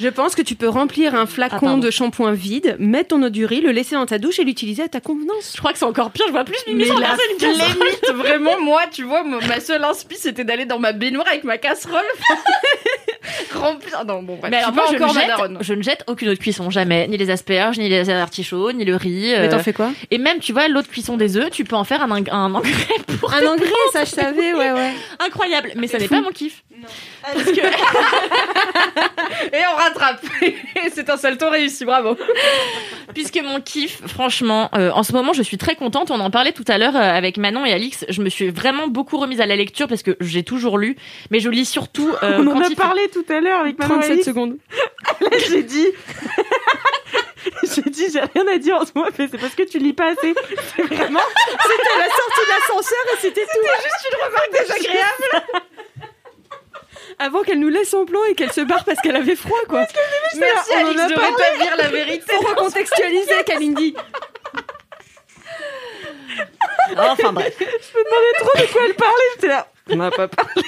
je 0.01 0.09
pense 0.09 0.35
que 0.35 0.41
tu 0.43 0.55
peux 0.55 0.69
remplir 0.69 1.15
un 1.15 1.23
Ah, 1.23 1.27
flacon 1.27 1.59
pardon. 1.61 1.79
de 1.79 1.91
shampoing 1.91 2.33
vide, 2.33 2.77
mettre 2.79 3.09
ton 3.09 3.23
eau 3.23 3.29
du 3.29 3.45
riz, 3.45 3.61
le 3.61 3.73
laisser 3.73 3.95
dans 3.95 4.07
ta 4.07 4.19
douche 4.19 4.39
et 4.39 4.45
l'utiliser 4.45 4.83
à 4.85 4.89
ta 4.89 5.01
convenance. 5.01 5.53
Je 5.55 5.59
crois 5.59 5.73
que 5.73 5.79
c'est 5.79 5.85
encore 5.85 6.11
pire. 6.11 6.25
Je 6.29 6.33
vois 6.33 6.45
plus 6.45 6.57
Mimi 6.67 6.81
Mais 6.81 6.87
sur 6.87 6.99
la 6.99 7.09
limite, 7.15 8.11
vraiment, 8.15 8.59
moi, 8.61 8.83
tu 8.91 9.05
vois, 9.05 9.23
ma 9.23 9.39
ma 9.47 9.61
seule 9.61 9.85
inspi, 9.85 10.17
c'était 10.17 10.45
d'aller 10.45 10.65
dans 10.65 10.79
ma 10.79 10.93
baignoire 10.93 11.27
avec 11.29 11.45
ma 11.45 11.59
casserole. 11.59 12.01
Remplir. 13.55 14.05
Non, 14.07 14.23
bon, 14.23 14.37
bref. 14.37 14.51
Mais 14.51 14.59
je 14.59 14.63
alors 14.65 14.75
moi, 14.75 14.85
je 14.91 14.97
encore 14.97 15.15
ne, 15.15 15.21
jette, 15.21 15.29
daronne. 15.29 15.59
je 15.61 15.75
ne 15.75 15.83
jette 15.83 16.05
aucune 16.07 16.29
de 16.29 16.35
cuisson, 16.35 16.71
jamais. 16.71 17.07
Ni 17.09 17.17
les 17.17 17.31
asperges, 17.31 17.79
ni 17.79 17.89
les 17.89 18.09
artichauts, 18.11 18.73
ni 18.73 18.85
le 18.85 18.97
riz. 18.97 19.29
Mais 19.33 19.47
euh, 19.47 19.51
t'en 19.51 19.59
fais 19.61 19.73
quoi? 19.73 19.91
Et 20.11 20.19
même, 20.19 20.39
tu 20.41 20.53
vois, 20.53 20.69
l'eau 20.69 20.83
de 20.83 20.87
cuisson 20.89 21.17
des 21.17 21.37
œufs, 21.37 21.51
tu 21.51 21.65
peux 21.65 21.77
en 21.77 21.85
faire 21.85 22.03
un, 22.03 22.09
ing- 22.21 22.29
un 22.33 22.55
engrais 22.55 22.71
pour... 23.21 23.33
Un 23.33 23.47
engrais, 23.47 23.69
ça 23.93 24.05
je 24.05 24.11
savais, 24.11 24.53
ouais, 24.55 24.73
ouais. 24.73 24.93
Incroyable. 25.25 25.73
Mais 25.77 25.87
ça 25.87 25.99
n'est 25.99 26.09
pas 26.09 26.21
mon 26.21 26.31
kiff. 26.31 26.63
Parce 27.23 27.45
que... 27.45 27.61
Et 29.53 29.61
on 29.73 29.77
rattrape. 29.77 30.21
c'est 30.93 31.09
un 31.11 31.17
salto 31.17 31.49
réussi, 31.49 31.85
bravo. 31.85 32.17
Puisque 33.15 33.41
mon 33.43 33.61
kiff, 33.61 34.01
franchement, 34.07 34.71
euh, 34.75 34.91
en 34.93 35.03
ce 35.03 35.13
moment, 35.13 35.33
je 35.33 35.43
suis 35.43 35.59
très 35.59 35.75
contente. 35.77 36.11
On 36.11 36.21
en 36.21 36.31
parlait 36.31 36.53
tout 36.53 36.65
à 36.69 36.79
l'heure 36.79 36.97
euh, 36.97 37.01
avec 37.01 37.37
Manon 37.37 37.65
et 37.65 37.73
Alix. 37.73 38.05
Je 38.09 38.23
me 38.23 38.29
suis 38.29 38.49
vraiment 38.51 38.89
beaucoup 38.89 39.19
remise 39.19 39.41
à 39.41 39.47
la 39.47 39.57
lecture 39.57 39.87
parce 39.89 40.03
que 40.03 40.17
j'ai 40.21 40.43
toujours 40.43 40.79
lu, 40.79 40.97
mais 41.31 41.41
je 41.41 41.49
lis 41.51 41.65
surtout. 41.67 42.11
euh, 42.23 42.39
On 42.39 42.47
en 42.49 42.55
quand 42.55 42.73
a 42.73 42.75
parlé 42.75 43.09
tout 43.13 43.25
à 43.29 43.41
l'heure 43.41 43.61
avec 43.61 43.79
Manon 43.79 43.95
37 43.97 44.11
Alix. 44.13 44.25
secondes. 44.25 44.59
J'ai 45.49 45.63
dit. 45.63 45.89
j'ai 47.75 47.83
dit, 47.83 48.07
j'ai 48.13 48.21
rien 48.21 48.47
à 48.49 48.59
dire 48.59 48.77
en 48.77 48.85
ce 48.87 48.93
moment, 48.95 49.09
mais 49.19 49.29
c'est 49.31 49.39
parce 49.39 49.55
que 49.55 49.63
tu 49.65 49.79
lis 49.79 49.93
pas 49.93 50.11
assez. 50.13 50.35
C'est 50.77 50.83
vraiment. 50.83 51.21
C'était 51.49 51.99
la 51.99 52.09
sortie 52.09 52.41
de 52.45 52.51
l'ascenseur 52.51 52.99
et 53.13 53.17
c'était 53.21 53.45
tout. 53.45 53.67
Juste 53.83 54.09
une 54.11 54.25
remarque 54.25 54.53
désagréable. 54.53 55.47
Avant 57.19 57.43
qu'elle 57.43 57.59
nous 57.61 57.69
laisse 57.69 57.93
en 57.95 58.05
plan 58.07 58.21
et 58.31 58.35
qu'elle 58.35 58.53
se 58.53 58.61
barre 58.63 58.85
parce 58.85 59.01
qu'elle 59.01 59.17
avait 59.17 59.37
froid, 59.37 59.59
quoi. 59.69 59.87
Merci, 60.37 60.71
on 60.73 60.81
en 60.83 60.87
Alix, 60.89 61.01
a 61.03 61.09
de 61.09 61.15
parlé. 61.15 61.29
rétablir 61.37 61.77
la 61.77 61.89
vérité. 61.89 62.35
Faut 62.35 62.47
recontextualiser, 62.49 63.45
Kalindi. 63.45 63.95
Enfin 66.97 67.33
bref. 67.33 67.57
trop 67.59 68.59
de 68.59 68.73
quoi 68.73 68.83
elle 68.87 68.95
parlait, 68.95 69.25
j'étais 69.35 69.49
là. 69.49 69.69
On 69.91 69.97
n'a 69.97 70.11
pas 70.11 70.29
parlé. 70.29 70.63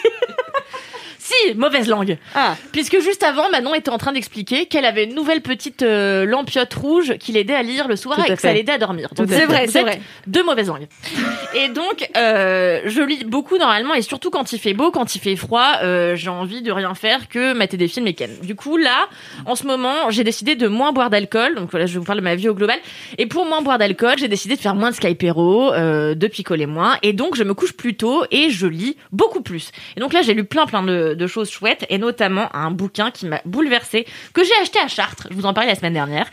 Si, 1.25 1.55
mauvaise 1.55 1.89
langue. 1.89 2.19
Ah. 2.35 2.55
Puisque 2.71 3.01
juste 3.01 3.23
avant, 3.23 3.49
Manon 3.49 3.75
était 3.75 3.89
en 3.89 3.97
train 3.97 4.13
d'expliquer 4.13 4.67
qu'elle 4.67 4.85
avait 4.85 5.05
une 5.05 5.15
nouvelle 5.15 5.41
petite 5.41 5.81
euh, 5.81 6.27
lampiote 6.27 6.75
rouge 6.75 7.17
qui 7.17 7.33
l'aidait 7.33 7.55
à 7.55 7.63
lire 7.63 7.89
le 7.89 7.97
soir 7.97 8.19
Tout 8.19 8.31
et 8.31 8.37
que 8.37 8.43
ça 8.43 8.53
l'aidait 8.53 8.73
à 8.73 8.79
dormir. 8.79 9.09
C'est 9.17 9.47
vrai, 9.47 9.67
c'est 9.67 9.81
vrai. 9.81 10.03
Deux 10.27 10.45
mauvaises 10.45 10.69
langues. 10.69 10.87
Et 11.55 11.69
donc, 11.69 12.11
euh, 12.15 12.83
je 12.85 13.01
lis 13.01 13.25
beaucoup 13.25 13.57
normalement, 13.57 13.95
et 13.95 14.03
surtout 14.03 14.31
quand 14.31 14.53
il 14.53 14.59
fait 14.59 14.75
beau, 14.75 14.91
quand 14.91 15.15
il 15.15 15.21
fait 15.21 15.37
froid, 15.37 15.75
euh, 15.85 16.17
j'ai 16.17 16.29
envie 16.29 16.63
de 16.63 16.73
rien 16.73 16.95
faire 16.95 17.29
que 17.29 17.55
mater 17.55 17.77
des 17.77 17.87
films 17.87 18.09
et 18.09 18.15
ken. 18.15 18.31
Du 18.43 18.57
coup, 18.57 18.77
là, 18.77 19.09
en 19.47 19.55
ce 19.55 19.65
moment, 19.65 20.11
j'ai 20.11 20.25
décidé 20.25 20.57
de 20.57 20.67
moins 20.67 20.91
boire 20.91 21.11
d'alcool. 21.11 21.55
Donc 21.55 21.71
voilà, 21.71 21.87
je 21.87 21.97
vous 21.97 22.05
parle 22.05 22.19
de 22.19 22.25
ma 22.25 22.35
vie 22.35 22.49
au 22.49 22.55
global. 22.55 22.79
Et 23.19 23.27
pour 23.27 23.47
moins 23.47 23.63
boire 23.63 23.79
d'alcool, 23.79 24.15
j'ai 24.19 24.27
décidé 24.27 24.57
de 24.57 24.61
faire 24.61 24.75
moins 24.75 24.91
de 24.91 24.97
Skypero, 24.97 25.71
de 25.73 26.27
picoler 26.27 26.67
moins. 26.67 26.99
Et 27.03 27.13
donc, 27.13 27.37
je 27.37 27.45
me 27.45 27.55
couche 27.55 27.73
plus 27.73 27.95
tôt 27.95 28.25
et 28.33 28.51
je 28.51 28.67
lis 28.67 28.97
beaucoup 29.13 29.41
plus. 29.41 29.71
Et 29.97 30.01
donc 30.01 30.13
là, 30.13 30.23
j'ai 30.23 30.35
lu 30.35 30.43
plein 30.43 30.67
plein 30.67 30.83
de, 30.83 31.14
de 31.15 31.27
choses 31.27 31.51
chouettes, 31.51 31.85
et 31.89 31.99
notamment 31.99 32.55
un 32.55 32.71
bouquin 32.71 33.11
qui 33.11 33.27
m'a 33.27 33.41
bouleversée, 33.45 34.07
que 34.33 34.45
j'ai 34.45 34.55
acheté 34.63 34.79
à 34.79 34.89
Chartres. 34.89 35.29
Je 35.31 35.35
vous 35.35 35.47
en 35.47 35.55
parlais 35.55 35.71
la 35.71 35.77
semaine 35.77 35.95
dernière. 35.95 36.27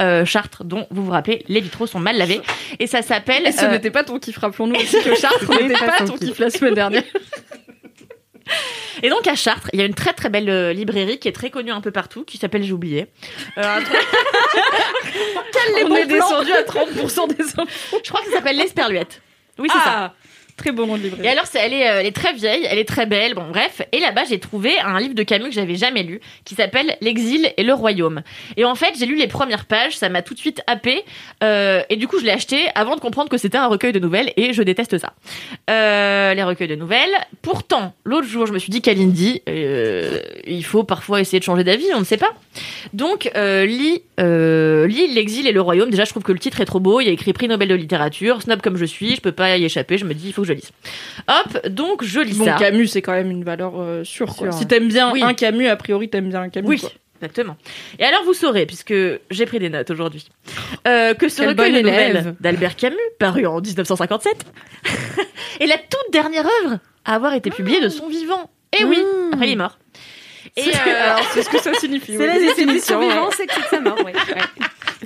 Euh, 0.00 0.24
Chartres, 0.24 0.64
dont 0.64 0.86
vous 0.90 1.04
vous 1.04 1.10
rappelez, 1.10 1.44
les 1.48 1.60
vitraux 1.60 1.86
sont 1.86 2.00
mal 2.00 2.16
lavés. 2.16 2.40
Et 2.78 2.86
ça 2.86 3.02
s'appelle... 3.02 3.46
Et 3.46 3.52
ce 3.52 3.64
euh, 3.64 3.70
n'était 3.70 3.90
pas 3.90 4.04
ton 4.04 4.18
kiff, 4.18 4.38
rappelons-nous 4.38 4.76
aussi 4.76 5.02
que 5.04 5.14
Chartres 5.14 5.50
n'était 5.60 5.74
pas 5.74 6.04
ton 6.04 6.16
kiff 6.16 6.38
la 6.38 6.50
semaine 6.50 6.74
dernière. 6.74 7.02
Et 9.02 9.10
donc 9.10 9.26
à 9.26 9.34
Chartres, 9.34 9.68
il 9.72 9.80
y 9.80 9.82
a 9.82 9.86
une 9.86 9.94
très 9.94 10.12
très 10.12 10.30
belle 10.30 10.48
euh, 10.48 10.72
librairie 10.72 11.18
qui 11.18 11.28
est 11.28 11.32
très 11.32 11.50
connue 11.50 11.72
un 11.72 11.80
peu 11.80 11.90
partout, 11.90 12.24
qui 12.24 12.38
s'appelle 12.38 12.62
J'ai 12.62 12.72
oublié. 12.72 13.06
Euh, 13.58 13.80
truc- 13.80 13.96
On 15.90 15.94
est 15.96 16.06
descendu 16.06 16.52
à 16.52 16.62
30% 16.62 17.36
des 17.36 17.44
infos. 17.44 18.00
je 18.02 18.08
crois 18.08 18.20
que 18.20 18.26
ça 18.30 18.36
s'appelle 18.36 18.56
l'Esperluette. 18.56 19.20
Oui, 19.58 19.68
c'est 19.72 19.78
ça. 19.78 20.14
Très 20.56 20.72
bon 20.72 20.86
nom 20.86 20.94
de 20.96 21.00
Et 21.00 21.04
librairie. 21.04 21.28
alors, 21.28 21.44
elle 21.54 21.74
est, 21.74 21.86
euh, 21.88 22.00
elle 22.00 22.06
est 22.06 22.16
très 22.16 22.32
vieille, 22.32 22.66
elle 22.68 22.78
est 22.78 22.88
très 22.88 23.04
belle, 23.04 23.34
bon 23.34 23.48
bref. 23.50 23.82
Et 23.92 24.00
là-bas, 24.00 24.22
j'ai 24.28 24.38
trouvé 24.40 24.78
un 24.78 24.98
livre 24.98 25.14
de 25.14 25.22
Camus 25.22 25.50
que 25.50 25.54
j'avais 25.54 25.74
jamais 25.76 26.02
lu, 26.02 26.20
qui 26.44 26.54
s'appelle 26.54 26.96
L'exil 27.02 27.52
et 27.56 27.62
le 27.62 27.74
royaume. 27.74 28.22
Et 28.56 28.64
en 28.64 28.74
fait, 28.74 28.94
j'ai 28.98 29.04
lu 29.04 29.16
les 29.16 29.26
premières 29.26 29.66
pages, 29.66 29.96
ça 29.98 30.08
m'a 30.08 30.22
tout 30.22 30.32
de 30.32 30.38
suite 30.38 30.62
happé. 30.66 31.04
Euh, 31.44 31.82
et 31.90 31.96
du 31.96 32.08
coup, 32.08 32.18
je 32.18 32.24
l'ai 32.24 32.30
acheté 32.30 32.68
avant 32.74 32.96
de 32.96 33.00
comprendre 33.00 33.28
que 33.28 33.36
c'était 33.36 33.58
un 33.58 33.66
recueil 33.66 33.92
de 33.92 33.98
nouvelles, 33.98 34.32
et 34.38 34.54
je 34.54 34.62
déteste 34.62 34.96
ça. 34.98 35.12
Euh, 35.68 36.32
les 36.32 36.42
recueils 36.42 36.68
de 36.68 36.74
nouvelles. 36.76 37.14
Pourtant, 37.42 37.94
l'autre 38.04 38.26
jour, 38.26 38.46
je 38.46 38.52
me 38.52 38.58
suis 38.58 38.70
dit, 38.70 38.80
Kalindi, 38.80 39.42
euh, 39.48 40.20
il 40.46 40.64
faut 40.64 40.84
parfois 40.84 41.20
essayer 41.20 41.38
de 41.38 41.44
changer 41.44 41.64
d'avis, 41.64 41.86
on 41.94 42.00
ne 42.00 42.04
sait 42.04 42.16
pas. 42.16 42.32
Donc, 42.92 43.30
euh, 43.36 43.64
lis, 43.66 44.02
euh, 44.20 44.86
L'exil 44.86 45.46
et 45.46 45.52
le 45.52 45.60
royaume. 45.60 45.90
Déjà, 45.90 46.04
je 46.04 46.10
trouve 46.10 46.22
que 46.22 46.32
le 46.32 46.38
titre 46.38 46.60
est 46.60 46.64
trop 46.64 46.80
beau. 46.80 47.00
Il 47.00 47.06
y 47.06 47.08
a 47.08 47.12
écrit 47.12 47.32
prix 47.32 47.48
Nobel 47.48 47.68
de 47.68 47.74
littérature. 47.74 48.42
Snob 48.42 48.60
comme 48.62 48.76
je 48.76 48.84
suis, 48.84 49.16
je 49.16 49.20
peux 49.20 49.32
pas 49.32 49.56
y 49.56 49.64
échapper. 49.64 49.98
Je 49.98 50.04
me 50.04 50.14
dis, 50.14 50.28
il 50.28 50.32
faut 50.32 50.42
que 50.42 50.48
je 50.48 50.52
lise. 50.52 50.70
Hop, 51.28 51.66
donc 51.68 52.04
je 52.04 52.20
lis 52.20 52.38
Bon, 52.38 52.44
ça. 52.44 52.56
Camus, 52.58 52.88
c'est 52.88 53.02
quand 53.02 53.12
même 53.12 53.30
une 53.30 53.44
valeur 53.44 53.72
euh, 53.80 54.04
sûre. 54.04 54.34
quoi. 54.34 54.50
Sûr. 54.50 54.58
Si 54.58 54.66
t'aimes 54.66 54.88
bien 54.88 55.12
Oui. 55.12 55.22
un 55.22 55.34
Camus, 55.34 55.66
a 55.68 55.76
priori, 55.76 56.08
t'aimes 56.08 56.28
bien 56.28 56.42
un 56.42 56.48
Camus. 56.48 56.68
Oui, 56.68 56.78
quoi. 56.78 56.90
exactement. 57.20 57.56
Et 57.98 58.04
alors 58.04 58.24
vous 58.24 58.34
saurez, 58.34 58.66
puisque 58.66 58.94
j'ai 59.30 59.46
pris 59.46 59.58
des 59.58 59.68
notes 59.70 59.90
aujourd'hui, 59.90 60.26
euh, 60.86 61.14
que 61.14 61.28
ce 61.28 61.38
Quel 61.38 61.48
recueil 61.50 61.72
de 61.72 61.80
nouvelles 61.80 62.34
d'Albert 62.40 62.76
Camus, 62.76 62.96
paru 63.18 63.46
en 63.46 63.60
1957, 63.60 64.34
est 65.60 65.66
la 65.66 65.76
toute 65.78 66.12
dernière 66.12 66.46
œuvre 66.64 66.78
à 67.04 67.14
avoir 67.14 67.34
été 67.34 67.50
publiée 67.50 67.80
de 67.80 67.88
son 67.88 68.08
vivant. 68.08 68.50
Eh 68.78 68.84
oui, 68.84 68.98
Après, 69.32 69.46
il 69.48 69.52
est 69.52 69.56
mort. 69.56 69.78
Et 70.56 70.62
C'est- 70.72 70.88
euh, 70.88 71.12
Alors, 71.12 71.26
c'est 71.34 71.42
ce 71.42 71.50
que 71.50 71.58
ça 71.60 71.74
signifie. 71.74 72.12
C'est 72.16 72.18
oui. 72.18 72.26
la 72.26 72.32
Définition, 72.34 72.56
définition 72.66 72.98
ouais. 73.00 73.08
vivant, 73.08 73.28
c'est 73.36 73.46
que 73.46 73.52
c'est 73.54 73.68
ça 73.76 73.80
mort. 73.80 73.98
ouais. 74.04 74.12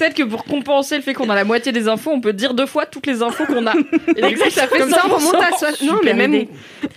Peut-être 0.01 0.15
que 0.17 0.23
pour 0.23 0.45
compenser 0.45 0.97
le 0.97 1.03
fait 1.03 1.13
qu'on 1.13 1.29
a 1.29 1.35
la 1.35 1.45
moitié 1.45 1.73
des 1.73 1.87
infos, 1.87 2.11
on 2.11 2.23
peut 2.23 2.33
dire 2.33 2.55
deux 2.55 2.65
fois 2.65 2.87
toutes 2.87 3.07
les 3.07 3.23
infos 3.23 3.45
qu'on 3.45 3.67
a. 3.67 3.75
Et 4.17 4.35
ça 4.51 4.67
fait 4.67 4.79
Comme 4.79 4.89
ça, 4.89 5.03
on 5.05 5.11
100%. 5.11 5.13
remonte 5.13 5.35
à 5.35 5.59
soi. 5.59 5.69
Non, 5.83 5.99
mais 6.03 6.13
Super 6.13 6.17
même 6.17 6.35
idée. 6.35 6.49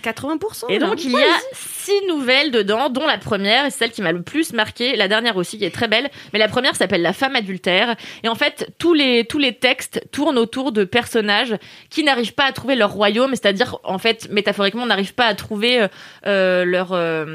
80%. 0.02 0.64
Et 0.70 0.78
donc, 0.78 1.04
il 1.04 1.10
y 1.12 1.16
a 1.16 1.36
six 1.52 1.92
nouvelles 2.08 2.50
dedans, 2.50 2.88
dont 2.88 3.06
la 3.06 3.18
première, 3.18 3.66
et 3.66 3.70
celle 3.70 3.90
qui 3.90 4.00
m'a 4.00 4.12
le 4.12 4.22
plus 4.22 4.54
marqué, 4.54 4.96
la 4.96 5.06
dernière 5.06 5.36
aussi, 5.36 5.58
qui 5.58 5.66
est 5.66 5.70
très 5.70 5.86
belle. 5.86 6.08
Mais 6.32 6.38
la 6.38 6.48
première 6.48 6.76
s'appelle 6.76 7.02
La 7.02 7.12
femme 7.12 7.36
adultère. 7.36 7.94
Et 8.22 8.28
en 8.28 8.34
fait, 8.34 8.70
tous 8.78 8.94
les, 8.94 9.26
tous 9.26 9.38
les 9.38 9.52
textes 9.52 10.00
tournent 10.10 10.38
autour 10.38 10.72
de 10.72 10.84
personnages 10.84 11.56
qui 11.90 12.04
n'arrivent 12.04 12.34
pas 12.34 12.44
à 12.46 12.52
trouver 12.52 12.74
leur 12.74 12.90
royaume, 12.90 13.32
c'est-à-dire, 13.32 13.76
en 13.84 13.98
fait, 13.98 14.28
métaphoriquement, 14.30 14.86
n'arrivent 14.86 15.14
pas 15.14 15.26
à 15.26 15.34
trouver 15.34 15.82
euh, 15.82 15.88
euh, 16.26 16.64
leur, 16.64 16.92
euh, 16.92 17.26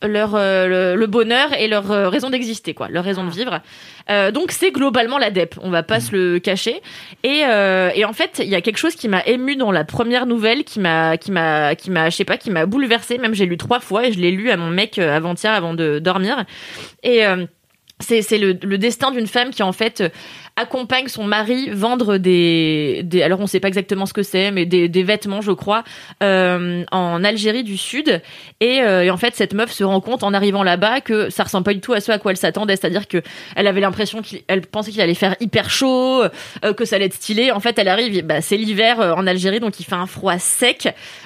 leur, 0.00 0.36
euh, 0.36 0.92
le, 0.94 0.96
le 0.96 1.06
bonheur 1.08 1.52
et 1.58 1.66
leur 1.66 1.90
euh, 1.90 2.08
raison 2.08 2.30
d'exister, 2.30 2.72
quoi, 2.72 2.86
leur 2.88 3.02
raison 3.02 3.24
de 3.24 3.30
vivre. 3.30 3.60
Euh, 4.10 4.30
donc, 4.30 4.52
c'est 4.52 4.70
globalement 4.92 5.16
l'ADEP, 5.16 5.54
on 5.62 5.70
va 5.70 5.82
pas 5.82 6.00
se 6.00 6.12
le 6.12 6.38
cacher. 6.38 6.82
Et, 7.22 7.44
euh, 7.46 7.90
et 7.94 8.04
en 8.04 8.12
fait, 8.12 8.42
il 8.44 8.50
y 8.50 8.54
a 8.54 8.60
quelque 8.60 8.76
chose 8.76 8.94
qui 8.94 9.08
m'a 9.08 9.22
ému 9.24 9.56
dans 9.56 9.72
la 9.72 9.84
première 9.84 10.26
nouvelle, 10.26 10.64
qui 10.64 10.80
m'a, 10.80 11.16
qui 11.16 11.32
m'a, 11.32 11.74
qui 11.74 11.90
m'a, 11.90 12.10
je 12.10 12.16
sais 12.16 12.26
pas, 12.26 12.36
qui 12.36 12.50
m'a 12.50 12.66
bouleversée. 12.66 13.16
Même 13.16 13.34
j'ai 13.34 13.46
lu 13.46 13.56
trois 13.56 13.80
fois 13.80 14.06
et 14.06 14.12
je 14.12 14.20
l'ai 14.20 14.30
lu 14.30 14.50
à 14.50 14.58
mon 14.58 14.68
mec 14.68 14.98
euh, 14.98 15.16
avant-hier 15.16 15.52
avant 15.52 15.72
de 15.72 15.98
dormir. 15.98 16.44
Et 17.02 17.24
euh, 17.24 17.46
c'est, 18.00 18.20
c'est 18.20 18.36
le, 18.36 18.52
le 18.62 18.76
destin 18.76 19.12
d'une 19.12 19.26
femme 19.26 19.50
qui 19.50 19.62
en 19.62 19.72
fait 19.72 20.02
accompagne 20.56 21.08
son 21.08 21.24
mari 21.24 21.70
vendre 21.70 22.18
des, 22.18 23.04
alors 23.24 23.40
on 23.40 23.46
sait 23.46 23.60
pas 23.60 23.68
exactement 23.68 24.06
ce 24.06 24.12
que 24.12 24.22
c'est, 24.22 24.50
mais 24.50 24.66
des, 24.66 25.02
vêtements, 25.02 25.40
je 25.40 25.52
crois, 25.52 25.82
euh, 26.22 26.84
en 26.92 27.24
Algérie 27.24 27.64
du 27.64 27.76
Sud. 27.76 28.20
Et, 28.60 28.82
euh, 28.82 29.02
et 29.02 29.10
en 29.10 29.16
fait, 29.16 29.34
cette 29.34 29.54
meuf 29.54 29.72
se 29.72 29.82
rend 29.82 30.00
compte 30.00 30.22
en 30.22 30.34
arrivant 30.34 30.62
là-bas 30.62 31.00
que 31.00 31.30
ça 31.30 31.44
ressemble 31.44 31.64
pas 31.64 31.74
du 31.74 31.80
tout 31.80 31.94
à 31.94 32.00
ce 32.00 32.12
à 32.12 32.18
quoi 32.18 32.32
elle 32.32 32.36
s'attendait, 32.36 32.76
c'est-à-dire 32.76 33.08
que 33.08 33.22
elle 33.56 33.66
avait 33.66 33.80
l'impression 33.80 34.20
qu'elle 34.22 34.60
pensait 34.62 34.90
qu'il 34.90 35.00
allait 35.00 35.14
faire 35.14 35.34
hyper 35.40 35.70
chaud, 35.70 36.22
euh, 36.22 36.72
que 36.74 36.84
ça 36.84 36.96
allait 36.96 37.06
être 37.06 37.14
stylé. 37.14 37.50
En 37.50 37.60
fait, 37.60 37.78
elle 37.78 37.88
arrive, 37.88 38.24
bah, 38.24 38.42
c'est 38.42 38.56
l'hiver 38.56 39.00
en 39.16 39.26
Algérie, 39.26 39.60
donc 39.60 39.80
il 39.80 39.84
fait 39.84 39.94
un 39.94 40.06
froid 40.06 40.38
sec. 40.38 40.82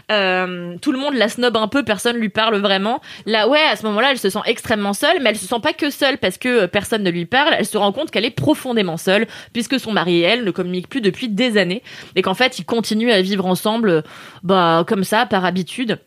Tout 0.09 0.93
le 0.93 0.99
monde 0.99 1.15
la 1.15 1.29
snob 1.29 1.57
un 1.57 1.69
peu, 1.69 1.83
personne 1.83 2.17
lui 2.17 2.29
parle 2.29 2.57
vraiment. 2.57 3.01
Là, 3.27 3.49
ouais, 3.49 3.63
à 3.63 3.77
ce 3.77 3.85
moment-là, 3.87 4.13
elle 4.13 4.19
se 4.19 4.31
sent 4.31 4.39
extrêmement 4.47 4.93
seule, 4.93 5.17
mais 5.21 5.31
elle 5.31 5.37
se 5.37 5.47
sent 5.47 5.61
pas 5.63 5.73
que 5.73 5.91
seule 5.91 6.19
parce 6.19 6.39
que 6.39 6.67
personne 6.67 7.03
ne 7.03 7.11
lui 7.11 7.27
parle. 7.27 7.55
Elle 7.59 7.67
se 7.67 7.77
rend 7.77 7.93
compte 7.93 8.11
qu'elle 8.11 8.25
est 8.25 8.31
profondément 8.31 8.97
seule 8.97 9.16
puisque 9.53 9.81
son 9.81 9.93
mari 9.93 10.19
et 10.19 10.23
elle 10.23 10.45
ne 10.45 10.51
communiquent 10.51 10.89
plus 10.89 11.01
depuis 11.01 11.29
des 11.29 11.57
années 11.59 11.83
et 12.15 12.23
qu'en 12.23 12.35
fait, 12.35 12.59
ils 12.59 12.65
continuent 12.65 13.13
à 13.13 13.23
vivre 13.23 13.47
ensemble, 13.47 14.05
bah 14.43 14.85
comme 14.87 15.05
ça, 15.05 15.27
par 15.27 15.45
habitude. 15.45 15.99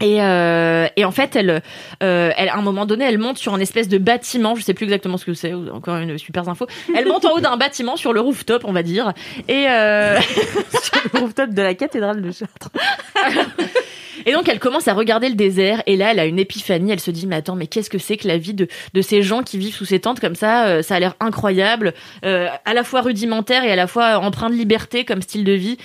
Et, 0.00 0.22
euh, 0.22 0.86
et 0.96 1.04
en 1.04 1.10
fait, 1.10 1.34
elle, 1.34 1.62
euh, 2.02 2.30
elle, 2.36 2.48
à 2.48 2.56
un 2.56 2.62
moment 2.62 2.86
donné, 2.86 3.04
elle 3.04 3.18
monte 3.18 3.36
sur 3.38 3.52
un 3.52 3.58
espèce 3.58 3.88
de 3.88 3.98
bâtiment. 3.98 4.54
Je 4.54 4.62
sais 4.62 4.74
plus 4.74 4.84
exactement 4.84 5.16
ce 5.16 5.24
que 5.24 5.34
c'est. 5.34 5.52
Encore 5.54 5.96
une 5.96 6.16
super 6.18 6.48
info. 6.48 6.68
Elle 6.94 7.06
monte 7.06 7.24
en 7.24 7.32
haut 7.32 7.40
d'un 7.40 7.56
bâtiment 7.56 7.96
sur 7.96 8.12
le 8.12 8.20
rooftop, 8.20 8.64
on 8.64 8.72
va 8.72 8.84
dire. 8.84 9.12
Et 9.48 9.66
euh, 9.68 10.18
le 11.14 11.18
rooftop 11.18 11.50
de 11.50 11.62
la 11.62 11.74
cathédrale 11.74 12.22
de 12.22 12.30
Chartres. 12.30 12.70
Et 14.26 14.32
donc 14.32 14.48
elle 14.48 14.58
commence 14.58 14.88
à 14.88 14.94
regarder 14.94 15.28
le 15.28 15.34
désert. 15.34 15.82
Et 15.86 15.96
là 15.96 16.10
elle 16.12 16.18
a 16.18 16.26
une 16.26 16.38
épiphanie, 16.38 16.92
elle 16.92 17.00
se 17.00 17.10
dit 17.10 17.26
mais 17.26 17.36
attends 17.36 17.56
mais 17.56 17.66
qu'est-ce 17.66 17.90
que 17.90 17.98
c'est 17.98 18.16
que 18.16 18.28
la 18.28 18.38
vie 18.38 18.54
de, 18.54 18.68
de 18.94 19.02
ces 19.02 19.22
gens 19.22 19.42
qui 19.42 19.58
vivent 19.58 19.74
sous 19.74 19.84
ces 19.84 20.00
tentes 20.00 20.20
comme 20.20 20.34
ça, 20.34 20.66
euh, 20.66 20.82
ça 20.82 20.96
a 20.96 21.00
l'air 21.00 21.14
incroyable, 21.20 21.94
euh, 22.24 22.48
à 22.64 22.74
la 22.74 22.84
fois 22.84 23.00
rudimentaire 23.02 23.64
et 23.64 23.72
à 23.72 23.76
la 23.76 23.86
fois 23.86 24.18
empreint 24.18 24.50
de 24.50 24.54
liberté 24.54 25.04
comme 25.04 25.22
style 25.22 25.44
de 25.44 25.52
vie. 25.52 25.78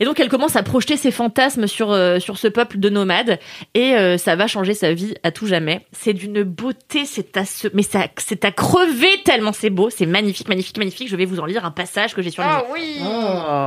Et 0.00 0.04
donc 0.04 0.20
elle 0.20 0.28
commence 0.28 0.56
à 0.56 0.62
projeter 0.62 0.96
ses 0.96 1.10
fantasmes 1.10 1.66
sur 1.66 1.90
euh, 1.90 2.18
sur 2.18 2.38
ce 2.38 2.48
peuple 2.48 2.78
de 2.78 2.88
nomades. 2.88 3.38
Et 3.74 3.94
euh, 3.94 4.16
ça 4.16 4.36
va 4.36 4.46
changer 4.46 4.74
sa 4.74 4.92
vie 4.92 5.14
à 5.22 5.30
tout 5.30 5.46
jamais. 5.46 5.84
C'est 5.92 6.12
d'une 6.12 6.42
beauté, 6.42 7.04
c'est 7.04 7.36
à 7.36 7.44
se 7.44 7.68
mais 7.74 7.82
ça 7.82 8.06
c'est 8.16 8.44
à 8.44 8.52
crever 8.52 9.10
tellement 9.24 9.52
c'est 9.52 9.70
beau, 9.70 9.90
c'est 9.90 10.06
magnifique, 10.06 10.48
magnifique, 10.48 10.78
magnifique. 10.78 11.08
Je 11.08 11.16
vais 11.16 11.24
vous 11.24 11.40
en 11.40 11.46
lire 11.46 11.64
un 11.64 11.70
passage 11.70 12.14
que 12.14 12.22
j'ai 12.22 12.30
sur 12.30 12.42
les 12.42 12.48
Ah 12.48 12.64
oui. 12.72 13.00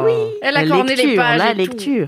Oui. 0.05 0.13
Elle 0.41 0.57
a 0.57 0.63
La 0.63 0.69
corné 0.69 0.95
les 0.95 1.03
lecture, 1.03 1.21
pages 1.21 1.37
la 1.39 1.63
et 1.63 1.67
tout. 1.67 2.07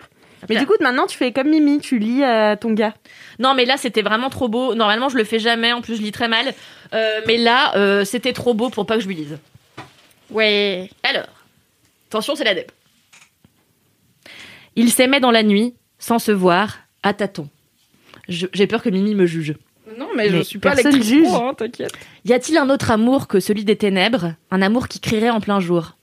Mais 0.49 0.57
du 0.57 0.65
coup, 0.65 0.73
maintenant, 0.81 1.07
tu 1.07 1.17
fais 1.17 1.31
comme 1.31 1.49
Mimi, 1.49 1.79
tu 1.79 1.99
lis 1.99 2.23
à 2.23 2.55
ton 2.57 2.71
gars. 2.73 2.93
Non, 3.39 3.53
mais 3.53 3.65
là, 3.65 3.77
c'était 3.77 4.01
vraiment 4.01 4.29
trop 4.29 4.47
beau. 4.47 4.75
Normalement, 4.75 5.09
je 5.09 5.17
le 5.17 5.23
fais 5.23 5.39
jamais. 5.39 5.71
En 5.73 5.81
plus, 5.81 5.95
je 5.97 6.01
lis 6.01 6.11
très 6.11 6.27
mal. 6.27 6.53
Euh, 6.93 7.21
mais 7.27 7.37
là, 7.37 7.75
euh, 7.75 8.03
c'était 8.05 8.33
trop 8.33 8.53
beau 8.53 8.69
pour 8.69 8.85
pas 8.85 8.95
que 8.95 9.01
je 9.03 9.07
lui 9.07 9.15
lise. 9.15 9.37
Ouais. 10.29 10.89
Alors, 11.03 11.27
attention, 12.09 12.35
c'est 12.35 12.43
la 12.43 12.55
deb. 12.55 12.67
Ils 14.75 14.91
s'aimaient 14.91 15.19
dans 15.19 15.31
la 15.31 15.43
nuit, 15.43 15.75
sans 15.99 16.19
se 16.19 16.31
voir, 16.31 16.79
à 17.03 17.13
tâtons. 17.13 17.49
Je- 18.27 18.47
J'ai 18.53 18.67
peur 18.67 18.81
que 18.81 18.89
Mimi 18.89 19.15
me 19.15 19.25
juge. 19.25 19.55
Non, 19.97 20.07
mais, 20.15 20.29
je 20.29 20.37
Mais 20.37 20.43
suis 20.43 20.59
pas 20.59 20.71
personne 20.71 20.93
lectrice 20.93 21.09
juge. 21.09 21.27
hein, 21.33 21.53
t'inquiète. 21.55 21.91
Y 22.25 22.33
a-t-il 22.33 22.57
un 22.57 22.69
autre 22.69 22.89
amour 22.89 23.27
que 23.27 23.39
celui 23.39 23.63
des 23.63 23.75
ténèbres? 23.75 24.33
Un 24.49 24.61
amour 24.61 24.87
qui 24.87 24.99
crierait 24.99 25.29
en 25.29 25.39
plein 25.41 25.59
jour 25.59 25.97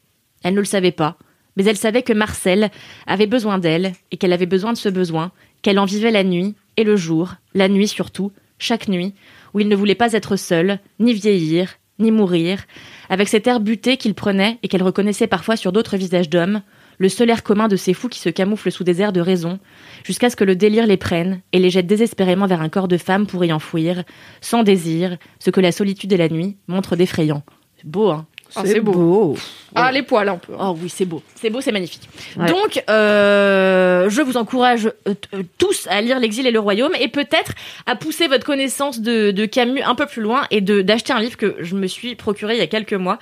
Elle 0.45 0.55
ne 0.55 0.61
le 0.61 0.65
savait 0.67 0.93
pas, 0.93 1.17
mais 1.57 1.65
elle 1.65 1.77
savait 1.77 2.03
que 2.03 2.13
Marcel 2.13 2.71
avait 3.07 3.27
besoin 3.27 3.59
d'elle 3.59 3.93
et 4.11 4.17
qu'elle 4.17 4.33
avait 4.33 4.47
besoin 4.47 4.73
de 4.73 4.79
ce 4.79 4.89
besoin, 4.89 5.33
qu'elle 5.63 5.79
en 5.79 5.85
vivait 5.85 6.11
la 6.11 6.25
nuit 6.25 6.55
et 6.77 6.85
le 6.85 6.97
jour, 6.97 7.35
la 7.55 7.69
nuit 7.69 7.89
surtout, 7.89 8.33
chaque 8.59 8.89
nuit, 8.89 9.15
où 9.55 9.61
il 9.61 9.69
ne 9.69 9.77
voulait 9.77 9.95
pas 9.95 10.13
être 10.13 10.37
seul, 10.37 10.79
ni 10.99 11.13
vieillir, 11.13 11.77
ni 11.99 12.11
mourir, 12.11 12.65
avec 13.09 13.29
cet 13.29 13.47
air 13.47 13.61
buté 13.61 13.97
qu'il 13.97 14.15
prenait 14.15 14.59
et 14.63 14.69
qu'elle 14.69 14.83
reconnaissait 14.83 15.27
parfois 15.27 15.57
sur 15.57 15.73
d'autres 15.73 15.97
visages 15.97 16.31
d'hommes, 16.31 16.63
le 16.99 17.09
seul 17.09 17.31
air 17.31 17.43
commun 17.43 17.69
de 17.69 17.77
ces 17.77 17.95
fous 17.95 18.09
qui 18.09 18.21
se 18.21 18.29
camouflent 18.29 18.71
sous 18.71 18.85
des 18.85 19.01
airs 19.01 19.13
de 19.13 19.21
raison, 19.21 19.59
jusqu'à 20.05 20.29
ce 20.29 20.37
que 20.37 20.45
le 20.45 20.55
délire 20.55 20.87
les 20.87 20.99
prenne 20.99 21.41
et 21.53 21.59
les 21.59 21.71
jette 21.71 21.87
désespérément 21.87 22.47
vers 22.47 22.61
un 22.61 22.69
corps 22.69 22.89
de 22.89 22.99
femme 22.99 23.27
pour 23.27 23.45
y 23.45 23.53
enfouir, 23.53 24.05
sans 24.41 24.63
désir, 24.63 25.17
ce 25.39 25.51
que 25.51 25.61
la 25.61 25.73
solitude 25.73 26.13
et 26.13 26.19
la 26.19 26.29
nuit 26.29 26.57
montrent 26.69 26.97
d'effrayant. 26.97 27.43
Beau, 27.85 28.11
hein 28.11 28.27
Ah, 28.57 28.63
c'est 28.65 28.81
beau. 28.81 29.37
Ah, 29.75 29.93
les 29.93 30.03
poils 30.03 30.29
un 30.29 30.37
peu. 30.37 30.53
Oh 30.59 30.77
oui, 30.81 30.89
c'est 30.89 31.05
beau. 31.05 31.23
C'est 31.35 31.51
beau, 31.51 31.61
c'est 31.61 31.73
magnifique. 31.73 32.09
Ouais. 32.37 32.47
Donc, 32.47 32.83
euh, 32.91 34.11
je 34.11 34.21
vous 34.21 34.37
encourage 34.37 34.87
euh, 34.87 35.15
euh, 35.35 35.43
tous 35.59 35.87
à 35.89 36.01
lire 36.01 36.19
L'Exil 36.19 36.47
et 36.47 36.51
le 36.51 36.59
Royaume 36.59 36.95
et 36.99 37.09
peut-être 37.09 37.53
à 37.87 37.95
pousser 37.95 38.27
votre 38.27 38.45
connaissance 38.45 39.01
de, 39.01 39.31
de 39.31 39.47
Camus 39.47 39.83
un 39.83 39.95
peu 39.95 40.07
plus 40.07 40.23
loin 40.23 40.43
et 40.51 40.61
d'acheter 40.61 41.13
un 41.13 41.21
livre 41.21 41.37
que 41.37 41.57
je 41.61 41.77
me 41.77 41.87
suis 41.87 42.15
procuré 42.17 42.55
il 42.55 42.59
y 42.59 42.63
a 42.63 42.67
quelques 42.67 42.95
mois 42.95 43.19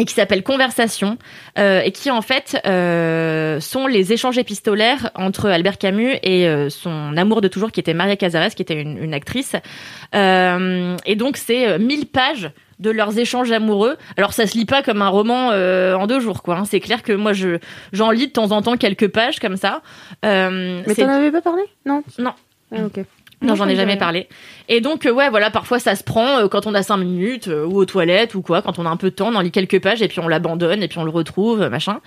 et 0.00 0.04
qui 0.06 0.14
s'appelle 0.14 0.42
Conversation 0.42 1.18
euh, 1.58 1.82
et 1.82 1.92
qui 1.92 2.10
en 2.10 2.22
fait 2.22 2.58
euh, 2.66 3.60
sont 3.60 3.86
les 3.86 4.12
échanges 4.12 4.38
épistolaires 4.38 5.10
entre 5.14 5.48
Albert 5.50 5.76
Camus 5.78 6.14
et 6.22 6.48
euh, 6.48 6.70
son 6.70 7.16
amour 7.16 7.40
de 7.42 7.48
toujours 7.48 7.70
qui 7.70 7.80
était 7.80 7.94
Maria 7.94 8.16
Cazares 8.16 8.50
qui 8.54 8.62
était 8.62 8.80
une, 8.80 8.96
une 8.96 9.14
actrice 9.14 9.54
et 10.14 11.16
donc 11.16 11.36
c'est 11.36 11.68
euh, 11.68 11.78
1000 11.78 12.06
pages 12.06 12.50
de 12.78 12.90
leurs 12.90 13.18
échanges 13.18 13.52
amoureux. 13.52 13.96
Alors 14.16 14.32
ça 14.32 14.46
se 14.46 14.56
lit 14.56 14.64
pas 14.64 14.82
comme 14.82 15.02
un 15.02 15.08
roman 15.08 15.50
euh, 15.52 15.94
en 15.94 16.06
deux 16.06 16.18
jours 16.18 16.42
quoi. 16.42 16.56
hein. 16.56 16.64
C'est 16.64 16.80
clair 16.80 17.02
que 17.02 17.12
moi 17.12 17.34
je 17.34 17.58
j'en 17.92 18.10
lis 18.10 18.26
de 18.28 18.32
temps 18.32 18.52
en 18.52 18.62
temps 18.62 18.76
quelques 18.78 19.08
pages 19.08 19.38
comme 19.38 19.56
ça. 19.56 19.82
Euh, 20.24 20.82
Mais 20.86 20.94
t'en 20.94 21.08
avais 21.08 21.30
pas 21.30 21.42
parlé? 21.42 21.62
Non? 21.84 22.02
Non. 22.18 22.32
Ah, 22.74 22.84
ok. 22.86 23.04
Non, 23.42 23.54
j'en 23.54 23.68
ai 23.68 23.76
jamais 23.76 23.96
parlé. 23.96 24.28
Et 24.68 24.80
donc, 24.80 25.06
euh, 25.06 25.10
ouais, 25.10 25.30
voilà, 25.30 25.50
parfois 25.50 25.78
ça 25.78 25.96
se 25.96 26.04
prend 26.04 26.38
euh, 26.38 26.48
quand 26.48 26.66
on 26.66 26.74
a 26.74 26.82
cinq 26.82 26.98
minutes, 26.98 27.48
euh, 27.48 27.64
ou 27.64 27.78
aux 27.78 27.86
toilettes, 27.86 28.34
ou 28.34 28.42
quoi, 28.42 28.60
quand 28.60 28.78
on 28.78 28.84
a 28.84 28.88
un 28.90 28.96
peu 28.96 29.10
de 29.10 29.14
temps, 29.14 29.28
on 29.28 29.34
en 29.34 29.40
lit 29.40 29.50
quelques 29.50 29.80
pages, 29.80 30.02
et 30.02 30.08
puis 30.08 30.20
on 30.20 30.28
l'abandonne, 30.28 30.82
et 30.82 30.88
puis 30.88 30.98
on 30.98 31.04
le 31.04 31.10
retrouve, 31.10 31.66
machin. 31.68 32.00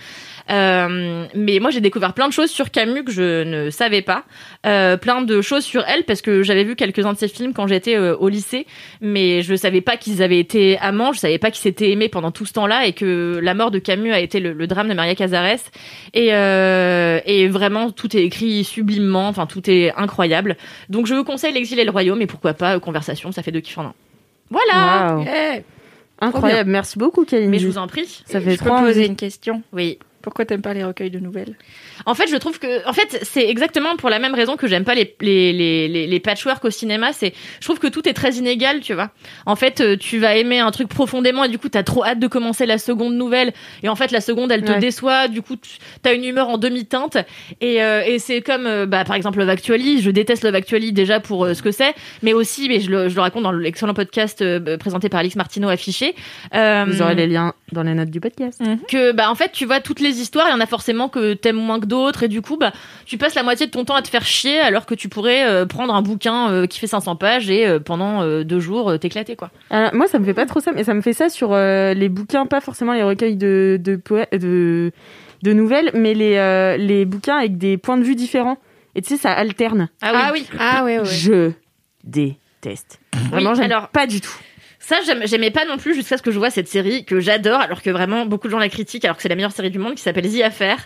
Euh, 0.52 1.26
mais 1.34 1.60
moi, 1.60 1.72
j'ai 1.72 1.82
découvert 1.82 2.14
plein 2.14 2.28
de 2.28 2.34
choses 2.34 2.52
sur 2.52 2.70
Camus 2.70 3.04
que 3.04 3.12
je 3.12 3.44
ne 3.44 3.70
savais 3.72 4.02
pas. 4.04 4.26
Euh, 4.66 4.96
plein 4.96 5.24
de 5.24 5.42
choses 5.42 5.64
sur 5.64 5.84
elle, 5.88 6.04
parce 6.04 6.22
que 6.22 6.44
j'avais 6.44 6.64
vu 6.64 6.76
quelques-uns 6.76 7.14
de 7.14 7.18
ses 7.18 7.28
films 7.28 7.54
quand 7.54 7.66
j'étais 7.66 7.98
au 7.98 8.30
lycée, 8.30 8.68
mais 9.02 9.42
je 9.42 9.56
savais 9.56 9.82
pas 9.82 9.98
qu'ils 9.98 10.22
avaient 10.22 10.40
été 10.40 10.78
amants, 10.80 11.14
je 11.14 11.20
savais 11.20 11.40
pas 11.40 11.50
qu'ils 11.50 11.64
s'étaient 11.64 11.90
aimés 11.90 12.10
pendant 12.10 12.32
tout 12.32 12.46
ce 12.46 12.54
temps-là, 12.54 12.86
et 12.86 12.94
que 12.94 13.40
la 13.42 13.56
mort 13.56 13.72
de 13.72 13.80
Camus 13.80 14.14
a 14.14 14.20
été 14.20 14.40
le, 14.40 14.54
le 14.54 14.68
drame 14.68 14.88
de 14.88 14.94
Maria 14.94 15.16
Cazares. 15.16 15.72
Et, 16.14 16.30
euh, 16.32 17.20
et 17.26 17.48
vraiment, 17.48 17.90
tout 17.90 18.16
est 18.16 18.24
écrit 18.24 18.64
sublimement, 18.64 19.28
enfin, 19.28 19.48
tout 19.48 19.70
est 19.70 19.92
incroyable. 19.96 20.58
Donc 20.90 21.08
je 21.08 21.23
vous 21.24 21.32
conseille 21.32 21.54
l'exil 21.54 21.80
et 21.80 21.86
le 21.86 21.92
royaume 21.92 22.22
et 22.22 22.28
pourquoi 22.28 22.54
pas 22.54 22.76
euh, 22.76 22.80
conversation, 22.80 23.32
ça 23.32 23.44
fait 23.44 23.52
deux 23.52 23.62
kiffs 23.62 23.78
en 23.78 23.86
un. 23.86 23.94
Voilà. 24.50 25.20
Eh, 25.22 25.64
Incroyable. 26.20 26.70
Merci 26.70 27.00
beaucoup, 27.00 27.26
Kalindi. 27.26 27.50
Mais 27.50 27.60
je 27.60 27.68
vous 27.68 27.78
en 27.78 27.88
prie. 27.88 28.06
Ça 28.26 28.40
fait 28.40 28.56
je 28.56 28.64
peux 28.64 28.70
poser 28.70 29.06
une 29.06 29.16
question. 29.16 29.64
Oui. 29.74 30.00
Pourquoi 30.24 30.46
t'aimes 30.46 30.62
pas 30.62 30.74
les 30.74 30.84
recueils 30.84 31.12
de 31.12 31.20
nouvelles? 31.20 31.56
En 32.08 32.16
fait, 32.16 32.28
je 32.28 32.36
trouve 32.38 32.58
que, 32.58 32.88
en 32.88 32.94
fait, 32.94 33.20
c'est 33.24 33.48
exactement 33.48 33.96
pour 33.98 34.10
la 34.10 34.18
même 34.20 34.34
raison 34.34 34.56
que 34.56 34.68
j'aime 34.68 34.86
pas 34.86 34.96
les, 34.96 35.16
les, 35.22 35.54
les, 35.54 35.88
les, 35.90 36.08
les 36.08 36.20
patchwork 36.22 36.64
au 36.66 36.70
cinéma. 36.70 37.14
C'est, 37.14 37.34
je 37.60 37.66
trouve 37.66 37.78
que 37.78 37.88
tout 37.88 38.08
est 38.08 38.14
très 38.14 38.32
inégal, 38.36 38.80
tu 38.80 38.94
vois. 38.94 39.12
En 39.46 39.56
fait, 39.56 39.82
euh, 39.82 39.98
tu 39.98 40.18
vas 40.20 40.36
aimer 40.36 40.60
un 40.60 40.72
truc 40.72 40.88
profondément 40.88 41.44
et 41.44 41.50
du 41.50 41.60
coup, 41.60 41.68
t'as 41.70 41.84
trop 41.84 42.04
hâte 42.06 42.20
de 42.20 42.28
commencer 42.28 42.66
la 42.66 42.78
seconde 42.78 43.16
nouvelle. 43.16 43.52
Et 43.84 43.90
en 43.90 43.96
fait, 43.96 44.12
la 44.12 44.22
seconde, 44.22 44.52
elle 44.52 44.64
te 44.64 44.72
Ouais. 44.72 44.80
déçoit. 44.80 45.28
Du 45.28 45.42
coup, 45.42 45.58
tu- 45.58 45.78
t'as 46.02 46.16
une 46.16 46.24
humeur 46.24 46.48
en 46.50 46.58
demi-teinte. 46.58 47.18
Et, 47.62 47.84
euh, 47.84 48.02
et 48.06 48.18
c'est 48.18 48.42
comme, 48.42 48.66
euh, 48.66 48.86
bah, 48.86 49.04
par 49.04 49.18
exemple, 49.18 49.40
Love 49.40 49.50
Actually. 49.50 50.02
Je 50.02 50.10
déteste 50.10 50.44
Love 50.46 50.56
Actually 50.56 50.94
déjà 50.94 51.20
pour 51.20 51.44
euh, 51.46 51.54
ce 51.54 51.62
que 51.62 51.72
c'est, 51.72 51.94
mais 52.22 52.32
aussi, 52.34 52.70
mais 52.70 52.80
je 52.80 52.90
le, 52.90 53.10
je 53.10 53.16
le 53.16 53.22
raconte 53.22 53.44
dans 53.44 53.52
l'excellent 53.52 53.94
podcast 53.94 54.42
euh, 54.42 54.78
présenté 54.78 55.10
par 55.10 55.20
Alix 55.20 55.36
Martineau 55.36 55.68
affiché. 55.68 56.16
Euh, 56.56 56.86
Vous 56.88 57.02
aurez 57.02 57.16
les 57.16 57.28
liens 57.28 57.54
dans 57.74 57.84
les 57.84 57.94
notes 57.94 58.10
du 58.10 58.20
podcast. 58.22 58.62
que 58.88 59.12
bah 59.12 59.30
en 59.30 59.36
fait 59.36 59.52
tu 59.52 59.66
vois 59.66 59.80
toutes 59.82 60.00
les 60.00 60.13
les 60.14 60.22
histoires, 60.22 60.48
il 60.48 60.52
y 60.52 60.54
en 60.54 60.60
a 60.60 60.66
forcément 60.66 61.10
que 61.10 61.34
t'aimes 61.34 61.56
moins 61.58 61.80
que 61.80 61.86
d'autres, 61.86 62.24
et 62.24 62.28
du 62.28 62.42
coup, 62.42 62.58
bah, 62.58 62.72
tu 63.06 63.18
passes 63.18 63.36
la 63.36 63.44
moitié 63.44 63.66
de 63.66 63.72
ton 63.72 63.84
temps 63.86 63.96
à 63.96 64.02
te 64.02 64.08
faire 64.08 64.26
chier, 64.26 64.60
alors 64.60 64.86
que 64.86 64.96
tu 64.96 65.10
pourrais 65.10 65.46
euh, 65.46 65.66
prendre 65.66 65.94
un 65.94 66.02
bouquin 66.02 66.50
euh, 66.52 66.66
qui 66.68 66.80
fait 66.80 66.88
500 66.88 67.16
pages 67.16 67.50
et 67.50 67.68
euh, 67.68 67.80
pendant 67.80 68.22
euh, 68.22 68.44
deux 68.44 68.60
jours 68.60 68.90
euh, 68.92 68.98
t'éclater, 68.98 69.36
quoi. 69.36 69.52
Moi, 69.94 70.08
ça 70.08 70.20
me 70.20 70.26
fait 70.26 70.34
pas 70.34 70.46
trop 70.46 70.60
ça, 70.60 70.72
mais 70.74 70.84
ça 70.84 70.94
me 70.94 71.02
fait 71.02 71.14
ça 71.14 71.30
sur 71.30 71.50
euh, 71.54 71.94
les 71.94 72.10
bouquins, 72.10 72.46
pas 72.46 72.62
forcément 72.62 72.94
les 72.94 73.04
recueils 73.04 73.36
de 73.36 73.80
de, 73.82 73.96
poè- 73.98 74.30
de, 74.38 74.92
de 75.42 75.54
nouvelles, 75.54 75.92
mais 75.94 76.14
les 76.14 76.36
euh, 76.38 76.78
les 76.78 77.06
bouquins 77.06 77.38
avec 77.38 77.58
des 77.58 77.78
points 77.78 77.98
de 77.98 78.04
vue 78.04 78.16
différents. 78.16 78.58
Et 78.96 79.02
tu 79.02 79.10
sais, 79.10 79.18
ça 79.18 79.32
alterne. 79.32 79.90
Ah 80.04 80.30
oui. 80.34 80.46
Ah 80.60 80.84
ouais, 80.84 81.00
ouais. 81.00 81.06
Je 81.06 81.52
déteste. 82.04 83.00
Vraiment, 83.32 83.56
j'aime 83.56 83.66
alors- 83.72 83.90
pas 83.90 84.08
du 84.08 84.22
tout. 84.22 84.34
Ça, 84.86 84.98
j'aimais 85.24 85.50
pas 85.50 85.64
non 85.64 85.78
plus 85.78 85.96
jusqu'à 85.96 86.18
ce 86.18 86.22
que 86.22 86.30
je 86.30 86.38
vois 86.38 86.50
cette 86.50 86.68
série 86.68 87.06
que 87.06 87.22
j'adore, 87.22 87.62
alors 87.62 87.82
que 87.82 87.90
vraiment 87.90 88.26
beaucoup 88.26 88.48
de 88.48 88.52
gens 88.52 88.60
la 88.60 88.68
critiquent, 88.68 89.06
alors 89.06 89.16
que 89.16 89.24
c'est 89.24 89.30
la 89.30 89.36
meilleure 89.36 89.54
série 89.54 89.72
du 89.72 89.80
monde, 89.80 89.96
qui 89.96 90.02
s'appelle 90.02 90.30
The 90.30 90.42
Affair. 90.42 90.78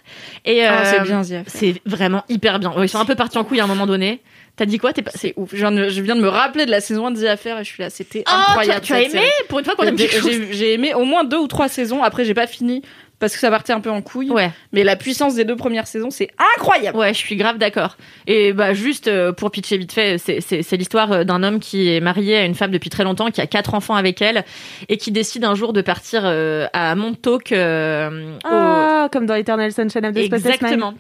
Et 0.46 0.64
Ah, 0.64 0.82
euh, 0.82 0.92
c'est 0.92 1.02
bien, 1.02 1.24
Zia. 1.24 1.42
C'est 1.48 1.82
vraiment 1.84 2.24
hyper 2.30 2.60
bien. 2.60 2.72
Ils 2.84 2.90
sont 2.90 3.00
un 3.00 3.06
peu 3.06 3.16
partis 3.16 3.40
en 3.40 3.44
couille 3.44 3.60
à 3.60 3.64
un 3.64 3.68
moment 3.68 3.88
donné. 3.88 4.22
T'as 4.56 4.66
dit 4.66 4.78
quoi? 4.78 4.94
T'es 4.94 5.02
pas... 5.02 5.10
C'est 5.16 5.34
ouf. 5.36 5.50
Je 5.52 5.58
viens, 5.58 5.72
de, 5.72 5.90
je 5.90 6.02
viens 6.04 6.16
de 6.16 6.22
me 6.22 6.28
rappeler 6.30 6.66
de 6.68 6.72
la 6.72 6.80
saison 6.82 7.08
1 7.08 7.12
de 7.12 7.22
The 7.22 7.26
Affair 7.26 7.60
et 7.60 7.64
je 7.64 7.70
suis 7.70 7.82
là. 7.82 7.90
C'était 7.90 8.24
Oh, 8.28 8.30
tu 8.30 8.34
as, 8.34 8.50
incroyable. 8.50 8.82
tu 8.86 8.94
as 8.94 9.02
aimé 9.02 9.10
série. 9.12 9.26
Pour 9.50 9.60
une 9.60 9.66
fois 9.66 9.76
qu'on 9.76 9.84
aime 9.84 9.96
quelque 9.96 10.20
chose. 10.20 10.30
J'ai 10.32 10.54
j'ai 10.54 10.74
aimé 10.74 10.94
au 10.94 11.04
moins 11.04 11.24
deux 11.24 11.38
ou 11.38 11.48
trois 11.48 11.68
saisons. 11.68 12.04
Après, 12.04 12.24
j'ai 12.24 12.34
pas 12.36 12.48
fini 12.48 12.84
parce 13.20 13.34
que 13.34 13.40
ça 13.40 13.50
partait 13.50 13.74
un 13.74 13.80
peu 13.80 13.90
en 13.90 14.02
couille. 14.02 14.30
Ouais, 14.30 14.52
Mais 14.74 14.84
la 14.84 14.96
puissance 14.96 15.36
des 15.36 15.44
deux 15.46 15.56
premières 15.56 15.88
saisons, 15.88 16.10
c'est 16.12 16.30
incroyable. 16.56 16.98
ouais, 16.98 17.14
je 17.14 17.18
suis 17.20 17.36
grave 17.36 17.58
d'accord. 17.58 17.98
Et 18.28 18.54
bah 18.54 18.74
juste 18.74 19.08
euh, 19.08 19.32
pour 19.32 19.52
pitcher 19.52 19.78
vite 19.78 19.92
fait, 19.92 20.18
c'est- 20.18 20.78
l'histoire 20.78 21.12
euh, 21.12 21.24
d'un 21.24 21.42
homme 21.44 21.60
qui 21.60 21.90
est 21.92 22.00
marié 22.00 22.38
à 22.38 22.46
une 22.46 22.54
femme 22.56 22.72
depuis 22.72 22.90
très 22.90 23.04
longtemps, 23.04 23.32
qui 23.32 23.42
a 23.42 23.48
quatre 23.48 23.74
enfants 23.74 23.96
avec 23.96 24.22
elle, 24.22 24.44
et 24.90 24.98
qui 24.98 25.12
décide 25.12 25.44
un 25.46 25.56
jour 25.56 25.74
de 25.74 25.82
partir 25.82 26.22
euh, 26.26 26.68
à 26.74 26.94
Montauk. 26.96 27.52
euh, 27.52 28.36
au- 28.46 28.48
Ah, 28.50 29.10
comme 29.12 29.26
dans 29.26 29.36
Eternal 29.36 29.72
Sunshine 29.72 30.06
of 30.06 30.14
the 30.14 30.26
Spotless 30.26 30.44
Mind. 30.44 30.46
Exactement. 30.56 30.94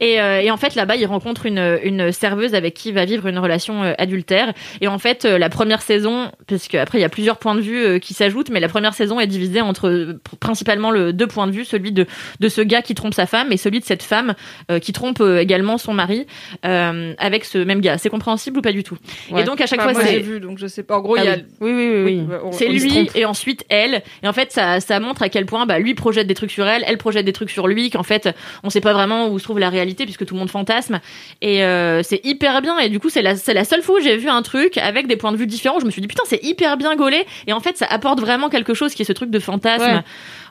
Et, 0.00 0.20
euh, 0.20 0.40
et 0.40 0.50
en 0.50 0.56
fait, 0.56 0.74
là-bas, 0.74 0.96
il 0.96 1.06
rencontre 1.06 1.46
une, 1.46 1.78
une 1.84 2.10
serveuse 2.12 2.54
avec 2.54 2.74
qui 2.74 2.88
il 2.88 2.94
va 2.94 3.04
vivre 3.04 3.26
une 3.26 3.38
relation 3.38 3.82
euh, 3.84 3.92
adultère. 3.98 4.52
Et 4.80 4.88
en 4.88 4.98
fait, 4.98 5.24
euh, 5.24 5.38
la 5.38 5.48
première 5.48 5.82
saison, 5.82 6.30
puisque 6.46 6.74
après 6.74 6.98
il 6.98 7.02
y 7.02 7.04
a 7.04 7.08
plusieurs 7.08 7.38
points 7.38 7.54
de 7.54 7.60
vue 7.60 7.84
euh, 7.84 7.98
qui 7.98 8.14
s'ajoutent, 8.14 8.50
mais 8.50 8.60
la 8.60 8.68
première 8.68 8.94
saison 8.94 9.20
est 9.20 9.26
divisée 9.26 9.60
entre 9.60 10.18
principalement 10.40 10.90
le 10.90 11.12
deux 11.12 11.26
points 11.26 11.46
de 11.46 11.52
vue, 11.52 11.59
celui 11.64 11.92
de 11.92 12.06
de 12.40 12.48
ce 12.48 12.60
gars 12.60 12.82
qui 12.82 12.94
trompe 12.94 13.14
sa 13.14 13.26
femme 13.26 13.52
et 13.52 13.56
celui 13.56 13.80
de 13.80 13.84
cette 13.84 14.02
femme 14.02 14.34
euh, 14.70 14.78
qui 14.78 14.92
trompe 14.92 15.20
euh, 15.20 15.38
également 15.38 15.78
son 15.78 15.92
mari 15.94 16.26
euh, 16.64 17.14
avec 17.18 17.44
ce 17.44 17.58
même 17.58 17.80
gars. 17.80 17.98
C'est 17.98 18.10
compréhensible 18.10 18.58
ou 18.58 18.62
pas 18.62 18.72
du 18.72 18.82
tout 18.84 18.96
Ouais. 19.30 19.42
Et 19.42 19.44
donc 19.44 19.60
à 19.60 19.66
chaque 19.66 19.80
Enfin, 19.80 19.92
fois, 19.94 20.04
c'est 20.04 20.18
vu, 20.18 20.40
donc 20.40 20.58
je 20.58 20.66
sais 20.66 20.82
pas. 20.82 20.98
En 20.98 21.00
gros, 21.00 21.16
Ah 21.16 21.22
il 21.22 21.26
y 21.26 21.28
a. 21.28 21.36
oui. 21.60 21.72
Oui, 21.72 21.88
oui, 22.04 22.20
oui. 22.20 22.50
c'est 22.52 22.68
lui 22.68 23.08
et 23.14 23.24
ensuite 23.24 23.64
elle. 23.68 24.02
Et 24.22 24.28
en 24.28 24.32
fait, 24.32 24.52
ça, 24.52 24.80
ça 24.80 25.00
montre 25.00 25.22
à 25.22 25.28
quel 25.28 25.46
point 25.46 25.66
bah, 25.66 25.78
lui 25.78 25.94
projette 25.94 26.26
des 26.26 26.34
trucs 26.34 26.50
sur 26.50 26.66
elle, 26.66 26.84
elle 26.86 26.98
projette 26.98 27.24
des 27.24 27.32
trucs 27.32 27.50
sur 27.50 27.66
lui, 27.66 27.90
qu'en 27.90 28.02
fait, 28.02 28.28
on 28.62 28.70
sait 28.70 28.80
pas 28.80 28.92
vraiment 28.92 29.28
où 29.28 29.38
se 29.38 29.44
trouve 29.44 29.58
la 29.58 29.70
réalité 29.70 30.04
puisque 30.04 30.26
tout 30.26 30.34
le 30.34 30.40
monde 30.40 30.50
fantasme. 30.50 31.00
Et 31.40 31.64
euh, 31.64 32.02
c'est 32.02 32.20
hyper 32.24 32.62
bien. 32.62 32.78
Et 32.78 32.88
du 32.88 33.00
coup, 33.00 33.08
c'est 33.10 33.22
la, 33.22 33.36
c'est 33.36 33.54
la 33.54 33.64
seule 33.64 33.82
fois 33.82 33.98
où 33.98 34.02
j'ai 34.02 34.16
vu 34.16 34.28
un 34.28 34.42
truc 34.42 34.78
avec 34.78 35.06
des 35.06 35.16
points 35.16 35.32
de 35.32 35.36
vue 35.36 35.46
différents. 35.46 35.80
Je 35.80 35.86
me 35.86 35.90
suis 35.90 36.00
dit, 36.02 36.08
putain, 36.08 36.22
c'est 36.26 36.42
hyper 36.44 36.76
bien 36.76 36.94
gaulé. 36.96 37.24
Et 37.46 37.52
en 37.52 37.60
fait, 37.60 37.76
ça 37.76 37.86
apporte 37.86 38.20
vraiment 38.20 38.48
quelque 38.48 38.74
chose 38.74 38.94
qui 38.94 39.02
est 39.02 39.06
ce 39.06 39.12
truc 39.12 39.30
de 39.30 39.38
fantasme. 39.38 39.82
Ouais. 39.84 40.00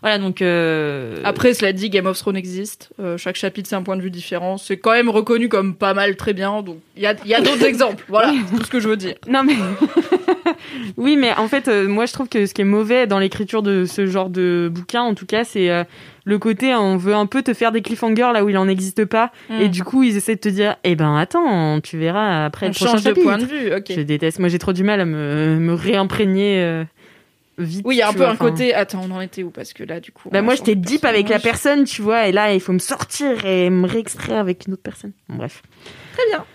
Voilà, 0.01 0.17
donc... 0.17 0.41
Euh... 0.41 0.98
Après, 1.23 1.53
cela 1.53 1.73
dit, 1.73 1.89
Game 1.89 2.05
of 2.05 2.17
Thrones 2.17 2.35
existe. 2.37 2.89
Euh, 2.99 3.17
chaque 3.17 3.35
chapitre, 3.35 3.69
c'est 3.69 3.75
un 3.75 3.83
point 3.83 3.97
de 3.97 4.01
vue 4.01 4.11
différent. 4.11 4.57
C'est 4.57 4.77
quand 4.77 4.91
même 4.91 5.09
reconnu 5.09 5.49
comme 5.49 5.75
pas 5.75 5.93
mal, 5.93 6.15
très 6.15 6.33
bien. 6.33 6.61
Donc, 6.61 6.77
il 6.95 7.03
y 7.03 7.05
a, 7.07 7.15
il 7.25 7.29
y 7.29 7.35
a 7.35 7.41
d'autres 7.41 7.65
exemples. 7.65 8.03
Voilà, 8.07 8.31
c'est 8.49 8.57
tout 8.57 8.63
ce 8.63 8.69
que 8.69 8.79
je 8.79 8.87
veux 8.87 8.97
dire. 8.97 9.15
Non 9.27 9.43
mais 9.43 9.53
oui, 10.97 11.15
mais 11.17 11.33
en 11.33 11.47
fait, 11.47 11.67
euh, 11.67 11.87
moi 11.87 12.05
je 12.05 12.13
trouve 12.13 12.29
que 12.29 12.45
ce 12.45 12.53
qui 12.53 12.61
est 12.61 12.65
mauvais 12.65 13.07
dans 13.07 13.19
l'écriture 13.19 13.61
de 13.61 13.85
ce 13.85 14.05
genre 14.07 14.29
de 14.29 14.69
bouquin, 14.71 15.01
en 15.01 15.13
tout 15.13 15.25
cas, 15.25 15.43
c'est 15.43 15.69
euh, 15.69 15.83
le 16.25 16.37
côté 16.39 16.73
on 16.75 16.97
veut 16.97 17.13
un 17.15 17.25
peu 17.25 17.41
te 17.41 17.53
faire 17.53 17.71
des 17.71 17.81
cliffhangers 17.81 18.31
là 18.33 18.43
où 18.43 18.49
il 18.49 18.57
en 18.57 18.67
existe 18.67 19.05
pas, 19.05 19.31
et 19.59 19.67
du 19.69 19.83
coup 19.83 20.03
ils 20.03 20.15
essaient 20.17 20.35
de 20.35 20.39
te 20.39 20.49
dire, 20.49 20.75
eh 20.83 20.95
ben 20.95 21.15
attends, 21.15 21.79
tu 21.81 21.97
verras 21.97 22.45
après 22.45 22.67
On 22.67 22.69
le 22.69 22.75
prochain 22.75 22.91
change 22.91 23.03
de 23.03 23.07
chapitre. 23.09 23.23
point 23.25 23.37
de 23.37 23.45
vue. 23.45 23.73
Ok. 23.75 23.85
Je 23.95 24.01
déteste. 24.01 24.39
Moi 24.39 24.49
j'ai 24.49 24.59
trop 24.59 24.73
du 24.73 24.83
mal 24.83 24.99
à 25.01 25.05
me, 25.05 25.57
me 25.59 25.73
réimprégner 25.73 26.61
euh, 26.61 26.83
vite. 27.59 27.81
Oui, 27.85 27.95
il 27.95 27.99
y 27.99 28.01
a 28.01 28.09
un 28.09 28.13
peu 28.13 28.19
vois, 28.19 28.29
un 28.29 28.35
côté. 28.35 28.73
Attends, 28.73 29.01
on 29.09 29.11
en 29.11 29.21
était 29.21 29.43
où 29.43 29.51
Parce 29.51 29.73
que 29.73 29.83
là, 29.83 29.99
du 29.99 30.11
coup. 30.11 30.29
Bah 30.29 30.41
moi 30.41 30.55
j'étais 30.55 30.75
de 30.75 30.81
deep 30.81 31.05
avec 31.05 31.29
la 31.29 31.39
personne, 31.39 31.83
tu 31.83 32.01
vois, 32.01 32.27
et 32.27 32.31
là 32.31 32.53
il 32.53 32.59
faut 32.59 32.73
me 32.73 32.79
sortir 32.79 33.45
et 33.45 33.69
me 33.69 33.87
réextraire 33.87 34.39
avec 34.39 34.67
une 34.67 34.73
autre 34.73 34.83
personne. 34.83 35.11
Bon, 35.27 35.35
bref. 35.35 35.61
Très 36.13 36.25
bien. 36.29 36.45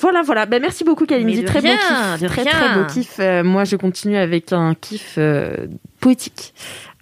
Voilà, 0.00 0.22
voilà. 0.22 0.46
Ben, 0.46 0.62
merci 0.62 0.82
beaucoup, 0.82 1.04
Kalindi. 1.04 1.44
Très 1.44 1.58
rien, 1.58 1.76
beau 1.76 2.18
kiff. 2.18 2.30
Très, 2.30 2.42
rien. 2.42 2.52
très 2.52 2.74
beau 2.74 2.86
kiff. 2.86 3.16
Euh, 3.18 3.44
moi, 3.44 3.64
je 3.64 3.76
continue 3.76 4.16
avec 4.16 4.52
un 4.52 4.74
kiff 4.74 5.16
euh, 5.18 5.66
poétique. 6.00 6.54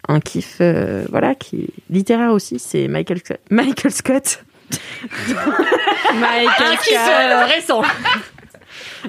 Un 0.09 0.21
kiff, 0.21 0.57
euh, 0.61 1.05
voilà, 1.09 1.35
qui 1.35 1.63
est 1.63 1.69
littéraire 1.91 2.33
aussi. 2.33 2.59
C'est 2.59 2.89
Michael 2.89 3.19
Scott. 3.19 3.41
Michael 3.51 3.93
Scott. 3.93 4.45
Un 4.71 6.77
kiff 6.77 7.09
euh, 7.09 7.45
récent. 7.45 7.83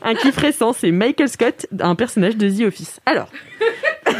Un 0.03 0.13
kiff 0.13 0.37
récent, 0.37 0.73
c'est 0.73 0.91
Michael 0.91 1.29
Scott, 1.29 1.65
un 1.79 1.95
personnage 1.95 2.37
de 2.37 2.49
The 2.49 2.67
Office. 2.67 2.99
Alors. 3.05 3.29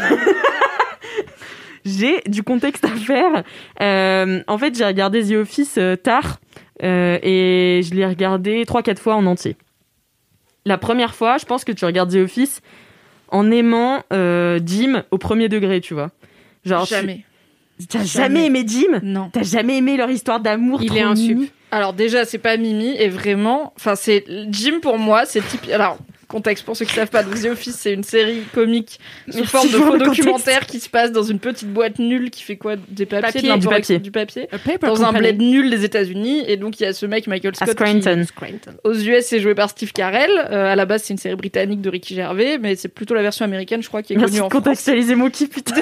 j'ai 1.84 2.20
du 2.26 2.42
contexte 2.42 2.84
à 2.84 2.88
faire. 2.88 3.42
Euh, 3.80 4.42
en 4.46 4.58
fait, 4.58 4.76
j'ai 4.76 4.84
regardé 4.84 5.22
The 5.24 5.32
Office 5.36 5.76
euh, 5.78 5.96
tard 5.96 6.38
euh, 6.82 7.18
et 7.22 7.80
je 7.84 7.94
l'ai 7.94 8.06
regardé 8.06 8.64
3-4 8.64 8.98
fois 8.98 9.14
en 9.16 9.26
entier. 9.26 9.56
La 10.66 10.78
première 10.78 11.14
fois, 11.14 11.38
je 11.38 11.46
pense 11.46 11.64
que 11.64 11.72
tu 11.72 11.84
regardes 11.84 12.12
The 12.12 12.16
Office 12.16 12.60
en 13.28 13.50
aimant 13.50 14.02
euh, 14.12 14.60
Jim 14.64 15.02
au 15.10 15.18
premier 15.18 15.48
degré, 15.48 15.80
tu 15.80 15.94
vois. 15.94 16.10
Genre, 16.64 16.86
tu- 16.86 16.94
Jamais. 16.94 17.24
T'as 17.88 18.04
jamais. 18.04 18.06
Jamais. 18.06 18.46
aimé 18.46 18.64
Jim? 18.66 19.00
Non. 19.02 19.30
T'as 19.32 19.42
jamais 19.42 19.78
aimé 19.78 19.96
leur 19.96 20.10
histoire 20.10 20.38
d'amour 20.40 20.82
Il 20.82 20.88
trop 20.88 20.98
est 20.98 21.02
un 21.02 21.16
sup. 21.16 21.50
Alors 21.70 21.94
déjà, 21.94 22.26
c'est 22.26 22.36
pas 22.38 22.56
Mimi 22.58 22.94
et 22.98 23.08
vraiment, 23.08 23.72
enfin 23.76 23.94
c'est 23.94 24.24
Jim 24.50 24.80
pour 24.82 24.98
moi, 24.98 25.24
c'est 25.24 25.40
typique. 25.40 25.70
Alors 25.70 25.96
contexte 26.30 26.64
pour 26.64 26.76
ceux 26.76 26.84
qui 26.84 26.94
savent 26.94 27.10
pas, 27.10 27.22
donc 27.22 27.34
The 27.40 27.46
Office 27.46 27.76
c'est 27.78 27.92
une 27.92 28.04
série 28.04 28.42
comique 28.54 28.98
sous 29.28 29.38
Merci 29.38 29.50
forme 29.50 29.68
de 29.68 29.76
faux 29.76 29.98
documentaire 29.98 30.64
qui 30.66 30.80
se 30.80 30.88
passe 30.88 31.12
dans 31.12 31.22
une 31.22 31.38
petite 31.38 31.68
boîte 31.68 31.98
nulle 31.98 32.30
qui 32.30 32.42
fait 32.42 32.56
quoi? 32.56 32.76
Des 32.88 33.04
papiers, 33.06 33.32
Papier, 33.42 33.58
du 33.58 33.66
papier. 33.68 33.98
du 33.98 34.10
papier. 34.10 34.48
Paper 34.50 34.86
Dans 34.86 35.02
un 35.02 35.06
Company. 35.06 35.32
bled 35.32 35.42
nul 35.42 35.70
des 35.70 35.84
États-Unis 35.84 36.44
et 36.46 36.56
donc 36.56 36.80
il 36.80 36.84
y 36.84 36.86
a 36.86 36.92
ce 36.92 37.04
mec 37.06 37.26
Michael 37.26 37.54
Scott 37.56 37.68
qui, 37.68 38.02
Scranton. 38.02 38.24
aux 38.84 38.94
US 38.94 39.24
c'est 39.26 39.40
joué 39.40 39.54
par 39.54 39.70
Steve 39.70 39.92
Carell. 39.92 40.30
Euh, 40.50 40.72
à 40.72 40.76
la 40.76 40.86
base 40.86 41.02
c'est 41.02 41.12
une 41.12 41.18
série 41.18 41.36
britannique 41.36 41.80
de 41.80 41.90
Ricky 41.90 42.14
Gervais, 42.14 42.58
mais 42.58 42.76
c'est 42.76 42.88
plutôt 42.88 43.14
la 43.14 43.22
version 43.22 43.44
américaine 43.44 43.82
je 43.82 43.88
crois 43.88 44.02
qui 44.02 44.12
est 44.12 44.16
Merci 44.16 44.30
connue 44.32 44.40
de 44.40 44.44
en 44.46 44.50
France. 44.50 44.62
contextualiser 44.62 45.14
mon 45.16 45.28
kiff, 45.30 45.50
putain. 45.50 45.74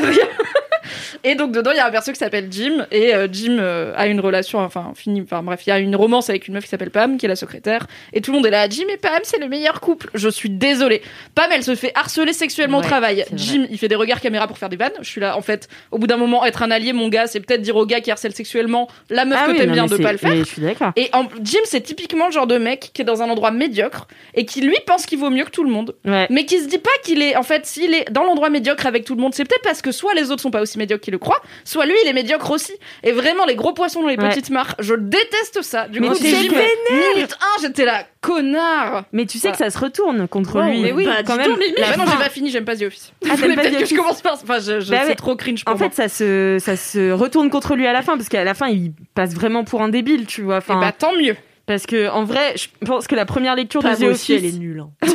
Et 1.25 1.35
donc 1.35 1.53
dedans 1.53 1.73
il 1.73 1.77
y 1.77 1.81
a 1.81 1.87
un 1.87 1.91
perso 1.91 2.13
qui 2.13 2.19
s'appelle 2.19 2.47
Jim 2.51 2.87
et 2.91 3.15
euh, 3.15 3.29
Jim 3.31 3.59
euh, 3.61 3.93
a 3.97 4.07
une 4.07 4.21
relation 4.21 4.61
enfin 4.61 4.93
fini 4.95 5.21
enfin 5.21 5.43
bref 5.43 5.67
il 5.67 5.71
y 5.71 5.73
a 5.73 5.79
une 5.79 5.95
romance 5.95 6.31
avec 6.31 6.49
une 6.49 6.55
meuf 6.55 6.65
qui 6.65 6.71
s'appelle 6.71 6.91
Pam 6.91 7.19
qui 7.19 7.27
est 7.27 7.29
la 7.29 7.37
secrétaire 7.37 7.87
et 8.15 8.23
tout 8.23 8.31
le 8.31 8.37
monde 8.39 8.47
est 8.47 8.51
là 8.51 8.67
Jim 8.71 8.85
et 8.91 8.97
Pam 8.97 9.19
c'est 9.23 9.39
le 9.39 9.49
meilleur 9.49 9.81
couple. 9.81 10.09
Je 10.15 10.31
suis 10.39 10.51
désolée. 10.51 11.03
Pam 11.35 11.47
elle 11.53 11.63
se 11.63 11.75
fait 11.75 11.93
harceler 11.95 12.33
sexuellement 12.33 12.79
Ouais, 12.79 12.85
au 12.85 12.89
travail. 12.89 13.25
c'est. 13.29 13.39
Jim 13.39 13.67
il 13.71 13.79
fait 13.79 13.89
des 13.89 13.95
regards 13.95 14.21
caméra 14.21 14.47
pour 14.47 14.59
faire 14.59 14.69
des 14.69 14.77
vannes. 14.77 14.93
Je 15.01 15.09
suis 15.09 15.21
là 15.21 15.37
en 15.37 15.43
fait 15.43 15.69
au 15.91 15.99
bout 15.99 16.07
d'un 16.07 16.17
moment 16.17 16.45
être 16.45 16.63
un 16.63 16.71
allié 16.71 16.93
mon 16.93 17.09
gars 17.09 17.27
c'est 17.27 17.41
peut-être 17.41 17.63
dire 17.63 17.77
au 17.77 17.87
gars 17.87 18.01
qui 18.01 18.11
harcèle 18.11 18.33
sexuellement 18.35 18.89
la 19.11 19.25
meuf 19.25 19.39
Ah 19.43 19.47
que 19.47 19.53
oui, 19.53 19.57
t'aimes 19.59 19.73
bien 19.73 19.87
de 19.87 19.97
c'est- 19.97 20.03
pas 20.03 20.13
le 20.13 20.19
faire. 20.19 20.31
mais 20.31 20.39
je 20.39 20.45
suis 20.45 20.63
d'accord. 20.63 20.93
Et 20.97 21.11
en, 21.13 21.25
Jim 21.43 21.59
c'est 21.65 21.81
typiquement 21.81 22.27
le 22.27 22.33
genre 22.33 22.47
de 22.47 22.59
mec 22.59 22.91
qui 22.95 23.03
est 23.03 23.05
dans 23.05 23.23
un 23.23 23.29
endroit 23.31 23.51
médiocre 23.51 24.07
et 24.35 24.45
qui 24.45 24.61
lui 24.61 24.77
pense 24.87 25.07
qu'il 25.07 25.19
vaut 25.19 25.31
mieux 25.31 25.45
que 25.45 25.51
tout 25.51 25.65
le 25.65 25.71
monde 25.71 25.95
Ouais. 26.05 26.27
mais 26.31 26.45
qui 26.45 26.59
se 26.61 26.67
dit 26.69 26.79
pas 26.79 26.91
qu'il 27.05 27.23
est 27.23 27.37
en 27.37 27.43
fait 27.43 27.67
s'il 27.67 27.95
est 27.95 28.11
dans 28.11 28.25
l'endroit 28.25 28.51
médiocre 28.51 28.87
avec 28.87 29.05
tout 29.05 29.15
le 29.15 29.21
monde 29.21 29.35
c'est 29.35 29.45
peut-être 29.45 29.63
parce 29.65 29.83
que 29.83 29.93
soit 29.93 30.15
les 30.15 30.31
autres 30.31 30.43
sont 30.43 30.51
pas 30.51 30.61
aussi 30.61 30.79
médiocres 30.79 31.03
qu'il 31.05 31.13
le 31.13 31.19
croit 31.19 31.41
soit 31.65 31.87
lui 31.87 31.95
il 32.05 32.09
est 32.09 32.13
médiocre 32.13 32.51
aussi 32.51 32.73
et 33.03 33.13
vraiment 33.13 33.45
les 33.47 33.55
gros 33.57 33.73
poissons 33.73 34.03
dans 34.03 34.09
les 34.09 34.17
Ouais. 34.19 34.29
petites 34.29 34.51
mares 34.51 34.75
je 34.79 34.95
déteste 34.95 35.63
ça 35.63 35.89
du 35.89 36.01
Mais 36.01 36.09
coup 36.09 36.15
que- 36.15 37.15
minute 37.15 37.37
1 37.59 37.63
j'étais 37.63 37.85
là 37.85 38.05
connard 38.21 39.05
Mais 39.13 39.27
tu 39.27 39.39
sais 39.39 39.51
que 39.51 39.57
ça 39.57 39.71
se 39.71 39.79
retourne 39.79 40.28
contre 40.29 40.61
lui. 40.61 40.83
mais 40.83 40.93
oui, 40.93 41.05
bah, 41.05 41.23
quand 41.27 41.37
même. 41.37 41.53
Bah 41.79 41.97
non 41.97 42.05
j'ai 42.11 42.17
pas 42.17 42.31
fini 42.31 42.51
j'aime 42.51 42.65
pas 42.65 42.77
The 42.77 42.83
Office 42.83 43.13
Ah, 43.29 43.35
peut-être 43.37 43.77
The 43.77 43.81
que 43.81 43.87
je 43.87 43.95
commence 43.97 44.21
par 44.23 44.35
enfin 44.35 44.59
je, 44.61 44.81
je- 44.81 44.91
Bah 44.91 45.01
c'est 45.07 45.15
trop 45.15 45.37
cringe 45.37 45.65
pour 45.65 45.75
En 45.75 45.79
moi 45.79 45.89
fait, 45.91 45.95
ça 45.95 46.09
se, 46.09 46.59
ça 46.61 46.77
se 46.77 47.11
retourne 47.11 47.51
contre 47.51 47.75
lui 47.77 47.87
à 47.87 47.93
la 47.93 48.03
fin, 48.03 48.17
parce 48.17 48.29
qu'à 48.29 48.45
la 48.45 48.55
fin, 48.55 48.69
il 48.69 48.93
passe 49.15 49.35
vraiment 49.35 49.65
pour 49.65 49.83
un 49.83 49.89
débile, 49.89 50.27
tu 50.27 50.43
vois. 50.43 50.57
et 50.57 50.59
Enfin, 50.59 50.81
bah 50.81 50.93
tant 50.93 51.15
mieux 51.17 51.37
parce 51.67 51.85
que 51.85 52.09
en 52.09 52.25
vrai, 52.25 52.55
je 52.57 52.67
pense 52.87 53.07
que 53.07 53.15
la 53.15 53.27
première 53.27 53.55
lecture 53.55 53.83
de 53.83 53.89
The 53.89 54.03
aussi, 54.05 54.07
Office, 54.07 54.31
elle 54.31 54.45
est 54.47 54.59
nulle. 54.59 54.81
hein. 54.81 54.91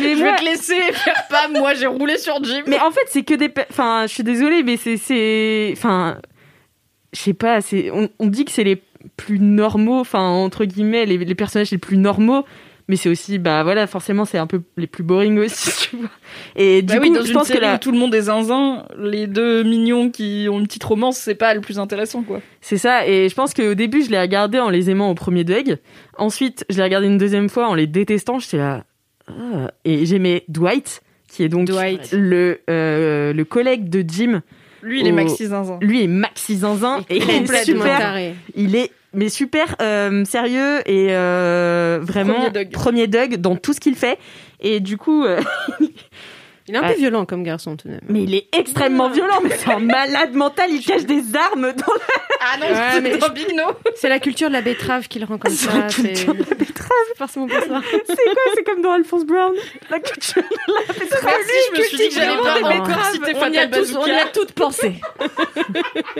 mais, 0.00 0.14
je 0.16 0.22
vais 0.22 0.36
te 0.36 0.44
laisser 0.44 0.78
faire 0.92 1.26
pas 1.28 1.48
moi 1.48 1.74
j'ai 1.74 1.86
roulé 1.86 2.18
sur 2.18 2.42
Jim 2.44 2.62
mais 2.68 2.78
en 2.78 2.90
fait, 2.92 3.00
c'est 3.08 3.24
que 3.24 3.34
des, 3.34 3.52
enfin, 3.70 4.04
je 4.06 4.12
suis 4.12 4.22
désolée, 4.22 4.62
mais 4.62 4.76
c'est, 4.76 4.96
c'est, 4.96 5.70
enfin, 5.76 6.18
je 7.12 7.18
sais 7.20 7.34
pas, 7.34 7.60
c'est, 7.60 7.90
on, 7.90 8.08
on 8.20 8.26
dit 8.28 8.44
que 8.44 8.52
c'est 8.52 8.62
les 8.64 8.80
plus 9.16 9.38
normaux, 9.40 9.98
enfin, 10.00 10.20
entre 10.20 10.64
guillemets, 10.64 11.04
les, 11.04 11.18
les 11.18 11.34
personnages 11.34 11.70
les 11.72 11.78
plus 11.78 11.96
normaux. 11.96 12.44
Mais 12.86 12.96
c'est 12.96 13.08
aussi, 13.08 13.38
bah 13.38 13.62
voilà, 13.62 13.86
forcément, 13.86 14.26
c'est 14.26 14.36
un 14.36 14.46
peu 14.46 14.60
les 14.76 14.86
plus 14.86 15.02
boring 15.02 15.38
aussi, 15.38 15.70
tu 15.90 15.96
vois. 15.96 16.10
Et 16.54 16.82
du 16.82 16.94
bah 16.94 17.00
oui, 17.00 17.08
coup, 17.08 17.14
dans 17.16 17.22
je 17.22 17.28
une 17.28 17.32
pense 17.32 17.46
que 17.48 17.54
série 17.54 17.64
la, 17.64 17.76
où 17.76 17.78
tout 17.78 17.90
le 17.92 17.96
monde 17.98 18.14
est 18.14 18.22
zinzin, 18.22 18.84
les 18.98 19.26
deux 19.26 19.62
mignons 19.62 20.10
qui 20.10 20.46
ont 20.50 20.58
une 20.60 20.66
petite 20.66 20.84
romance, 20.84 21.16
c'est 21.16 21.34
pas 21.34 21.54
le 21.54 21.62
plus 21.62 21.78
intéressant, 21.78 22.22
quoi. 22.22 22.40
C'est 22.60 22.76
ça, 22.76 23.06
et 23.06 23.28
je 23.30 23.34
pense 23.34 23.54
qu'au 23.54 23.72
début, 23.74 24.04
je 24.04 24.10
l'ai 24.10 24.20
regardé 24.20 24.58
en 24.58 24.68
les 24.68 24.90
aimant 24.90 25.10
au 25.10 25.14
premier 25.14 25.44
deg. 25.44 25.78
Ensuite, 26.18 26.66
je 26.68 26.76
l'ai 26.76 26.82
regardé 26.82 27.06
une 27.06 27.16
deuxième 27.18 27.48
fois 27.48 27.68
en 27.68 27.74
les 27.74 27.86
détestant. 27.86 28.38
J'étais 28.38 28.58
là. 28.58 28.84
ah. 29.28 29.70
Et 29.86 30.04
j'aimais 30.04 30.44
Dwight, 30.48 31.02
qui 31.28 31.42
est 31.42 31.48
donc 31.48 31.66
Dwight. 31.68 32.10
le, 32.12 32.60
euh, 32.68 33.32
le 33.32 33.44
collègue 33.46 33.88
de 33.88 34.04
Jim. 34.06 34.42
Lui, 34.82 35.00
il 35.00 35.06
est 35.06 35.12
maxi 35.12 35.46
zinzin. 35.46 35.78
Lui 35.80 36.04
est 36.04 36.06
maxi 36.06 36.56
zinzin 36.58 37.02
et 37.08 37.16
il 37.16 37.22
est 37.30 37.38
Complètement 37.38 37.82
super. 37.84 37.98
taré. 37.98 38.34
Il 38.54 38.76
est 38.76 38.90
mais 39.14 39.28
super 39.28 39.76
euh, 39.80 40.24
sérieux 40.24 40.80
et 40.86 41.08
euh, 41.10 41.98
vraiment 42.02 42.50
Premier 42.72 43.06
Doug. 43.06 43.36
dans 43.36 43.56
tout 43.56 43.72
ce 43.72 43.80
qu'il 43.80 43.94
fait. 43.96 44.18
Et 44.60 44.80
du 44.80 44.96
coup, 44.96 45.24
euh, 45.24 45.40
Il 46.66 46.74
est 46.74 46.78
un 46.78 46.88
peu 46.88 46.94
violent 46.94 47.26
comme 47.26 47.42
garçon 47.42 47.76
tout 47.76 47.88
de 47.88 47.92
même. 47.92 48.00
mais 48.08 48.22
il 48.22 48.34
est 48.34 48.46
extrêmement 48.56 49.10
violent. 49.10 49.40
Mais 49.42 49.50
c'est 49.50 49.70
un 49.70 49.80
malade 49.80 50.32
mental. 50.32 50.70
Il 50.70 50.82
cache 50.82 51.04
des 51.04 51.22
armes 51.36 51.72
dans 51.74 51.92
la 51.92 52.14
Ah 52.40 52.56
non, 52.58 52.66
Ouais, 52.66 52.80
c'est 52.94 53.00
mais 53.02 53.22
un 53.22 53.28
big 53.28 53.54
no. 53.54 53.64
C'est 53.96 54.08
la 54.08 54.18
culture 54.18 54.48
de 54.48 54.54
la 54.54 54.62
betterave 54.62 55.06
qui 55.06 55.18
le 55.18 55.26
rend 55.26 55.36
comme 55.36 55.52
C'est 55.52 55.68
ça. 55.70 55.76
la 55.78 55.88
culture 55.88 56.32
de 56.32 56.38
la 56.38 56.56
betterave. 56.56 56.90
Forcément 57.18 57.48
pour 57.48 57.58
ça. 57.58 57.82
C'est 58.06 58.14
quoi 58.16 58.42
C'est 58.54 58.64
comme 58.64 58.80
dans 58.80 58.92
Alphonse 58.92 59.26
Brown. 59.26 59.52
La 59.90 60.00
culture 60.00 60.40
de 60.42 60.72
la 60.72 60.80
Merci, 61.22 61.52
je 61.74 61.78
me 61.78 61.84
suis 61.84 61.96
dit 61.98 62.08
que 62.08 62.14
j'allais 62.14 62.42
pas 62.42 62.58
encore 62.78 63.04
citer 63.12 63.32
On 63.36 63.52
y 63.52 63.58
a 63.58 63.62
Fatal 63.64 63.70
tous, 63.82 63.96
on 63.96 64.06
y 64.06 64.10
a 64.10 64.14
Bazooka. 64.14 64.30
toutes 64.32 64.52
pensé. 64.52 64.94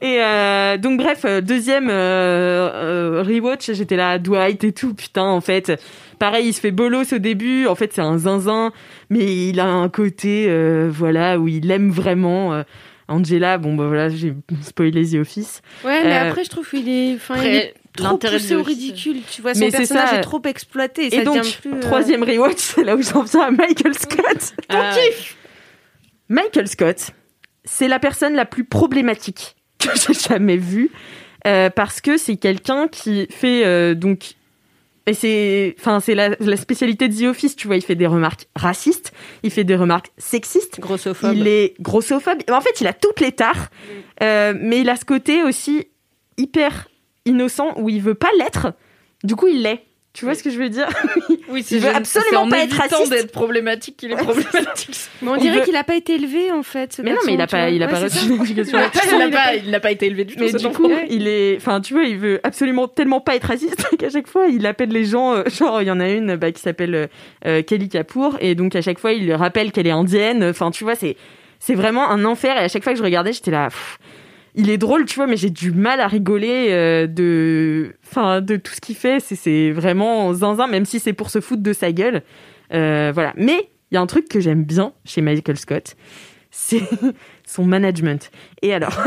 Et 0.00 0.22
euh, 0.22 0.76
donc 0.76 0.98
bref, 1.00 1.22
euh, 1.24 1.40
deuxième 1.40 1.88
euh, 1.90 2.70
euh, 2.72 3.22
rewatch, 3.26 3.72
j'étais 3.72 3.96
là, 3.96 4.18
Dwight 4.18 4.62
et 4.62 4.72
tout, 4.72 4.94
putain, 4.94 5.24
en 5.24 5.40
fait, 5.40 5.72
pareil, 6.20 6.46
il 6.48 6.52
se 6.52 6.60
fait 6.60 6.70
bolos 6.70 7.12
au 7.12 7.18
début, 7.18 7.66
en 7.66 7.74
fait 7.74 7.92
c'est 7.92 8.00
un 8.00 8.16
zinzin, 8.16 8.72
mais 9.10 9.48
il 9.48 9.58
a 9.58 9.66
un 9.66 9.88
côté, 9.88 10.46
euh, 10.48 10.88
voilà, 10.92 11.38
où 11.40 11.48
il 11.48 11.68
aime 11.72 11.90
vraiment 11.90 12.54
euh, 12.54 12.62
Angela, 13.08 13.58
bon 13.58 13.74
bah 13.74 13.86
voilà, 13.88 14.08
j'ai 14.08 14.34
spoilé 14.62 15.04
The 15.04 15.14
Office. 15.14 15.62
Ouais, 15.84 16.04
mais 16.04 16.12
Euh, 16.12 16.28
après, 16.28 16.44
je 16.44 16.50
trouve 16.50 16.68
qu'il 16.68 16.88
est, 16.88 17.14
enfin, 17.16 17.34
il 17.36 17.40
Après, 17.40 17.56
est 17.56 17.74
trop 17.96 18.08
l'intérêt 18.12 18.36
poussé 18.36 18.54
de 18.54 18.60
au 18.60 18.62
ridicule. 18.62 19.16
Tu 19.30 19.42
vois, 19.42 19.54
son 19.54 19.60
Mais 19.60 19.70
c'est 19.70 19.78
personnage 19.78 20.10
ça. 20.10 20.16
est 20.18 20.20
trop 20.20 20.42
exploité. 20.44 21.06
Et 21.06 21.10
ça 21.10 21.24
donc, 21.24 21.42
plus, 21.60 21.72
euh, 21.72 21.80
troisième 21.80 22.22
rewatch, 22.22 22.58
c'est 22.58 22.84
là 22.84 22.94
où 22.94 23.02
j'en 23.02 23.22
viens 23.22 23.40
à 23.40 23.50
Michael 23.50 23.94
Scott. 23.98 24.52
Ah, 24.68 24.94
Michael 26.28 26.68
Scott, 26.68 27.10
c'est 27.64 27.88
la 27.88 27.98
personne 27.98 28.34
la 28.34 28.44
plus 28.44 28.64
problématique 28.64 29.56
que 29.86 29.90
j'ai 29.96 30.14
jamais 30.14 30.56
vue 30.56 30.90
euh, 31.46 31.70
parce 31.70 32.00
que 32.00 32.16
c'est 32.16 32.36
quelqu'un 32.36 32.88
qui 32.88 33.26
fait 33.30 33.64
euh, 33.64 33.94
donc 33.94 34.34
et 35.06 35.14
c'est 35.14 35.74
enfin 35.78 36.00
c'est 36.00 36.14
la, 36.14 36.30
la 36.38 36.56
spécialité 36.56 37.08
de 37.08 37.14
The 37.14 37.30
Office, 37.30 37.56
tu 37.56 37.66
vois, 37.66 37.76
il 37.76 37.82
fait 37.82 37.94
des 37.94 38.06
remarques 38.06 38.46
racistes, 38.54 39.12
il 39.42 39.50
fait 39.50 39.64
des 39.64 39.76
remarques 39.76 40.10
sexistes, 40.18 40.80
grossophobe. 40.80 41.34
il 41.34 41.46
est 41.46 41.80
grossophobe. 41.80 42.38
En 42.50 42.60
fait, 42.60 42.80
il 42.82 42.86
a 42.86 42.92
toutes 42.92 43.20
les 43.20 43.32
tares, 43.32 43.70
euh, 44.22 44.52
mais 44.60 44.80
il 44.80 44.90
a 44.90 44.96
ce 44.96 45.06
côté 45.06 45.42
aussi 45.42 45.86
hyper 46.36 46.88
innocent 47.24 47.72
où 47.78 47.88
il 47.88 48.02
veut 48.02 48.14
pas 48.14 48.28
l'être. 48.38 48.74
Du 49.24 49.34
coup, 49.34 49.46
il 49.46 49.62
l'est. 49.62 49.82
Tu 50.12 50.26
vois 50.26 50.34
ce 50.34 50.42
que 50.42 50.50
je 50.50 50.58
veux 50.58 50.68
dire? 50.68 50.88
Oui, 51.50 51.64
Il 51.70 51.80
veut 51.80 51.94
absolument 51.94 52.48
pas 52.48 52.58
être 52.60 52.74
raciste. 52.76 53.10
d'être 53.10 53.32
problématique 53.32 53.96
qu'il 53.96 54.12
est 54.12 54.16
problématique. 54.22 54.96
Mais 55.22 55.30
on 55.30 55.36
dirait 55.36 55.58
veut- 55.60 55.64
qu'il 55.64 55.76
a 55.76 55.84
pas 55.84 55.94
été 55.96 56.14
élevé 56.14 56.52
en 56.52 56.62
fait. 56.62 57.00
Mais 57.02 57.12
non, 57.12 57.18
mais 57.26 57.34
il 57.34 57.40
a 57.40 57.46
pas, 57.46 57.70
il 57.70 57.82
a 57.82 57.88
pas 57.88 58.00
reçu 58.00 58.18
ça. 58.18 58.26
d'éducation. 58.26 58.78
il 59.12 59.18
n'a 59.18 59.28
pas, 59.28 59.54
il 59.54 59.70
n'a 59.70 59.80
pas 59.80 59.90
été 59.90 60.06
élevé 60.06 60.24
du 60.24 60.34
tout. 60.36 60.40
Mais 60.44 60.52
du 60.52 60.68
coup, 60.68 60.90
il 61.10 61.26
est, 61.28 61.56
enfin, 61.56 61.80
tu 61.80 61.94
vois, 61.94 62.04
il 62.04 62.18
veut 62.18 62.40
absolument 62.42 62.88
tellement 62.88 63.20
pas 63.20 63.34
être 63.36 63.44
raciste 63.44 63.86
qu'à 63.98 64.10
chaque 64.10 64.26
fois, 64.28 64.46
il 64.48 64.66
appelle 64.66 64.90
les 64.90 65.04
gens. 65.04 65.34
euh, 65.34 65.44
genre, 65.48 65.80
il 65.82 65.88
y 65.88 65.90
en 65.90 66.00
a 66.00 66.08
une 66.08 66.36
bah, 66.36 66.52
qui 66.52 66.60
s'appelle 66.62 66.94
euh, 66.94 67.06
euh, 67.46 67.62
Kelly 67.62 67.88
Kapoor, 67.88 68.36
et 68.40 68.54
donc 68.54 68.76
à 68.76 68.82
chaque 68.82 68.98
fois, 68.98 69.12
il 69.12 69.24
lui 69.24 69.34
rappelle 69.34 69.72
qu'elle 69.72 69.86
est 69.86 69.90
indienne. 69.90 70.44
Enfin, 70.44 70.70
tu 70.70 70.84
vois, 70.84 70.94
c'est, 70.94 71.16
c'est 71.58 71.74
vraiment 71.74 72.10
un 72.10 72.24
enfer. 72.24 72.56
Et 72.56 72.64
à 72.64 72.68
chaque 72.68 72.84
fois 72.84 72.92
que 72.92 72.98
je 72.98 73.04
regardais, 73.04 73.32
j'étais 73.32 73.50
là. 73.50 73.68
pff, 73.68 73.98
il 74.54 74.70
est 74.70 74.78
drôle, 74.78 75.04
tu 75.04 75.16
vois, 75.16 75.26
mais 75.26 75.36
j'ai 75.36 75.50
du 75.50 75.72
mal 75.72 76.00
à 76.00 76.06
rigoler 76.06 76.68
euh, 76.70 77.06
de, 77.06 77.94
enfin, 78.06 78.40
de 78.40 78.56
tout 78.56 78.72
ce 78.72 78.80
qu'il 78.80 78.96
fait. 78.96 79.20
C'est, 79.20 79.36
c'est 79.36 79.70
vraiment 79.70 80.32
zinzin, 80.32 80.66
même 80.66 80.84
si 80.84 81.00
c'est 81.00 81.12
pour 81.12 81.30
se 81.30 81.40
foutre 81.40 81.62
de 81.62 81.72
sa 81.72 81.92
gueule. 81.92 82.22
Euh, 82.72 83.12
voilà. 83.14 83.32
Mais 83.36 83.68
il 83.90 83.94
y 83.94 83.98
a 83.98 84.00
un 84.00 84.06
truc 84.06 84.28
que 84.28 84.40
j'aime 84.40 84.64
bien 84.64 84.92
chez 85.04 85.20
Michael 85.20 85.56
Scott, 85.56 85.96
c'est 86.50 86.82
son 87.46 87.64
management. 87.64 88.30
Et 88.62 88.74
alors. 88.74 88.98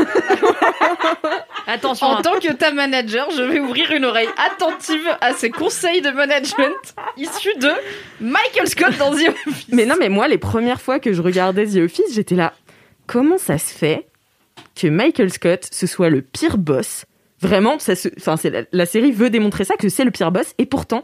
Attention, 1.66 2.06
En 2.08 2.16
hein. 2.16 2.22
tant 2.22 2.38
que 2.40 2.52
ta 2.52 2.72
manager, 2.72 3.30
je 3.30 3.42
vais 3.42 3.60
ouvrir 3.60 3.92
une 3.92 4.04
oreille 4.04 4.28
attentive 4.36 5.08
à 5.20 5.32
ces 5.32 5.50
conseils 5.50 6.02
de 6.02 6.10
management 6.10 6.94
issus 7.16 7.56
de 7.60 7.70
Michael 8.20 8.66
Scott 8.66 8.98
dans 8.98 9.12
The 9.12 9.28
Office. 9.28 9.68
Mais 9.70 9.86
non, 9.86 9.94
mais 9.98 10.08
moi, 10.08 10.26
les 10.26 10.38
premières 10.38 10.80
fois 10.80 10.98
que 10.98 11.12
je 11.12 11.22
regardais 11.22 11.66
The 11.66 11.76
Office, 11.76 12.14
j'étais 12.14 12.34
là. 12.34 12.52
Comment 13.06 13.38
ça 13.38 13.58
se 13.58 13.72
fait 13.72 14.06
que 14.74 14.86
Michael 14.88 15.30
Scott, 15.32 15.66
ce 15.70 15.86
soit 15.86 16.10
le 16.10 16.22
pire 16.22 16.58
boss 16.58 17.04
Vraiment, 17.40 17.78
ça 17.80 17.96
se... 17.96 18.08
enfin, 18.18 18.36
la, 18.48 18.62
la 18.70 18.86
série 18.86 19.10
veut 19.10 19.28
démontrer 19.28 19.64
ça, 19.64 19.74
que 19.76 19.88
c'est 19.88 20.04
le 20.04 20.12
pire 20.12 20.30
boss, 20.30 20.54
et 20.58 20.66
pourtant, 20.66 21.02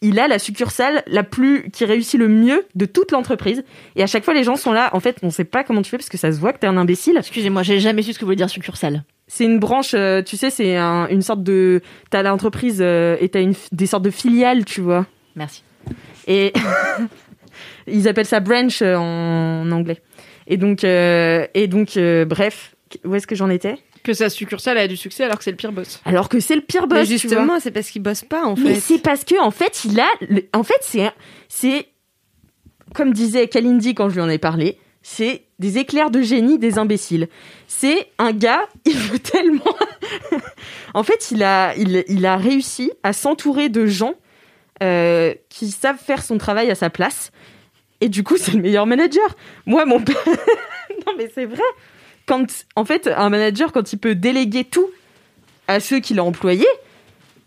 il 0.00 0.18
a 0.18 0.28
la 0.28 0.38
succursale 0.38 1.02
la 1.06 1.22
plus 1.22 1.70
qui 1.70 1.84
réussit 1.84 2.18
le 2.18 2.26
mieux 2.28 2.64
de 2.74 2.86
toute 2.86 3.10
l'entreprise. 3.12 3.64
Et 3.94 4.02
à 4.02 4.06
chaque 4.06 4.24
fois, 4.24 4.32
les 4.34 4.44
gens 4.44 4.56
sont 4.56 4.72
là. 4.72 4.88
En 4.94 5.00
fait, 5.00 5.18
on 5.22 5.30
sait 5.30 5.44
pas 5.44 5.62
comment 5.62 5.82
tu 5.82 5.90
fais 5.90 5.98
parce 5.98 6.08
que 6.08 6.16
ça 6.18 6.32
se 6.32 6.40
voit 6.40 6.52
que 6.54 6.58
t'es 6.58 6.66
un 6.66 6.76
imbécile. 6.78 7.16
Excusez-moi, 7.18 7.62
j'ai 7.62 7.80
jamais 7.80 8.02
su 8.02 8.12
ce 8.14 8.18
que 8.18 8.24
voulait 8.24 8.36
dire 8.36 8.48
succursale. 8.50 9.04
C'est 9.28 9.44
une 9.44 9.58
branche, 9.58 9.92
euh, 9.94 10.22
tu 10.22 10.36
sais, 10.36 10.50
c'est 10.50 10.76
un- 10.76 11.06
une 11.08 11.22
sorte 11.22 11.42
de. 11.42 11.80
T'as 12.10 12.22
l'entreprise 12.22 12.78
euh, 12.80 13.16
et 13.20 13.28
t'as 13.28 13.40
une... 13.42 13.54
des 13.72 13.86
sortes 13.86 14.04
de 14.04 14.10
filiales, 14.10 14.64
tu 14.64 14.80
vois. 14.80 15.06
Merci. 15.36 15.62
Et 16.26 16.52
ils 17.86 18.08
appellent 18.08 18.26
ça 18.26 18.40
branch 18.40 18.82
euh, 18.82 18.96
en 18.96 19.70
anglais. 19.70 20.00
Et 20.46 20.56
donc, 20.56 20.84
euh, 20.84 21.46
et 21.54 21.66
donc 21.68 21.96
euh, 21.96 22.24
bref, 22.24 22.73
où 23.04 23.14
est-ce 23.14 23.26
que 23.26 23.34
j'en 23.34 23.50
étais 23.50 23.76
Que 24.02 24.12
sa 24.12 24.28
succursale 24.30 24.78
a 24.78 24.86
du 24.88 24.96
succès 24.96 25.24
alors 25.24 25.38
que 25.38 25.44
c'est 25.44 25.50
le 25.50 25.56
pire 25.56 25.72
boss. 25.72 26.00
Alors 26.04 26.28
que 26.28 26.40
c'est 26.40 26.54
le 26.56 26.60
pire 26.62 26.86
boss, 26.86 26.98
Mais 27.00 27.04
justement, 27.06 27.58
c'est 27.60 27.70
parce 27.70 27.90
qu'il 27.90 28.02
bosse 28.02 28.22
pas 28.22 28.44
en 28.44 28.54
Mais 28.56 28.74
fait. 28.74 28.80
c'est 28.80 28.98
parce 29.02 29.24
que 29.24 29.40
en 29.40 29.50
fait, 29.50 29.84
il 29.84 29.98
a, 30.00 30.06
le- 30.28 30.44
en 30.52 30.62
fait, 30.62 30.78
c'est, 30.82 31.10
c'est 31.48 31.86
comme 32.94 33.12
disait 33.12 33.48
Kalindi 33.48 33.94
quand 33.94 34.08
je 34.08 34.14
lui 34.16 34.20
en 34.22 34.28
ai 34.28 34.38
parlé, 34.38 34.78
c'est 35.02 35.42
des 35.58 35.78
éclairs 35.78 36.10
de 36.10 36.22
génie 36.22 36.58
des 36.58 36.78
imbéciles. 36.78 37.28
C'est 37.68 38.08
un 38.18 38.32
gars, 38.32 38.66
il 38.84 38.96
veut 38.96 39.18
tellement. 39.18 39.76
en 40.94 41.02
fait, 41.02 41.30
il 41.30 41.42
a, 41.42 41.74
il, 41.76 42.04
il 42.08 42.24
a 42.26 42.36
réussi 42.36 42.90
à 43.02 43.12
s'entourer 43.12 43.68
de 43.68 43.86
gens 43.86 44.14
euh, 44.82 45.34
qui 45.50 45.70
savent 45.70 45.98
faire 45.98 46.22
son 46.22 46.38
travail 46.38 46.70
à 46.70 46.74
sa 46.74 46.90
place. 46.90 47.30
Et 48.00 48.08
du 48.08 48.22
coup, 48.24 48.36
c'est 48.36 48.52
le 48.52 48.60
meilleur 48.60 48.86
manager. 48.86 49.36
Moi, 49.66 49.84
mon 49.86 50.00
père. 50.00 50.16
non, 51.06 51.12
mais 51.16 51.30
c'est 51.34 51.46
vrai. 51.46 51.62
Quand, 52.26 52.46
en 52.76 52.84
fait, 52.84 53.08
un 53.08 53.28
manager, 53.28 53.72
quand 53.72 53.92
il 53.92 53.98
peut 53.98 54.14
déléguer 54.14 54.64
tout 54.64 54.88
à 55.68 55.80
ceux 55.80 56.00
qu'il 56.00 56.18
a 56.18 56.24
employés, 56.24 56.66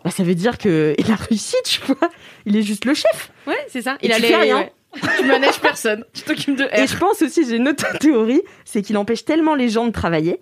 bah, 0.03 0.11
ça 0.11 0.23
veut 0.23 0.35
dire 0.35 0.57
que 0.57 0.93
il 0.99 1.11
a 1.11 1.15
réussi, 1.15 1.55
tu 1.65 1.81
vois. 1.85 2.09
Il 2.45 2.55
est 2.55 2.61
juste 2.61 2.85
le 2.85 2.93
chef. 2.93 3.31
Ouais, 3.47 3.57
c'est 3.67 3.81
ça. 3.81 3.97
Et 4.01 4.05
Il 4.07 4.09
tu 4.11 4.15
allait 4.15 4.27
fais 4.27 4.35
rien. 4.35 4.57
ouais. 4.59 4.71
Tu 5.19 5.25
manages 5.25 5.59
personne. 5.59 6.03
Tu 6.13 6.21
t'occupes 6.23 6.55
de 6.57 6.63
Et 6.73 6.83
R. 6.83 6.87
je 6.87 6.97
pense 6.97 7.21
aussi, 7.21 7.47
j'ai 7.47 7.57
une 7.57 7.67
autre 7.67 7.97
théorie, 7.99 8.41
c'est 8.65 8.81
qu'il 8.81 8.97
empêche 8.97 9.25
tellement 9.25 9.53
les 9.53 9.69
gens 9.69 9.85
de 9.85 9.91
travailler 9.91 10.39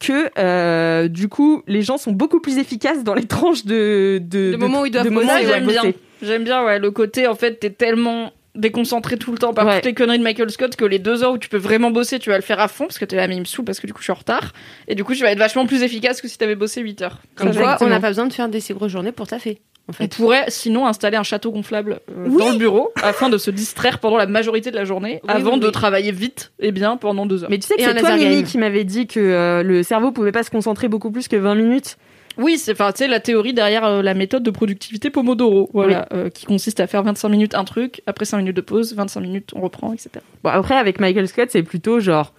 que 0.00 0.30
euh, 0.38 1.06
du 1.06 1.28
coup, 1.28 1.62
les 1.68 1.82
gens 1.82 1.98
sont 1.98 2.10
beaucoup 2.10 2.40
plus 2.40 2.58
efficaces 2.58 3.04
dans 3.04 3.14
les 3.14 3.26
tranches 3.26 3.64
de 3.64 4.18
de, 4.20 4.52
De 4.52 4.56
moments 4.56 4.80
où 4.80 4.86
ils 4.86 4.90
doivent 4.90 5.04
de 5.04 5.10
moments 5.10 5.32
où 5.34 5.38
ils 5.38 5.46
doivent 5.46 5.58
j'aime 5.58 5.66
bien. 5.66 5.82
bosser. 5.82 5.96
J'aime 6.22 6.42
bien, 6.44 6.64
ouais, 6.64 6.78
le 6.80 6.90
côté, 6.90 7.28
en 7.28 7.36
fait, 7.36 7.60
t'es 7.60 7.70
tellement 7.70 8.32
déconcentré 8.54 9.16
tout 9.16 9.32
le 9.32 9.38
temps 9.38 9.54
par 9.54 9.66
Ouais. 9.66 9.76
toutes 9.76 9.86
les 9.86 9.94
conneries 9.94 10.18
de 10.18 10.22
Michael 10.24 10.50
Scott 10.50 10.76
que 10.76 10.84
les 10.84 10.98
deux 10.98 11.22
heures 11.22 11.32
où 11.32 11.38
tu 11.38 11.48
peux 11.48 11.56
vraiment 11.56 11.90
bosser, 11.90 12.18
tu 12.18 12.30
vas 12.30 12.36
le 12.36 12.42
faire 12.42 12.60
à 12.60 12.68
fond 12.68 12.84
parce 12.86 12.98
que 12.98 13.04
t'es 13.04 13.16
là, 13.16 13.26
mais 13.26 13.36
il 13.36 13.40
me 13.40 13.44
saoule 13.46 13.64
parce 13.64 13.80
que 13.80 13.86
du 13.86 13.92
coup 13.94 14.00
je 14.00 14.04
suis 14.04 14.12
en 14.12 14.16
retard. 14.16 14.52
Et 14.88 14.94
du 14.94 15.04
coup, 15.04 15.14
tu 15.14 15.22
vas 15.22 15.32
être 15.32 15.38
vachement 15.38 15.66
plus 15.66 15.82
efficace 15.82 16.20
que 16.20 16.28
si 16.28 16.36
t'avais 16.38 16.54
bossé 16.54 16.80
8 16.82 17.02
heures. 17.02 17.18
Comme 17.34 17.54
quoi, 17.54 17.78
on 17.80 17.86
n'a 17.86 18.00
pas 18.00 18.08
besoin 18.08 18.26
de 18.26 18.32
faire 18.32 18.48
des 18.48 18.60
si 18.60 18.74
grosses 18.74 18.92
journées 18.92 19.12
pour 19.12 19.26
taffer. 19.26 19.60
En 19.88 19.90
On 19.90 19.92
fait. 19.94 20.14
pourrait 20.14 20.44
sinon 20.48 20.86
installer 20.86 21.16
un 21.16 21.24
château 21.24 21.50
gonflable 21.50 21.98
euh, 22.10 22.26
Oui. 22.28 22.36
dans 22.38 22.50
le 22.52 22.56
bureau 22.58 22.92
afin 23.02 23.28
de 23.28 23.36
se 23.36 23.50
distraire 23.50 23.98
pendant 23.98 24.16
la 24.16 24.26
majorité 24.26 24.70
de 24.70 24.76
la 24.76 24.84
journée 24.84 25.20
Oui, 25.24 25.30
avant 25.34 25.54
oui, 25.54 25.60
de 25.60 25.70
travailler 25.70 26.12
vite 26.12 26.52
et 26.60 26.70
bien 26.70 26.96
pendant 26.96 27.26
deux 27.26 27.42
heures. 27.42 27.50
Mais 27.50 27.58
tu 27.58 27.66
sais 27.66 27.74
que 27.74 27.82
c'est 27.82 27.94
toi, 27.96 28.16
Mimi, 28.16 28.44
qui 28.44 28.58
m'avait 28.58 28.84
dit 28.84 29.08
que 29.08 29.18
euh, 29.18 29.64
le 29.64 29.82
cerveau 29.82 30.12
pouvait 30.12 30.30
pas 30.30 30.44
se 30.44 30.50
concentrer 30.50 30.86
beaucoup 30.86 31.10
plus 31.10 31.26
que 31.26 31.34
20 31.36 31.56
minutes. 31.56 31.96
Oui, 32.38 32.58
c'est 32.58 32.72
enfin, 32.72 32.92
tu 32.92 32.98
sais, 32.98 33.08
la 33.08 33.20
théorie 33.20 33.52
derrière 33.52 33.84
euh, 33.84 34.02
la 34.02 34.14
méthode 34.14 34.42
de 34.42 34.50
productivité 34.50 35.10
Pomodoro, 35.10 35.70
voilà, 35.72 36.06
euh, 36.12 36.30
qui 36.30 36.46
consiste 36.46 36.80
à 36.80 36.86
faire 36.86 37.02
25 37.02 37.28
minutes 37.28 37.54
un 37.54 37.64
truc, 37.64 38.02
après 38.06 38.24
5 38.24 38.38
minutes 38.38 38.56
de 38.56 38.60
pause, 38.60 38.94
25 38.94 39.20
minutes 39.20 39.50
on 39.54 39.60
reprend, 39.60 39.92
etc. 39.92 40.10
Bon, 40.42 40.50
après, 40.50 40.76
avec 40.76 41.00
Michael 41.00 41.28
Scott, 41.28 41.48
c'est 41.50 41.62
plutôt 41.62 42.00
genre 42.00 42.32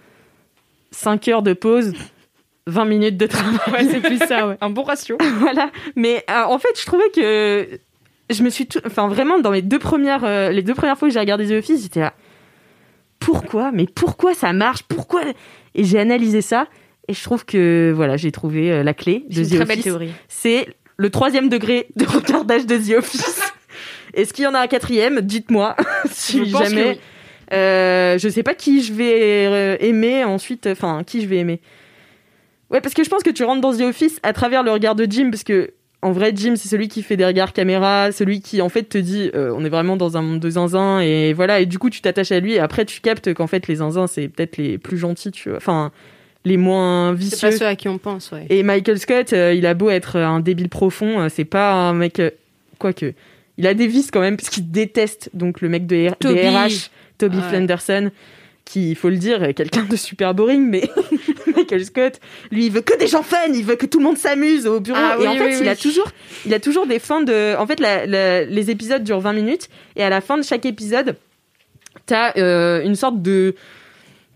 5 0.90 1.28
heures 1.28 1.42
de 1.42 1.52
pause, 1.52 1.92
20 2.66 2.84
minutes 2.84 3.16
de 3.16 3.26
travail. 3.26 3.58
Ouais, 3.72 3.84
c'est 3.90 4.00
plus 4.00 4.18
ça, 4.18 4.48
ouais. 4.48 4.56
Un 4.60 4.70
bon 4.70 4.82
ratio. 4.82 5.16
voilà. 5.38 5.70
Mais 5.96 6.24
euh, 6.30 6.44
en 6.44 6.58
fait, 6.58 6.78
je 6.78 6.86
trouvais 6.86 7.10
que 7.14 7.68
je 8.30 8.42
me 8.42 8.50
suis, 8.50 8.66
tout... 8.66 8.80
enfin 8.86 9.08
vraiment 9.08 9.38
dans 9.38 9.50
mes 9.50 9.62
deux 9.62 9.78
premières, 9.78 10.50
les 10.50 10.62
deux 10.62 10.74
premières 10.74 10.98
fois 10.98 11.08
que 11.08 11.14
j'ai 11.14 11.20
regardé 11.20 11.46
The 11.46 11.52
Office, 11.62 11.82
j'étais 11.82 12.00
là. 12.00 12.14
Pourquoi? 13.20 13.70
Mais 13.72 13.86
pourquoi 13.86 14.34
ça 14.34 14.52
marche? 14.52 14.82
Pourquoi? 14.82 15.22
Et 15.74 15.84
j'ai 15.84 15.98
analysé 15.98 16.40
ça 16.42 16.66
et 17.08 17.14
je 17.14 17.22
trouve 17.22 17.44
que 17.44 17.92
voilà, 17.94 18.16
j'ai 18.16 18.32
trouvé 18.32 18.70
euh, 18.70 18.82
la 18.82 18.94
clé 18.94 19.24
de 19.30 19.44
C'est 19.44 19.58
The 19.58 19.60
Office. 19.62 19.82
théorie. 19.84 20.10
C'est 20.28 20.66
le 20.96 21.10
troisième 21.10 21.48
degré 21.48 21.86
de 21.96 22.04
regardage 22.06 22.66
de 22.66 22.76
The 22.76 22.98
Office. 22.98 23.40
Est-ce 24.14 24.32
qu'il 24.32 24.44
y 24.44 24.46
en 24.46 24.54
a 24.54 24.60
un 24.60 24.66
quatrième? 24.66 25.20
Dites-moi. 25.20 25.76
si 26.10 26.38
Je 26.44 26.44
jamais. 26.56 26.90
oui. 26.90 27.00
Euh, 27.52 28.16
je 28.16 28.28
sais 28.28 28.42
pas 28.42 28.54
qui 28.54 28.82
je 28.82 28.92
vais 28.94 29.46
euh, 29.46 29.76
aimer 29.80 30.24
ensuite. 30.24 30.66
Enfin, 30.66 31.02
qui 31.04 31.20
je 31.20 31.26
vais 31.26 31.38
aimer. 31.38 31.60
Ouais, 32.70 32.80
parce 32.80 32.94
que 32.94 33.04
je 33.04 33.10
pense 33.10 33.22
que 33.22 33.30
tu 33.30 33.44
rentres 33.44 33.60
dans 33.60 33.76
The 33.76 33.82
Office 33.82 34.18
à 34.22 34.32
travers 34.32 34.62
le 34.62 34.70
regard 34.70 34.94
de 34.94 35.06
Jim, 35.08 35.28
parce 35.30 35.44
que 35.44 35.72
en 36.00 36.12
vrai, 36.12 36.32
Jim, 36.34 36.54
c'est 36.56 36.68
celui 36.68 36.88
qui 36.88 37.02
fait 37.02 37.16
des 37.16 37.24
regards 37.24 37.52
caméra, 37.52 38.12
celui 38.12 38.40
qui 38.40 38.60
en 38.60 38.68
fait 38.68 38.82
te 38.84 38.98
dit, 38.98 39.30
euh, 39.34 39.54
on 39.56 39.64
est 39.64 39.68
vraiment 39.70 39.96
dans 39.96 40.16
un 40.16 40.22
monde 40.22 40.40
de 40.40 40.50
zinzin 40.50 41.00
et 41.00 41.32
voilà. 41.32 41.60
Et 41.60 41.66
du 41.66 41.78
coup, 41.78 41.88
tu 41.90 42.00
t'attaches 42.02 42.32
à 42.32 42.40
lui 42.40 42.52
et 42.54 42.58
après, 42.58 42.84
tu 42.84 43.00
captes 43.00 43.32
qu'en 43.34 43.46
fait, 43.46 43.66
les 43.68 43.76
zinzins, 43.76 44.06
c'est 44.06 44.28
peut-être 44.28 44.56
les 44.56 44.78
plus 44.78 44.98
gentils, 44.98 45.30
tu 45.30 45.48
vois. 45.50 45.58
Enfin, 45.58 45.92
les 46.44 46.56
moins 46.56 47.12
C'est 47.12 47.18
vicieux. 47.24 47.50
pas 47.50 47.56
ceux 47.56 47.66
à 47.66 47.76
qui 47.76 47.88
on 47.88 47.98
pense, 47.98 48.30
ouais. 48.32 48.46
Et 48.50 48.62
Michael 48.62 48.98
Scott, 48.98 49.32
euh, 49.32 49.54
il 49.54 49.64
a 49.66 49.74
beau 49.74 49.90
être 49.90 50.16
un 50.18 50.40
débile 50.40 50.68
profond, 50.68 51.20
euh, 51.20 51.28
c'est 51.30 51.44
pas 51.44 51.72
un 51.72 51.94
mec. 51.94 52.20
euh, 52.20 52.30
Quoique. 52.78 53.12
Il 53.56 53.66
a 53.66 53.74
des 53.74 53.86
vices 53.86 54.10
quand 54.10 54.20
même, 54.20 54.36
parce 54.36 54.50
qu'il 54.50 54.70
déteste 54.70 55.30
donc 55.32 55.60
le 55.60 55.68
mec 55.68 55.86
de 55.86 55.96
R- 55.96 56.16
Toby. 56.18 56.34
des 56.34 56.48
RH, 56.48 56.90
Toby 57.18 57.36
Ouais. 57.38 58.10
Qui, 58.66 58.90
il 58.92 58.94
faut 58.96 59.10
le 59.10 59.16
dire, 59.18 59.44
est 59.44 59.52
quelqu'un 59.52 59.82
de 59.84 59.94
super 59.94 60.32
boring, 60.34 60.66
mais 60.66 60.88
Michael 61.54 61.84
Scott, 61.84 62.18
lui, 62.50 62.66
il 62.66 62.72
veut 62.72 62.80
que 62.80 62.96
des 62.98 63.06
gens 63.06 63.22
fun, 63.22 63.36
il 63.52 63.62
veut 63.62 63.76
que 63.76 63.84
tout 63.84 63.98
le 63.98 64.04
monde 64.06 64.16
s'amuse 64.16 64.66
au 64.66 64.80
bureau. 64.80 64.98
Ah 64.98 65.16
et 65.18 65.20
oui, 65.20 65.28
en 65.28 65.34
fait, 65.34 65.44
oui, 65.48 65.58
il 65.60 65.68
a 65.68 65.76
toujours, 65.76 66.10
il 66.46 66.54
a 66.54 66.58
toujours 66.60 66.86
des 66.86 66.98
fins 66.98 67.20
de. 67.22 67.54
En 67.58 67.66
fait, 67.66 67.78
la- 67.78 68.06
la- 68.06 68.44
les 68.46 68.70
épisodes 68.70 69.04
durent 69.04 69.20
20 69.20 69.34
minutes, 69.34 69.68
et 69.96 70.02
à 70.02 70.08
la 70.08 70.22
fin 70.22 70.38
de 70.38 70.42
chaque 70.42 70.64
épisode, 70.64 71.16
t'as 72.06 72.32
euh, 72.38 72.82
une 72.82 72.94
sorte 72.96 73.20
de 73.20 73.54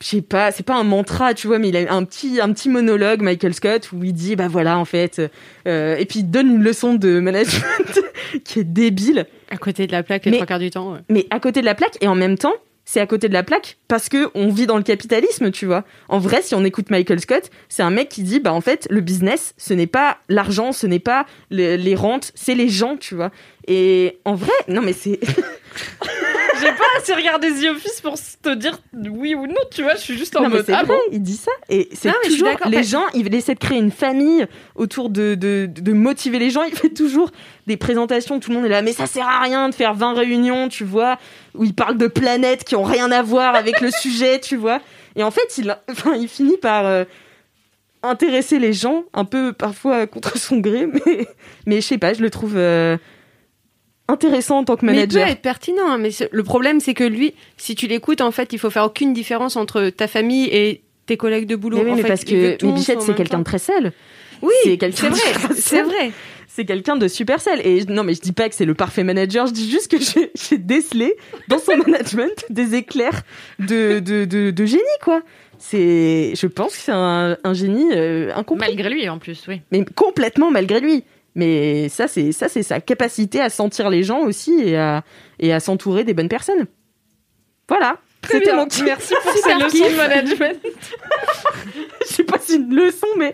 je 0.01 0.07
sais 0.07 0.23
pas, 0.23 0.53
c'est 0.53 0.63
pas 0.65 0.77
un 0.77 0.85
mantra, 0.85 1.35
tu 1.35 1.47
vois, 1.49 1.59
mais 1.59 1.69
il 1.71 1.77
a 1.77 1.93
un 1.93 2.05
petit, 2.05 2.41
un 2.41 2.53
petit 2.53 2.69
monologue, 2.69 3.21
Michael 3.23 3.55
Scott, 3.55 3.91
où 3.93 4.05
il 4.05 4.13
dit, 4.13 4.37
bah 4.37 4.49
voilà, 4.49 4.79
en 4.79 4.85
fait, 4.85 5.21
euh, 5.67 5.97
et 5.97 6.05
puis 6.07 6.21
il 6.21 6.31
donne 6.31 6.49
une 6.51 6.63
leçon 6.63 6.95
de 6.95 7.19
management 7.21 8.01
qui 8.45 8.61
est 8.61 8.65
débile, 8.65 9.27
À 9.51 9.57
côté 9.57 9.87
de 9.87 9.93
la 9.93 10.03
plaque, 10.03 10.25
les 10.25 10.31
Mais- 10.33 10.37
trois 10.39 10.47
quarts 10.47 10.59
du 10.61 10.71
temps. 10.71 10.93
ouais. 10.93 11.01
mais 11.09 11.27
à 11.31 11.41
côté 11.41 11.61
de 11.61 11.67
la 11.67 11.75
plaque, 11.75 11.97
et 12.01 12.07
en 12.09 12.15
même 12.15 12.39
temps, 12.39 12.55
c'est 12.85 13.01
à 13.01 13.07
côté 13.07 13.29
de 13.29 13.35
la 13.35 13.43
plaque 13.43 13.77
parce 13.87 14.09
que 14.09 14.31
on 14.35 14.49
vit 14.49 14.67
dans 14.67 14.79
le 14.79 14.83
capitalisme, 14.83 15.51
tu 15.51 15.67
vois. 15.67 15.85
En 16.09 16.19
vrai, 16.19 16.41
si 16.41 16.55
on 16.55 16.65
écoute 16.65 16.89
Michael 16.89 17.21
Scott, 17.21 17.51
c'est 17.69 17.83
un 17.83 17.91
mec 17.91 18.09
qui 18.09 18.23
dit, 18.23 18.41
bah 18.41 18.55
en 18.55 18.63
fait, 18.63 18.87
le 18.89 19.03
business, 19.03 19.53
ce 19.59 19.75
n'est 19.75 19.87
pas 19.87 20.17
l'argent, 20.31 20.73
ce 20.73 20.87
n'est 20.87 20.99
pas 20.99 21.27
le- 21.51 21.77
les 21.77 21.95
rentes, 21.95 22.33
c'est 22.35 22.55
les 22.55 22.71
gens, 22.71 22.97
tu 22.97 23.15
vois. 23.15 23.31
Et 23.67 24.19
en 24.25 24.35
vrai, 24.37 24.53
non 24.69 24.81
mais 24.81 24.95
c'est 24.95 25.21
J'ai 26.61 26.73
pas 26.73 26.85
assez 26.99 27.15
regardé 27.15 27.51
The 27.53 27.71
Office 27.77 28.01
pour 28.01 28.15
te 28.43 28.55
dire 28.55 28.79
oui 28.95 29.35
ou 29.35 29.47
non, 29.47 29.55
tu 29.71 29.83
vois. 29.83 29.95
Je 29.95 30.01
suis 30.01 30.19
juste 30.19 30.37
en 30.37 30.43
Non, 30.43 30.49
mais 30.49 30.57
mode 30.57 30.67
c'est 30.67 30.73
ah 30.73 30.85
vrai, 30.85 30.95
bon. 30.95 31.01
il 31.13 31.23
dit 31.23 31.37
ça. 31.37 31.51
Et 31.69 31.89
c'est 31.93 32.09
mais 32.09 32.29
toujours 32.29 32.49
les 32.67 32.83
gens, 32.83 33.05
il 33.15 33.35
essaie 33.35 33.55
de 33.55 33.59
créer 33.59 33.79
une 33.79 33.91
famille 33.91 34.47
autour 34.75 35.11
de, 35.11 35.35
de, 35.35 35.69
de 35.71 35.93
motiver 35.93 36.39
les 36.39 36.51
gens. 36.51 36.63
Il 36.63 36.75
fait 36.75 36.89
toujours 36.91 37.31
des 37.67 37.77
présentations, 37.77 38.41
tout 38.41 38.51
le 38.51 38.57
monde 38.57 38.67
est 38.67 38.71
là, 38.71 38.83
mais 38.83 38.93
ça 38.93 39.07
sert 39.07 39.27
à 39.29 39.41
rien 39.41 39.69
de 39.69 39.75
faire 39.75 39.95
20 39.95 40.15
réunions, 40.15 40.69
tu 40.69 40.85
vois, 40.85 41.19
où 41.55 41.65
il 41.65 41.75
parle 41.75 41.97
de 41.99 42.07
planètes 42.07 42.65
qui 42.65 42.77
ont 42.77 42.83
rien 42.83 43.11
à 43.13 43.23
voir 43.23 43.55
avec 43.55 43.81
le 43.81 43.91
sujet, 44.01 44.41
tu 44.41 44.57
vois. 44.57 44.81
Et 45.17 45.23
en 45.23 45.31
fait, 45.31 45.59
il, 45.59 45.77
enfin, 45.91 46.15
il 46.15 46.29
finit 46.29 46.57
par 46.57 46.87
euh, 46.87 47.05
intéresser 48.03 48.59
les 48.59 48.73
gens, 48.73 49.05
un 49.13 49.25
peu 49.25 49.53
parfois 49.53 50.07
contre 50.07 50.39
son 50.39 50.59
gré, 50.59 50.87
mais, 51.07 51.27
mais 51.67 51.77
je 51.81 51.87
sais 51.87 51.99
pas, 51.99 52.15
je 52.15 52.23
le 52.23 52.31
trouve 52.31 52.55
euh, 52.57 52.97
intéressant 54.09 54.59
en 54.59 54.65
tant 54.65 54.77
que 54.77 54.85
Mais 54.87 54.93
il 54.93 55.07
peut 55.09 55.15
manager. 55.15 55.29
être 55.29 55.43
pertinent, 55.43 55.87
hein, 55.87 55.99
mais 55.99 56.11
le 56.31 56.43
problème, 56.43 56.81
c'est 56.81 56.95
que 56.95 57.05
lui, 57.05 57.35
si 57.57 57.75
tu 57.75 57.87
l'écoutes, 57.87 58.21
en 58.21 58.31
fait, 58.31 58.53
il 58.53 58.59
faut 58.59 58.71
faire 58.71 58.85
aucune 58.85 59.13
différence 59.13 59.57
entre 59.57 59.91
ta 59.91 60.07
famille 60.09 60.47
et 60.51 60.83
tes 61.07 61.17
collègues 61.17 61.47
de 61.47 61.57
boulot. 61.57 61.79
Mais 61.79 61.85
oui, 61.85 61.91
En 61.93 61.97
mais 61.97 62.03
fait, 62.03 62.09
parce 62.09 62.25
que 62.25 62.57
mais 62.65 62.73
Bichette, 62.73 63.01
c'est 63.03 63.15
quelqu'un 63.15 63.39
de 63.39 63.45
très 63.45 63.59
sel. 63.59 63.93
Oui, 64.43 64.53
c'est 64.65 64.79
quelqu'un 64.79 65.09
vrai, 65.11 65.53
c'est 65.57 65.83
vrai. 65.83 66.13
c'est 66.47 66.65
quelqu'un 66.65 66.97
de 66.97 67.09
super 67.09 67.41
sel. 67.41 67.61
Et 67.67 67.85
non, 67.87 68.05
mais 68.05 68.15
je 68.15 68.21
dis 68.21 68.33
pas 68.33 68.49
que 68.49 68.55
c'est 68.55 68.65
le 68.67 68.75
parfait 68.75 69.03
manager, 69.05 69.47
je 69.47 69.53
dis 69.53 69.69
juste 69.71 69.91
que 69.91 69.99
j'ai 69.99 70.31
j'ai 70.35 70.59
décelé 70.59 71.17
dans 71.49 71.59
son 71.59 71.77
management 71.87 72.45
des 72.51 72.75
éclairs 72.77 73.23
de, 73.59 73.99
de, 74.01 74.25
de, 74.25 74.51
de 74.51 74.65
génie, 74.67 74.83
quoi. 75.03 75.23
C'est, 75.61 76.35
je 76.37 76.47
pense 76.47 76.77
que 76.77 76.83
c'est 76.83 76.93
un, 76.93 77.37
un 77.43 77.53
génie 77.55 77.89
euh, 77.93 78.33
incompris, 78.37 78.69
Malgré 78.69 78.91
lui, 78.91 79.09
en 79.09 79.19
plus, 79.19 79.43
oui. 79.49 79.61
mais 79.73 79.85
complètement 79.85 80.53
malgré 80.53 80.79
lui. 80.81 81.03
Mais 81.39 81.89
ça, 81.89 82.09
c'est 82.09 82.33
ça, 82.33 82.49
c'est 82.49 82.63
sa 82.65 82.81
capacité 82.81 83.41
à 83.41 83.49
sentir 83.49 83.89
les 83.91 84.03
gens 84.03 84.19
aussi 84.21 84.61
et 84.61 84.77
à, 84.77 85.05
et 85.39 85.53
à 85.55 85.61
s'entourer 85.61 86.03
des 86.05 86.13
bonnes 86.13 86.29
personnes. 86.29 86.67
Voilà. 87.69 87.97
Très 88.21 88.35
C'était 88.41 88.47
bien. 88.47 88.57
mon 88.57 88.67
petit- 88.67 88.83
Merci 88.83 89.15
pour 89.23 89.33
ces 89.33 89.55
leçons 89.55 89.89
de 89.91 89.97
management. 89.97 90.59
Je 92.01 92.07
sais 92.15 92.25
pas 92.25 92.39
si 92.41 92.57
une 92.57 92.75
leçon, 92.75 93.07
mais 93.17 93.33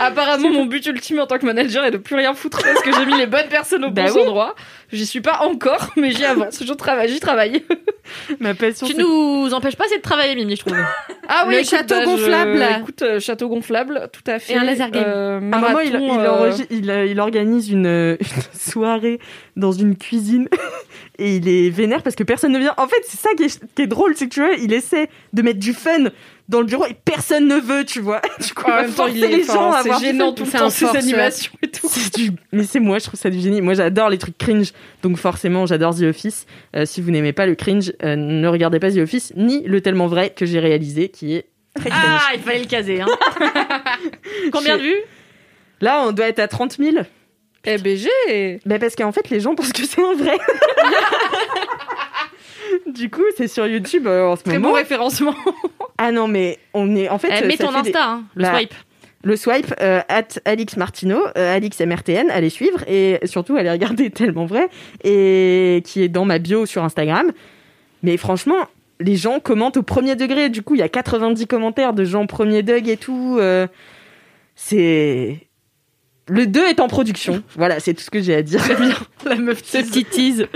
Apparemment, 0.00 0.48
mon 0.50 0.66
but 0.66 0.84
ultime 0.86 1.20
en 1.20 1.26
tant 1.26 1.38
que 1.38 1.46
manager 1.46 1.84
est 1.84 1.92
de 1.92 1.98
plus 1.98 2.16
rien 2.16 2.34
foutre 2.34 2.60
parce 2.62 2.82
que 2.82 2.92
j'ai 2.92 3.06
mis 3.06 3.16
les 3.16 3.26
bonnes 3.26 3.48
personnes 3.48 3.84
au 3.84 3.90
Bah 3.90 4.06
bon 4.08 4.14
oui. 4.16 4.22
endroit. 4.22 4.54
J'y 4.92 5.06
suis 5.06 5.20
pas 5.20 5.40
encore, 5.42 5.88
mais 5.96 6.10
j'y 6.12 6.24
avance. 6.24 6.62
Je 6.64 6.72
travaille, 6.74 7.08
j'y 7.08 7.18
travaille. 7.20 7.64
ma 8.40 8.54
passion. 8.54 8.86
Tu 8.86 8.94
c'est- 8.94 9.00
nous 9.02 9.48
empêches 9.54 9.76
pas 9.76 9.84
assez 9.86 9.96
de 9.96 10.02
travailler, 10.02 10.34
Mimi, 10.34 10.56
je 10.56 10.64
trouve. 10.64 10.76
Ah 11.28 11.46
Le 11.48 11.62
château 11.62 11.94
je- 12.00 12.04
gonflable. 12.04 12.66
Écoute, 12.80 13.02
euh, 13.02 13.20
château 13.20 13.48
gonflable, 13.48 14.08
tout 14.12 14.28
à 14.30 14.38
fait. 14.38 14.52
Et 14.52 14.56
un 14.56 14.64
laser 14.64 14.90
game. 14.90 15.04
Euh, 15.06 15.36
À 15.52 15.56
un 15.56 15.60
moment, 15.60 15.80
il, 15.80 15.92
marathon, 15.92 16.14
il 16.14 16.20
euh, 16.26 16.64
il, 16.70 16.90
euh, 16.90 17.06
il 17.06 17.20
organise 17.20 17.70
une, 17.70 17.86
euh, 17.86 18.16
une 18.20 18.58
soirée 18.58 19.18
dans 19.56 19.72
une 19.72 19.96
cuisine 19.96 20.48
et 21.18 21.36
il 21.36 21.48
est 21.48 21.70
vénère 21.70 22.02
parce 22.02 22.16
que 22.16 22.24
personne 22.24 22.52
ne 22.52 22.58
vient. 22.58 22.74
En 22.76 22.86
fait, 22.86 23.00
c'est 23.06 23.18
ça 23.20 23.30
qui 23.36 23.44
est, 23.44 23.60
qui 23.74 23.82
est 23.82 23.86
drôle, 23.86 24.14
c'est 24.16 24.28
que 24.28 24.34
tu 24.34 24.40
vois, 24.40 24.52
il 24.54 24.72
essaie 24.72 25.08
de 25.32 25.42
mettre 25.42 25.58
du 25.60 25.72
fun 25.72 26.08
dans 26.52 26.60
le 26.60 26.66
bureau 26.66 26.84
et 26.86 26.94
personne 27.04 27.48
ne 27.48 27.56
veut, 27.56 27.84
tu 27.84 28.00
vois. 28.00 28.20
Du 28.40 28.54
coup, 28.54 28.70
En 28.70 28.76
même 28.76 28.92
temps, 28.92 29.06
il 29.08 29.22
est, 29.24 29.28
les 29.28 29.44
gens 29.44 29.72
c'est 29.82 29.98
gênant 30.00 30.32
tout 30.32 30.44
le 30.44 30.50
temps 30.50 30.70
ces 30.70 30.86
animations 30.86 31.52
et 31.62 31.68
tout. 31.68 31.88
Du- 32.14 32.30
Mais 32.52 32.62
c'est 32.64 32.78
moi, 32.78 32.98
je 32.98 33.04
trouve 33.06 33.18
ça 33.18 33.30
du 33.30 33.40
génie. 33.40 33.60
Moi, 33.60 33.74
j'adore 33.74 34.08
les 34.10 34.18
trucs 34.18 34.38
cringe, 34.38 34.72
donc 35.02 35.16
forcément, 35.16 35.66
j'adore 35.66 35.96
The 35.96 36.02
Office. 36.02 36.46
Euh, 36.76 36.86
si 36.86 37.00
vous 37.00 37.10
n'aimez 37.10 37.32
pas 37.32 37.46
le 37.46 37.54
cringe, 37.56 37.92
euh, 38.04 38.14
ne 38.16 38.46
regardez 38.46 38.78
pas 38.78 38.92
The 38.92 38.98
Office, 38.98 39.32
ni 39.36 39.62
le 39.64 39.80
tellement 39.80 40.06
vrai 40.06 40.30
que 40.30 40.46
j'ai 40.46 40.60
réalisé, 40.60 41.08
qui 41.08 41.34
est 41.34 41.46
très 41.74 41.90
cringe. 41.90 42.02
Ah, 42.04 42.30
il 42.34 42.40
fallait 42.40 42.60
le 42.60 42.66
caser, 42.66 43.00
hein. 43.00 43.06
Combien 44.52 44.76
de 44.76 44.82
vues? 44.82 45.00
Là, 45.80 46.04
on 46.06 46.12
doit 46.12 46.26
être 46.28 46.38
à 46.38 46.46
30 46.48 46.76
000. 46.78 46.96
Eh 47.64 47.78
ben 47.78 47.96
j'ai. 47.96 48.60
Bah 48.66 48.78
parce 48.80 48.94
qu'en 48.96 49.12
fait, 49.12 49.30
les 49.30 49.38
gens 49.40 49.54
pensent 49.54 49.72
que 49.72 49.84
c'est 49.86 50.02
un 50.02 50.14
vrai. 50.14 50.36
du 52.86 53.10
coup, 53.10 53.22
c'est 53.36 53.48
sur 53.48 53.66
YouTube 53.66 54.06
euh, 54.06 54.26
en 54.26 54.36
ce 54.36 54.42
Très 54.42 54.54
moment. 54.54 54.70
bon 54.70 54.74
référencement. 54.74 55.34
Ah 56.04 56.10
non, 56.10 56.26
mais 56.26 56.58
on 56.74 56.96
est 56.96 57.08
en 57.08 57.18
fait. 57.18 57.28
Eh, 57.30 57.44
euh, 57.44 57.46
Mets 57.46 57.56
ça 57.56 57.64
ton 57.66 57.74
Insta, 57.74 57.82
des- 57.92 57.96
hein, 57.96 58.24
le 58.34 58.42
Bah, 58.42 58.56
swipe. 58.58 58.74
Le 59.24 59.36
swipe 59.36 59.72
euh, 59.80 60.00
at 60.08 60.26
Alix 60.44 60.76
Martino, 60.76 61.16
euh, 61.38 61.54
Alix 61.56 61.78
MRTN, 61.78 62.28
allez 62.30 62.50
suivre 62.50 62.82
et 62.88 63.20
surtout 63.24 63.54
allez 63.56 63.70
regarder 63.70 64.10
tellement 64.10 64.46
vrai 64.46 64.68
et 65.04 65.80
qui 65.86 66.02
est 66.02 66.08
dans 66.08 66.24
ma 66.24 66.40
bio 66.40 66.66
sur 66.66 66.82
Instagram. 66.82 67.30
Mais 68.02 68.16
franchement, 68.16 68.56
les 68.98 69.14
gens 69.14 69.38
commentent 69.38 69.76
au 69.76 69.84
premier 69.84 70.16
degré. 70.16 70.48
Du 70.48 70.62
coup, 70.62 70.74
il 70.74 70.78
y 70.78 70.82
a 70.82 70.88
90 70.88 71.46
commentaires 71.46 71.92
de 71.92 72.02
gens 72.04 72.26
premier 72.26 72.64
dug 72.64 72.88
et 72.88 72.96
tout. 72.96 73.36
euh, 73.38 73.68
c'est 74.56 75.46
le 76.26 76.46
2 76.48 76.66
est 76.66 76.80
en 76.80 76.88
production. 76.88 77.44
Voilà, 77.56 77.78
c'est 77.78 77.94
tout 77.94 78.02
ce 78.02 78.10
que 78.10 78.20
j'ai 78.20 78.34
à 78.34 78.42
dire. 78.42 78.60
La 79.24 79.36
meuf 79.36 79.62
Ce 79.64 79.78
petit 79.78 80.04
tease. 80.04 80.48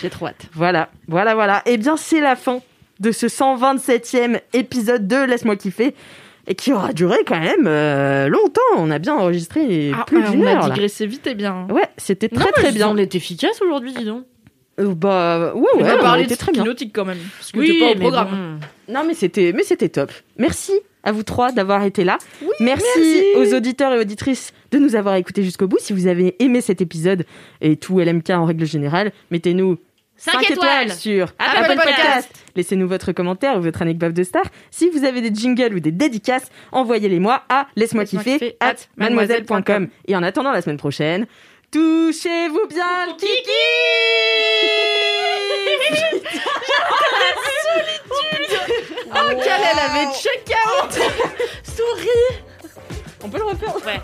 J'ai 0.00 0.08
trop 0.10 0.28
hâte. 0.28 0.46
Voilà, 0.54 0.88
voilà, 1.08 1.34
voilà. 1.34 1.62
Eh 1.66 1.76
bien, 1.78 1.96
c'est 1.96 2.20
la 2.20 2.36
fin 2.36 2.60
de 3.00 3.12
ce 3.12 3.26
127e 3.26 4.40
épisode 4.52 5.06
de 5.08 5.16
Laisse-moi 5.24 5.56
kiffer. 5.56 5.94
Et 6.46 6.54
qui 6.54 6.72
aura 6.72 6.92
duré 6.92 7.18
quand 7.26 7.38
même 7.38 7.66
euh, 7.66 8.28
longtemps. 8.28 8.60
On 8.78 8.90
a 8.90 8.98
bien 8.98 9.14
enregistré 9.14 9.92
Ah, 9.94 10.04
plus 10.06 10.22
d'une 10.30 10.42
on 10.42 10.46
a 10.46 10.50
heure. 10.54 10.62
là. 10.68 10.74
digressé 10.74 11.06
vite 11.06 11.26
et 11.26 11.34
bien. 11.34 11.66
Ouais, 11.70 11.84
c'était 11.96 12.28
très 12.28 12.50
très 12.50 12.72
bien. 12.72 12.88
On 12.88 12.96
est 12.96 13.14
efficace 13.14 13.60
aujourd'hui, 13.62 13.92
dis 13.92 14.04
donc. 14.04 14.24
Euh, 14.80 14.94
bah 14.94 15.52
ouais, 15.54 15.68
on 15.76 15.82
ouais, 15.82 15.90
a 15.90 15.96
on 15.96 16.00
parlé 16.00 16.22
était 16.24 16.34
de 16.34 16.38
très 16.40 16.52
bien. 16.52 16.64
nautique 16.64 16.92
quand 16.94 17.04
même. 17.04 17.18
Parce 17.38 17.52
que 17.52 17.60
t'es 17.60 17.78
pas 17.78 17.84
au 17.86 17.88
mais 17.90 18.00
programme. 18.00 18.58
bon. 18.88 18.92
Non 18.94 19.04
mais 19.06 19.14
c'était 19.14 19.52
mais 19.54 19.62
c'était 19.62 19.90
top. 19.90 20.10
Merci 20.38 20.72
à 21.04 21.12
vous 21.12 21.22
trois 21.22 21.52
d'avoir 21.52 21.84
été 21.84 22.02
là. 22.04 22.18
merci, 22.58 23.24
aux 23.36 23.54
auditeurs 23.54 23.92
et 23.92 23.98
auditrices 23.98 24.52
de 24.72 24.78
nous 24.78 24.96
avoir 24.96 25.14
écoutés 25.16 25.42
jusqu'au 25.42 25.68
bout. 25.68 25.78
Si 25.78 25.92
vous 25.92 26.06
avez 26.06 26.34
aimé 26.42 26.60
cet 26.62 26.80
épisode 26.80 27.26
et 27.60 27.76
tout 27.76 28.00
LMK 28.00 28.30
en 28.30 28.46
règle 28.46 28.64
générale, 28.64 29.12
mettez-nous 29.30 29.76
Cinq 30.22 30.32
5 30.34 30.50
étoiles. 30.50 30.82
étoiles. 30.82 30.92
sur 30.98 31.24
Apple 31.38 31.56
Apple 31.64 31.74
Podcast. 31.76 31.96
Podcast. 31.96 32.44
Laissez-nous 32.54 32.86
votre 32.86 33.12
commentaire 33.12 33.56
ou 33.56 33.62
votre 33.62 33.80
anecdote 33.80 34.12
de 34.12 34.22
star. 34.22 34.42
Si 34.70 34.90
vous 34.90 35.04
avez 35.04 35.22
des 35.22 35.34
jingles 35.34 35.74
ou 35.74 35.80
des 35.80 35.92
dédicaces, 35.92 36.50
envoyez-les-moi 36.72 37.42
à 37.48 37.68
laisse-moi 37.74 38.04
kiffer 38.04 38.54
at 38.60 38.74
mademoiselle.com. 38.98 39.88
Et 40.06 40.14
en 40.14 40.22
attendant 40.22 40.52
la 40.52 40.60
semaine 40.60 40.76
prochaine, 40.76 41.26
touchez-vous 41.70 42.66
bien 42.68 43.06
le 43.06 43.12
kiki 43.16 43.50
Oh, 49.12 49.30
quelle 49.42 49.60
elle 49.72 49.78
avait 49.78 50.12
check 50.12 50.44
out 50.82 50.98
On 53.24 53.28
peut 53.28 53.38
le 53.38 53.44
refaire 53.44 53.74
Ouais. 53.86 54.00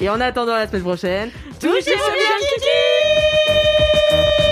Et 0.00 0.08
en 0.08 0.20
attendant 0.20 0.54
la 0.56 0.66
semaine 0.66 0.82
prochaine, 0.82 1.30
touchez-vous 1.60 2.12
bien 2.12 2.36
le 2.40 2.44
kiki 2.54 4.51